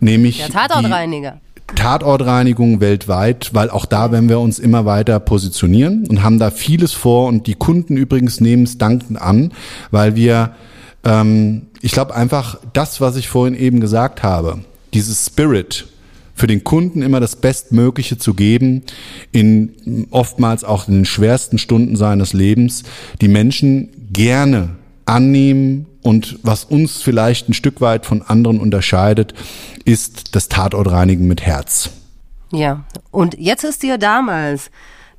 nämlich 0.00 0.36
Der 0.36 0.46
die- 0.48 0.52
Tatortreiniger. 0.52 1.40
Tatortreinigung 1.74 2.80
weltweit, 2.80 3.50
weil 3.52 3.70
auch 3.70 3.84
da 3.84 4.10
werden 4.10 4.28
wir 4.28 4.40
uns 4.40 4.58
immer 4.58 4.84
weiter 4.84 5.20
positionieren 5.20 6.06
und 6.08 6.22
haben 6.22 6.38
da 6.38 6.50
vieles 6.50 6.92
vor 6.92 7.28
und 7.28 7.46
die 7.46 7.54
Kunden 7.54 7.96
übrigens 7.96 8.40
nehmen 8.40 8.64
es 8.64 8.78
dankend 8.78 9.20
an, 9.20 9.52
weil 9.90 10.16
wir, 10.16 10.52
ähm, 11.04 11.66
ich 11.80 11.92
glaube 11.92 12.14
einfach 12.14 12.58
das, 12.72 13.00
was 13.00 13.16
ich 13.16 13.28
vorhin 13.28 13.54
eben 13.54 13.80
gesagt 13.80 14.22
habe, 14.22 14.60
dieses 14.94 15.26
Spirit, 15.26 15.86
für 16.38 16.46
den 16.46 16.62
Kunden 16.62 17.02
immer 17.02 17.18
das 17.18 17.36
Bestmögliche 17.36 18.16
zu 18.16 18.32
geben, 18.32 18.84
in 19.32 20.06
oftmals 20.10 20.62
auch 20.62 20.86
in 20.86 20.94
den 20.94 21.04
schwersten 21.04 21.58
Stunden 21.58 21.96
seines 21.96 22.32
Lebens, 22.32 22.84
die 23.20 23.26
Menschen 23.26 23.88
gerne 24.12 24.70
annehmen 25.08 25.86
und 26.02 26.38
was 26.42 26.64
uns 26.64 27.02
vielleicht 27.02 27.48
ein 27.48 27.54
Stück 27.54 27.80
weit 27.80 28.06
von 28.06 28.22
anderen 28.22 28.60
unterscheidet, 28.60 29.34
ist 29.84 30.34
das 30.34 30.48
Tatortreinigen 30.48 31.26
mit 31.26 31.42
Herz. 31.42 31.90
Ja, 32.52 32.84
und 33.10 33.38
jetzt 33.38 33.64
ist 33.64 33.82
dir 33.82 33.98
damals 33.98 34.70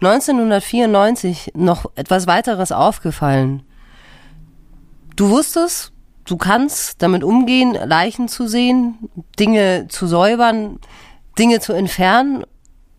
1994 0.02 1.52
noch 1.56 1.92
etwas 1.96 2.26
weiteres 2.28 2.72
aufgefallen. 2.72 3.64
Du 5.16 5.30
wusstest, 5.30 5.92
du 6.26 6.38
kannst 6.38 7.02
damit 7.02 7.24
umgehen, 7.24 7.74
Leichen 7.74 8.30
zu 8.30 8.48
sehen, 8.48 9.10
Dinge 9.38 9.88
zu 9.90 10.08
säubern, 10.08 10.80
Dinge 11.38 11.60
zu 11.60 11.74
entfernen. 11.74 12.46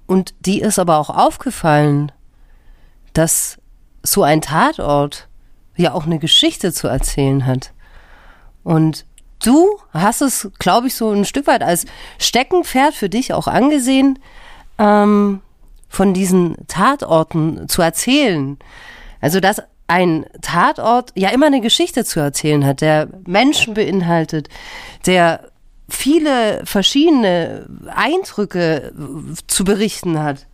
Und 0.07 0.35
die 0.41 0.61
ist 0.61 0.79
aber 0.79 0.99
auch 0.99 1.11
aufgefallen, 1.11 2.12
dass 3.15 3.57
so 4.03 4.23
ein 4.23 4.43
Tatort 4.43 5.30
ja 5.81 5.93
auch 5.93 6.07
eine 6.07 6.19
Geschichte 6.19 6.73
zu 6.73 6.89
erzählen 6.89 7.47
hat. 7.47 7.73
Und 8.62 9.07
du 9.43 9.78
hast 9.93 10.23
es, 10.23 10.51
glaube 10.59 10.89
ich, 10.89 10.94
so 10.94 11.11
ein 11.11 11.24
Stück 11.24 11.47
weit 11.47 11.62
als 11.62 11.86
Steckenpferd 12.19 12.94
für 12.94 13.09
dich 13.09 13.32
auch 13.32 13.47
angesehen, 13.47 14.19
ähm, 14.78 15.40
von 15.89 16.15
diesen 16.15 16.57
Tatorten 16.69 17.69
zu 17.69 17.82
erzählen. 17.82 18.59
Also, 19.20 19.40
dass 19.40 19.62
ein 19.89 20.24
Tatort 20.40 21.12
ja 21.16 21.31
immer 21.31 21.47
eine 21.47 21.61
Geschichte 21.61 22.05
zu 22.05 22.20
erzählen 22.20 22.65
hat, 22.65 22.81
der 22.81 23.09
Menschen 23.27 23.74
beinhaltet, 23.74 24.48
der 25.05 25.51
viele 25.89 26.65
verschiedene 26.65 27.66
Eindrücke 27.93 28.93
zu 29.48 29.65
berichten 29.65 30.23
hat. 30.23 30.47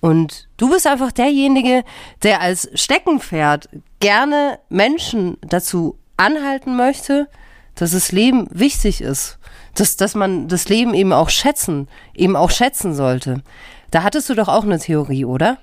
Und 0.00 0.48
du 0.56 0.70
bist 0.70 0.86
einfach 0.86 1.12
derjenige, 1.12 1.84
der 2.22 2.40
als 2.40 2.68
Steckenpferd 2.74 3.68
gerne 4.00 4.58
Menschen 4.68 5.38
dazu 5.40 5.98
anhalten 6.16 6.76
möchte, 6.76 7.28
dass 7.74 7.90
das 7.90 8.12
Leben 8.12 8.46
wichtig 8.50 9.00
ist, 9.00 9.38
dass, 9.74 9.96
dass 9.96 10.14
man 10.14 10.48
das 10.48 10.68
Leben 10.68 10.94
eben 10.94 11.12
auch 11.12 11.30
schätzen, 11.30 11.88
eben 12.14 12.36
auch 12.36 12.50
schätzen 12.50 12.94
sollte. 12.94 13.42
Da 13.90 14.02
hattest 14.02 14.28
du 14.28 14.34
doch 14.34 14.48
auch 14.48 14.64
eine 14.64 14.78
Theorie, 14.78 15.24
oder? 15.24 15.58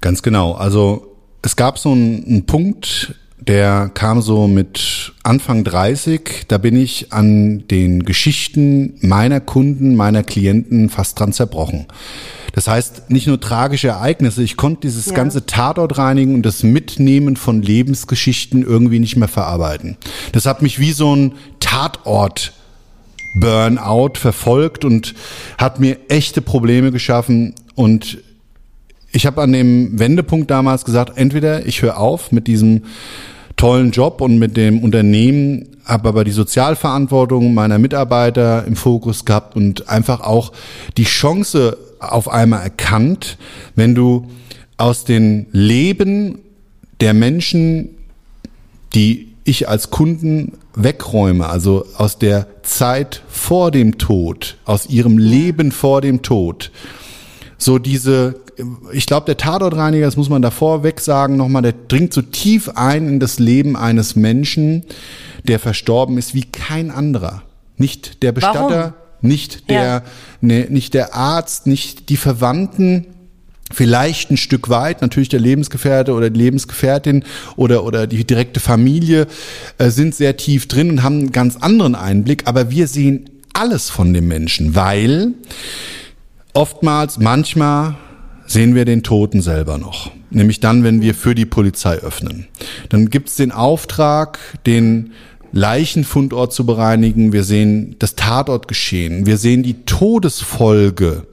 Ganz 0.00 0.22
genau. 0.22 0.52
Also 0.52 1.16
es 1.42 1.56
gab 1.56 1.78
so 1.78 1.92
einen, 1.92 2.24
einen 2.26 2.46
Punkt 2.46 3.14
der 3.46 3.90
kam 3.92 4.22
so 4.22 4.46
mit 4.46 5.12
Anfang 5.24 5.64
30. 5.64 6.44
Da 6.46 6.58
bin 6.58 6.76
ich 6.76 7.12
an 7.12 7.66
den 7.68 8.04
Geschichten 8.04 8.94
meiner 9.00 9.40
Kunden, 9.40 9.96
meiner 9.96 10.22
Klienten 10.22 10.88
fast 10.88 11.18
dran 11.18 11.32
zerbrochen. 11.32 11.86
Das 12.52 12.68
heißt, 12.68 13.10
nicht 13.10 13.26
nur 13.26 13.40
tragische 13.40 13.88
Ereignisse, 13.88 14.42
ich 14.42 14.56
konnte 14.56 14.82
dieses 14.82 15.06
ja. 15.06 15.14
ganze 15.14 15.46
Tatort 15.46 15.98
reinigen 15.98 16.34
und 16.34 16.42
das 16.44 16.62
Mitnehmen 16.62 17.36
von 17.36 17.62
Lebensgeschichten 17.62 18.62
irgendwie 18.62 18.98
nicht 18.98 19.16
mehr 19.16 19.28
verarbeiten. 19.28 19.96
Das 20.32 20.46
hat 20.46 20.62
mich 20.62 20.78
wie 20.78 20.92
so 20.92 21.14
ein 21.14 21.32
Tatort 21.60 22.52
Burnout 23.34 24.12
verfolgt 24.14 24.84
und 24.84 25.14
hat 25.56 25.80
mir 25.80 25.96
echte 26.08 26.42
Probleme 26.42 26.92
geschaffen 26.92 27.54
und 27.74 28.18
ich 29.12 29.26
habe 29.26 29.42
an 29.42 29.52
dem 29.52 29.98
Wendepunkt 29.98 30.50
damals 30.50 30.84
gesagt, 30.84 31.16
entweder 31.16 31.66
ich 31.66 31.82
höre 31.82 31.98
auf 31.98 32.32
mit 32.32 32.46
diesem 32.46 32.84
tollen 33.56 33.90
Job 33.90 34.20
und 34.20 34.38
mit 34.38 34.56
dem 34.56 34.82
Unternehmen, 34.82 35.68
habe 35.84 36.08
aber 36.08 36.24
die 36.24 36.30
Sozialverantwortung 36.30 37.52
meiner 37.52 37.78
Mitarbeiter 37.78 38.64
im 38.66 38.74
Fokus 38.74 39.24
gehabt 39.24 39.54
und 39.54 39.88
einfach 39.88 40.20
auch 40.20 40.52
die 40.96 41.04
Chance 41.04 41.76
auf 42.02 42.28
einmal 42.28 42.62
erkannt, 42.62 43.38
wenn 43.74 43.94
du 43.94 44.26
aus 44.76 45.04
den 45.04 45.46
Leben 45.52 46.38
der 47.00 47.14
Menschen, 47.14 47.90
die 48.94 49.28
ich 49.44 49.68
als 49.68 49.90
Kunden 49.90 50.58
wegräume, 50.74 51.48
also 51.48 51.84
aus 51.96 52.18
der 52.18 52.46
Zeit 52.62 53.22
vor 53.28 53.70
dem 53.70 53.98
Tod, 53.98 54.56
aus 54.64 54.86
ihrem 54.86 55.18
Leben 55.18 55.72
vor 55.72 56.00
dem 56.00 56.22
Tod, 56.22 56.70
so 57.58 57.78
diese 57.78 58.42
ich 58.92 59.06
glaube, 59.06 59.26
der 59.26 59.36
Tatortreiniger, 59.36 60.04
das 60.04 60.16
muss 60.16 60.28
man 60.28 60.42
davor 60.42 60.82
weg 60.82 61.00
sagen, 61.00 61.36
nochmal, 61.36 61.62
der 61.62 61.74
dringt 61.88 62.12
so 62.12 62.22
tief 62.22 62.70
ein 62.74 63.08
in 63.08 63.20
das 63.20 63.38
Leben 63.38 63.76
eines 63.76 64.16
Menschen, 64.16 64.84
der 65.44 65.58
verstorben 65.58 66.18
ist 66.18 66.34
wie 66.34 66.42
kein 66.42 66.90
anderer. 66.90 67.42
Nicht 67.76 68.22
der 68.22 68.32
Bestatter, 68.32 68.68
Warum? 68.68 68.92
Nicht 69.22 69.70
der, 69.70 69.82
ja. 69.82 70.02
ne, 70.40 70.66
nicht 70.68 70.94
der 70.94 71.14
Arzt, 71.14 71.66
nicht 71.66 72.08
die 72.08 72.16
Verwandten, 72.16 73.06
vielleicht 73.72 74.30
ein 74.30 74.36
Stück 74.36 74.68
weit, 74.68 75.00
natürlich 75.00 75.28
der 75.28 75.40
Lebensgefährte 75.40 76.12
oder 76.12 76.30
die 76.30 76.38
Lebensgefährtin 76.38 77.24
oder, 77.56 77.84
oder 77.84 78.06
die 78.06 78.24
direkte 78.24 78.60
Familie 78.60 79.26
äh, 79.78 79.90
sind 79.90 80.14
sehr 80.14 80.36
tief 80.36 80.68
drin 80.68 80.90
und 80.90 81.02
haben 81.02 81.20
einen 81.20 81.32
ganz 81.32 81.56
anderen 81.56 81.94
Einblick, 81.94 82.42
aber 82.46 82.70
wir 82.70 82.86
sehen 82.86 83.30
alles 83.54 83.90
von 83.90 84.12
dem 84.12 84.28
Menschen, 84.28 84.74
weil 84.74 85.34
oftmals, 86.52 87.18
manchmal 87.18 87.96
sehen 88.46 88.74
wir 88.74 88.84
den 88.84 89.02
Toten 89.02 89.40
selber 89.40 89.78
noch. 89.78 90.10
Nämlich 90.30 90.60
dann, 90.60 90.82
wenn 90.82 91.02
wir 91.02 91.14
für 91.14 91.34
die 91.34 91.44
Polizei 91.44 91.96
öffnen. 91.96 92.46
Dann 92.88 93.10
gibt 93.10 93.28
es 93.28 93.36
den 93.36 93.52
Auftrag, 93.52 94.38
den 94.64 95.12
Leichenfundort 95.52 96.52
zu 96.52 96.66
bereinigen. 96.66 97.32
Wir 97.32 97.44
sehen 97.44 97.96
das 97.98 98.14
Tatortgeschehen. 98.14 99.26
Wir 99.26 99.36
sehen 99.36 99.62
die 99.62 99.84
Todesfolge 99.84 101.26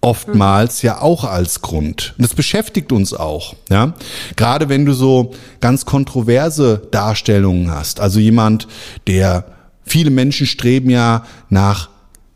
oftmals 0.00 0.82
ja 0.82 1.00
auch 1.00 1.24
als 1.24 1.62
Grund. 1.62 2.14
Und 2.18 2.24
das 2.24 2.34
beschäftigt 2.34 2.92
uns 2.92 3.14
auch, 3.14 3.54
ja. 3.70 3.94
Gerade 4.36 4.68
wenn 4.68 4.84
du 4.84 4.92
so 4.92 5.32
ganz 5.60 5.86
kontroverse 5.86 6.86
Darstellungen 6.90 7.70
hast. 7.70 8.00
Also 8.00 8.20
jemand, 8.20 8.68
der, 9.06 9.46
viele 9.84 10.10
Menschen 10.10 10.46
streben 10.46 10.90
ja 10.90 11.24
nach 11.48 11.88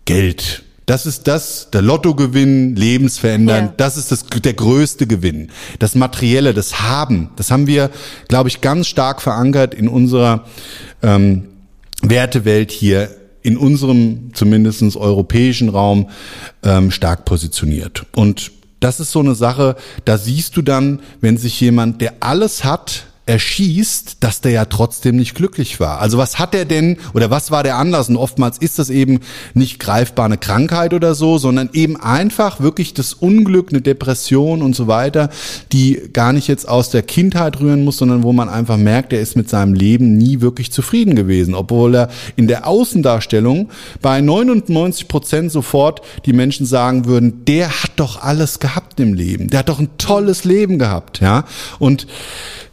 Geld. 0.06 0.64
Das 0.88 1.04
ist 1.04 1.28
das, 1.28 1.68
der 1.70 1.82
Lottogewinn, 1.82 2.74
lebensverändern, 2.74 3.66
ja. 3.66 3.74
das 3.76 3.98
ist 3.98 4.10
das, 4.10 4.24
der 4.24 4.54
größte 4.54 5.06
Gewinn. 5.06 5.50
Das 5.78 5.94
Materielle, 5.94 6.54
das 6.54 6.80
Haben, 6.80 7.28
das 7.36 7.50
haben 7.50 7.66
wir, 7.66 7.90
glaube 8.28 8.48
ich, 8.48 8.62
ganz 8.62 8.86
stark 8.86 9.20
verankert 9.20 9.74
in 9.74 9.86
unserer 9.86 10.46
ähm, 11.02 11.48
Wertewelt 12.00 12.70
hier 12.72 13.10
in 13.42 13.58
unserem 13.58 14.30
zumindestens 14.32 14.96
europäischen 14.96 15.68
Raum 15.68 16.08
ähm, 16.62 16.90
stark 16.90 17.26
positioniert. 17.26 18.06
Und 18.16 18.50
das 18.80 18.98
ist 18.98 19.12
so 19.12 19.20
eine 19.20 19.34
Sache, 19.34 19.76
da 20.06 20.16
siehst 20.16 20.56
du 20.56 20.62
dann, 20.62 21.00
wenn 21.20 21.36
sich 21.36 21.60
jemand, 21.60 22.00
der 22.00 22.14
alles 22.20 22.64
hat, 22.64 23.08
erschießt, 23.28 24.16
dass 24.20 24.40
der 24.40 24.52
ja 24.52 24.64
trotzdem 24.64 25.16
nicht 25.16 25.34
glücklich 25.34 25.78
war. 25.80 26.00
Also 26.00 26.16
was 26.16 26.38
hat 26.38 26.54
er 26.54 26.64
denn 26.64 26.96
oder 27.12 27.30
was 27.30 27.50
war 27.50 27.62
der 27.62 27.76
Anlass? 27.76 28.08
Und 28.08 28.16
oftmals 28.16 28.56
ist 28.56 28.78
das 28.78 28.88
eben 28.88 29.20
nicht 29.52 29.78
greifbar 29.78 30.24
eine 30.24 30.38
Krankheit 30.38 30.94
oder 30.94 31.14
so, 31.14 31.36
sondern 31.36 31.68
eben 31.74 32.00
einfach 32.00 32.60
wirklich 32.60 32.94
das 32.94 33.12
Unglück, 33.12 33.68
eine 33.70 33.82
Depression 33.82 34.62
und 34.62 34.74
so 34.74 34.86
weiter, 34.86 35.28
die 35.72 36.08
gar 36.12 36.32
nicht 36.32 36.48
jetzt 36.48 36.66
aus 36.66 36.88
der 36.88 37.02
Kindheit 37.02 37.60
rühren 37.60 37.84
muss, 37.84 37.98
sondern 37.98 38.22
wo 38.22 38.32
man 38.32 38.48
einfach 38.48 38.78
merkt, 38.78 39.12
er 39.12 39.20
ist 39.20 39.36
mit 39.36 39.50
seinem 39.50 39.74
Leben 39.74 40.16
nie 40.16 40.40
wirklich 40.40 40.72
zufrieden 40.72 41.14
gewesen, 41.14 41.54
obwohl 41.54 41.94
er 41.94 42.10
in 42.36 42.48
der 42.48 42.66
Außendarstellung 42.66 43.68
bei 44.00 44.22
99 44.22 45.06
Prozent 45.06 45.52
sofort 45.52 46.00
die 46.24 46.32
Menschen 46.32 46.64
sagen 46.64 47.04
würden, 47.04 47.44
der 47.44 47.82
hat 47.82 47.92
doch 47.96 48.22
alles 48.22 48.58
gehabt 48.58 48.98
im 49.00 49.12
Leben, 49.12 49.48
der 49.48 49.60
hat 49.60 49.68
doch 49.68 49.80
ein 49.80 49.90
tolles 49.98 50.44
Leben 50.44 50.78
gehabt, 50.78 51.20
ja. 51.20 51.44
Und 51.78 52.06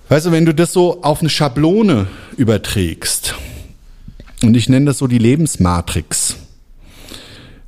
Weißt 0.08 0.28
du, 0.28 0.32
wenn 0.32 0.46
du 0.46 0.54
das 0.54 0.72
so 0.72 1.02
auf 1.02 1.22
eine 1.22 1.30
Schablone 1.30 2.08
überträgst, 2.38 3.36
und 4.44 4.56
ich 4.56 4.70
nenne 4.70 4.86
das 4.86 5.00
so 5.00 5.08
die 5.08 5.18
Lebensmatrix. 5.18 6.36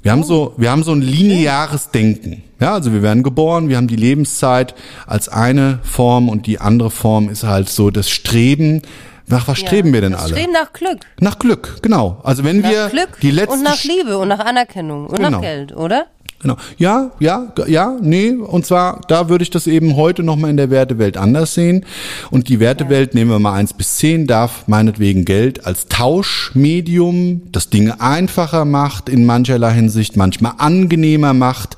Wir 0.02 0.12
haben 0.12 0.24
so, 0.24 0.54
wir 0.58 0.72
haben 0.72 0.84
so 0.84 0.92
ein 0.92 1.02
lineares 1.02 1.90
Denken. 1.92 2.44
Ja, 2.60 2.74
also 2.74 2.94
wir 2.94 3.02
werden 3.02 3.24
geboren, 3.24 3.70
wir 3.70 3.78
haben 3.78 3.88
die 3.88 3.96
Lebenszeit 3.96 4.76
als 5.06 5.30
eine 5.30 5.80
Form 5.84 6.30
und 6.30 6.48
die 6.48 6.60
andere 6.60 6.92
Form 6.92 7.30
ist 7.30 7.44
halt 7.44 7.70
so 7.70 7.90
das 7.90 8.10
Streben. 8.10 8.84
Nach 9.28 9.48
was 9.48 9.60
ja, 9.60 9.68
streben 9.68 9.92
wir 9.92 10.02
denn 10.02 10.16
alle? 10.16 10.34
Streben 10.34 10.54
nach 10.54 10.72
Glück. 10.72 11.00
Nach 11.20 11.38
Glück, 11.38 11.80
genau. 11.82 12.22
Also 12.24 12.44
wenn 12.46 12.62
nach 12.62 12.70
wir 12.70 12.90
Glück 12.90 13.20
die 13.22 13.32
letzte 13.32 13.54
und 13.54 13.64
nach 13.64 13.84
Liebe 13.84 14.18
und 14.18 14.30
nach 14.30 14.40
Anerkennung 14.40 15.08
und 15.08 15.18
genau. 15.18 15.30
nach 15.32 15.42
Geld, 15.42 15.76
oder? 15.76 16.06
Genau. 16.40 16.56
Ja, 16.78 17.12
ja, 17.20 17.52
ja, 17.66 17.98
nee. 18.00 18.32
Und 18.32 18.66
zwar, 18.66 19.02
da 19.08 19.28
würde 19.28 19.42
ich 19.42 19.50
das 19.50 19.66
eben 19.66 19.96
heute 19.96 20.22
nochmal 20.22 20.52
in 20.52 20.58
der 20.58 20.70
Wertewelt 20.70 21.18
anders 21.18 21.56
sehen. 21.56 21.84
Und 22.30 22.48
die 22.48 22.60
Wertewelt, 22.60 23.16
nehmen 23.16 23.32
wir 23.32 23.40
mal 23.40 23.54
eins 23.54 23.74
bis 23.74 23.98
zehn, 23.98 24.28
darf 24.28 24.68
meinetwegen 24.68 25.26
Geld 25.26 25.66
als 25.66 25.88
Tauschmedium, 25.88 27.42
das 27.52 27.70
Dinge 27.70 28.02
einfacher 28.02 28.66
macht, 28.66 29.10
in 29.10 29.26
mancherlei 29.26 29.74
Hinsicht 29.74 30.16
manchmal 30.16 30.54
angenehmer 30.60 31.34
macht, 31.34 31.76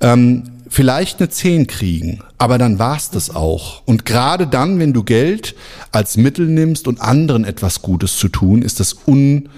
ähm, 0.00 0.44
vielleicht 0.70 1.20
eine 1.20 1.28
zehn 1.28 1.66
kriegen. 1.66 2.20
Aber 2.38 2.56
dann 2.56 2.78
war's 2.78 3.10
das 3.10 3.34
auch. 3.34 3.82
Und 3.84 4.06
gerade 4.06 4.46
dann, 4.46 4.78
wenn 4.78 4.94
du 4.94 5.04
Geld 5.04 5.54
als 5.92 6.16
Mittel 6.16 6.46
nimmst 6.46 6.88
und 6.88 7.02
anderen 7.02 7.44
etwas 7.44 7.82
Gutes 7.82 8.16
zu 8.16 8.28
tun, 8.28 8.62
ist 8.62 8.80
das 8.80 8.96
un 9.06 9.48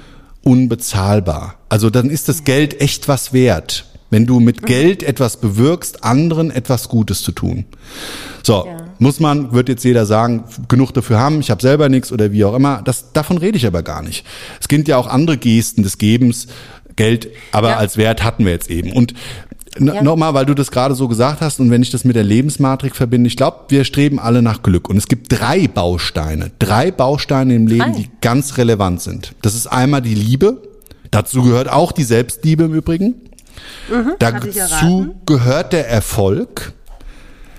unbezahlbar. 0.43 1.57
Also 1.69 1.90
dann 1.90 2.09
ist 2.09 2.28
das 2.28 2.44
Geld 2.44 2.81
echt 2.81 3.09
was 3.09 3.32
wert, 3.32 3.86
wenn 4.16 4.24
du 4.24 4.40
mit 4.40 4.62
Geld 4.64 5.02
etwas 5.02 5.36
bewirkst, 5.36 6.02
anderen 6.02 6.51
etwas 6.51 6.88
Gutes 6.88 7.20
zu 7.22 7.32
tun. 7.32 7.66
So, 8.43 8.64
Ja. 8.66 8.76
muss 8.98 9.20
man, 9.20 9.52
wird 9.52 9.68
jetzt 9.68 9.84
jeder 9.84 10.06
sagen, 10.06 10.44
genug 10.68 10.93
dafür 10.94 11.18
haben, 11.18 11.40
ich 11.40 11.51
habe 11.51 11.60
selber 11.60 11.90
nichts 11.90 12.10
oder 12.12 12.32
wie 12.32 12.43
auch 12.47 12.55
immer. 12.55 12.80
Das, 12.82 13.12
davon 13.12 13.36
rede 13.36 13.59
ich 13.59 13.66
aber 13.66 13.82
gar 13.82 14.02
nicht. 14.02 14.24
Es 14.59 14.68
gibt 14.68 14.88
ja 14.88 14.97
auch 14.97 15.06
andere 15.06 15.36
Gesten 15.36 15.82
des 15.82 15.98
Gebens, 15.98 16.47
Geld, 16.97 17.28
aber 17.52 17.72
Ja. 17.72 17.76
als 17.76 17.98
Wert 17.98 18.24
hatten 18.24 18.47
wir 18.47 18.52
jetzt 18.52 18.70
eben. 18.70 18.90
Und 18.93 19.12
Ja. 19.78 20.02
nochmal, 20.02 20.32
weil 20.32 20.47
du 20.47 20.55
das 20.55 20.70
gerade 20.70 20.94
so 20.94 21.09
gesagt 21.09 21.43
hast 21.43 21.60
und 21.60 21.70
wenn 21.70 21.82
ich 21.82 21.90
das 21.90 22.06
mit 22.06 22.16
der 22.16 22.24
Lebensmatrik 22.24 22.97
verbinde, 22.97 23.28
ich 23.28 23.36
glaube, 23.36 23.64
wir 23.68 23.84
streben 23.84 24.18
alle 24.18 24.40
nach 24.40 24.62
Glück. 24.62 24.88
Und 24.88 24.97
es 24.97 25.09
gibt 25.09 25.30
drei 25.30 25.68
Bausteine, 25.68 26.52
drei 26.59 26.90
Bausteine 26.90 27.55
im 27.55 27.66
Leben, 27.66 27.93
Drei? 27.93 27.98
die 28.01 28.09
ganz 28.22 28.56
relevant 28.56 29.02
sind. 29.02 29.34
Das 29.43 29.55
ist 29.55 29.66
einmal 29.66 30.01
die 30.01 30.14
Liebe. 30.14 30.62
Dazu 31.10 31.43
gehört 31.43 31.68
auch 31.70 31.93
die 31.93 32.05
Selbstliebe 32.05 32.64
im 32.64 32.72
Übrigen. 32.72 33.16
Mhm, 33.91 34.15
Dazu 34.19 35.15
gehört 35.27 35.73
der 35.73 35.89
Erfolg. 35.89 36.73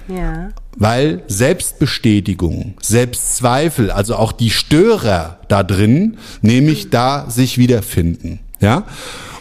Ja. 0.07 0.49
Weil 0.77 1.23
Selbstbestätigung, 1.27 2.75
Selbstzweifel, 2.81 3.91
also 3.91 4.15
auch 4.15 4.31
die 4.31 4.51
Störer 4.51 5.39
da 5.47 5.63
drin, 5.63 6.17
nämlich 6.41 6.89
da 6.89 7.29
sich 7.29 7.57
wiederfinden. 7.57 8.39
Ja? 8.59 8.83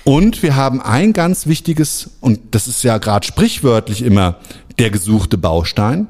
Und 0.02 0.42
wir 0.42 0.56
haben 0.56 0.80
ein 0.80 1.12
ganz 1.12 1.46
wichtiges, 1.46 2.10
und 2.20 2.40
das 2.52 2.68
ist 2.68 2.82
ja 2.84 2.98
gerade 2.98 3.26
sprichwörtlich 3.26 4.02
immer 4.02 4.36
der 4.78 4.90
gesuchte 4.90 5.36
Baustein, 5.36 6.08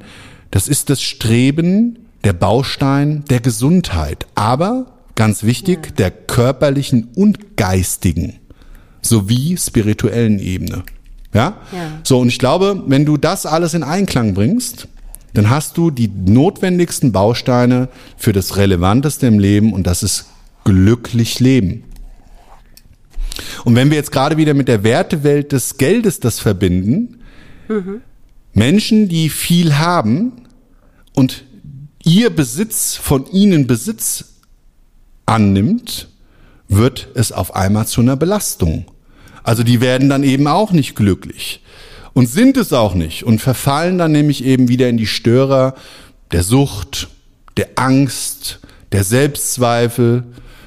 das 0.51 0.67
ist 0.67 0.89
das 0.89 1.01
Streben, 1.01 1.99
der 2.23 2.33
Baustein 2.33 3.23
der 3.29 3.41
Gesundheit, 3.41 4.27
aber 4.35 4.85
ganz 5.15 5.43
wichtig, 5.43 5.95
der 5.97 6.11
körperlichen 6.11 7.09
und 7.15 7.57
geistigen 7.57 8.39
sowie 9.07 9.57
spirituellen 9.57 10.39
Ebene. 10.39 10.83
Ja? 11.33 11.57
Ja. 11.71 11.99
So, 12.03 12.19
und 12.19 12.29
ich 12.29 12.39
glaube, 12.39 12.83
wenn 12.87 13.05
du 13.05 13.17
das 13.17 13.45
alles 13.45 13.73
in 13.73 13.83
Einklang 13.83 14.33
bringst, 14.33 14.87
dann 15.33 15.49
hast 15.49 15.77
du 15.77 15.91
die 15.91 16.07
notwendigsten 16.07 17.11
Bausteine 17.11 17.89
für 18.17 18.33
das 18.33 18.57
Relevanteste 18.57 19.27
im 19.27 19.39
Leben 19.39 19.73
und 19.73 19.85
das 19.85 20.03
ist 20.03 20.25
glücklich 20.63 21.39
leben. 21.39 21.83
Und 23.63 23.75
wenn 23.75 23.89
wir 23.89 23.97
jetzt 23.97 24.11
gerade 24.11 24.37
wieder 24.37 24.53
mit 24.53 24.67
der 24.67 24.83
Wertewelt 24.83 25.51
des 25.51 25.77
Geldes 25.77 26.19
das 26.19 26.39
verbinden, 26.39 27.19
Menschen, 28.53 29.09
die 29.09 29.29
viel 29.29 29.77
haben 29.77 30.31
und 31.13 31.43
ihr 32.03 32.29
Besitz 32.29 32.95
von 32.95 33.29
ihnen 33.31 33.67
Besitz 33.67 34.39
annimmt, 35.25 36.09
wird 36.67 37.09
es 37.13 37.31
auf 37.31 37.55
einmal 37.55 37.85
zu 37.87 38.01
einer 38.01 38.15
Belastung. 38.15 38.85
Also 39.47 39.63
die 39.63 39.79
werden 39.79 40.09
dann 40.09 40.23
eben 40.23 40.45
auch 40.45 40.73
nicht 40.73 40.93
glücklich 40.93 41.61
und 42.11 42.27
sind 42.27 42.57
es 42.57 42.73
auch 42.73 42.95
nicht 42.95 43.23
und 43.23 43.39
verfallen 43.39 43.97
dann 43.97 44.11
nämlich 44.11 44.43
eben 44.43 44.67
wieder 44.67 44.89
in 44.89 44.97
die 44.97 45.07
Störer 45.07 45.73
der 46.33 46.43
Sucht, 46.43 47.07
der 47.55 47.69
Angst, 47.75 48.59
der 48.91 49.05
Selbstzweifel. 49.05 50.25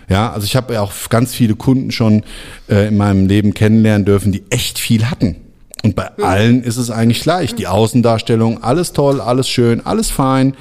Ja, 0.09 0.33
also 0.33 0.47
ich 0.47 0.57
habe 0.57 0.73
ja 0.73 0.81
auch 0.81 0.95
ganz 1.11 1.35
viele 1.35 1.57
Kunden 1.57 1.91
schon 1.91 2.23
äh, 2.71 2.89
in 2.89 2.97
meinem 2.97 3.27
Leben 3.27 3.53
kennenlernen 3.53 4.07
dürfen, 4.07 4.33
die 4.33 4.45
echt 4.49 4.79
viel 4.79 5.11
hatten. 5.11 5.37
Und 5.83 5.97
bei 5.97 6.11
allen 6.19 6.63
ist 6.63 6.77
es 6.77 6.91
eigentlich 6.91 7.23
gleich. 7.23 7.55
Die 7.55 7.67
Außendarstellung, 7.67 8.63
alles 8.63 8.93
toll, 8.93 9.21
alles 9.21 9.49
schön, 9.49 9.85
alles 9.87 10.11
fein. 10.11 10.55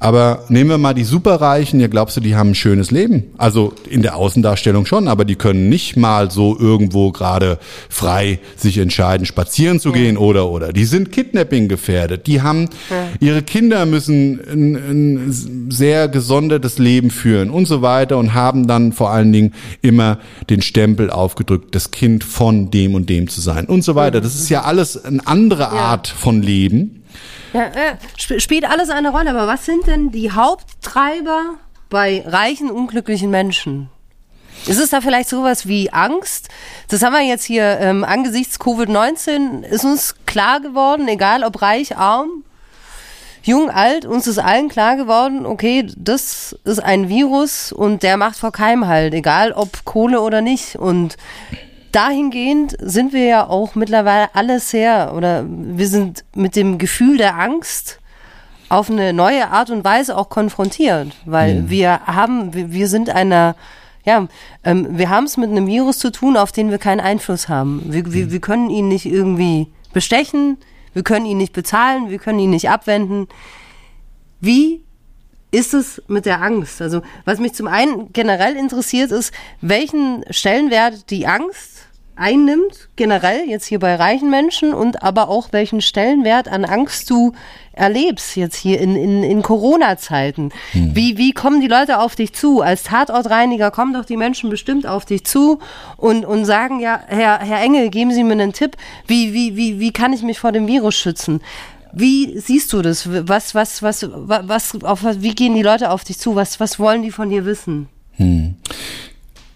Aber 0.00 0.44
nehmen 0.48 0.70
wir 0.70 0.78
mal 0.78 0.94
die 0.94 1.04
Superreichen, 1.04 1.80
ja 1.80 1.88
glaubst 1.88 2.16
du, 2.16 2.20
die 2.20 2.36
haben 2.36 2.50
ein 2.50 2.54
schönes 2.54 2.92
Leben? 2.92 3.24
Also 3.36 3.72
in 3.90 4.02
der 4.02 4.16
Außendarstellung 4.16 4.86
schon, 4.86 5.08
aber 5.08 5.24
die 5.24 5.34
können 5.34 5.68
nicht 5.68 5.96
mal 5.96 6.30
so 6.30 6.56
irgendwo 6.58 7.10
gerade 7.10 7.58
frei 7.88 8.38
sich 8.56 8.78
entscheiden, 8.78 9.26
spazieren 9.26 9.80
zu 9.80 9.90
gehen 9.90 10.16
oder 10.16 10.48
oder. 10.48 10.72
Die 10.72 10.84
sind 10.84 11.10
Kidnapping 11.10 11.66
gefährdet. 11.66 12.28
Die 12.28 12.42
haben 12.42 12.68
ihre 13.18 13.42
Kinder 13.42 13.86
müssen 13.86 14.40
ein, 14.40 14.74
ein 14.76 15.70
sehr 15.70 16.06
gesondertes 16.06 16.78
Leben 16.78 17.10
führen 17.10 17.50
und 17.50 17.66
so 17.66 17.82
weiter 17.82 18.18
und 18.18 18.34
haben 18.34 18.68
dann 18.68 18.92
vor 18.92 19.10
allen 19.10 19.32
Dingen 19.32 19.52
immer 19.82 20.18
den 20.48 20.62
Stempel 20.62 21.10
aufgedrückt, 21.10 21.74
das 21.74 21.90
Kind 21.90 22.22
von 22.22 22.70
dem 22.70 22.94
und 22.94 23.10
dem 23.10 23.26
zu 23.26 23.40
sein 23.40 23.64
und 23.64 23.82
so 23.82 23.96
weiter. 23.96 24.20
Das 24.20 24.36
ist 24.36 24.47
ja 24.48 24.62
alles 24.62 25.02
eine 25.02 25.26
andere 25.26 25.68
Art 25.68 26.08
von 26.08 26.42
Leben. 26.42 27.04
Ja, 27.52 27.64
äh, 27.64 27.96
sp 28.18 28.40
spielt 28.40 28.64
alles 28.68 28.90
eine 28.90 29.10
Rolle, 29.10 29.30
aber 29.30 29.46
was 29.46 29.64
sind 29.64 29.86
denn 29.86 30.10
die 30.10 30.32
Haupttreiber 30.32 31.54
bei 31.88 32.22
reichen, 32.26 32.70
unglücklichen 32.70 33.30
Menschen? 33.30 33.88
Ist 34.66 34.78
es 34.78 34.90
da 34.90 35.00
vielleicht 35.00 35.28
sowas 35.28 35.66
wie 35.66 35.92
Angst? 35.92 36.48
Das 36.88 37.02
haben 37.02 37.12
wir 37.12 37.22
jetzt 37.22 37.44
hier 37.44 37.78
ähm, 37.80 38.04
angesichts 38.04 38.60
Covid-19, 38.60 39.62
ist 39.62 39.84
uns 39.84 40.14
klar 40.26 40.60
geworden, 40.60 41.08
egal 41.08 41.44
ob 41.44 41.62
reich, 41.62 41.96
arm, 41.96 42.44
jung, 43.42 43.70
alt, 43.70 44.04
uns 44.04 44.26
ist 44.26 44.38
allen 44.38 44.68
klar 44.68 44.96
geworden, 44.96 45.46
okay, 45.46 45.86
das 45.96 46.56
ist 46.64 46.80
ein 46.80 47.08
Virus 47.08 47.72
und 47.72 48.02
der 48.02 48.16
macht 48.16 48.36
vor 48.36 48.52
Keim 48.52 48.86
halt, 48.86 49.14
egal 49.14 49.52
ob 49.52 49.84
Kohle 49.84 50.20
oder 50.20 50.42
nicht. 50.42 50.76
Und 50.76 51.16
dahingehend 51.92 52.76
sind 52.80 53.12
wir 53.12 53.24
ja 53.24 53.46
auch 53.46 53.74
mittlerweile 53.74 54.34
alle 54.34 54.60
sehr, 54.60 55.14
oder 55.14 55.44
wir 55.48 55.88
sind 55.88 56.24
mit 56.34 56.56
dem 56.56 56.78
Gefühl 56.78 57.16
der 57.16 57.38
Angst 57.38 58.00
auf 58.68 58.90
eine 58.90 59.12
neue 59.12 59.48
Art 59.48 59.70
und 59.70 59.84
Weise 59.84 60.16
auch 60.16 60.28
konfrontiert, 60.28 61.16
weil 61.24 61.70
wir 61.70 62.00
haben, 62.06 62.52
wir, 62.52 62.88
sind 62.88 63.10
einer, 63.10 63.56
ja, 64.04 64.28
ähm, 64.64 64.98
wir 64.98 65.08
haben 65.08 65.24
es 65.24 65.36
mit 65.36 65.50
einem 65.50 65.66
Virus 65.66 65.98
zu 65.98 66.12
tun, 66.12 66.36
auf 66.36 66.52
den 66.52 66.70
wir 66.70 66.78
keinen 66.78 67.00
Einfluss 67.00 67.48
haben. 67.48 67.82
Wir, 67.86 68.12
wir, 68.12 68.30
wir 68.30 68.40
können 68.40 68.68
ihn 68.68 68.88
nicht 68.88 69.06
irgendwie 69.06 69.68
bestechen, 69.92 70.58
wir 70.92 71.02
können 71.02 71.26
ihn 71.26 71.38
nicht 71.38 71.52
bezahlen, 71.52 72.10
wir 72.10 72.18
können 72.18 72.38
ihn 72.40 72.50
nicht 72.50 72.68
abwenden. 72.68 73.28
Wie 74.40 74.82
ist 75.50 75.74
es 75.74 76.02
mit 76.08 76.26
der 76.26 76.42
Angst? 76.42 76.82
Also, 76.82 77.02
was 77.24 77.38
mich 77.38 77.54
zum 77.54 77.66
einen 77.66 78.12
generell 78.12 78.56
interessiert, 78.56 79.10
ist, 79.10 79.32
welchen 79.60 80.24
Stellenwert 80.30 81.10
die 81.10 81.26
Angst 81.26 81.88
einnimmt, 82.18 82.88
generell 82.96 83.48
jetzt 83.48 83.66
hier 83.66 83.78
bei 83.78 83.94
reichen 83.94 84.28
Menschen 84.28 84.74
und 84.74 85.02
aber 85.02 85.28
auch 85.28 85.48
welchen 85.52 85.80
Stellenwert 85.80 86.48
an 86.48 86.64
Angst 86.64 87.08
du 87.10 87.32
erlebst 87.72 88.36
jetzt 88.36 88.56
hier 88.56 88.80
in, 88.80 88.96
in, 88.96 89.22
in 89.22 89.40
Corona-Zeiten. 89.40 90.50
Wie, 90.94 91.16
wie 91.16 91.32
kommen 91.32 91.60
die 91.60 91.68
Leute 91.68 92.00
auf 92.00 92.16
dich 92.16 92.32
zu? 92.34 92.60
Als 92.60 92.82
Tatortreiniger 92.82 93.70
kommen 93.70 93.94
doch 93.94 94.04
die 94.04 94.16
Menschen 94.16 94.50
bestimmt 94.50 94.84
auf 94.84 95.04
dich 95.04 95.24
zu 95.24 95.60
und, 95.96 96.24
und 96.24 96.44
sagen, 96.44 96.80
ja, 96.80 97.00
Herr, 97.06 97.38
Herr 97.38 97.62
Engel, 97.62 97.88
geben 97.90 98.10
Sie 98.10 98.24
mir 98.24 98.32
einen 98.32 98.52
Tipp, 98.52 98.76
wie, 99.06 99.32
wie, 99.32 99.56
wie, 99.56 99.78
wie 99.78 99.92
kann 99.92 100.12
ich 100.12 100.22
mich 100.22 100.40
vor 100.40 100.50
dem 100.50 100.66
Virus 100.66 100.96
schützen? 100.96 101.40
Wie 101.92 102.38
siehst 102.38 102.72
du 102.72 102.82
das? 102.82 103.08
Was, 103.28 103.54
was, 103.54 103.82
was, 103.82 104.02
was, 104.12 104.82
auf, 104.82 105.04
wie 105.20 105.34
gehen 105.34 105.54
die 105.54 105.62
Leute 105.62 105.90
auf 105.90 106.04
dich 106.04 106.18
zu? 106.18 106.34
Was, 106.34 106.60
was 106.60 106.78
wollen 106.78 107.02
die 107.02 107.10
von 107.10 107.30
dir 107.30 107.44
wissen? 107.44 107.88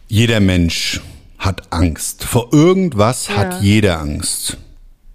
Jeder 0.08 0.40
Mensch 0.40 1.00
hat 1.38 1.72
Angst. 1.72 2.24
Vor 2.24 2.52
irgendwas 2.52 3.30
hat 3.30 3.62
jeder 3.62 3.98
Angst. 3.98 4.56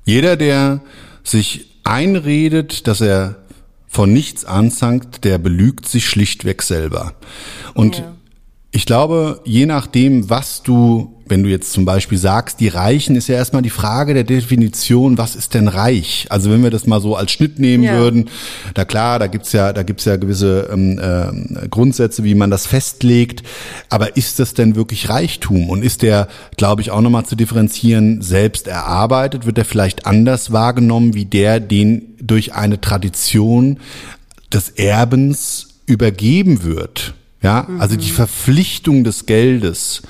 Jeder, 0.05 0.35
der 0.35 0.81
sich 1.23 1.67
einredet, 1.83 2.87
dass 2.87 3.01
er 3.01 3.35
von 3.87 4.11
nichts 4.11 4.43
anzankt, 4.45 5.23
der 5.23 5.37
belügt 5.37 5.87
sich 5.87 6.07
schlichtweg 6.09 6.61
selber. 6.61 7.13
Und 7.73 7.99
Ja. 7.99 8.16
Ich 8.77 8.85
glaube, 8.85 9.41
je 9.43 9.65
nachdem, 9.65 10.29
was 10.29 10.61
du, 10.61 11.15
wenn 11.25 11.41
du 11.41 11.49
jetzt 11.49 11.73
zum 11.73 11.83
Beispiel 11.83 12.19
sagst, 12.19 12.59
die 12.59 12.67
Reichen, 12.67 13.15
ist 13.15 13.27
ja 13.27 13.33
erstmal 13.33 13.63
die 13.63 13.71
Frage 13.71 14.13
der 14.13 14.23
Definition, 14.23 15.17
was 15.17 15.35
ist 15.35 15.55
denn 15.55 15.67
reich? 15.67 16.27
Also 16.29 16.51
wenn 16.51 16.61
wir 16.61 16.69
das 16.69 16.85
mal 16.85 17.01
so 17.01 17.15
als 17.15 17.31
Schnitt 17.31 17.57
nehmen 17.57 17.83
Ja. 17.83 17.93
würden, 17.93 18.29
da 18.75 18.85
klar, 18.85 19.17
da 19.17 19.25
gibt's 19.25 19.51
ja, 19.51 19.73
da 19.73 19.81
gibt's 19.81 20.05
ja 20.05 20.17
gewisse 20.17 20.69
ähm, 20.71 20.99
äh, 20.99 21.67
Grundsätze, 21.69 22.23
wie 22.23 22.35
man 22.35 22.51
das 22.51 22.67
festlegt. 22.67 23.41
Aber 23.89 24.15
ist 24.15 24.37
das 24.37 24.53
denn 24.53 24.75
wirklich 24.75 25.09
Reichtum? 25.09 25.71
Und 25.71 25.83
ist 25.83 26.03
der, 26.03 26.27
glaube 26.55 26.83
ich, 26.83 26.91
auch 26.91 27.01
nochmal 27.01 27.25
zu 27.25 27.35
differenzieren, 27.35 28.21
selbst 28.21 28.67
erarbeitet? 28.67 29.47
Wird 29.47 29.57
er 29.57 29.65
vielleicht 29.65 30.05
anders 30.05 30.51
wahrgenommen 30.51 31.15
wie 31.15 31.25
der, 31.25 31.59
den 31.59 32.15
durch 32.21 32.53
eine 32.53 32.79
Tradition 32.79 33.79
des 34.53 34.69
Erbens 34.69 35.79
übergeben 35.87 36.63
wird? 36.63 37.15
Ja, 37.47 37.67
also 37.79 37.95
die 37.95 38.09
Verpflichtung 38.11 39.03
des 39.03 39.25
Geldes 39.25 40.01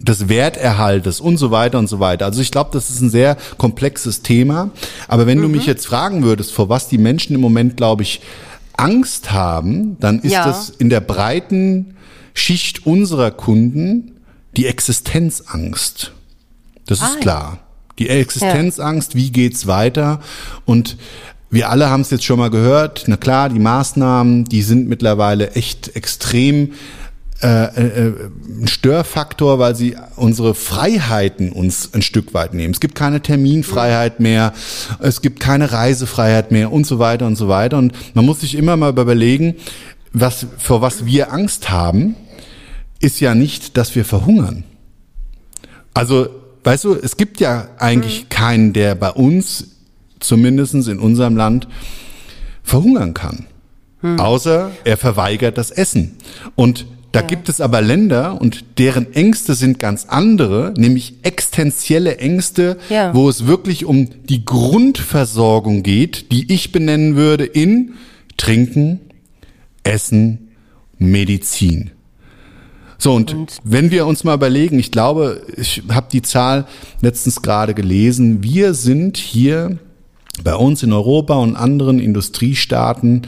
des 0.00 0.28
Werterhaltes 0.28 1.20
und 1.20 1.38
so 1.38 1.50
weiter 1.50 1.76
und 1.80 1.88
so 1.88 1.98
weiter. 1.98 2.24
Also 2.24 2.40
ich 2.40 2.52
glaube, 2.52 2.70
das 2.72 2.88
ist 2.88 3.00
ein 3.00 3.10
sehr 3.10 3.36
komplexes 3.56 4.22
Thema. 4.22 4.70
Aber 5.08 5.26
wenn 5.26 5.42
du 5.42 5.48
mich 5.48 5.66
jetzt 5.66 5.86
fragen 5.88 6.22
würdest, 6.22 6.52
vor 6.52 6.68
was 6.68 6.86
die 6.88 6.98
Menschen 6.98 7.34
im 7.34 7.40
Moment, 7.40 7.76
glaube 7.76 8.04
ich, 8.04 8.20
Angst 8.76 9.32
haben, 9.32 9.96
dann 9.98 10.20
ist 10.20 10.30
Ja. 10.30 10.44
das 10.46 10.70
in 10.70 10.88
der 10.88 11.00
breiten 11.00 11.96
Schicht 12.32 12.86
unserer 12.86 13.32
Kunden 13.32 14.12
die 14.56 14.66
Existenzangst. 14.66 16.12
Das 16.86 17.00
Ah, 17.00 17.06
ist 17.06 17.14
ja. 17.16 17.20
klar. 17.20 17.58
Die 17.98 18.08
Existenzangst, 18.08 19.16
wie 19.16 19.32
geht's 19.32 19.66
weiter? 19.66 20.20
Und 20.64 20.96
wir 21.50 21.70
alle 21.70 21.88
haben 21.88 22.02
es 22.02 22.10
jetzt 22.10 22.24
schon 22.24 22.38
mal 22.38 22.50
gehört. 22.50 23.04
Na 23.06 23.16
klar, 23.16 23.48
die 23.48 23.58
Maßnahmen, 23.58 24.44
die 24.44 24.62
sind 24.62 24.88
mittlerweile 24.88 25.52
echt 25.52 25.96
extrem 25.96 26.72
äh, 27.40 27.46
äh, 27.46 28.14
ein 28.60 28.66
Störfaktor, 28.66 29.60
weil 29.60 29.76
sie 29.76 29.96
unsere 30.16 30.54
Freiheiten 30.54 31.52
uns 31.52 31.94
ein 31.94 32.02
Stück 32.02 32.34
weit 32.34 32.52
nehmen. 32.52 32.74
Es 32.74 32.80
gibt 32.80 32.96
keine 32.96 33.22
Terminfreiheit 33.22 34.18
mehr, 34.18 34.52
es 34.98 35.22
gibt 35.22 35.38
keine 35.38 35.70
Reisefreiheit 35.70 36.50
mehr 36.50 36.72
und 36.72 36.84
so 36.84 36.98
weiter 36.98 37.26
und 37.26 37.36
so 37.36 37.48
weiter. 37.48 37.78
Und 37.78 37.92
man 38.14 38.26
muss 38.26 38.40
sich 38.40 38.56
immer 38.56 38.76
mal 38.76 38.90
überlegen, 38.90 39.54
was, 40.12 40.46
vor 40.58 40.82
was 40.82 41.06
wir 41.06 41.32
Angst 41.32 41.70
haben, 41.70 42.16
ist 42.98 43.20
ja 43.20 43.36
nicht, 43.36 43.76
dass 43.76 43.94
wir 43.94 44.04
verhungern. 44.04 44.64
Also, 45.94 46.28
weißt 46.64 46.84
du, 46.84 46.94
es 46.94 47.16
gibt 47.16 47.38
ja 47.38 47.68
eigentlich 47.78 48.24
mhm. 48.24 48.28
keinen, 48.30 48.72
der 48.72 48.96
bei 48.96 49.10
uns, 49.10 49.77
zumindestens 50.20 50.88
in 50.88 50.98
unserem 50.98 51.36
Land, 51.36 51.68
verhungern 52.62 53.14
kann. 53.14 53.46
Mhm. 54.02 54.20
Außer 54.20 54.70
er 54.84 54.96
verweigert 54.96 55.58
das 55.58 55.70
Essen. 55.70 56.16
Und 56.54 56.86
da 57.12 57.20
ja. 57.20 57.26
gibt 57.26 57.48
es 57.48 57.60
aber 57.60 57.80
Länder 57.80 58.38
und 58.40 58.64
deren 58.76 59.14
Ängste 59.14 59.54
sind 59.54 59.78
ganz 59.78 60.04
andere, 60.08 60.74
nämlich 60.76 61.14
existenzielle 61.22 62.18
Ängste, 62.18 62.76
ja. 62.90 63.14
wo 63.14 63.28
es 63.28 63.46
wirklich 63.46 63.86
um 63.86 64.08
die 64.28 64.44
Grundversorgung 64.44 65.82
geht, 65.82 66.30
die 66.32 66.52
ich 66.52 66.70
benennen 66.70 67.16
würde 67.16 67.44
in 67.44 67.94
Trinken, 68.36 69.00
Essen, 69.84 70.50
Medizin. 70.98 71.92
So, 72.98 73.14
und, 73.14 73.32
und, 73.32 73.58
wenn 73.64 73.90
wir 73.90 74.06
uns 74.06 74.24
mal 74.24 74.34
überlegen, 74.34 74.78
ich 74.78 74.90
glaube, 74.90 75.42
ich 75.56 75.84
habe 75.88 76.08
die 76.12 76.22
Zahl 76.22 76.66
letztens 77.00 77.42
gerade 77.42 77.72
gelesen, 77.72 78.42
wir 78.42 78.74
sind 78.74 79.16
hier 79.16 79.78
bei 80.44 80.54
uns 80.54 80.82
in 80.82 80.92
Europa 80.92 81.34
und 81.34 81.56
anderen 81.56 81.98
Industriestaaten 81.98 83.22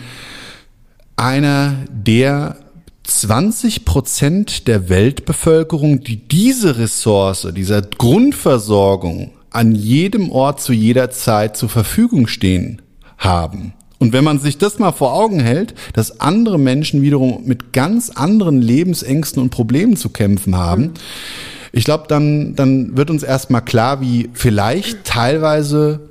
einer 1.17 1.75
der 1.91 2.57
20 3.05 3.85
Prozent 3.85 4.69
der 4.69 4.89
Weltbevölkerung, 4.89 6.01
die 6.01 6.17
diese 6.17 6.79
Ressource, 6.79 7.49
dieser 7.55 7.83
Grundversorgung 7.83 9.33
an 9.51 9.75
jedem 9.75 10.31
Ort 10.31 10.61
zu 10.61 10.73
jeder 10.73 11.11
Zeit 11.11 11.57
zur 11.57 11.69
Verfügung 11.69 12.27
stehen 12.27 12.81
haben. 13.19 13.75
Und 13.99 14.15
wenn 14.15 14.25
man 14.25 14.39
sich 14.39 14.57
das 14.57 14.79
mal 14.79 14.93
vor 14.93 15.13
Augen 15.13 15.41
hält, 15.41 15.75
dass 15.93 16.21
andere 16.21 16.59
Menschen 16.59 17.03
wiederum 17.03 17.43
mit 17.45 17.73
ganz 17.73 18.11
anderen 18.11 18.63
Lebensängsten 18.63 19.43
und 19.43 19.51
Problemen 19.51 19.97
zu 19.97 20.09
kämpfen 20.09 20.57
haben, 20.57 20.93
ich 21.73 21.85
glaube, 21.85 22.05
dann, 22.09 22.57
dann 22.57 22.97
wird 22.97 23.11
uns 23.11 23.23
erstmal 23.23 23.65
klar, 23.65 24.01
wie 24.01 24.31
vielleicht 24.33 25.05
teilweise 25.05 26.10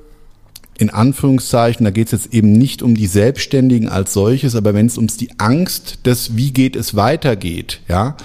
in 0.80 0.89
Anführungszeichen, 0.89 1.84
da 1.84 1.91
geht 1.91 2.07
es 2.07 2.23
jetzt 2.23 2.34
eben 2.34 2.53
nicht 2.53 2.81
um 2.81 2.95
die 2.95 3.07
Selbstständigen 3.07 3.89
als 3.89 4.14
solches, 4.14 4.56
aber 4.56 4.73
wenn 4.73 4.85
es 4.85 4.95
ums 4.95 5.18
die 5.18 5.30
Angst 5.38 6.06
des, 6.06 6.38
wie 6.38 6.51
geht 6.51 6.77
es 6.77 6.95
weitergeht, 6.95 7.81
ja, 7.89 8.15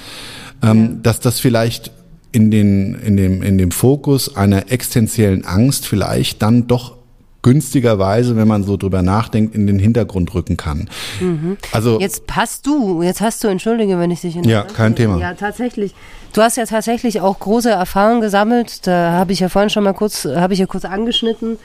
ähm, 0.63 1.03
dass 1.03 1.19
das 1.19 1.41
vielleicht 1.41 1.91
in, 2.31 2.53
den, 2.53 2.95
in, 2.95 3.17
dem, 3.17 3.43
in 3.43 3.59
dem 3.59 3.73
Fokus 3.73 4.37
einer 4.37 4.71
existenziellen 4.71 5.45
Angst 5.45 5.87
vielleicht 5.87 6.43
dann 6.43 6.69
doch 6.69 6.95
günstigerweise, 7.43 8.37
wenn 8.37 8.49
man 8.49 8.63
so 8.63 8.77
drüber 8.77 9.03
nachdenkt, 9.03 9.55
in 9.55 9.67
den 9.67 9.81
Hintergrund 9.81 10.33
rücken 10.33 10.57
kann. 10.57 10.89
Mhm. 11.21 11.57
Also 11.73 12.01
jetzt 12.01 12.27
passt 12.27 12.67
du, 12.67 13.03
jetzt 13.03 13.21
hast 13.21 13.43
du, 13.43 13.49
entschuldige, 13.49 13.99
wenn 13.99 14.13
ich 14.13 14.21
dich 14.21 14.37
in 14.37 14.45
Ja, 14.45 14.63
kein 14.63 14.95
Thema. 14.95 15.19
Ja, 15.19 15.35
tatsächlich. 15.35 15.93
Du 16.33 16.41
hast 16.41 16.57
ja 16.57 16.67
tatsächlich 16.67 17.21
auch 17.21 17.39
große 17.39 17.71
Erfahrungen 17.71 18.21
gesammelt. 18.21 18.87
Da 18.87 19.13
habe 19.13 19.33
ich 19.33 19.41
ja 19.41 19.49
vorhin 19.49 19.71
schon 19.71 19.85
mal 19.85 19.93
kurz, 19.93 20.25
habe 20.25 20.55
ich 20.55 20.61
ja 20.61 20.67
kurz 20.67 20.85
angeschnitten. 20.85 21.59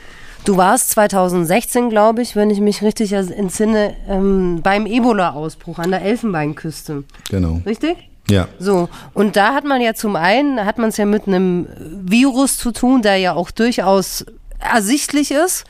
Du 0.46 0.58
warst 0.58 0.92
2016, 0.92 1.90
glaube 1.90 2.22
ich, 2.22 2.36
wenn 2.36 2.50
ich 2.50 2.60
mich 2.60 2.82
richtig 2.82 3.14
entsinne, 3.14 3.96
ähm, 4.08 4.62
beim 4.64 4.86
Ebola-Ausbruch 4.86 5.80
an 5.80 5.92
der 5.92 6.02
Elfenbeinküste. 6.02 7.04
Genau. 7.30 7.62
Richtig? 7.66 7.98
Ja. 8.30 8.48
So, 8.60 8.90
und 9.14 9.36
da 9.36 9.54
hat 9.54 9.66
man 9.66 9.82
ja 9.82 9.94
zum 9.94 10.16
einen, 10.16 10.64
hat 10.66 10.78
man 10.78 10.90
es 10.90 10.98
ja 10.98 11.06
mit 11.06 11.28
einem 11.28 11.68
Virus 11.78 12.58
zu 12.58 12.72
tun, 12.72 13.02
der 13.02 13.18
ja 13.18 13.34
auch 13.34 13.52
durchaus 13.52 14.26
ersichtlich 14.60 15.32
ist. 15.32 15.66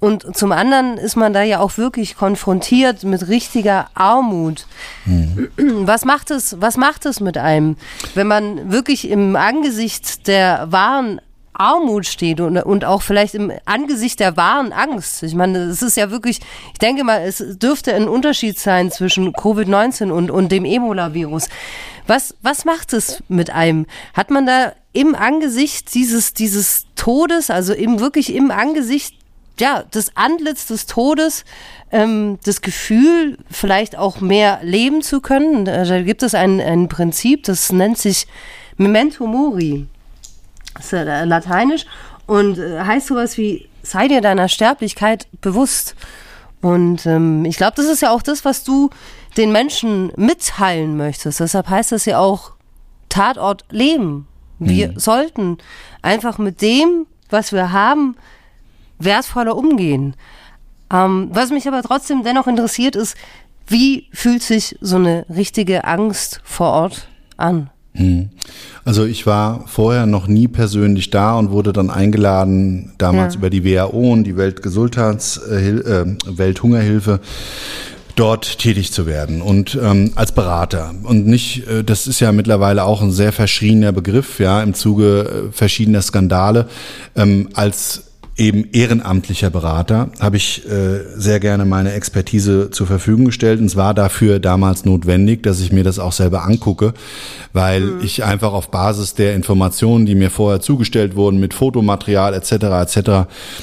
Und 0.00 0.36
zum 0.36 0.52
anderen 0.52 0.98
ist 0.98 1.16
man 1.16 1.32
da 1.32 1.42
ja 1.42 1.60
auch 1.60 1.78
wirklich 1.78 2.16
konfrontiert 2.16 3.04
mit 3.04 3.28
richtiger 3.28 3.88
Armut. 3.94 4.66
Mhm. 5.06 5.48
Was 5.56 6.04
macht 6.04 6.30
es, 6.30 6.60
was 6.60 6.76
macht 6.76 7.06
es 7.06 7.20
mit 7.20 7.38
einem, 7.38 7.76
wenn 8.14 8.26
man 8.26 8.70
wirklich 8.70 9.08
im 9.08 9.34
Angesicht 9.34 10.26
der 10.26 10.70
wahren 10.70 11.20
Armut 11.54 12.06
steht 12.06 12.40
und, 12.40 12.58
und 12.58 12.84
auch 12.84 13.02
vielleicht 13.02 13.34
im 13.34 13.52
Angesicht 13.64 14.20
der 14.20 14.36
wahren 14.36 14.72
Angst. 14.72 15.22
Ich 15.22 15.34
meine, 15.34 15.58
es 15.58 15.82
ist 15.82 15.96
ja 15.96 16.10
wirklich, 16.10 16.40
ich 16.72 16.78
denke 16.78 17.04
mal, 17.04 17.22
es 17.22 17.42
dürfte 17.58 17.94
ein 17.94 18.08
Unterschied 18.08 18.58
sein 18.58 18.90
zwischen 18.90 19.32
Covid-19 19.32 20.10
und, 20.10 20.30
und 20.30 20.50
dem 20.50 20.64
Ebola-Virus. 20.64 21.48
Was, 22.06 22.34
was 22.42 22.64
macht 22.64 22.92
es 22.92 23.22
mit 23.28 23.50
einem? 23.50 23.86
Hat 24.12 24.30
man 24.30 24.46
da 24.46 24.72
im 24.92 25.14
Angesicht 25.14 25.94
dieses, 25.94 26.34
dieses 26.34 26.86
Todes, 26.96 27.50
also 27.50 27.72
im, 27.72 28.00
wirklich 28.00 28.34
im 28.34 28.50
Angesicht 28.50 29.14
ja, 29.58 29.82
des 29.82 30.16
Antlitz 30.16 30.66
des 30.66 30.86
Todes, 30.86 31.44
ähm, 31.92 32.38
das 32.44 32.60
Gefühl, 32.60 33.38
vielleicht 33.50 33.96
auch 33.96 34.20
mehr 34.20 34.58
leben 34.62 35.02
zu 35.02 35.20
können. 35.20 35.64
Da 35.64 36.02
gibt 36.02 36.22
es 36.22 36.34
ein, 36.34 36.60
ein 36.60 36.88
Prinzip, 36.88 37.44
das 37.44 37.72
nennt 37.72 37.98
sich 37.98 38.26
Memento 38.76 39.26
Mori. 39.26 39.86
Ist 40.78 40.92
äh, 40.92 41.24
lateinisch 41.24 41.86
und 42.26 42.58
äh, 42.58 42.80
heißt 42.80 43.06
sowas 43.06 43.36
wie, 43.38 43.68
sei 43.82 44.08
dir 44.08 44.20
deiner 44.20 44.48
Sterblichkeit 44.48 45.28
bewusst. 45.40 45.94
Und 46.60 47.04
ähm, 47.06 47.44
ich 47.44 47.56
glaube, 47.56 47.74
das 47.76 47.86
ist 47.86 48.02
ja 48.02 48.10
auch 48.10 48.22
das, 48.22 48.44
was 48.44 48.64
du 48.64 48.90
den 49.36 49.52
Menschen 49.52 50.12
mitteilen 50.16 50.96
möchtest. 50.96 51.40
Deshalb 51.40 51.68
heißt 51.68 51.92
das 51.92 52.06
ja 52.06 52.18
auch 52.18 52.52
Tatort 53.08 53.64
leben. 53.70 54.26
Wir 54.58 54.92
mhm. 54.92 54.98
sollten 54.98 55.58
einfach 56.02 56.38
mit 56.38 56.62
dem, 56.62 57.06
was 57.28 57.52
wir 57.52 57.72
haben, 57.72 58.16
wertvoller 58.98 59.56
umgehen. 59.56 60.16
Ähm, 60.90 61.28
was 61.32 61.50
mich 61.50 61.68
aber 61.68 61.82
trotzdem 61.82 62.22
dennoch 62.22 62.46
interessiert 62.46 62.96
ist, 62.96 63.16
wie 63.66 64.08
fühlt 64.12 64.42
sich 64.42 64.76
so 64.80 64.96
eine 64.96 65.26
richtige 65.28 65.84
Angst 65.84 66.40
vor 66.44 66.70
Ort 66.70 67.08
an? 67.36 67.70
Also 68.84 69.04
ich 69.04 69.26
war 69.26 69.64
vorher 69.66 70.06
noch 70.06 70.26
nie 70.26 70.48
persönlich 70.48 71.10
da 71.10 71.36
und 71.38 71.50
wurde 71.50 71.72
dann 71.72 71.90
eingeladen, 71.90 72.92
damals 72.98 73.34
ja. 73.34 73.38
über 73.38 73.50
die 73.50 73.64
WHO 73.64 74.12
und 74.12 74.24
die 74.24 74.36
Weltgesundheits 74.36 75.38
äh, 75.38 76.04
Welthungerhilfe 76.26 77.20
dort 78.16 78.58
tätig 78.58 78.92
zu 78.92 79.06
werden 79.06 79.42
und 79.42 79.78
ähm, 79.80 80.12
als 80.14 80.32
Berater 80.32 80.94
und 81.02 81.26
nicht 81.26 81.66
äh, 81.66 81.82
das 81.82 82.06
ist 82.06 82.20
ja 82.20 82.30
mittlerweile 82.30 82.84
auch 82.84 83.02
ein 83.02 83.10
sehr 83.10 83.32
verschriebener 83.32 83.90
Begriff 83.90 84.38
ja 84.38 84.62
im 84.62 84.74
Zuge 84.74 85.48
äh, 85.48 85.52
verschiedener 85.52 86.00
Skandale 86.00 86.68
ähm, 87.16 87.48
als 87.54 88.04
eben 88.36 88.70
ehrenamtlicher 88.72 89.50
Berater, 89.50 90.10
habe 90.18 90.36
ich 90.36 90.68
äh, 90.68 91.00
sehr 91.14 91.38
gerne 91.38 91.64
meine 91.64 91.92
Expertise 91.92 92.70
zur 92.70 92.86
Verfügung 92.86 93.26
gestellt. 93.26 93.60
Und 93.60 93.66
es 93.66 93.76
war 93.76 93.94
dafür 93.94 94.40
damals 94.40 94.84
notwendig, 94.84 95.42
dass 95.42 95.60
ich 95.60 95.70
mir 95.70 95.84
das 95.84 95.98
auch 95.98 96.12
selber 96.12 96.44
angucke, 96.44 96.94
weil 97.52 97.82
mhm. 97.82 98.00
ich 98.02 98.24
einfach 98.24 98.52
auf 98.52 98.70
Basis 98.70 99.14
der 99.14 99.34
Informationen, 99.34 100.04
die 100.04 100.16
mir 100.16 100.30
vorher 100.30 100.60
zugestellt 100.60 101.14
wurden, 101.14 101.38
mit 101.38 101.54
Fotomaterial 101.54 102.34
etc. 102.34 102.52
etc. 102.52 103.10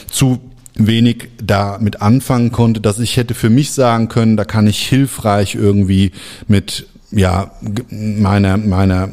zu 0.10 0.40
wenig 0.76 1.28
damit 1.44 2.02
anfangen 2.02 2.54
konnte, 2.54 2.80
dass 2.80 3.00
ich 3.00 3.18
hätte 3.18 3.34
für 3.34 3.50
mich 3.50 3.74
sagen 3.74 4.08
können, 4.08 4.38
da 4.38 4.46
kann 4.46 4.68
ich 4.68 4.88
hilfreich 4.88 5.56
irgendwie 5.56 6.12
mit 6.48 6.88
ja 7.12 7.52
meiner 7.90 8.56
meiner 8.56 9.10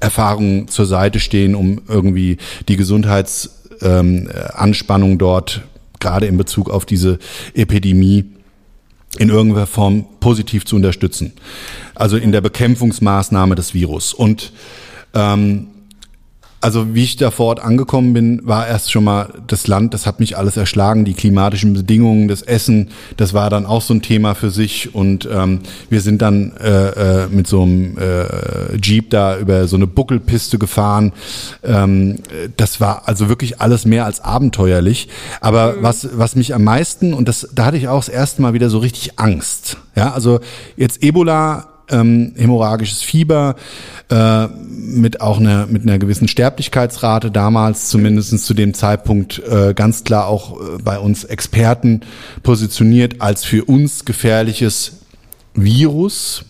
Erfahrung 0.00 0.68
zur 0.68 0.84
Seite 0.84 1.20
stehen, 1.20 1.54
um 1.54 1.80
irgendwie 1.88 2.36
die 2.68 2.76
Gesundheits 2.76 3.63
ähm, 3.84 4.28
Anspannung 4.52 5.18
dort, 5.18 5.62
gerade 6.00 6.26
in 6.26 6.36
Bezug 6.36 6.70
auf 6.70 6.84
diese 6.84 7.18
Epidemie, 7.54 8.24
in 9.18 9.28
irgendeiner 9.28 9.66
Form 9.66 10.06
positiv 10.20 10.64
zu 10.64 10.76
unterstützen. 10.76 11.32
Also 11.94 12.16
in 12.16 12.32
der 12.32 12.40
Bekämpfungsmaßnahme 12.40 13.54
des 13.54 13.74
Virus. 13.74 14.12
Und 14.12 14.52
ähm, 15.14 15.68
also 16.64 16.94
wie 16.94 17.04
ich 17.04 17.16
da 17.16 17.30
vor 17.30 17.48
Ort 17.48 17.60
angekommen 17.60 18.14
bin, 18.14 18.40
war 18.42 18.66
erst 18.66 18.90
schon 18.90 19.04
mal 19.04 19.28
das 19.46 19.66
Land, 19.66 19.92
das 19.92 20.06
hat 20.06 20.18
mich 20.18 20.38
alles 20.38 20.56
erschlagen, 20.56 21.04
die 21.04 21.12
klimatischen 21.12 21.74
Bedingungen, 21.74 22.26
das 22.26 22.40
Essen, 22.40 22.88
das 23.18 23.34
war 23.34 23.50
dann 23.50 23.66
auch 23.66 23.82
so 23.82 23.92
ein 23.92 24.00
Thema 24.00 24.34
für 24.34 24.48
sich 24.48 24.94
und 24.94 25.28
ähm, 25.30 25.60
wir 25.90 26.00
sind 26.00 26.22
dann 26.22 26.52
äh, 26.56 27.24
äh, 27.24 27.28
mit 27.28 27.46
so 27.46 27.64
einem 27.64 27.98
äh, 27.98 28.76
Jeep 28.80 29.10
da 29.10 29.36
über 29.38 29.68
so 29.68 29.76
eine 29.76 29.86
Buckelpiste 29.86 30.58
gefahren. 30.58 31.12
Ähm, 31.62 32.20
das 32.56 32.80
war 32.80 33.08
also 33.08 33.28
wirklich 33.28 33.60
alles 33.60 33.84
mehr 33.84 34.06
als 34.06 34.20
abenteuerlich. 34.20 35.08
Aber 35.42 35.74
mhm. 35.74 35.82
was 35.82 36.08
was 36.14 36.34
mich 36.34 36.54
am 36.54 36.64
meisten 36.64 37.12
und 37.12 37.28
das 37.28 37.46
da 37.54 37.66
hatte 37.66 37.76
ich 37.76 37.88
auch 37.88 37.98
das 37.98 38.08
erste 38.08 38.40
Mal 38.40 38.54
wieder 38.54 38.70
so 38.70 38.78
richtig 38.78 39.18
Angst. 39.18 39.76
Ja, 39.96 40.14
also 40.14 40.40
jetzt 40.78 41.02
Ebola 41.02 41.73
ähm, 41.90 42.32
hämorrhagisches 42.36 43.02
Fieber 43.02 43.56
äh, 44.10 44.46
mit 44.46 45.20
auch 45.20 45.38
einer 45.38 45.66
mit 45.66 45.82
einer 45.82 45.98
gewissen 45.98 46.28
Sterblichkeitsrate 46.28 47.30
damals 47.30 47.88
zumindest 47.88 48.44
zu 48.44 48.54
dem 48.54 48.74
Zeitpunkt 48.74 49.40
äh, 49.40 49.74
ganz 49.74 50.04
klar 50.04 50.26
auch 50.26 50.60
äh, 50.60 50.78
bei 50.82 50.98
uns 50.98 51.24
Experten 51.24 52.00
positioniert 52.42 53.20
als 53.20 53.44
für 53.44 53.64
uns 53.64 54.04
gefährliches 54.04 55.00
Virus. 55.54 56.44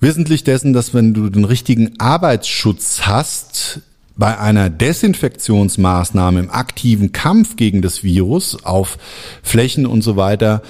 Wissentlich 0.00 0.42
dessen, 0.42 0.72
dass 0.72 0.94
wenn 0.94 1.14
du 1.14 1.28
den 1.30 1.44
richtigen 1.44 1.92
Arbeitsschutz 1.98 3.02
hast, 3.02 3.80
bei 4.16 4.38
einer 4.38 4.70
Desinfektionsmaßnahme 4.70 6.40
im 6.40 6.50
aktiven 6.50 7.12
Kampf 7.12 7.56
gegen 7.56 7.82
das 7.82 8.02
Virus 8.02 8.64
auf 8.64 8.98
Flächen 9.42 9.86
und 9.86 10.02
so 10.02 10.16
weiter 10.16 10.62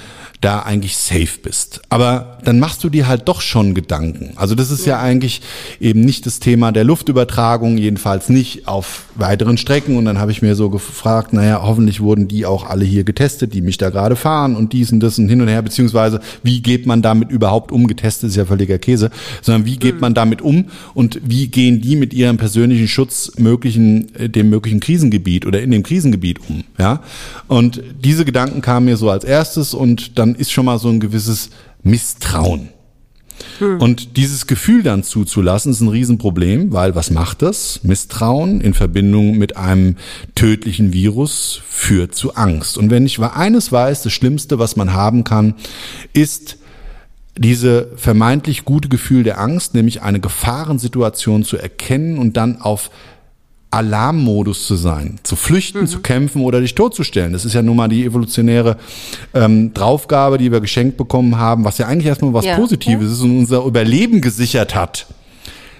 da 0.43 0.59
eigentlich 0.61 0.97
safe 0.97 1.39
bist. 1.41 1.83
Aber 1.89 2.39
dann 2.45 2.59
machst 2.59 2.83
du 2.83 2.89
dir 2.89 3.07
halt 3.07 3.29
doch 3.29 3.41
schon 3.41 3.75
Gedanken. 3.75 4.33
Also 4.37 4.55
das 4.55 4.71
ist 4.71 4.85
ja, 4.87 5.01
eigentlich 5.01 5.41
eben 5.81 6.01
nicht 6.01 6.27
das 6.27 6.41
Thema 6.41 6.73
der 6.73 6.85
Luftübertragung, 6.85 7.79
jedenfalls 7.79 8.29
nicht 8.29 8.67
auf 8.67 9.05
weiteren 9.15 9.57
Strecken. 9.57 9.97
Und 9.97 10.05
dann 10.05 10.19
habe 10.19 10.33
ich 10.33 10.43
mir 10.43 10.57
so 10.57 10.69
gefragt, 10.69 11.33
naja, 11.33 11.61
hoffentlich 11.63 12.01
wurden 12.01 12.27
die 12.27 12.45
auch 12.45 12.69
alle 12.69 12.85
hier 12.85 13.05
getestet, 13.05 13.55
die 13.55 13.63
mich 13.63 13.79
da 13.79 13.91
gerade 13.91 14.17
fahren 14.17 14.57
und 14.57 14.73
dies 14.73 14.93
und 14.93 15.01
das 15.01 15.19
und 15.19 15.29
hin 15.29 15.41
und 15.41 15.49
her, 15.49 15.63
beziehungsweise 15.63 16.21
wie 16.43 16.61
geht 16.61 16.87
man 16.87 17.03
damit 17.03 17.31
überhaupt 17.31 17.71
um? 17.71 17.87
Getestet 17.87 18.31
ist 18.31 18.37
ja 18.37 18.45
völliger 18.45 18.79
Käse, 18.79 19.11
sondern 19.43 19.65
wie 19.65 19.77
geht 19.77 19.97
mhm. 19.97 20.01
man 20.01 20.15
damit 20.15 20.43
um 20.43 20.67
und 20.95 21.21
wie 21.25 21.47
gehen 21.47 21.81
die 21.81 21.95
mit 21.95 22.13
ihrem 22.13 22.37
persönlichen 22.37 22.89
Schutz 22.89 23.32
möglichen, 23.39 24.15
äh, 24.15 24.29
dem 24.29 24.51
möglichen 24.51 24.81
Krisengebiet 24.81 25.47
oder 25.47 25.61
in 25.63 25.71
dem 25.71 25.83
Krisengebiet 25.83 26.41
um? 26.49 26.65
Ja. 26.79 27.03
Und 27.49 27.83
diese 28.03 28.25
Gedanken 28.25 28.61
kamen 28.61 28.87
mir 28.87 28.97
so 28.97 29.11
als 29.11 29.25
erstes 29.25 29.75
und 29.75 30.19
dann 30.19 30.35
ist 30.35 30.53
schon 30.53 30.65
mal 30.65 30.79
so 30.79 30.89
ein 30.89 31.01
gewisses 31.01 31.51
Misstrauen. 31.83 32.69
Hm. 33.59 33.81
Und 33.81 34.17
dieses 34.17 34.47
Gefühl 34.47 34.83
dann 34.83 35.03
zuzulassen, 35.03 35.73
ist 35.73 35.81
ein 35.81 35.89
Riesenproblem, 35.89 36.73
weil 36.73 36.95
was 36.95 37.11
macht 37.11 37.43
das? 37.43 37.81
Misstrauen 37.83 38.61
in 38.61 38.75
Verbindung 38.75 39.39
mit 39.39 39.57
einem 39.57 39.97
tödlichen 40.35 40.93
Virus 40.93 41.61
führt 41.67 42.15
zu 42.15 42.35
Angst. 42.35 42.79
Und 42.79 42.91
wenn 42.91 43.07
ich 43.07 43.19
eines 43.21 43.73
weiß, 43.73 44.03
das 44.03 44.13
Schlimmste, 44.13 44.59
was 44.59 44.77
man 44.77 44.93
haben 44.93 45.25
kann, 45.25 45.55
ist 46.13 46.59
diese 47.39 47.91
vermeintlich 47.97 48.65
gute 48.65 48.89
Gefühl 48.89 49.23
der 49.23 49.41
Angst, 49.41 49.75
nämlich 49.75 50.03
eine 50.03 50.21
Gefahrensituation 50.21 51.45
zu 51.45 51.57
erkennen 51.57 52.19
und 52.19 52.37
dann 52.37 52.61
auf 52.61 52.91
Alarmmodus 53.73 54.67
zu 54.67 54.77
sein, 54.77 55.19
zu 55.23 55.35
flüchten, 55.35 55.83
mhm. 55.83 55.87
zu 55.87 56.01
kämpfen 56.01 56.43
oder 56.43 56.61
dich 56.61 56.75
totzustellen. 56.75 57.33
Das 57.33 57.45
ist 57.45 57.55
ja 57.55 57.63
nun 57.63 57.77
mal 57.77 57.89
die 57.89 58.05
evolutionäre 58.05 58.77
ähm, 59.35 59.73
Draufgabe, 59.73 60.37
die 60.39 60.53
wir 60.53 60.61
geschenkt 60.61 60.99
bekommen 60.99 61.39
haben, 61.39 61.65
was 61.65 61.79
ja 61.79 61.87
eigentlich 61.87 62.07
erstmal 62.07 62.35
was 62.35 62.45
ja. 62.45 62.57
Positives 62.57 63.07
ja. 63.07 63.13
ist 63.13 63.21
und 63.23 63.39
unser 63.39 63.65
Überleben 63.65 64.21
gesichert 64.21 64.75
hat. 64.75 65.07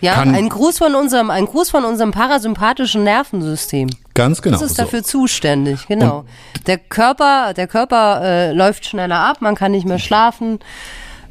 Ja, 0.01 0.15
ein 0.15 0.49
Gruß 0.49 0.79
von 0.79 0.97
unserem, 0.97 1.31
ein 1.31 1.47
Gruß 1.47 1.71
von 1.71 1.85
unserem 1.85 2.11
parasympathischen 2.11 3.05
Nervensystem. 3.05 3.89
Ganz 4.15 4.43
genau. 4.43 4.59
Das 4.59 4.69
ist 4.69 4.79
dafür 4.79 5.03
so. 5.05 5.21
zuständig, 5.21 5.87
genau. 5.87 6.25
Und 6.57 6.67
der 6.67 6.79
Körper, 6.79 7.55
der 7.55 7.69
Körper 7.69 8.21
äh, 8.21 8.53
läuft 8.53 8.85
schneller 8.85 9.21
ab, 9.21 9.37
man 9.41 9.55
kann 9.55 9.71
nicht 9.71 9.87
mehr 9.87 10.01
schlafen. 10.01 10.59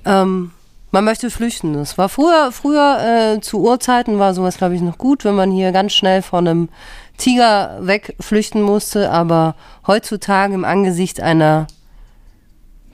Ähm, 0.06 0.52
man 0.92 1.06
möchte 1.06 1.30
flüchten. 1.30 1.74
Das 1.74 1.98
war 1.98 2.10
früher, 2.10 2.52
früher 2.52 3.36
äh, 3.36 3.42
zu 3.42 3.62
Urzeiten 3.62 4.20
war 4.20 4.34
sowas, 4.34 4.58
glaube 4.58 4.76
ich, 4.76 4.82
noch 4.82 4.98
gut, 4.98 5.24
wenn 5.26 5.36
man 5.36 5.52
hier 5.52 5.72
ganz 5.72 5.94
schnell 5.94 6.22
von 6.22 6.48
einem 6.48 6.70
Tiger 7.18 7.80
wegflüchten 7.82 8.62
musste. 8.62 9.10
Aber 9.10 9.56
heutzutage 9.88 10.54
im 10.54 10.66
Angesicht 10.66 11.22
einer 11.22 11.68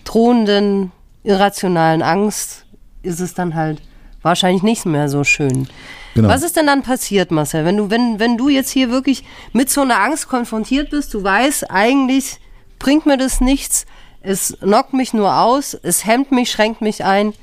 drohenden, 0.03 0.91
irrationalen 1.23 2.01
Angst 2.01 2.65
ist 3.01 3.19
es 3.19 3.33
dann 3.33 3.55
halt 3.55 3.81
wahrscheinlich 4.21 4.63
nicht 4.63 4.85
mehr 4.85 5.09
so 5.09 5.23
schön. 5.23 5.67
Genau. 6.13 6.29
Was 6.29 6.43
ist 6.43 6.55
denn 6.55 6.67
dann 6.67 6.83
passiert, 6.83 7.31
Marcel? 7.31 7.65
Wenn 7.65 7.77
du, 7.77 7.89
wenn, 7.89 8.19
wenn 8.19 8.37
du 8.37 8.49
jetzt 8.49 8.71
hier 8.71 8.89
wirklich 8.89 9.23
mit 9.53 9.69
so 9.69 9.81
einer 9.81 10.01
Angst 10.01 10.27
konfrontiert 10.27 10.89
bist, 10.89 11.13
du 11.13 11.23
weißt, 11.23 11.69
eigentlich 11.69 12.39
bringt 12.79 13.05
mir 13.05 13.17
das 13.17 13.41
nichts, 13.41 13.85
es 14.21 14.57
knockt 14.59 14.93
mich 14.93 15.13
nur 15.13 15.35
aus, 15.35 15.73
es 15.73 16.05
hemmt 16.05 16.31
mich, 16.31 16.51
schränkt 16.51 16.81
mich 16.81 17.05
ein. 17.05 17.33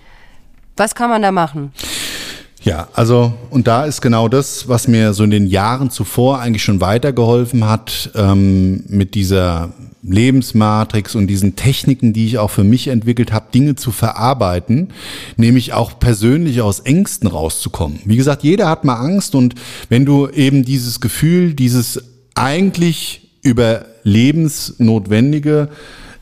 Was 0.76 0.94
kann 0.94 1.10
man 1.10 1.22
da 1.22 1.32
machen? 1.32 1.72
Ja, 2.62 2.88
also 2.94 3.34
und 3.50 3.66
da 3.66 3.84
ist 3.84 4.00
genau 4.00 4.28
das, 4.28 4.68
was 4.68 4.88
mir 4.88 5.12
so 5.12 5.24
in 5.24 5.30
den 5.30 5.46
Jahren 5.46 5.90
zuvor 5.90 6.40
eigentlich 6.40 6.64
schon 6.64 6.80
weitergeholfen 6.80 7.68
hat, 7.68 8.10
ähm, 8.14 8.84
mit 8.88 9.14
dieser 9.14 9.74
Lebensmatrix 10.02 11.14
und 11.14 11.26
diesen 11.26 11.56
Techniken, 11.56 12.14
die 12.14 12.26
ich 12.26 12.38
auch 12.38 12.50
für 12.50 12.64
mich 12.64 12.88
entwickelt 12.88 13.32
habe, 13.32 13.46
Dinge 13.52 13.74
zu 13.74 13.90
verarbeiten, 13.90 14.88
nämlich 15.36 15.74
auch 15.74 15.98
persönlich 15.98 16.62
aus 16.62 16.80
Ängsten 16.80 17.28
rauszukommen. 17.28 18.00
Wie 18.04 18.16
gesagt, 18.16 18.42
jeder 18.42 18.68
hat 18.68 18.84
mal 18.84 18.96
Angst 18.96 19.34
und 19.34 19.54
wenn 19.90 20.06
du 20.06 20.28
eben 20.28 20.64
dieses 20.64 21.00
Gefühl, 21.00 21.52
dieses 21.54 22.02
eigentlich 22.34 23.30
überlebensnotwendige 23.42 25.68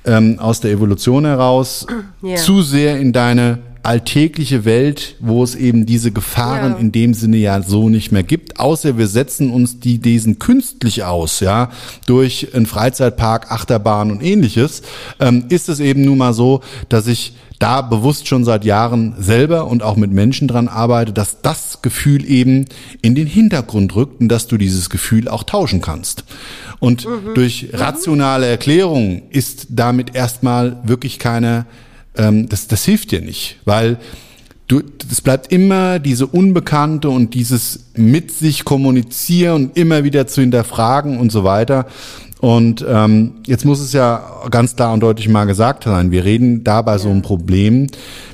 ähm, 0.05 0.41
aus 0.41 0.61
der 0.61 0.73
Evolution 0.73 1.25
heraus 1.25 1.87
yeah. 2.23 2.37
zu 2.37 2.61
sehr 2.63 2.99
in 2.99 3.13
deine 3.13 3.59
alltägliche 3.83 4.65
Welt, 4.65 5.17
wo 5.21 5.43
es 5.43 5.55
eben 5.55 5.87
diese 5.87 6.13
Gefahren 6.13 6.73
ja. 6.73 6.79
in 6.79 6.93
dem 6.93 7.15
Sinne 7.15 7.39
ja 7.39 7.63
so 7.63 7.89
nicht 7.89 8.13
mehr 8.13 8.23
gibt, 8.23 8.61
außer 8.61 8.97
wir 8.97 9.09
setzen 9.09 9.51
uns 9.51 9.81
die 9.81 9.99
diesen 9.99 10.39
künstlich 10.39 11.05
aus, 11.05 11.41
ja, 11.41 11.71
durch 12.07 12.55
einen 12.55 12.67
Freizeitpark, 12.67 13.51
Achterbahn 13.51 14.11
und 14.11 14.23
ähnliches, 14.23 14.83
ähm, 15.19 15.47
ist 15.49 15.69
es 15.69 15.81
eben 15.81 16.05
nun 16.05 16.19
mal 16.19 16.33
so, 16.33 16.61
dass 16.89 17.07
ich 17.07 17.35
da 17.59 17.81
bewusst 17.81 18.27
schon 18.27 18.45
seit 18.45 18.65
Jahren 18.65 19.15
selber 19.19 19.69
und 19.69 19.85
auch 19.85 19.97
mit 19.97 20.11
Menschen 20.11 20.49
dran 20.49 20.67
arbeite, 20.67 21.13
dass 21.13 21.43
das 21.43 21.81
Gefühl 21.81 22.29
eben 22.29 22.65
in 23.03 23.15
den 23.15 23.29
Hintergrund 23.29 23.95
rückt 23.95 24.21
und 24.21 24.29
dass 24.29 24.49
du 24.49 24.57
dieses 24.57 24.91
Gefühl 24.91 25.29
auch 25.29 25.45
tauschen 25.45 25.81
kannst. 25.81 26.25
Und 26.81 27.07
mhm. 27.07 27.35
durch 27.35 27.69
rationale 27.73 28.47
Erklärung 28.47 29.23
ist 29.31 29.69
damit 29.71 30.17
erstmal 30.17 30.79
wirklich 30.83 31.21
keine 31.21 31.67
ähm, 32.17 32.49
das, 32.49 32.69
das 32.69 32.85
hilft 32.85 33.13
dir 33.13 33.21
nicht, 33.21 33.59
weil 33.65 33.99
du, 34.69 34.83
es 35.11 35.21
bleibt 35.21 35.53
immer 35.53 35.99
diese 35.99 36.27
Unbekannte 36.27 37.11
und 37.11 37.35
dieses 37.35 37.87
mit 37.95 38.31
sich 38.31 38.65
kommunizieren 38.65 39.55
und 39.55 39.77
immer 39.77 40.05
wieder 40.05 40.27
zu 40.27 40.41
hinterfragen 40.41 41.19
und 41.19 41.31
so 41.33 41.45
weiter. 41.45 41.87
Und 42.41 42.85
ähm, 42.89 43.35
jetzt 43.47 43.65
muss 43.65 43.79
es 43.79 43.93
ja 43.93 44.43
ganz 44.51 44.75
klar 44.75 44.93
und 44.93 45.01
deutlich 45.01 45.29
mal 45.29 45.45
gesagt 45.45 45.85
sein, 45.85 46.11
wir 46.11 46.25
reden 46.25 46.65
da 46.65 46.83
bei 46.83 46.99
so 46.99 47.09
einem 47.09 47.23
Problem, 47.23 47.87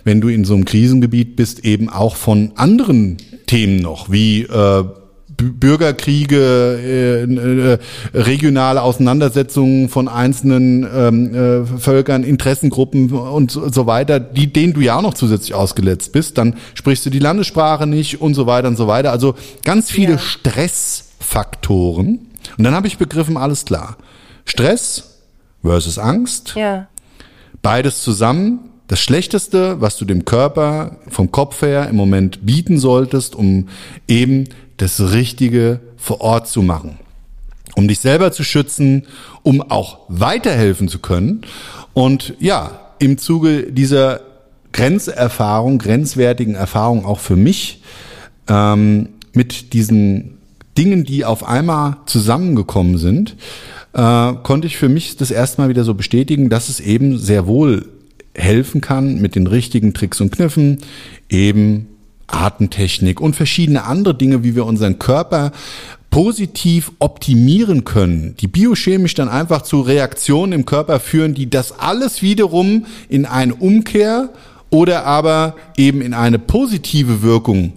wenn 0.05 0.23
du 0.23 0.29
in 0.29 0.47
so 0.47 0.55
einem 0.55 0.65
Krisengebiet 0.65 1.37
bist, 1.37 1.65
eben 1.67 1.91
auch 1.91 2.17
von 2.17 2.53
anderen 2.55 3.19
Themen 3.47 3.81
noch, 3.81 4.11
wie 4.11 4.45
äh, 4.45 4.85
Bürgerkriege, 5.39 6.79
äh, 6.83 7.23
äh, 7.23 7.79
regionale 8.13 8.83
Auseinandersetzungen 8.83 9.89
von 9.89 10.09
einzelnen 10.09 10.87
ähm, 10.93 11.35
äh, 11.35 11.65
Völkern, 11.79 12.25
Interessengruppen 12.25 13.13
und 13.13 13.53
so, 13.53 13.71
so 13.71 13.87
weiter, 13.87 14.19
die, 14.19 14.53
denen 14.53 14.75
du 14.75 14.81
ja 14.81 14.97
auch 14.97 15.03
noch 15.03 15.15
zusätzlich 15.15 15.55
ausgeletzt 15.55 16.11
bist, 16.13 16.39
dann 16.39 16.57
sprichst 16.75 17.07
du 17.07 17.11
die 17.11 17.21
Landessprache 17.21 17.87
nicht 17.87 18.21
und 18.21 18.35
so 18.35 18.47
weiter 18.47 18.67
und 18.69 18.77
so 18.77 18.89
weiter. 18.89 19.13
Also 19.13 19.37
ganz 19.65 19.91
viele 19.91 20.15
ja. 20.15 20.19
Stressfaktoren. 20.19 22.27
Und 22.57 22.65
dann 22.65 22.75
habe 22.75 22.89
ich 22.89 22.99
begriffen, 22.99 23.37
alles 23.37 23.65
klar. 23.65 23.97
Stress 24.45 25.21
versus 25.63 25.99
Angst. 25.99 26.55
Ja. 26.57 26.89
Beides 27.63 28.03
zusammen 28.03 28.61
das 28.89 29.01
Schlechteste, 29.01 29.81
was 29.81 29.97
du 29.99 30.07
dem 30.07 30.25
Körper 30.25 30.97
vom 31.09 31.31
Kopf 31.31 31.63
her 31.63 31.89
im 31.89 31.97
Moment 31.97 32.47
bieten 32.47 32.79
solltest, 32.79 33.37
um 33.37 33.69
eben 34.09 34.49
das 34.79 35.13
Richtige 35.13 35.81
vor 35.97 36.21
Ort 36.21 36.49
zu 36.49 36.63
machen. 36.63 36.99
Um 37.77 37.87
dich 37.87 38.01
selber 38.01 38.33
zu 38.33 38.43
schützen, 38.43 39.07
um 39.43 39.63
auch 39.63 39.99
weiterhelfen 40.09 40.89
zu 40.89 40.99
können. 40.99 41.43
Und 41.93 42.35
ja, 42.41 42.81
im 42.99 43.19
Zuge 43.19 43.71
dieser 43.73 44.21
Grenzerfahrung, 44.73 45.79
grenzwertigen 45.79 46.55
Erfahrung 46.55 47.05
auch 47.05 47.21
für 47.21 47.37
mich, 47.37 47.83
ähm, 48.49 49.11
mit 49.33 49.73
diesen 49.73 50.39
Dingen, 50.77 51.05
die 51.05 51.25
auf 51.25 51.45
einmal 51.45 51.99
zusammengekommen 52.07 52.99
sind, 52.99 53.37
äh, 53.93 54.33
konnte 54.43 54.67
ich 54.67 54.77
für 54.77 54.89
mich 54.89 55.17
das 55.17 55.31
erste 55.31 55.61
Mal 55.61 55.69
wieder 55.69 55.85
so 55.85 55.95
bestätigen, 55.95 56.49
dass 56.49 56.69
es 56.69 56.81
eben 56.81 57.19
sehr 57.19 57.47
wohl 57.47 57.87
helfen 58.35 58.81
kann, 58.81 59.21
mit 59.21 59.35
den 59.35 59.47
richtigen 59.47 59.95
Tricks 59.95 60.21
und 60.21 60.31
Kniffen 60.31 60.79
eben 61.29 61.89
Atemtechnik 62.29 63.21
und 63.21 63.37
verschiedene 63.37 63.85
andere 63.85 64.15
Dinge, 64.15 64.45
wie 64.45 64.55
wir 64.55 64.65
unseren 64.65 64.99
Körper 64.99 65.53
positiv 66.11 66.93
optimieren 67.01 67.85
können, 67.85 68.35
die 68.41 68.47
biochemisch 68.47 69.15
dann 69.15 69.29
einfach 69.29 69.63
zu 69.63 69.81
Reaktionen 69.81 70.53
im 70.53 70.65
Körper 70.65 71.01
führen, 71.01 71.35
die 71.35 71.51
das 71.51 71.79
alles 71.79 72.23
wiederum 72.23 72.87
in 73.09 73.27
eine 73.27 73.55
Umkehr 73.55 74.31
oder 74.71 75.05
aber 75.05 75.57
eben 75.77 76.01
in 76.01 76.15
eine 76.15 76.39
positive 76.39 77.23
Wirkung 77.23 77.73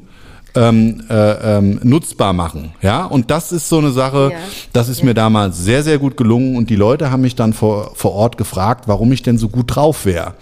ähm, 0.56 1.04
äh, 1.10 1.58
ähm, 1.58 1.80
nutzbar 1.84 2.34
machen. 2.34 2.72
Ja, 2.82 3.06
und 3.06 3.32
das 3.32 3.52
ist 3.52 3.70
so 3.70 3.78
eine 3.78 3.92
Sache, 3.92 4.32
Ja. 4.34 4.38
das 4.74 4.90
ist 4.90 5.04
mir 5.04 5.14
damals 5.14 5.58
sehr, 5.60 5.84
sehr 5.84 5.98
gut 5.98 6.18
gelungen 6.18 6.56
und 6.58 6.70
die 6.70 6.76
Leute 6.76 7.10
haben 7.12 7.22
mich 7.22 7.36
dann 7.36 7.54
vor, 7.54 7.92
vor 7.96 8.12
Ort 8.14 8.38
gefragt, 8.38 8.88
warum 8.88 9.12
ich 9.12 9.22
denn 9.22 9.38
so 9.38 9.48
gut 9.50 9.76
drauf 9.76 10.06
wäre. 10.06 10.34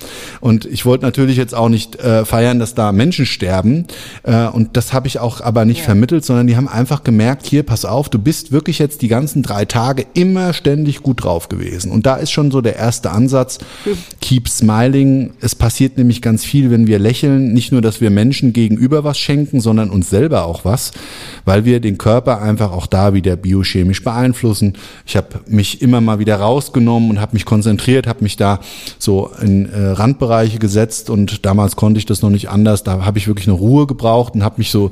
Und 0.41 0.65
ich 0.65 0.85
wollte 0.85 1.05
natürlich 1.05 1.37
jetzt 1.37 1.53
auch 1.53 1.69
nicht 1.69 1.97
äh, 1.99 2.25
feiern, 2.25 2.59
dass 2.59 2.73
da 2.73 2.91
Menschen 2.91 3.25
sterben 3.25 3.85
äh, 4.23 4.47
und 4.47 4.75
das 4.77 4.93
habe 4.93 5.07
ich 5.07 5.19
auch 5.19 5.41
aber 5.41 5.65
nicht 5.65 5.81
vermittelt, 5.81 6.25
sondern 6.25 6.47
die 6.47 6.55
haben 6.57 6.67
einfach 6.67 7.03
gemerkt, 7.03 7.45
hier, 7.45 7.63
pass 7.63 7.85
auf, 7.85 8.09
du 8.09 8.17
bist 8.19 8.51
wirklich 8.51 8.79
jetzt 8.79 9.01
die 9.01 9.07
ganzen 9.07 9.43
drei 9.43 9.65
Tage 9.65 10.05
immer 10.13 10.53
ständig 10.53 11.03
gut 11.03 11.23
drauf 11.23 11.49
gewesen. 11.49 11.91
Und 11.91 12.05
da 12.05 12.15
ist 12.15 12.31
schon 12.31 12.51
so 12.51 12.61
der 12.61 12.75
erste 12.75 13.11
Ansatz, 13.11 13.59
keep 14.21 14.49
smiling. 14.49 15.31
Es 15.41 15.55
passiert 15.55 15.97
nämlich 15.97 16.21
ganz 16.21 16.43
viel, 16.45 16.71
wenn 16.71 16.87
wir 16.87 16.99
lächeln, 16.99 17.53
nicht 17.53 17.71
nur, 17.71 17.81
dass 17.81 18.01
wir 18.01 18.09
Menschen 18.09 18.53
gegenüber 18.53 19.03
was 19.03 19.17
schenken, 19.19 19.59
sondern 19.61 19.89
uns 19.99 20.09
selber 20.09 20.45
auch 20.45 20.65
was, 20.65 20.91
weil 21.45 21.65
wir 21.65 21.79
den 21.79 21.97
Körper 21.97 22.41
einfach 22.41 22.71
auch 22.71 22.87
da 22.87 23.13
wieder 23.13 23.35
biochemisch 23.35 24.03
beeinflussen. 24.03 24.73
Ich 25.05 25.15
habe 25.15 25.41
mich 25.47 25.81
immer 25.81 26.01
mal 26.01 26.19
wieder 26.19 26.37
rausgenommen 26.37 27.09
und 27.09 27.21
habe 27.21 27.33
mich 27.33 27.45
konzentriert, 27.45 28.07
habe 28.07 28.23
mich 28.23 28.37
da 28.37 28.59
so 28.97 29.29
in 29.41 29.67
äh, 29.67 29.87
Randbereiche 29.89 30.59
gesetzt 30.59 31.09
und 31.09 31.45
damals 31.45 31.75
konnte 31.75 31.99
ich 31.99 32.05
das 32.05 32.21
noch 32.21 32.29
nicht 32.29 32.49
anders. 32.49 32.83
Da 32.83 33.05
habe 33.05 33.17
ich 33.17 33.27
wirklich 33.27 33.47
eine 33.47 33.57
Ruhe 33.57 33.87
gebraucht 33.87 34.35
und 34.35 34.43
habe 34.43 34.55
mich 34.57 34.71
so 34.71 34.91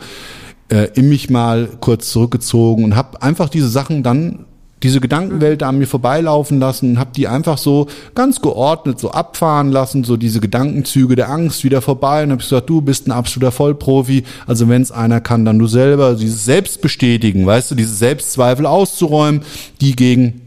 äh, 0.70 0.90
in 0.96 1.10
mich 1.10 1.30
mal 1.30 1.70
kurz 1.80 2.12
zurückgezogen 2.12 2.84
und 2.84 2.96
habe 2.96 3.22
einfach 3.22 3.50
diese 3.50 3.70
Sachen 3.70 4.04
dann 4.04 4.46
diese 4.84 5.00
Gedankenwelt 5.00 5.64
an 5.64 5.80
mir 5.80 5.88
vorbeilaufen 5.88 6.60
lassen 6.60 7.00
habe 7.00 7.10
die 7.16 7.28
einfach 7.28 7.58
so 7.58 7.88
ganz 8.14 8.42
geordnet 8.42 9.00
so 9.00 9.12
abfahren 9.12 9.72
lassen, 9.72 10.04
so 10.04 10.18
diese 10.18 10.40
Gedankenzüge 10.40 11.16
der 11.16 11.30
Angst 11.30 11.64
wieder 11.64 11.82
vorbei 11.82 12.24
und 12.24 12.32
habe 12.32 12.42
gesagt, 12.42 12.70
du 12.70 12.82
bist 12.82 13.08
ein 13.08 13.12
absoluter 13.12 13.52
Vollprofi, 13.52 14.24
also 14.46 14.70
wenn 14.70 14.82
es 14.82 14.92
einer 14.92 15.22
kann, 15.22 15.46
dann 15.46 15.60
du 15.60 15.68
selber, 15.68 16.16
dieses 16.16 16.46
Selbstbestätigen, 16.46 17.46
weißt 17.46 17.72
du, 17.72 17.76
diese 17.76 17.94
Selbstzweifel 17.94 18.66
auszuräumen, 18.66 19.42
die 19.82 19.96
gegen 19.96 20.47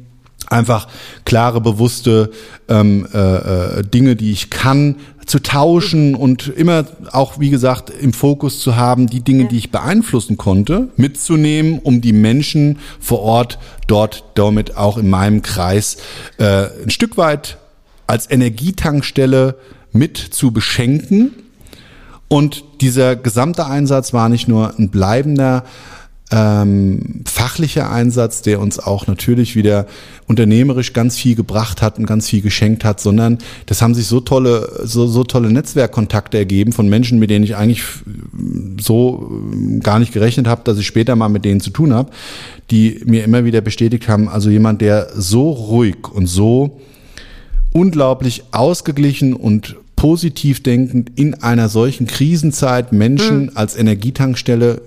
einfach 0.50 0.88
klare, 1.24 1.60
bewusste 1.60 2.30
ähm, 2.68 3.06
äh, 3.14 3.18
äh, 3.18 3.82
Dinge, 3.82 4.16
die 4.16 4.32
ich 4.32 4.50
kann, 4.50 4.96
zu 5.24 5.38
tauschen 5.38 6.16
und 6.16 6.48
immer 6.48 6.84
auch, 7.12 7.38
wie 7.38 7.50
gesagt, 7.50 7.90
im 7.90 8.12
Fokus 8.12 8.58
zu 8.58 8.74
haben, 8.74 9.06
die 9.06 9.20
Dinge, 9.20 9.46
die 9.46 9.58
ich 9.58 9.70
beeinflussen 9.70 10.36
konnte, 10.36 10.88
mitzunehmen, 10.96 11.78
um 11.78 12.00
die 12.00 12.12
Menschen 12.12 12.80
vor 12.98 13.20
Ort 13.20 13.58
dort 13.86 14.24
damit 14.34 14.76
auch 14.76 14.98
in 14.98 15.08
meinem 15.08 15.42
Kreis 15.42 15.98
äh, 16.38 16.66
ein 16.82 16.90
Stück 16.90 17.16
weit 17.16 17.58
als 18.08 18.28
Energietankstelle 18.28 19.54
mit 19.92 20.18
zu 20.18 20.50
beschenken. 20.50 21.32
Und 22.26 22.64
dieser 22.80 23.14
gesamte 23.14 23.66
Einsatz 23.66 24.12
war 24.12 24.28
nicht 24.28 24.48
nur 24.48 24.76
ein 24.78 24.90
bleibender 24.90 25.64
ähm, 26.32 27.22
fachlicher 27.26 27.90
Einsatz, 27.90 28.42
der 28.42 28.60
uns 28.60 28.78
auch 28.78 29.06
natürlich 29.06 29.56
wieder 29.56 29.86
unternehmerisch 30.28 30.92
ganz 30.92 31.16
viel 31.16 31.34
gebracht 31.34 31.82
hat 31.82 31.98
und 31.98 32.06
ganz 32.06 32.28
viel 32.28 32.40
geschenkt 32.40 32.84
hat, 32.84 33.00
sondern 33.00 33.38
das 33.66 33.82
haben 33.82 33.94
sich 33.94 34.06
so 34.06 34.20
tolle, 34.20 34.80
so, 34.84 35.08
so 35.08 35.24
tolle 35.24 35.50
Netzwerkkontakte 35.50 36.38
ergeben 36.38 36.72
von 36.72 36.88
Menschen, 36.88 37.18
mit 37.18 37.30
denen 37.30 37.44
ich 37.44 37.56
eigentlich 37.56 37.82
so 38.80 39.28
äh, 39.52 39.78
gar 39.80 39.98
nicht 39.98 40.12
gerechnet 40.12 40.46
habe, 40.46 40.62
dass 40.64 40.78
ich 40.78 40.86
später 40.86 41.16
mal 41.16 41.28
mit 41.28 41.44
denen 41.44 41.60
zu 41.60 41.70
tun 41.70 41.92
habe, 41.92 42.10
die 42.70 43.00
mir 43.04 43.24
immer 43.24 43.44
wieder 43.44 43.60
bestätigt 43.60 44.08
haben, 44.08 44.28
also 44.28 44.50
jemand, 44.50 44.80
der 44.80 45.08
so 45.14 45.50
ruhig 45.50 46.08
und 46.12 46.26
so 46.26 46.80
unglaublich 47.72 48.44
ausgeglichen 48.52 49.34
und 49.34 49.76
positiv 49.96 50.62
denkend 50.62 51.12
in 51.16 51.34
einer 51.42 51.68
solchen 51.68 52.06
Krisenzeit 52.06 52.92
Menschen 52.92 53.54
als 53.56 53.76
Energietankstelle 53.76 54.80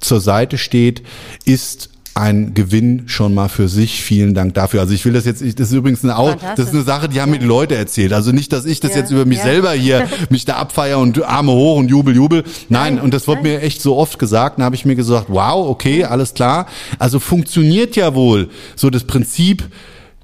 zur 0.00 0.20
Seite 0.20 0.58
steht, 0.58 1.02
ist 1.44 1.88
ein 2.12 2.54
Gewinn 2.54 3.04
schon 3.06 3.34
mal 3.34 3.48
für 3.48 3.68
sich. 3.68 4.02
Vielen 4.02 4.34
Dank 4.34 4.52
dafür. 4.54 4.80
Also 4.80 4.92
ich 4.92 5.04
will 5.04 5.12
das 5.12 5.24
jetzt, 5.26 5.40
das 5.42 5.68
ist 5.68 5.72
übrigens 5.72 6.02
eine, 6.02 6.18
Au- 6.18 6.34
das 6.56 6.66
ist 6.68 6.74
eine 6.74 6.82
Sache, 6.82 7.08
die 7.08 7.20
haben 7.20 7.30
mir 7.30 7.38
die 7.38 7.46
Leute 7.46 7.76
erzählt. 7.76 8.12
Also 8.12 8.32
nicht, 8.32 8.52
dass 8.52 8.64
ich 8.66 8.80
das 8.80 8.90
Ja, 8.92 8.98
jetzt 8.98 9.12
über 9.12 9.24
mich 9.24 9.38
ja. 9.38 9.44
selber 9.44 9.70
hier 9.72 10.08
mich 10.28 10.44
da 10.44 10.56
abfeier 10.56 10.98
und 10.98 11.22
Arme 11.22 11.52
hoch 11.52 11.76
und 11.78 11.88
Jubel, 11.88 12.14
Jubel. 12.14 12.42
Nein, 12.68 12.98
und 13.00 13.14
das 13.14 13.28
wird 13.28 13.44
mir 13.44 13.62
echt 13.62 13.80
so 13.80 13.96
oft 13.96 14.18
gesagt. 14.18 14.58
Dann 14.58 14.64
habe 14.64 14.74
ich 14.74 14.84
mir 14.84 14.96
gesagt, 14.96 15.26
wow, 15.28 15.68
okay, 15.68 16.02
alles 16.04 16.34
klar. 16.34 16.66
Also 16.98 17.20
funktioniert 17.20 17.94
ja 17.94 18.12
wohl 18.14 18.48
so 18.74 18.90
das 18.90 19.04
Prinzip 19.04 19.62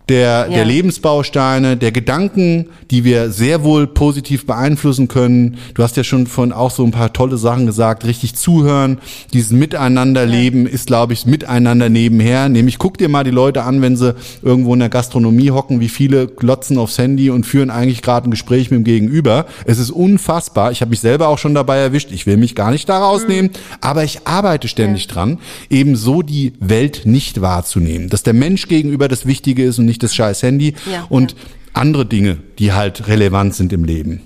der, 0.09 0.49
der 0.49 0.59
Ja. 0.59 0.65
Lebensbausteine, 0.65 1.77
der 1.77 1.91
Gedanken, 1.91 2.67
die 2.91 3.03
wir 3.05 3.31
sehr 3.31 3.65
wohl 3.65 3.87
positiv 3.89 4.47
beeinflussen 4.47 5.09
können. 5.09 5.59
Du 5.75 5.83
hast 5.83 5.97
ja 5.97 6.05
schon 6.05 6.27
von 6.29 6.53
auch 6.53 6.71
so 6.71 6.85
ein 6.85 6.93
paar 6.93 7.13
tolle 7.13 7.37
Sachen 7.39 7.67
gesagt, 7.67 8.05
richtig 8.05 8.37
zuhören, 8.37 8.99
dieses 9.33 9.51
Miteinanderleben 9.51 10.67
ist, 10.67 10.87
glaube 10.87 11.13
ich, 11.13 11.27
Miteinander 11.27 11.89
nebenher. 11.89 12.49
Nämlich 12.49 12.79
guck 12.79 12.99
dir 12.99 13.09
mal 13.09 13.25
die 13.25 13.31
Leute 13.31 13.65
an, 13.65 13.83
wenn 13.83 13.97
sie 13.97 14.15
irgendwo 14.43 14.75
in 14.75 14.81
der 14.81 14.89
Gastronomie 14.89 15.51
hocken, 15.51 15.81
wie 15.81 15.89
viele 15.89 16.29
glotzen 16.29 16.79
aufs 16.79 16.99
Handy 16.99 17.31
und 17.31 17.45
führen 17.45 17.71
eigentlich 17.71 18.03
gerade 18.03 18.29
ein 18.29 18.31
Gespräch 18.31 18.71
mit 18.71 18.79
dem 18.79 18.85
Gegenüber. 18.85 19.47
Es 19.65 19.79
ist 19.79 19.91
unfassbar. 19.91 20.71
Ich 20.71 20.83
habe 20.83 20.91
mich 20.91 21.01
selber 21.01 21.29
auch 21.29 21.39
schon 21.39 21.55
dabei 21.55 21.79
erwischt. 21.79 22.13
Ich 22.13 22.27
will 22.27 22.37
mich 22.37 22.55
gar 22.55 22.71
nicht 22.71 22.89
da 22.89 22.99
rausnehmen, 22.99 23.51
aber 23.81 24.05
ich 24.05 24.27
arbeite 24.27 24.69
ständig 24.69 25.09
dran, 25.09 25.39
eben 25.69 25.97
so 25.97 26.23
die 26.23 26.53
Welt 26.61 27.03
nicht 27.05 27.41
wahrzunehmen. 27.41 28.09
Dass 28.09 28.23
der 28.23 28.35
Mensch 28.35 28.69
gegenüber 28.69 29.09
das 29.09 29.27
Wichtige 29.27 29.65
ist 29.65 29.79
und 29.79 29.87
nicht 29.87 29.96
das 29.99 30.15
scheiß 30.15 30.43
Handy 30.43 30.75
Ja, 30.91 31.07
und 31.09 31.33
ja. 31.33 31.39
andere 31.75 32.07
Dinge, 32.07 32.39
die 32.59 32.73
halt 32.73 33.09
relevant 33.09 33.55
sind 33.55 33.73
im 33.73 33.85
Leben. 33.85 34.23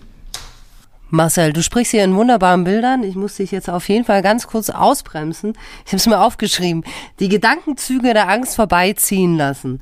Marcel, 1.13 1.53
du 1.53 1.63
sprichst 1.63 1.91
hier 1.91 2.05
in 2.05 2.15
wunderbaren 2.15 2.63
Bildern. 2.63 3.03
Ich 3.03 3.17
muss 3.17 3.35
dich 3.35 3.51
jetzt 3.51 3.69
auf 3.69 3.89
jeden 3.89 4.05
Fall 4.05 4.23
ganz 4.23 4.47
kurz 4.47 4.71
ausbremsen. 4.71 5.55
Ich 5.85 5.93
habe 5.93 5.97
es 5.97 6.07
mir 6.07 6.21
aufgeschrieben. 6.21 6.85
Die 7.19 7.29
Gedankenzüge 7.29 8.15
der 8.15 8.29
Angst 8.29 8.55
vorbeiziehen 8.55 9.37
lassen. 9.37 9.81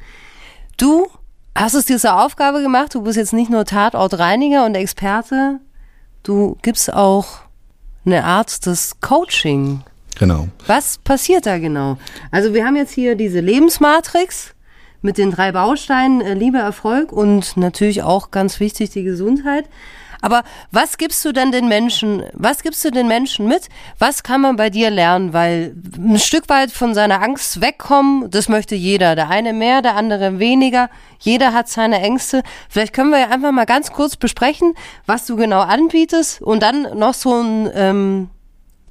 Du 0.79 1.09
hast 1.55 1.75
es 1.75 1.85
dir 1.85 1.99
zur 1.99 2.25
Aufgabe 2.25 2.63
gemacht. 2.63 2.95
Du 2.95 3.03
bist 3.03 3.19
jetzt 3.19 3.35
nicht 3.35 3.51
nur 3.51 3.67
Tatortreiniger 3.67 4.65
und 4.65 4.75
Experte. 4.75 5.61
Du 6.23 6.57
gibst 6.63 6.91
auch 6.93 7.27
eine 8.07 8.25
Art 8.25 8.65
des 8.65 9.01
Coaching. 9.01 9.83
Genau. 10.19 10.49
Was 10.67 10.97
passiert 10.99 11.45
da 11.45 11.59
genau? 11.59 11.99
Also 12.31 12.55
wir 12.55 12.65
haben 12.65 12.77
jetzt 12.77 12.93
hier 12.93 13.17
diese 13.17 13.41
Lebensmatrix 13.41 14.55
mit 15.03 15.19
den 15.19 15.31
drei 15.31 15.53
Bausteinen 15.53 16.21
äh, 16.21 16.35
Liebe, 16.35 16.59
Erfolg 16.59 17.13
und 17.13 17.57
natürlich 17.57 18.03
auch 18.03 18.31
ganz 18.31 18.61
wichtig 18.61 18.91
die 18.91 19.05
Gesundheit. 19.05 19.65
Aber 20.21 20.43
was 20.73 20.99
gibst 20.99 21.25
du 21.25 21.33
denn 21.33 21.53
den 21.53 21.69
Menschen, 21.69 22.25
was 22.33 22.63
gibst 22.63 22.85
du 22.85 22.91
den 22.91 23.07
Menschen 23.07 23.47
mit? 23.47 23.69
Was 23.99 24.23
kann 24.23 24.41
man 24.41 24.57
bei 24.57 24.71
dir 24.71 24.91
lernen? 24.91 25.33
Weil 25.33 25.75
ein 25.97 26.19
Stück 26.19 26.49
weit 26.49 26.73
von 26.73 26.95
seiner 26.95 27.23
Angst 27.23 27.61
wegkommen, 27.61 28.31
das 28.31 28.49
möchte 28.49 28.75
jeder. 28.75 29.15
Der 29.15 29.29
eine 29.29 29.53
mehr, 29.53 29.83
der 29.83 29.95
andere 29.95 30.39
weniger. 30.39 30.91
Jeder 31.21 31.53
hat 31.53 31.69
seine 31.69 32.01
Ängste. 32.01 32.43
Vielleicht 32.69 32.93
können 32.93 33.11
wir 33.11 33.21
ja 33.21 33.29
einfach 33.29 33.53
mal 33.53 33.67
ganz 33.67 33.93
kurz 33.93 34.17
besprechen, 34.17 34.75
was 35.07 35.27
du 35.27 35.37
genau 35.37 35.61
anbietest 35.61 36.43
und 36.43 36.63
dann 36.63 36.99
noch 36.99 37.15
so 37.15 37.41
ein 37.41 37.71
ähm, 37.75 38.31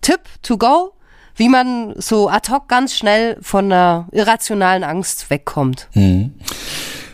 Tipp 0.01 0.21
to 0.41 0.57
go, 0.57 0.93
wie 1.38 1.49
man 1.49 1.93
so 1.97 2.30
ad 2.30 2.51
hoc 2.51 2.68
ganz 2.68 2.93
schnell 2.95 3.38
von 3.41 3.65
einer 3.72 4.07
irrationalen 4.11 4.84
Angst 4.84 5.30
wegkommt. 5.30 5.88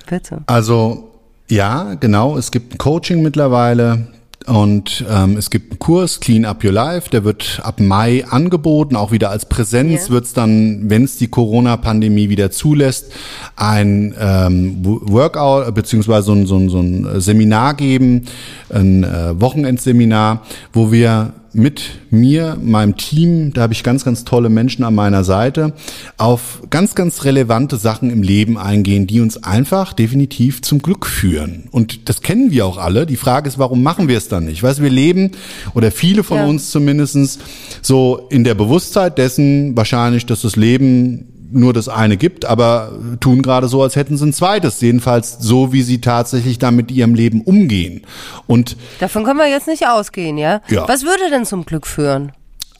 Bitte. 0.09 0.41
Also 0.47 1.09
ja, 1.49 1.93
genau. 1.95 2.37
Es 2.37 2.51
gibt 2.51 2.73
ein 2.73 2.77
Coaching 2.77 3.21
mittlerweile 3.21 4.07
und 4.47 5.05
ähm, 5.09 5.37
es 5.37 5.49
gibt 5.49 5.71
einen 5.71 5.79
Kurs 5.79 6.19
Clean 6.19 6.43
Up 6.45 6.63
Your 6.63 6.71
Life. 6.73 7.09
Der 7.09 7.23
wird 7.23 7.61
ab 7.63 7.79
Mai 7.79 8.25
angeboten, 8.29 8.95
auch 8.95 9.11
wieder 9.11 9.29
als 9.29 9.45
Präsenz 9.47 10.07
Ja. 10.07 10.13
wird 10.13 10.25
es 10.25 10.33
dann, 10.33 10.89
wenn 10.89 11.03
es 11.03 11.17
die 11.17 11.27
Corona-Pandemie 11.29 12.27
wieder 12.29 12.51
zulässt, 12.51 13.11
ein 13.55 14.13
ähm, 14.19 14.77
Wo- 14.83 15.01
Workout 15.03 15.67
äh, 15.67 15.71
beziehungsweise 15.71 16.25
so 16.27 16.33
ein, 16.33 16.45
so, 16.47 16.57
ein, 16.57 16.69
so 16.69 16.79
ein 16.79 17.21
Seminar 17.21 17.75
geben, 17.75 18.25
ein 18.69 19.03
äh, 19.03 19.39
Wochenendseminar, 19.39 20.41
wo 20.73 20.91
wir 20.91 21.33
mit 21.53 21.83
mir, 22.09 22.57
meinem 22.61 22.97
Team, 22.97 23.53
da 23.53 23.61
habe 23.61 23.73
ich 23.73 23.83
ganz, 23.83 24.03
ganz 24.03 24.25
tolle 24.25 24.49
Menschen 24.49 24.83
an 24.83 24.95
meiner 24.95 25.23
Seite, 25.23 25.73
auf 26.17 26.61
ganz, 26.69 26.95
ganz 26.95 27.23
relevante 27.25 27.77
Sachen 27.77 28.09
im 28.09 28.23
Leben 28.23 28.57
eingehen, 28.57 29.07
die 29.07 29.21
uns 29.21 29.43
einfach 29.43 29.93
definitiv 29.93 30.61
zum 30.61 30.81
Glück 30.81 31.05
führen. 31.05 31.65
Und 31.71 32.09
das 32.09 32.21
kennen 32.21 32.51
wir 32.51 32.65
auch 32.65 32.77
alle. 32.77 33.05
Die 33.05 33.15
Frage 33.17 33.47
ist, 33.47 33.59
warum 33.59 33.83
machen 33.83 34.07
wir 34.07 34.17
es 34.17 34.27
dann 34.27 34.45
nicht? 34.45 34.63
Weißt, 34.63 34.81
wir 34.81 34.89
leben, 34.89 35.31
oder 35.75 35.91
viele 35.91 36.23
von 36.23 36.37
Ja. 36.37 36.45
uns 36.45 36.71
zumindestens 36.71 37.39
so 37.81 38.27
in 38.29 38.43
der 38.43 38.55
Bewusstheit 38.55 39.17
dessen 39.17 39.75
wahrscheinlich, 39.77 40.25
dass 40.25 40.41
das 40.41 40.55
Leben 40.55 41.32
nur 41.53 41.73
das 41.73 41.87
eine 41.89 42.17
gibt, 42.17 42.45
aber 42.45 42.91
tun 43.19 43.41
gerade 43.41 43.67
so, 43.67 43.81
als 43.83 43.95
hätten 43.95 44.17
sie 44.17 44.25
ein 44.25 44.33
zweites. 44.33 44.81
Jedenfalls 44.81 45.37
so, 45.39 45.71
wie 45.73 45.81
sie 45.81 46.01
tatsächlich 46.01 46.59
dann 46.59 46.75
mit 46.75 46.91
ihrem 46.91 47.15
Leben 47.15 47.41
umgehen. 47.41 48.01
Und 48.47 48.75
Davon 48.99 49.23
können 49.23 49.39
wir 49.39 49.49
jetzt 49.49 49.67
nicht 49.67 49.87
ausgehen, 49.87 50.37
ja? 50.37 50.61
Ja. 50.69 50.87
Was 50.87 51.03
würde 51.03 51.29
denn 51.29 51.45
zum 51.45 51.65
Glück 51.65 51.87
führen? 51.87 52.31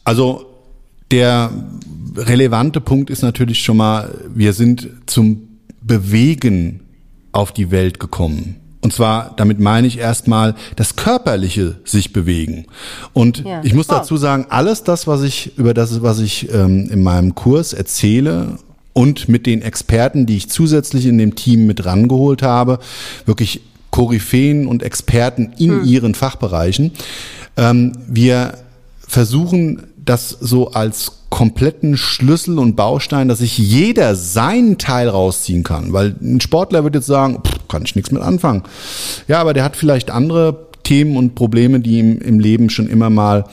Also 0.04 0.46
der 1.10 1.50
relevante 2.16 2.80
Punkt 2.80 3.10
ist 3.10 3.22
natürlich 3.22 3.62
schon 3.62 3.76
mal, 3.76 4.10
wir 4.34 4.52
sind 4.52 4.88
zum 5.06 5.48
Bewegen 5.82 6.80
auf 7.32 7.52
die 7.52 7.70
Welt 7.70 8.00
gekommen. 8.00 8.56
Und 8.80 8.92
zwar, 8.92 9.32
damit 9.38 9.60
meine 9.60 9.86
ich 9.86 9.96
erstmal 9.98 10.54
das 10.76 10.94
körperliche 10.94 11.76
sich 11.86 12.12
bewegen. 12.12 12.66
Und 13.14 13.42
Ja. 13.44 13.62
ich 13.64 13.72
muss 13.72 13.86
dazu 13.86 14.18
sagen, 14.18 14.46
alles 14.50 14.84
das, 14.84 15.06
was 15.06 15.22
ich 15.22 15.56
über 15.56 15.72
das, 15.72 16.02
was 16.02 16.18
ich 16.18 16.52
ähm, 16.52 16.90
in 16.90 17.02
meinem 17.02 17.34
Kurs 17.34 17.72
erzähle 17.72 18.58
und 18.94 19.28
mit 19.28 19.44
den 19.44 19.60
Experten, 19.60 20.24
die 20.24 20.38
ich 20.38 20.48
zusätzlich 20.48 21.04
in 21.04 21.18
dem 21.18 21.34
Team 21.34 21.66
mit 21.66 21.84
rangeholt 21.84 22.42
habe, 22.42 22.78
wirklich 23.26 23.60
Koryphäen 23.90 24.66
und 24.66 24.82
Experten 24.82 25.52
in 25.58 25.84
ihren 25.84 26.14
Fachbereichen. 26.14 26.92
Ähm, 27.56 27.92
wir 28.08 28.54
versuchen 29.06 29.82
das 30.04 30.30
so 30.30 30.72
als 30.72 31.12
kompletten 31.30 31.96
Schlüssel 31.96 32.58
und 32.58 32.76
Baustein, 32.76 33.28
dass 33.28 33.38
sich 33.38 33.58
jeder 33.58 34.14
seinen 34.14 34.78
Teil 34.78 35.08
rausziehen 35.08 35.64
kann. 35.64 35.92
Weil 35.92 36.14
ein 36.22 36.40
Sportler 36.40 36.84
wird 36.84 36.94
jetzt 36.94 37.06
sagen, 37.06 37.40
pff, 37.44 37.68
kann 37.68 37.82
ich 37.84 37.96
nichts 37.96 38.10
mit 38.12 38.22
anfangen. 38.22 38.62
Ja, 39.26 39.40
aber 39.40 39.52
der 39.52 39.64
hat 39.64 39.76
vielleicht 39.76 40.10
andere 40.10 40.68
Themen 40.84 41.16
und 41.16 41.34
Probleme, 41.34 41.80
die 41.80 41.98
ihm 41.98 42.18
im 42.18 42.38
Leben 42.38 42.70
schon 42.70 42.88
immer 42.88 43.10
mal 43.10 43.44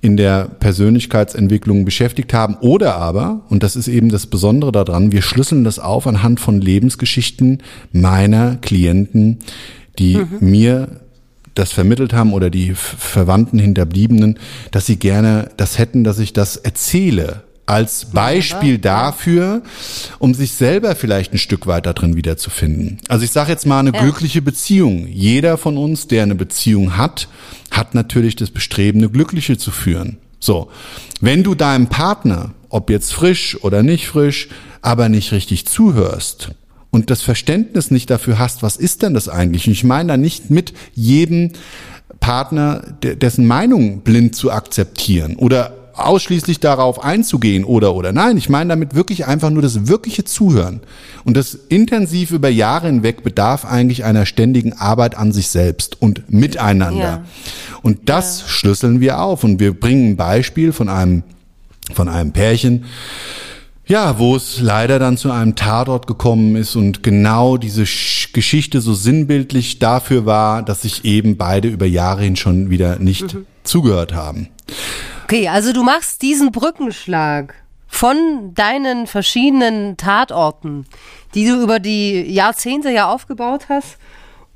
in 0.00 0.16
der 0.16 0.44
Persönlichkeitsentwicklung 0.44 1.84
beschäftigt 1.84 2.34
haben. 2.34 2.56
Oder 2.60 2.96
aber, 2.96 3.42
und 3.48 3.62
das 3.62 3.76
ist 3.76 3.88
eben 3.88 4.10
das 4.10 4.26
Besondere 4.26 4.72
daran, 4.72 5.12
wir 5.12 5.22
schlüsseln 5.22 5.64
das 5.64 5.78
auf 5.78 6.06
anhand 6.06 6.40
von 6.40 6.60
Lebensgeschichten 6.60 7.62
meiner 7.92 8.56
Klienten, 8.56 9.38
die 9.98 10.20
mir 10.40 11.00
das 11.54 11.72
vermittelt 11.72 12.12
haben 12.12 12.32
oder 12.32 12.50
die 12.50 12.74
Verwandten 12.74 13.58
Hinterbliebenen, 13.58 14.38
dass 14.70 14.86
sie 14.86 14.96
gerne 14.96 15.50
das 15.56 15.78
hätten, 15.78 16.04
dass 16.04 16.18
ich 16.18 16.32
das 16.32 16.56
erzähle. 16.56 17.42
Als 17.70 18.06
Beispiel 18.06 18.78
dafür, 18.78 19.62
um 20.18 20.34
sich 20.34 20.52
selber 20.52 20.96
vielleicht 20.96 21.32
ein 21.32 21.38
Stück 21.38 21.66
weiter 21.68 21.94
drin 21.94 22.16
wiederzufinden. 22.16 22.98
Also 23.08 23.24
ich 23.24 23.30
sage 23.30 23.52
jetzt 23.52 23.64
mal 23.66 23.78
eine 23.78 23.92
glückliche 23.92 24.42
Beziehung. 24.42 25.06
Jeder 25.06 25.56
von 25.56 25.76
uns, 25.76 26.08
der 26.08 26.24
eine 26.24 26.34
Beziehung 26.34 26.96
hat, 26.96 27.28
hat 27.70 27.94
natürlich 27.94 28.34
das 28.34 28.50
Bestreben, 28.50 28.98
eine 29.00 29.08
glückliche 29.08 29.56
zu 29.56 29.70
führen. 29.70 30.16
So, 30.40 30.68
wenn 31.20 31.42
du 31.44 31.54
deinem 31.54 31.86
Partner, 31.86 32.54
ob 32.70 32.90
jetzt 32.90 33.12
frisch 33.12 33.56
oder 33.62 33.82
nicht 33.82 34.08
frisch, 34.08 34.48
aber 34.82 35.08
nicht 35.08 35.30
richtig 35.32 35.66
zuhörst, 35.66 36.50
und 36.92 37.08
das 37.08 37.22
Verständnis 37.22 37.92
nicht 37.92 38.10
dafür 38.10 38.40
hast, 38.40 38.64
was 38.64 38.76
ist 38.76 39.02
denn 39.02 39.14
das 39.14 39.28
eigentlich? 39.28 39.68
Und 39.68 39.74
ich 39.74 39.84
meine 39.84 40.08
da 40.08 40.16
nicht 40.16 40.50
mit 40.50 40.72
jedem 40.92 41.52
Partner, 42.18 42.82
de- 43.04 43.14
dessen 43.14 43.46
Meinung 43.46 44.00
blind 44.00 44.34
zu 44.34 44.50
akzeptieren 44.50 45.36
oder 45.36 45.76
ausschließlich 46.00 46.60
darauf 46.60 47.02
einzugehen 47.02 47.64
oder 47.64 47.94
oder 47.94 48.12
nein, 48.12 48.36
ich 48.36 48.48
meine 48.48 48.70
damit 48.70 48.94
wirklich 48.94 49.26
einfach 49.26 49.50
nur 49.50 49.62
das 49.62 49.86
wirkliche 49.86 50.24
Zuhören 50.24 50.80
und 51.24 51.36
das 51.36 51.54
intensiv 51.54 52.30
über 52.30 52.48
Jahre 52.48 52.86
hinweg 52.86 53.22
bedarf 53.22 53.64
eigentlich 53.64 54.04
einer 54.04 54.26
ständigen 54.26 54.72
Arbeit 54.72 55.16
an 55.16 55.32
sich 55.32 55.48
selbst 55.48 56.00
und 56.00 56.30
miteinander. 56.32 57.00
Ja. 57.00 57.24
Und 57.82 58.08
das 58.08 58.48
schlüsseln 58.48 59.00
wir 59.00 59.20
auf 59.20 59.44
und 59.44 59.60
wir 59.60 59.78
bringen 59.78 60.10
ein 60.10 60.16
Beispiel 60.16 60.72
von 60.72 60.88
einem 60.88 61.22
von 61.94 62.08
einem 62.08 62.32
Pärchen, 62.32 62.84
ja, 63.86 64.20
wo 64.20 64.36
es 64.36 64.60
leider 64.60 65.00
dann 65.00 65.16
zu 65.16 65.32
einem 65.32 65.56
Tatort 65.56 66.06
gekommen 66.06 66.54
ist 66.54 66.76
und 66.76 67.02
genau 67.02 67.56
diese 67.56 67.86
Sch 67.86 68.32
Geschichte 68.32 68.80
so 68.80 68.94
sinnbildlich 68.94 69.80
dafür 69.80 70.24
war, 70.24 70.62
dass 70.62 70.82
sich 70.82 71.04
eben 71.04 71.36
beide 71.36 71.66
über 71.66 71.86
Jahre 71.86 72.22
hin 72.22 72.36
schon 72.36 72.70
wieder 72.70 73.00
nicht 73.00 73.36
zugehört 73.64 74.14
haben. 74.14 74.48
Okay, 75.30 75.46
also 75.46 75.72
du 75.72 75.84
machst 75.84 76.22
diesen 76.22 76.50
Brückenschlag 76.50 77.54
von 77.86 78.52
deinen 78.52 79.06
verschiedenen 79.06 79.96
Tatorten, 79.96 80.86
die 81.36 81.46
du 81.46 81.62
über 81.62 81.78
die 81.78 82.22
Jahrzehnte 82.22 82.90
ja 82.90 83.08
aufgebaut 83.08 83.66
hast. 83.68 83.98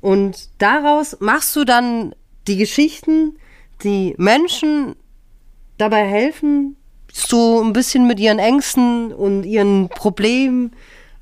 Und 0.01 0.49
daraus 0.57 1.15
machst 1.21 1.55
du 1.55 1.63
dann 1.63 2.13
die 2.49 2.57
Geschichten, 2.57 3.37
die 3.85 4.15
Menschen 4.17 4.97
dabei 5.77 6.05
helfen, 6.05 6.75
so 7.13 7.63
ein 7.63 7.71
bisschen 7.71 8.05
mit 8.05 8.19
ihren 8.19 8.39
Ängsten 8.39 9.13
und 9.13 9.45
ihren 9.45 9.87
Problemen 9.87 10.73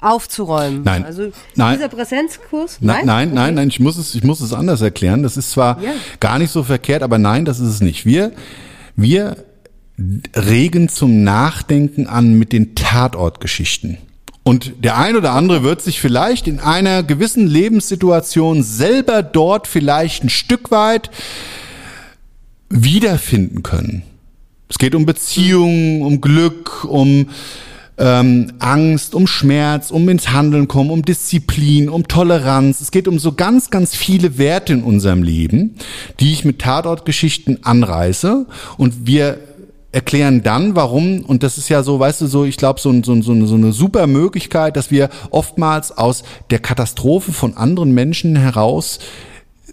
aufzuräumen. 0.01 0.81
Nein. 0.83 1.05
Also 1.05 1.29
Nein. 1.53 1.75
dieser 1.75 1.89
Präsenzkurs. 1.89 2.79
Nein, 2.81 3.05
nein, 3.05 3.35
nein, 3.35 3.53
nein, 3.53 3.67
ich 3.67 3.79
muss 3.79 3.97
es, 3.99 4.15
ich 4.15 4.23
muss 4.23 4.41
es 4.41 4.51
anders 4.51 4.81
erklären. 4.81 5.21
Das 5.21 5.37
ist 5.37 5.51
zwar 5.51 5.79
Ja. 5.79 5.91
gar 6.19 6.39
nicht 6.39 6.49
so 6.49 6.63
verkehrt, 6.63 7.03
aber 7.03 7.19
nein, 7.19 7.45
das 7.45 7.59
ist 7.59 7.69
es 7.69 7.81
nicht. 7.81 8.03
Wir, 8.03 8.31
wir 8.95 9.37
regen 10.35 10.89
zum 10.89 11.23
Nachdenken 11.23 12.07
an 12.07 12.37
mit 12.37 12.51
den 12.51 12.75
Tatortgeschichten. 12.75 13.97
Und 14.43 14.73
der 14.83 14.97
ein 14.97 15.15
oder 15.15 15.31
andere 15.31 15.63
wird 15.63 15.81
sich 15.81 16.01
vielleicht 16.01 16.47
in 16.47 16.59
einer 16.59 17.01
gewissen 17.03 17.47
Lebenssituation 17.47 18.61
selber 18.61 19.23
dort 19.23 19.67
vielleicht 19.67 20.23
ein 20.23 20.29
Stück 20.29 20.69
weit 20.69 21.09
wiederfinden 22.69 23.63
können. 23.63 24.03
Es 24.67 24.79
geht 24.79 24.95
um 24.95 25.05
Beziehungen, 25.05 26.01
um 26.01 26.19
Glück, 26.19 26.83
um 26.83 27.29
ähm, 27.97 28.53
Angst, 28.59 29.15
um 29.15 29.27
Schmerz, 29.27 29.91
um 29.91 30.07
ins 30.09 30.31
Handeln 30.31 30.67
kommen, 30.67 30.89
um 30.89 31.03
Disziplin, 31.03 31.89
um 31.89 32.07
Toleranz. 32.07 32.81
Es 32.81 32.91
geht 32.91 33.07
um 33.07 33.19
so 33.19 33.33
ganz, 33.33 33.69
ganz 33.69 33.95
viele 33.95 34.37
Werte 34.37 34.73
in 34.73 34.83
unserem 34.83 35.23
Leben, 35.23 35.75
die 36.19 36.33
ich 36.33 36.45
mit 36.45 36.59
Tatortgeschichten 36.59 37.63
anreiße. 37.63 38.45
Und 38.77 39.05
wir 39.05 39.39
erklären 39.91 40.41
dann, 40.41 40.75
warum, 40.75 41.21
und 41.21 41.43
das 41.43 41.57
ist 41.57 41.69
ja 41.69 41.83
so, 41.83 41.99
weißt 41.99 42.21
du, 42.21 42.27
so, 42.27 42.45
ich 42.45 42.57
glaube, 42.57 42.79
so, 42.79 42.91
so, 43.03 43.21
so, 43.21 43.45
so 43.45 43.55
eine 43.55 43.73
super 43.73 44.07
Möglichkeit, 44.07 44.75
dass 44.75 44.89
wir 44.89 45.09
oftmals 45.29 45.95
aus 45.95 46.23
der 46.49 46.59
Katastrophe 46.59 47.31
von 47.31 47.55
anderen 47.55 47.93
Menschen 47.93 48.35
heraus 48.35 48.99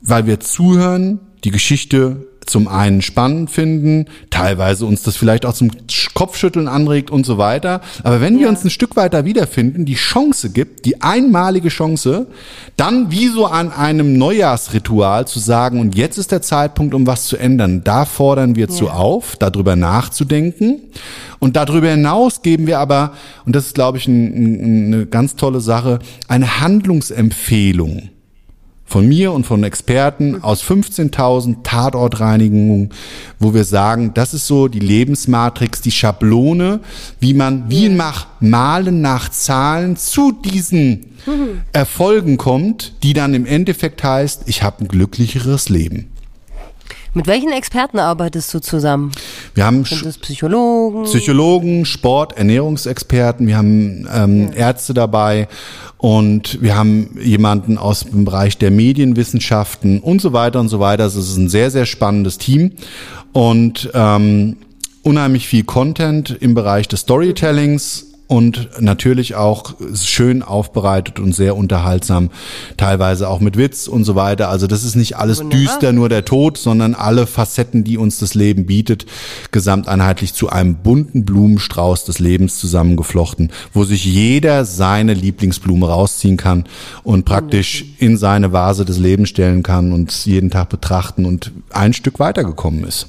weil 0.03 0.27
wir 0.27 0.41
zuhören, 0.41 1.21
die 1.45 1.51
Geschichte 1.51 2.27
zum 2.47 2.69
einen 2.69 3.03
spannend 3.03 3.51
finden, 3.51 4.07
teilweise 4.31 4.87
uns 4.87 5.03
das 5.03 5.17
vielleicht 5.17 5.47
auch 5.47 5.53
zum 5.53 5.71
Sch- 5.89 6.09
Kopfschütteln 6.15 6.69
anregt 6.69 7.11
und 7.11 7.25
so 7.25 7.39
weiter. 7.39 7.81
Aber 8.03 8.21
wenn 8.21 8.39
wir 8.39 8.49
uns 8.49 8.65
ein 8.65 8.71
Stück 8.71 8.97
weiter 8.97 9.25
wiederfinden, 9.25 9.85
die 9.85 9.95
Chance 9.95 10.51
gibt, 10.51 10.85
die 10.85 11.03
einmalige 11.03 11.69
Chance, 11.69 12.27
dann 12.77 13.11
wie 13.11 13.29
so 13.29 13.47
an 13.47 13.71
einem 13.73 14.19
Neujahrsritual 14.19 15.27
zu 15.27 15.39
sagen, 15.39 15.81
und 15.81 15.95
jetzt 15.95 16.19
ist 16.19 16.33
der 16.33 16.43
Zeitpunkt, 16.43 16.95
um 16.95 17.07
was 17.07 17.27
zu 17.27 17.37
ändern, 17.37 17.83
da 17.85 18.05
fordern 18.05 18.57
wir 18.57 18.69
zu 18.69 18.89
auf, 18.91 19.37
darüber 19.37 19.77
nachzudenken. 19.77 20.81
Und 21.39 21.57
darüber 21.57 21.89
hinaus 21.91 22.43
geben 22.43 22.67
wir 22.67 22.79
aber, 22.81 23.13
und 23.47 23.55
das 23.57 23.67
ist, 23.67 23.75
glaube 23.75 23.99
ich, 23.99 24.09
ein, 24.09 24.27
ein, 24.27 24.95
eine 24.95 25.07
ganz 25.07 25.37
tolle 25.37 25.61
Sache, 25.61 26.01
eine 26.29 26.61
Handlungsempfehlung 26.61 28.11
von 28.91 29.07
mir 29.07 29.31
und 29.31 29.47
von 29.47 29.63
Experten 29.63 30.43
aus 30.43 30.65
15.000 30.65 31.63
Tatortreinigungen, 31.63 32.91
wo 33.39 33.55
wir 33.55 33.63
sagen, 33.63 34.11
das 34.15 34.35
ist 34.35 34.49
so 34.49 34.67
die 34.67 34.81
Lebensmatrix, 34.81 35.81
die 35.81 35.93
Schablone, 35.93 36.81
wie 37.21 37.33
man 37.33 37.71
wie 37.71 37.89
nach 37.89 38.27
Malen 38.41 39.01
nach 39.01 39.29
Zahlen 39.29 39.97
zu 39.97 40.33
diesen 40.33 41.07
Erfolgen 41.73 42.37
kommt, 42.37 42.95
die 43.05 43.13
dann 43.13 43.33
im 43.35 43.47
Endeffekt 43.47 44.03
heißt, 44.03 44.43
ich 44.47 44.65
habe 44.65 44.85
ein 44.85 44.89
glücklicheres 44.89 45.69
Leben. 45.69 46.10
Mit 47.15 47.27
welchen 47.27 47.51
Experten 47.53 47.99
arbeitest 47.99 48.53
du 48.55 48.61
zusammen? 48.61 49.13
Wir 49.55 49.67
haben 49.67 49.85
Sind 49.85 50.07
es 50.07 50.19
Psychologen? 50.19 51.05
Psychologen, 51.05 51.85
Sport, 51.85 52.37
Ernährungsexperten, 52.37 53.47
wir 53.47 53.57
haben 53.57 54.09
ähm, 54.15 54.53
Ärzte 54.55 54.95
dabei 54.95 55.49
und 55.99 56.63
wir 56.63 56.77
haben 56.77 57.19
jemanden 57.23 57.79
aus 57.79 58.01
dem 58.01 58.25
Bereich 58.25 58.59
der 58.59 58.71
Medienwissenschaften 58.71 60.01
und 60.01 60.21
so 60.21 60.33
weiter 60.33 60.61
und 60.61 60.69
so 60.69 60.81
weiter. 60.81 61.05
Also 61.05 61.21
es 61.21 61.31
ist 61.31 61.37
ein 61.37 61.49
sehr, 61.49 61.71
sehr 61.71 61.87
spannendes 61.87 62.39
Team 62.39 62.73
und 63.33 63.91
ähm, 63.95 64.57
unheimlich 65.03 65.47
viel 65.47 65.65
Content 65.65 66.31
im 66.41 66.55
Bereich 66.55 66.89
des 66.89 67.01
Storytellings 67.01 68.10
und 68.31 68.69
natürlich 68.79 69.35
auch 69.35 69.75
schön 70.01 70.45
aufbereitet 70.45 71.19
und 71.19 71.35
sehr 71.35 71.57
unterhaltsam, 71.57 72.31
teilweise 72.77 73.29
auch 73.29 73.41
mit 73.41 73.57
Witz 73.57 73.89
und 73.89 74.05
so 74.05 74.15
weiter. 74.15 74.51
Also 74.51 74.69
das 74.69 74.85
ist 74.85 74.95
nicht 74.95 75.17
alles 75.17 75.41
Wunderbar. 75.41 75.59
düster, 75.59 75.93
nur 75.93 76.09
der 76.09 76.25
Tod, 76.25 76.57
sondern 76.57 76.95
alle 76.95 77.27
Facetten, 77.27 77.83
die 77.83 77.99
uns 77.99 78.21
das 78.21 78.35
Leben 78.35 78.67
bietet, 78.67 79.05
gesamteinheitlich 79.51 80.33
zu 80.33 80.49
einem 80.49 80.77
bunten 80.77 81.25
Blumenstrauß 81.25 82.05
des 82.05 82.21
Lebens 82.21 82.61
zusammengeflochten, 82.61 83.51
wo 83.73 83.83
sich 83.83 84.05
jeder 84.05 84.65
seine 84.65 85.15
Lieblingsblume 85.15 85.89
rausziehen 85.89 86.37
kann 86.37 86.67
und 87.03 87.25
praktisch 87.25 87.85
in 87.99 88.17
seine 88.17 88.53
Vase 88.53 88.85
des 88.85 88.99
Lebens 88.99 89.31
stellen 89.31 89.65
kann 89.65 89.93
und 89.93 90.25
jeden 90.25 90.51
Tag 90.51 90.69
betrachten 90.69 91.25
und 91.27 91.51
ein 91.71 91.93
Stück 91.95 92.21
weitergekommen 92.21 92.85
ist. 92.85 93.09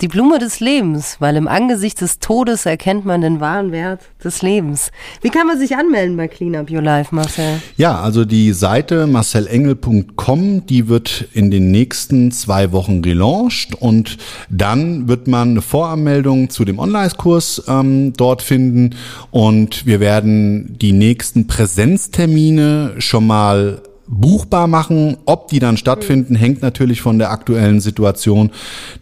Die 0.00 0.06
Blume 0.06 0.38
des 0.38 0.60
Lebens, 0.60 1.16
weil 1.18 1.34
im 1.34 1.48
Angesicht 1.48 2.00
des 2.00 2.20
Todes 2.20 2.66
erkennt 2.66 3.04
man 3.04 3.20
den 3.20 3.40
wahren 3.40 3.72
Wert 3.72 4.00
des 4.22 4.42
Lebens. 4.42 4.92
Wie 5.22 5.28
kann 5.28 5.48
man 5.48 5.58
sich 5.58 5.74
anmelden 5.74 6.16
bei 6.16 6.28
Clean 6.28 6.54
Up 6.54 6.70
Your 6.70 6.82
Life, 6.82 7.12
Marcel? 7.12 7.60
Ja, 7.76 8.00
also 8.00 8.24
die 8.24 8.52
Seite 8.52 9.08
marcelengel.com, 9.08 10.66
die 10.66 10.86
wird 10.86 11.26
in 11.32 11.50
den 11.50 11.72
nächsten 11.72 12.30
zwei 12.30 12.70
Wochen 12.70 13.02
gelauncht 13.02 13.74
und 13.74 14.18
dann 14.48 15.08
wird 15.08 15.26
man 15.26 15.50
eine 15.50 15.62
Voranmeldung 15.62 16.48
zu 16.48 16.64
dem 16.64 16.78
Online-Kurs 16.78 17.64
ähm, 17.66 18.12
dort 18.16 18.42
finden 18.42 18.94
und 19.32 19.84
wir 19.84 19.98
werden 19.98 20.78
die 20.78 20.92
nächsten 20.92 21.48
Präsenztermine 21.48 22.94
schon 22.98 23.26
mal 23.26 23.82
buchbar 24.08 24.66
machen. 24.66 25.16
Ob 25.26 25.48
die 25.48 25.58
dann 25.58 25.76
stattfinden, 25.76 26.34
hängt 26.34 26.62
natürlich 26.62 27.00
von 27.02 27.18
der 27.18 27.30
aktuellen 27.30 27.80
Situation 27.80 28.50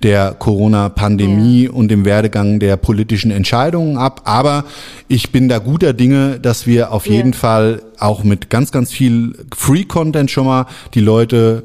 der 0.03 0.33
Corona-Pandemie 0.35 1.65
Ja. 1.65 1.71
und 1.71 1.89
dem 1.89 2.05
Werdegang 2.05 2.59
der 2.61 2.77
politischen 2.77 3.31
Entscheidungen 3.31 3.97
ab. 3.97 4.23
Aber 4.25 4.65
ich 5.09 5.31
bin 5.31 5.49
da 5.49 5.59
guter 5.59 5.93
Dinge, 5.93 6.41
dass 6.41 6.67
wir 6.67 6.93
auf 6.93 7.07
Ja. 7.07 7.15
jeden 7.15 7.35
Fall 7.35 7.83
auch 7.99 8.25
mit 8.25 8.51
ganz, 8.51 8.73
ganz 8.73 8.91
viel 8.93 9.37
Free-Content 9.57 10.31
schon 10.31 10.47
mal 10.47 10.67
die 10.95 11.01
Leute 11.01 11.65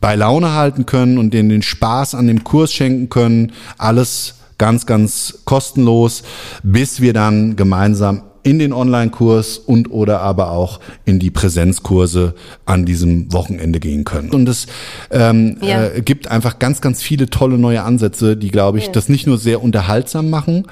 bei 0.00 0.14
Laune 0.14 0.52
halten 0.54 0.86
können 0.86 1.18
und 1.18 1.32
denen 1.34 1.48
den 1.48 1.62
Spaß 1.62 2.14
an 2.14 2.26
dem 2.26 2.44
Kurs 2.44 2.72
schenken 2.72 3.08
können. 3.08 3.52
Alles 3.78 4.34
ganz, 4.58 4.86
ganz 4.86 5.40
kostenlos, 5.44 6.22
bis 6.62 7.00
wir 7.00 7.12
dann 7.12 7.56
gemeinsam 7.56 8.22
in 8.46 8.60
den 8.60 8.72
Online-Kurs 8.72 9.58
und 9.58 9.90
oder 9.90 10.20
aber 10.20 10.52
auch 10.52 10.78
in 11.04 11.18
die 11.18 11.32
Präsenzkurse 11.32 12.36
an 12.64 12.86
diesem 12.86 13.32
Wochenende 13.32 13.80
gehen 13.80 14.04
können. 14.04 14.30
Und 14.30 14.48
es 14.48 14.68
ähm, 15.10 15.56
Ja. 15.62 15.86
äh, 15.86 16.00
gibt 16.00 16.30
einfach 16.30 16.60
ganz, 16.60 16.80
ganz 16.80 17.02
viele 17.02 17.28
tolle 17.28 17.58
neue 17.58 17.82
Ansätze, 17.82 18.36
die, 18.36 18.52
glaube 18.52 18.78
ich, 18.78 18.90
das 18.90 19.08
nicht 19.08 19.26
nur 19.26 19.36
sehr 19.36 19.64
unterhaltsam 19.64 20.30
machen, 20.30 20.68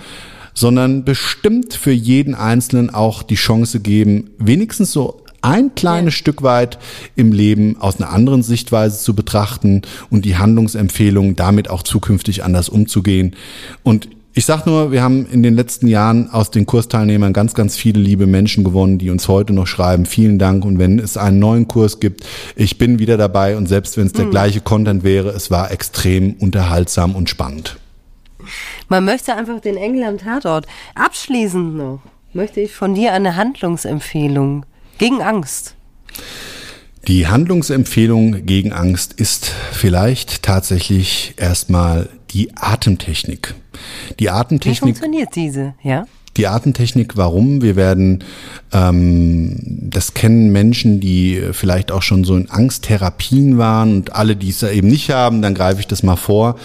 sondern 0.54 1.04
bestimmt 1.04 1.74
für 1.74 1.90
jeden 1.90 2.36
Einzelnen 2.36 2.90
auch 2.90 3.24
die 3.24 3.34
Chance 3.34 3.80
geben, 3.80 4.30
wenigstens 4.38 4.92
so 4.92 5.24
ein 5.42 5.74
kleines 5.74 6.14
Stück 6.14 6.42
weit 6.44 6.78
im 7.16 7.32
Leben 7.32 7.76
aus 7.80 8.00
einer 8.00 8.10
anderen 8.12 8.44
Sichtweise 8.44 8.98
zu 9.02 9.14
betrachten 9.14 9.82
und 10.10 10.24
die 10.24 10.36
Handlungsempfehlungen 10.36 11.34
damit 11.34 11.68
auch 11.68 11.82
zukünftig 11.82 12.44
anders 12.44 12.68
umzugehen. 12.68 13.34
Und 13.82 14.08
ich 14.36 14.46
sag 14.46 14.66
nur, 14.66 14.90
wir 14.90 15.00
haben 15.00 15.26
in 15.26 15.44
den 15.44 15.54
letzten 15.54 15.86
Jahren 15.86 16.28
aus 16.28 16.50
den 16.50 16.66
Kursteilnehmern 16.66 17.32
ganz, 17.32 17.54
ganz 17.54 17.76
viele 17.76 18.00
liebe 18.00 18.26
Menschen 18.26 18.64
gewonnen, 18.64 18.98
die 18.98 19.10
uns 19.10 19.28
heute 19.28 19.52
noch 19.52 19.68
schreiben, 19.68 20.06
vielen 20.06 20.40
Dank. 20.40 20.64
Und 20.64 20.80
wenn 20.80 20.98
es 20.98 21.16
einen 21.16 21.38
neuen 21.38 21.68
Kurs 21.68 22.00
gibt, 22.00 22.24
ich 22.56 22.76
bin 22.76 22.98
wieder 22.98 23.16
dabei 23.16 23.56
und 23.56 23.68
selbst 23.68 23.96
wenn 23.96 24.06
es 24.08 24.12
der 24.12 24.26
gleiche 24.26 24.60
Content 24.60 25.04
wäre, 25.04 25.28
es 25.30 25.52
war 25.52 25.70
extrem 25.70 26.34
unterhaltsam 26.34 27.14
und 27.14 27.30
spannend. 27.30 27.76
Man 28.88 29.04
möchte 29.04 29.34
einfach 29.34 29.60
den 29.60 29.76
Engel 29.76 30.02
am 30.02 30.18
Tatort. 30.18 30.66
Abschließend 30.96 31.76
noch 31.76 32.00
möchte 32.32 32.60
ich 32.60 32.74
von 32.74 32.94
dir 32.94 33.12
eine 33.12 33.36
Handlungsempfehlung 33.36 34.66
gegen 34.98 35.22
Angst. 35.22 35.76
Die 37.06 37.28
Handlungsempfehlung 37.28 38.46
gegen 38.46 38.72
Angst 38.72 39.12
ist 39.12 39.52
vielleicht 39.72 40.42
tatsächlich 40.42 41.34
erstmal 41.36 42.08
die 42.34 42.56
Atemtechnik. 42.56 43.54
Die 44.18 44.24
Wie 44.24 44.30
Atemtechnik, 44.30 44.80
funktioniert 44.80 45.34
diese? 45.34 45.74
Ja? 45.82 46.06
die 46.36 46.46
Atemtechnik, 46.46 47.16
warum? 47.16 47.62
Wir 47.62 47.74
werden, 47.76 48.24
ähm, 48.72 49.88
das 49.90 50.14
kennen 50.14 50.52
Menschen, 50.52 51.00
die 51.00 51.42
vielleicht 51.52 51.92
auch 51.92 52.02
schon 52.02 52.24
so 52.24 52.36
in 52.36 52.50
Angsttherapien 52.50 53.58
waren 53.58 53.96
und 53.96 54.14
alle, 54.14 54.36
die 54.36 54.50
es 54.50 54.60
da 54.60 54.70
eben 54.70 54.88
nicht 54.88 55.10
haben, 55.10 55.42
dann 55.42 55.54
greife 55.54 55.80
ich 55.80 55.86
das 55.86 56.02
mal 56.02 56.16
vor. 56.16 56.56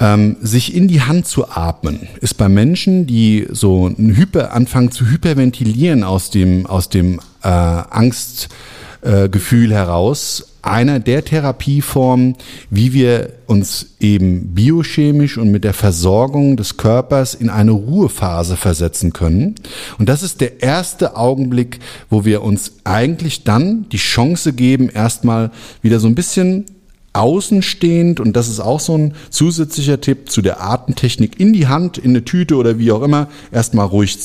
Ähm, 0.00 0.36
sich 0.40 0.74
in 0.74 0.88
die 0.88 1.02
Hand 1.02 1.26
zu 1.26 1.48
atmen, 1.48 2.08
ist 2.20 2.36
bei 2.36 2.48
Menschen, 2.48 3.06
die 3.06 3.46
so 3.50 3.86
ein 3.86 4.16
Hyper, 4.16 4.52
anfangen 4.52 4.90
zu 4.90 5.08
hyperventilieren 5.08 6.02
aus 6.02 6.30
dem, 6.30 6.66
aus 6.66 6.88
dem 6.88 7.20
äh, 7.44 7.48
Angstgefühl 7.48 9.70
äh, 9.70 9.74
heraus, 9.74 10.51
einer 10.62 11.00
der 11.00 11.24
Therapieformen, 11.24 12.36
wie 12.70 12.92
wir 12.92 13.32
uns 13.46 13.94
eben 14.00 14.54
biochemisch 14.54 15.36
und 15.36 15.50
mit 15.50 15.64
der 15.64 15.74
Versorgung 15.74 16.56
des 16.56 16.76
Körpers 16.76 17.34
in 17.34 17.50
eine 17.50 17.72
Ruhephase 17.72 18.56
versetzen 18.56 19.12
können. 19.12 19.56
Und 19.98 20.08
das 20.08 20.22
ist 20.22 20.40
der 20.40 20.62
erste 20.62 21.16
Augenblick, 21.16 21.80
wo 22.08 22.24
wir 22.24 22.42
uns 22.42 22.72
eigentlich 22.84 23.44
dann 23.44 23.88
die 23.90 23.98
Chance 23.98 24.52
geben, 24.52 24.88
erstmal 24.88 25.50
wieder 25.82 25.98
so 26.00 26.06
ein 26.06 26.14
bisschen 26.14 26.64
außenstehend 27.12 28.20
und 28.20 28.34
das 28.34 28.48
ist 28.48 28.60
auch 28.60 28.80
so 28.80 28.96
ein 28.96 29.14
zusätzlicher 29.28 30.00
Tipp 30.00 30.30
zu 30.30 30.40
der 30.40 30.62
Atemtechnik 30.62 31.38
in 31.38 31.52
die 31.52 31.66
Hand, 31.66 31.98
in 31.98 32.10
eine 32.10 32.24
Tüte 32.24 32.56
oder 32.56 32.78
wie 32.78 32.92
auch 32.92 33.02
immer, 33.02 33.28
erstmal 33.50 33.86
ruhig 33.86 34.16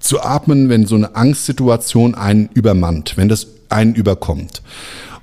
zu 0.00 0.22
atmen, 0.22 0.68
wenn 0.68 0.86
so 0.86 0.94
eine 0.94 1.16
Angstsituation 1.16 2.14
einen 2.14 2.48
übermannt, 2.54 3.16
wenn 3.16 3.28
das 3.28 3.48
einen 3.68 3.94
überkommt. 3.94 4.62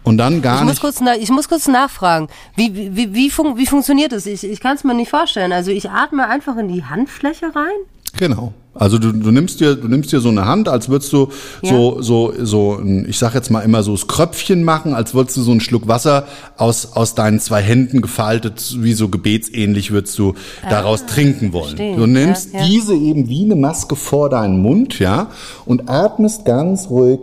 Und 0.04 0.18
dann 0.18 0.42
gar 0.42 0.56
Ich 0.58 0.62
muss, 0.64 0.72
nicht. 0.72 0.82
kurz, 0.82 1.02
ich 1.20 1.30
muss 1.30 1.48
kurz 1.48 1.68
nachfragen. 1.68 2.28
Wie, 2.56 2.74
wie, 2.76 2.96
wie, 2.96 3.14
wie, 3.14 3.30
fun 3.30 3.58
wie 3.58 3.66
funktioniert 3.68 4.12
das? 4.12 4.26
Ich, 4.26 4.44
ich 4.44 4.60
kann 4.60 4.76
es 4.76 4.84
mir 4.84 4.94
nicht 4.96 5.10
vorstellen. 5.10 5.52
Also 5.52 5.72
ich 5.72 5.90
atme 5.90 6.28
einfach 6.28 6.58
in 6.58 6.68
die 6.68 6.84
Handfläche 6.84 7.48
rein. 7.56 7.72
Genau. 8.18 8.52
Also 8.74 8.98
du, 8.98 9.12
du 9.12 9.32
nimmst 9.32 9.60
dir, 9.60 9.76
du 9.76 9.88
nimmst 9.90 10.12
dir 10.12 10.22
so 10.22 10.30
eine 10.30 10.46
Hand, 10.46 10.70
als 10.70 10.88
würdest 10.90 11.12
du 11.14 11.28
so, 11.62 12.02
so, 12.02 12.34
so, 12.42 12.76
ein, 12.76 13.06
ich 13.08 13.18
sag 13.20 13.34
jetzt 13.36 13.50
mal 13.52 13.62
immer 13.62 13.84
so 13.84 13.92
das 13.92 14.08
Kröpfchen 14.08 14.64
machen, 14.64 14.94
als 14.94 15.14
würdest 15.14 15.36
du 15.38 15.42
so 15.42 15.52
einen 15.52 15.60
Schluck 15.60 15.88
Wasser 15.90 16.26
aus, 16.58 16.94
aus 16.94 17.14
deinen 17.14 17.40
zwei 17.42 17.62
Händen 17.62 18.02
gefaltet, 18.02 18.76
wie 18.80 18.94
so 18.94 19.10
gebetsähnlich 19.10 19.92
würdest 19.92 20.18
du 20.20 20.34
daraus 20.70 21.06
trinken 21.06 21.52
wollen. 21.54 21.76
verstehe. 21.76 21.96
Du 21.98 22.06
nimmst 22.06 22.54
Ja, 22.54 22.60
ja. 22.62 22.66
diese 22.66 22.96
eben 22.96 23.28
wie 23.30 23.44
eine 23.44 23.56
Maske 23.56 23.96
vor 23.98 24.30
deinen 24.30 24.62
Mund, 24.62 25.00
ja, 25.00 25.28
und 25.66 25.90
atmest 25.90 26.46
ganz 26.46 26.90
ruhig 26.90 27.20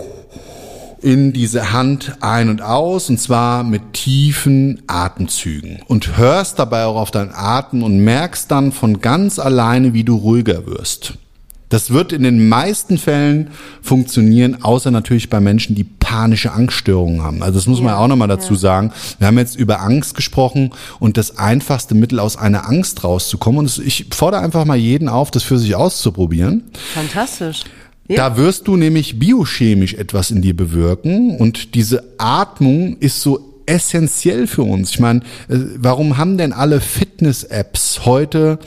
in 1.00 1.32
diese 1.32 1.72
Hand 1.72 2.16
ein 2.20 2.48
und 2.48 2.62
aus 2.62 3.08
und 3.08 3.18
zwar 3.20 3.64
mit 3.64 3.92
tiefen 3.92 4.82
Atemzügen 4.86 5.80
und 5.86 6.16
hörst 6.16 6.58
dabei 6.58 6.84
auch 6.84 6.96
auf 6.96 7.10
deinen 7.10 7.32
Atem 7.32 7.82
und 7.82 7.98
merkst 7.98 8.50
dann 8.50 8.72
von 8.72 9.00
ganz 9.00 9.38
alleine, 9.38 9.94
wie 9.94 10.04
du 10.04 10.16
ruhiger 10.16 10.66
wirst. 10.66 11.14
Das 11.68 11.90
wird 11.90 12.12
in 12.12 12.22
den 12.22 12.48
meisten 12.48 12.96
Fällen 12.96 13.50
funktionieren, 13.82 14.62
außer 14.62 14.90
natürlich 14.90 15.28
bei 15.28 15.38
Menschen, 15.38 15.74
die 15.74 15.84
panische 15.84 16.52
Angststörungen 16.52 17.22
haben. 17.22 17.42
Also 17.42 17.58
das 17.58 17.66
muss 17.66 17.80
man 17.80 17.88
Ja, 17.88 17.98
auch 17.98 18.08
nochmal 18.08 18.28
dazu 18.28 18.54
sagen. 18.54 18.92
Wir 19.18 19.26
haben 19.26 19.36
jetzt 19.36 19.56
über 19.56 19.82
Angst 19.82 20.14
gesprochen 20.14 20.70
und 20.98 21.18
das 21.18 21.36
einfachste 21.36 21.94
Mittel 21.94 22.20
aus 22.20 22.36
einer 22.36 22.66
Angst 22.66 23.04
rauszukommen. 23.04 23.58
Und 23.58 23.78
ich 23.84 24.06
fordere 24.12 24.40
einfach 24.40 24.64
mal 24.64 24.78
jeden 24.78 25.10
auf, 25.10 25.30
das 25.30 25.42
für 25.42 25.58
sich 25.58 25.74
auszuprobieren. 25.74 26.64
Fantastisch. 26.94 27.64
Da 28.16 28.36
wirst 28.36 28.66
du 28.68 28.76
nämlich 28.76 29.18
biochemisch 29.18 29.94
etwas 29.94 30.30
in 30.30 30.40
dir 30.40 30.56
bewirken 30.56 31.36
und 31.36 31.74
diese 31.74 32.04
Atmung 32.18 32.96
ist 32.98 33.20
so 33.20 33.62
essentiell 33.66 34.46
für 34.46 34.62
uns. 34.62 34.90
Ich 34.90 35.00
meine, 35.00 35.20
äh, 35.48 35.58
warum 35.76 36.16
haben 36.16 36.38
denn 36.38 36.52
alle 36.52 36.80
Fitness-Apps 36.80 38.06
heute 38.06 38.58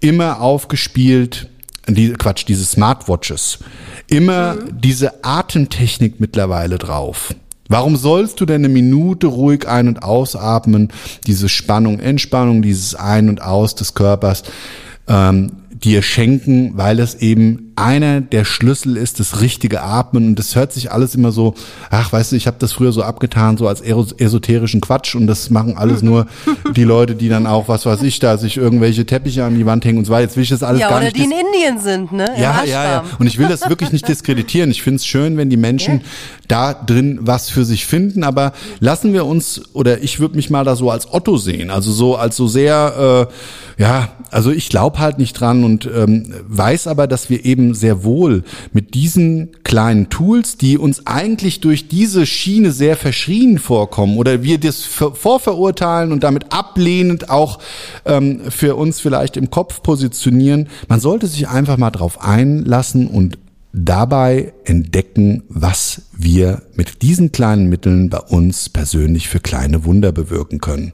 immer 0.00 0.40
aufgespielt, 0.40 1.48
die, 1.86 2.12
Quatsch, 2.12 2.44
diese 2.48 2.64
Smartwatches, 2.64 3.60
immer 4.08 4.58
diese 4.70 5.24
Atemtechnik 5.24 6.18
mittlerweile 6.18 6.78
drauf? 6.78 7.34
Warum 7.68 7.94
sollst 7.94 8.40
du 8.40 8.46
denn 8.46 8.64
eine 8.64 8.68
Minute 8.68 9.28
ruhig 9.28 9.68
ein- 9.68 9.86
und 9.86 10.02
ausatmen, 10.02 10.88
diese 11.28 11.48
Spannung, 11.48 12.00
Entspannung, 12.00 12.62
dieses 12.62 12.96
Ein- 12.96 13.28
und 13.28 13.40
Aus 13.40 13.76
des 13.76 13.94
Körpers 13.94 14.42
ähm, 15.06 15.52
dir 15.70 16.02
schenken, 16.02 16.72
weil 16.74 16.98
es 16.98 17.14
eben 17.14 17.69
einer 17.80 18.20
der 18.20 18.44
Schlüssel 18.44 18.96
ist, 18.96 19.20
das 19.20 19.40
richtige 19.40 19.82
Atmen. 19.82 20.28
Und 20.28 20.38
das 20.38 20.56
hört 20.56 20.72
sich 20.72 20.92
alles 20.92 21.14
immer 21.14 21.32
so, 21.32 21.54
ach, 21.90 22.12
weißt 22.12 22.32
du, 22.32 22.36
ich 22.36 22.46
habe 22.46 22.56
das 22.58 22.72
früher 22.72 22.92
so 22.92 23.02
abgetan, 23.02 23.56
so 23.56 23.66
als 23.66 23.80
esoterischen 23.80 24.80
Quatsch. 24.80 25.14
Und 25.14 25.26
das 25.26 25.50
machen 25.50 25.76
alles 25.76 26.02
nur 26.02 26.26
die 26.76 26.84
Leute, 26.84 27.14
die 27.14 27.28
dann 27.28 27.46
auch, 27.46 27.68
was 27.68 27.86
weiß 27.86 28.02
ich, 28.02 28.18
da 28.18 28.36
sich 28.36 28.56
irgendwelche 28.56 29.06
Teppiche 29.06 29.44
an 29.44 29.56
die 29.56 29.66
Wand 29.66 29.84
hängen 29.84 29.98
und 29.98 30.04
so 30.04 30.12
weiter. 30.12 30.22
Jetzt 30.22 30.36
will 30.36 30.42
ich 30.42 30.50
das 30.50 30.62
alles 30.62 30.80
Ja, 30.80 30.88
gar 30.88 30.98
oder 30.98 31.06
nicht 31.06 31.16
die 31.16 31.24
in 31.24 31.32
Indien 31.32 31.78
sind, 31.78 32.12
ne? 32.12 32.26
Im 32.36 32.42
ja, 32.42 32.64
ja, 32.64 32.84
ja. 32.84 33.04
Und 33.18 33.26
ich 33.26 33.38
will 33.38 33.48
das 33.48 33.68
wirklich 33.68 33.92
nicht 33.92 34.06
diskreditieren. 34.06 34.70
Ich 34.70 34.82
finde 34.82 34.96
es 34.96 35.06
schön, 35.06 35.36
wenn 35.36 35.50
die 35.50 35.56
Menschen 35.56 36.02
da 36.48 36.74
drin 36.74 37.18
was 37.22 37.50
für 37.50 37.64
sich 37.64 37.86
finden. 37.86 38.24
Aber 38.24 38.52
lassen 38.80 39.12
wir 39.12 39.26
uns, 39.26 39.62
oder 39.72 40.02
ich 40.02 40.20
würde 40.20 40.36
mich 40.36 40.50
mal 40.50 40.64
da 40.64 40.76
so 40.76 40.90
als 40.90 41.12
Otto 41.12 41.36
sehen. 41.36 41.70
Also 41.70 41.92
so, 41.92 42.16
als 42.16 42.36
so 42.36 42.48
sehr, 42.48 43.28
äh, 43.78 43.82
ja, 43.82 44.08
also 44.30 44.50
ich 44.50 44.68
glaube 44.68 44.98
halt 44.98 45.18
nicht 45.18 45.32
dran 45.34 45.64
und 45.64 45.88
ähm, 45.92 46.34
weiß 46.46 46.86
aber, 46.86 47.06
dass 47.06 47.30
wir 47.30 47.44
eben 47.44 47.69
sehr 47.74 48.04
wohl 48.04 48.44
mit 48.72 48.94
diesen 48.94 49.50
kleinen 49.64 50.08
Tools, 50.10 50.56
die 50.56 50.78
uns 50.78 51.06
eigentlich 51.06 51.60
durch 51.60 51.88
diese 51.88 52.26
Schiene 52.26 52.72
sehr 52.72 52.96
verschrien 52.96 53.58
vorkommen 53.58 54.16
oder 54.18 54.42
wir 54.42 54.58
das 54.58 54.84
ver- 54.84 55.14
vorverurteilen 55.14 56.12
und 56.12 56.22
damit 56.24 56.52
ablehnend 56.52 57.30
auch 57.30 57.58
ähm, 58.04 58.40
für 58.50 58.76
uns 58.76 59.00
vielleicht 59.00 59.36
im 59.36 59.50
Kopf 59.50 59.82
positionieren. 59.82 60.68
Man 60.88 61.00
sollte 61.00 61.26
sich 61.26 61.48
einfach 61.48 61.76
mal 61.76 61.90
drauf 61.90 62.20
einlassen 62.22 63.06
und 63.06 63.38
dabei 63.72 64.52
entdecken, 64.64 65.44
was 65.48 66.02
wir 66.12 66.62
mit 66.74 67.02
diesen 67.02 67.30
kleinen 67.30 67.68
Mitteln 67.68 68.10
bei 68.10 68.18
uns 68.18 68.68
persönlich 68.68 69.28
für 69.28 69.38
kleine 69.40 69.84
Wunder 69.84 70.10
bewirken 70.10 70.58
können. 70.60 70.90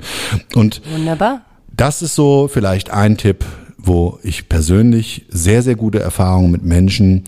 Und 0.55 0.82
Wunderbar. 0.93 1.40
das 1.74 2.03
ist 2.03 2.15
so 2.15 2.48
vielleicht 2.53 2.90
ein 2.90 3.16
Tipp, 3.16 3.44
wo 3.86 4.18
ich 4.22 4.48
persönlich 4.48 5.26
sehr, 5.28 5.62
sehr 5.62 5.76
gute 5.76 6.00
Erfahrungen 6.00 6.50
mit 6.50 6.64
Menschen 6.64 7.24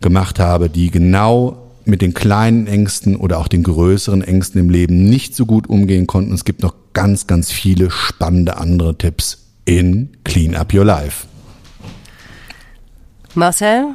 gemacht 0.00 0.38
habe, 0.38 0.70
die 0.70 0.90
genau 0.90 1.70
mit 1.84 2.02
den 2.02 2.14
kleinen 2.14 2.66
Ängsten 2.66 3.16
oder 3.16 3.38
auch 3.38 3.48
den 3.48 3.62
größeren 3.62 4.22
Ängsten 4.22 4.60
im 4.60 4.70
Leben 4.70 5.04
nicht 5.04 5.34
so 5.34 5.46
gut 5.46 5.68
umgehen 5.68 6.06
konnten. 6.06 6.32
Es 6.32 6.44
gibt 6.44 6.62
noch 6.62 6.74
ganz, 6.92 7.26
ganz 7.26 7.50
viele 7.50 7.90
spannende 7.90 8.56
andere 8.56 8.96
Tipps 8.96 9.46
in 9.64 10.10
Clean 10.24 10.54
Up 10.54 10.72
Your 10.72 10.84
Life. 10.84 11.26
Marcel, 13.34 13.94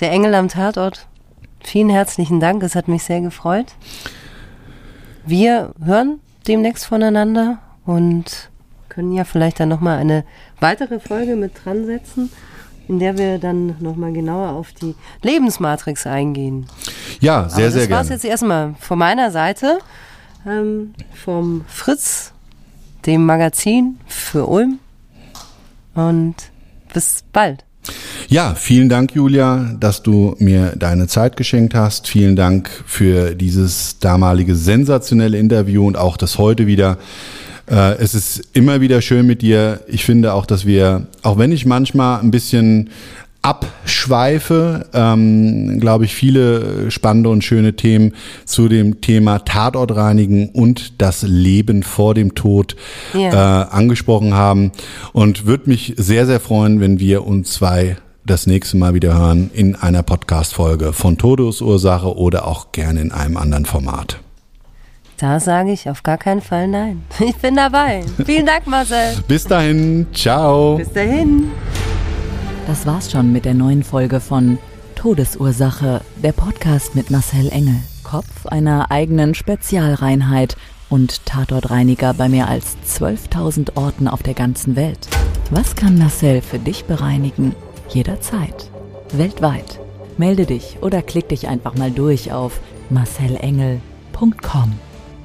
der 0.00 0.10
Engel 0.10 0.34
am 0.34 0.48
Tatort, 0.48 1.06
vielen 1.62 1.90
herzlichen 1.90 2.40
Dank. 2.40 2.62
Es 2.62 2.74
hat 2.74 2.88
mich 2.88 3.02
sehr 3.02 3.20
gefreut. 3.20 3.66
wir 5.26 5.72
hören 5.84 6.20
demnächst 6.46 6.86
voneinander 6.86 7.58
und 7.84 8.49
können 9.00 9.12
ja 9.12 9.24
vielleicht 9.24 9.58
dann 9.58 9.70
nochmal 9.70 9.96
eine 9.96 10.24
weitere 10.60 11.00
Folge 11.00 11.34
mit 11.34 11.52
dran 11.64 11.86
setzen, 11.86 12.30
in 12.86 12.98
der 12.98 13.16
wir 13.16 13.38
dann 13.38 13.76
nochmal 13.80 14.12
genauer 14.12 14.50
auf 14.50 14.72
die 14.72 14.94
Lebensmatrix 15.22 16.06
eingehen. 16.06 16.66
Ja, 17.18 17.48
sehr, 17.48 17.64
Aber 17.64 17.72
sehr 17.72 17.80
das 17.84 17.90
war's 17.90 18.08
gerne. 18.08 18.16
jetzt 18.16 18.24
erstmal 18.26 18.74
von 18.78 18.98
meiner 18.98 19.30
Seite, 19.30 19.78
ähm, 20.46 20.92
vom 21.14 21.64
Fritz, 21.66 22.32
dem 23.06 23.24
Magazin 23.24 23.98
für 24.06 24.46
Ulm. 24.46 24.78
Und 25.94 26.34
bis 26.92 27.24
bald. 27.32 27.64
Ja, 28.28 28.54
vielen 28.54 28.90
Dank, 28.90 29.14
Julia, 29.14 29.76
dass 29.80 30.02
du 30.02 30.36
mir 30.38 30.74
deine 30.76 31.06
Zeit 31.06 31.38
geschenkt 31.38 31.74
hast. 31.74 32.06
Vielen 32.06 32.36
Dank 32.36 32.68
für 32.84 33.34
dieses 33.34 33.98
damalige 33.98 34.54
sensationelle 34.54 35.38
Interview 35.38 35.86
und 35.86 35.96
auch 35.96 36.18
das 36.18 36.36
heute 36.36 36.66
wieder. 36.66 36.98
Äh, 37.70 37.94
Es 38.02 38.14
ist 38.14 38.42
immer 38.52 38.80
wieder 38.80 39.00
schön 39.00 39.26
mit 39.26 39.42
dir. 39.42 39.80
Ich 39.86 40.04
finde 40.04 40.32
auch, 40.34 40.44
dass 40.46 40.66
wir, 40.66 41.06
auch 41.22 41.38
wenn 41.38 41.52
ich 41.52 41.66
manchmal 41.66 42.20
ein 42.20 42.30
bisschen 42.30 42.90
abschweife, 43.42 44.86
ähm, 44.92 45.80
glaube 45.80 46.04
ich, 46.04 46.14
viele 46.14 46.90
spannende 46.90 47.30
und 47.30 47.42
schöne 47.42 47.74
Themen 47.74 48.12
zu 48.44 48.68
dem 48.68 49.00
Thema 49.00 49.38
Tatortreinigen 49.38 50.50
und 50.50 51.00
das 51.00 51.22
Leben 51.22 51.82
vor 51.82 52.14
dem 52.14 52.34
Tod 52.34 52.76
Ja. 53.14 53.62
äh, 53.62 53.66
angesprochen 53.70 54.34
haben. 54.34 54.72
Und 55.12 55.46
würde 55.46 55.70
mich 55.70 55.94
sehr, 55.96 56.26
sehr 56.26 56.40
freuen, 56.40 56.80
wenn 56.80 57.00
wir 57.00 57.26
uns 57.26 57.52
zwei 57.52 57.96
das 58.26 58.46
nächste 58.46 58.76
Mal 58.76 58.92
wieder 58.94 59.16
hören 59.16 59.50
in 59.54 59.74
einer 59.74 60.02
Podcast-Folge 60.02 60.92
von 60.92 61.16
Todesursache 61.16 62.16
oder 62.16 62.46
auch 62.46 62.72
gerne 62.72 63.00
in 63.00 63.10
einem 63.12 63.36
anderen 63.38 63.64
Format. 63.64 64.20
Da 65.20 65.38
sage 65.38 65.70
ich 65.70 65.90
auf 65.90 66.02
gar 66.02 66.16
keinen 66.16 66.40
Fall 66.40 66.66
nein. 66.66 67.02
Ich 67.20 67.36
bin 67.36 67.54
dabei. 67.54 68.02
Vielen 68.24 68.46
Dank, 68.46 68.66
Marcel. 68.66 69.16
Bis 69.28 69.44
dahin, 69.44 70.06
ciao. 70.14 70.76
Bis 70.78 70.90
dahin. 70.94 71.50
Das 72.66 72.86
war's 72.86 73.12
schon 73.12 73.30
mit 73.30 73.44
der 73.44 73.52
neuen 73.52 73.82
Folge 73.82 74.18
von 74.18 74.58
Todesursache, 74.94 76.00
der 76.22 76.32
Podcast 76.32 76.94
mit 76.94 77.10
Marcel 77.10 77.50
Engel. 77.50 77.76
Kopf 78.02 78.46
einer 78.46 78.90
eigenen 78.90 79.34
Spezialreinheit 79.34 80.56
und 80.88 81.26
Tatortreiniger 81.26 82.14
bei 82.14 82.30
mehr 82.30 82.48
als 82.48 82.78
12.000 82.88 83.76
Orten 83.76 84.08
auf 84.08 84.22
der 84.22 84.34
ganzen 84.34 84.74
Welt. 84.74 85.06
Was 85.50 85.76
kann 85.76 85.98
Marcel 85.98 86.40
für 86.40 86.58
dich 86.58 86.86
bereinigen? 86.86 87.54
Jederzeit. 87.90 88.70
Weltweit. 89.12 89.80
Melde 90.16 90.46
dich 90.46 90.78
oder 90.80 91.02
klick 91.02 91.28
dich 91.28 91.46
einfach 91.46 91.74
mal 91.74 91.90
durch 91.90 92.32
auf 92.32 92.60
marcelengel.com. 92.88 94.72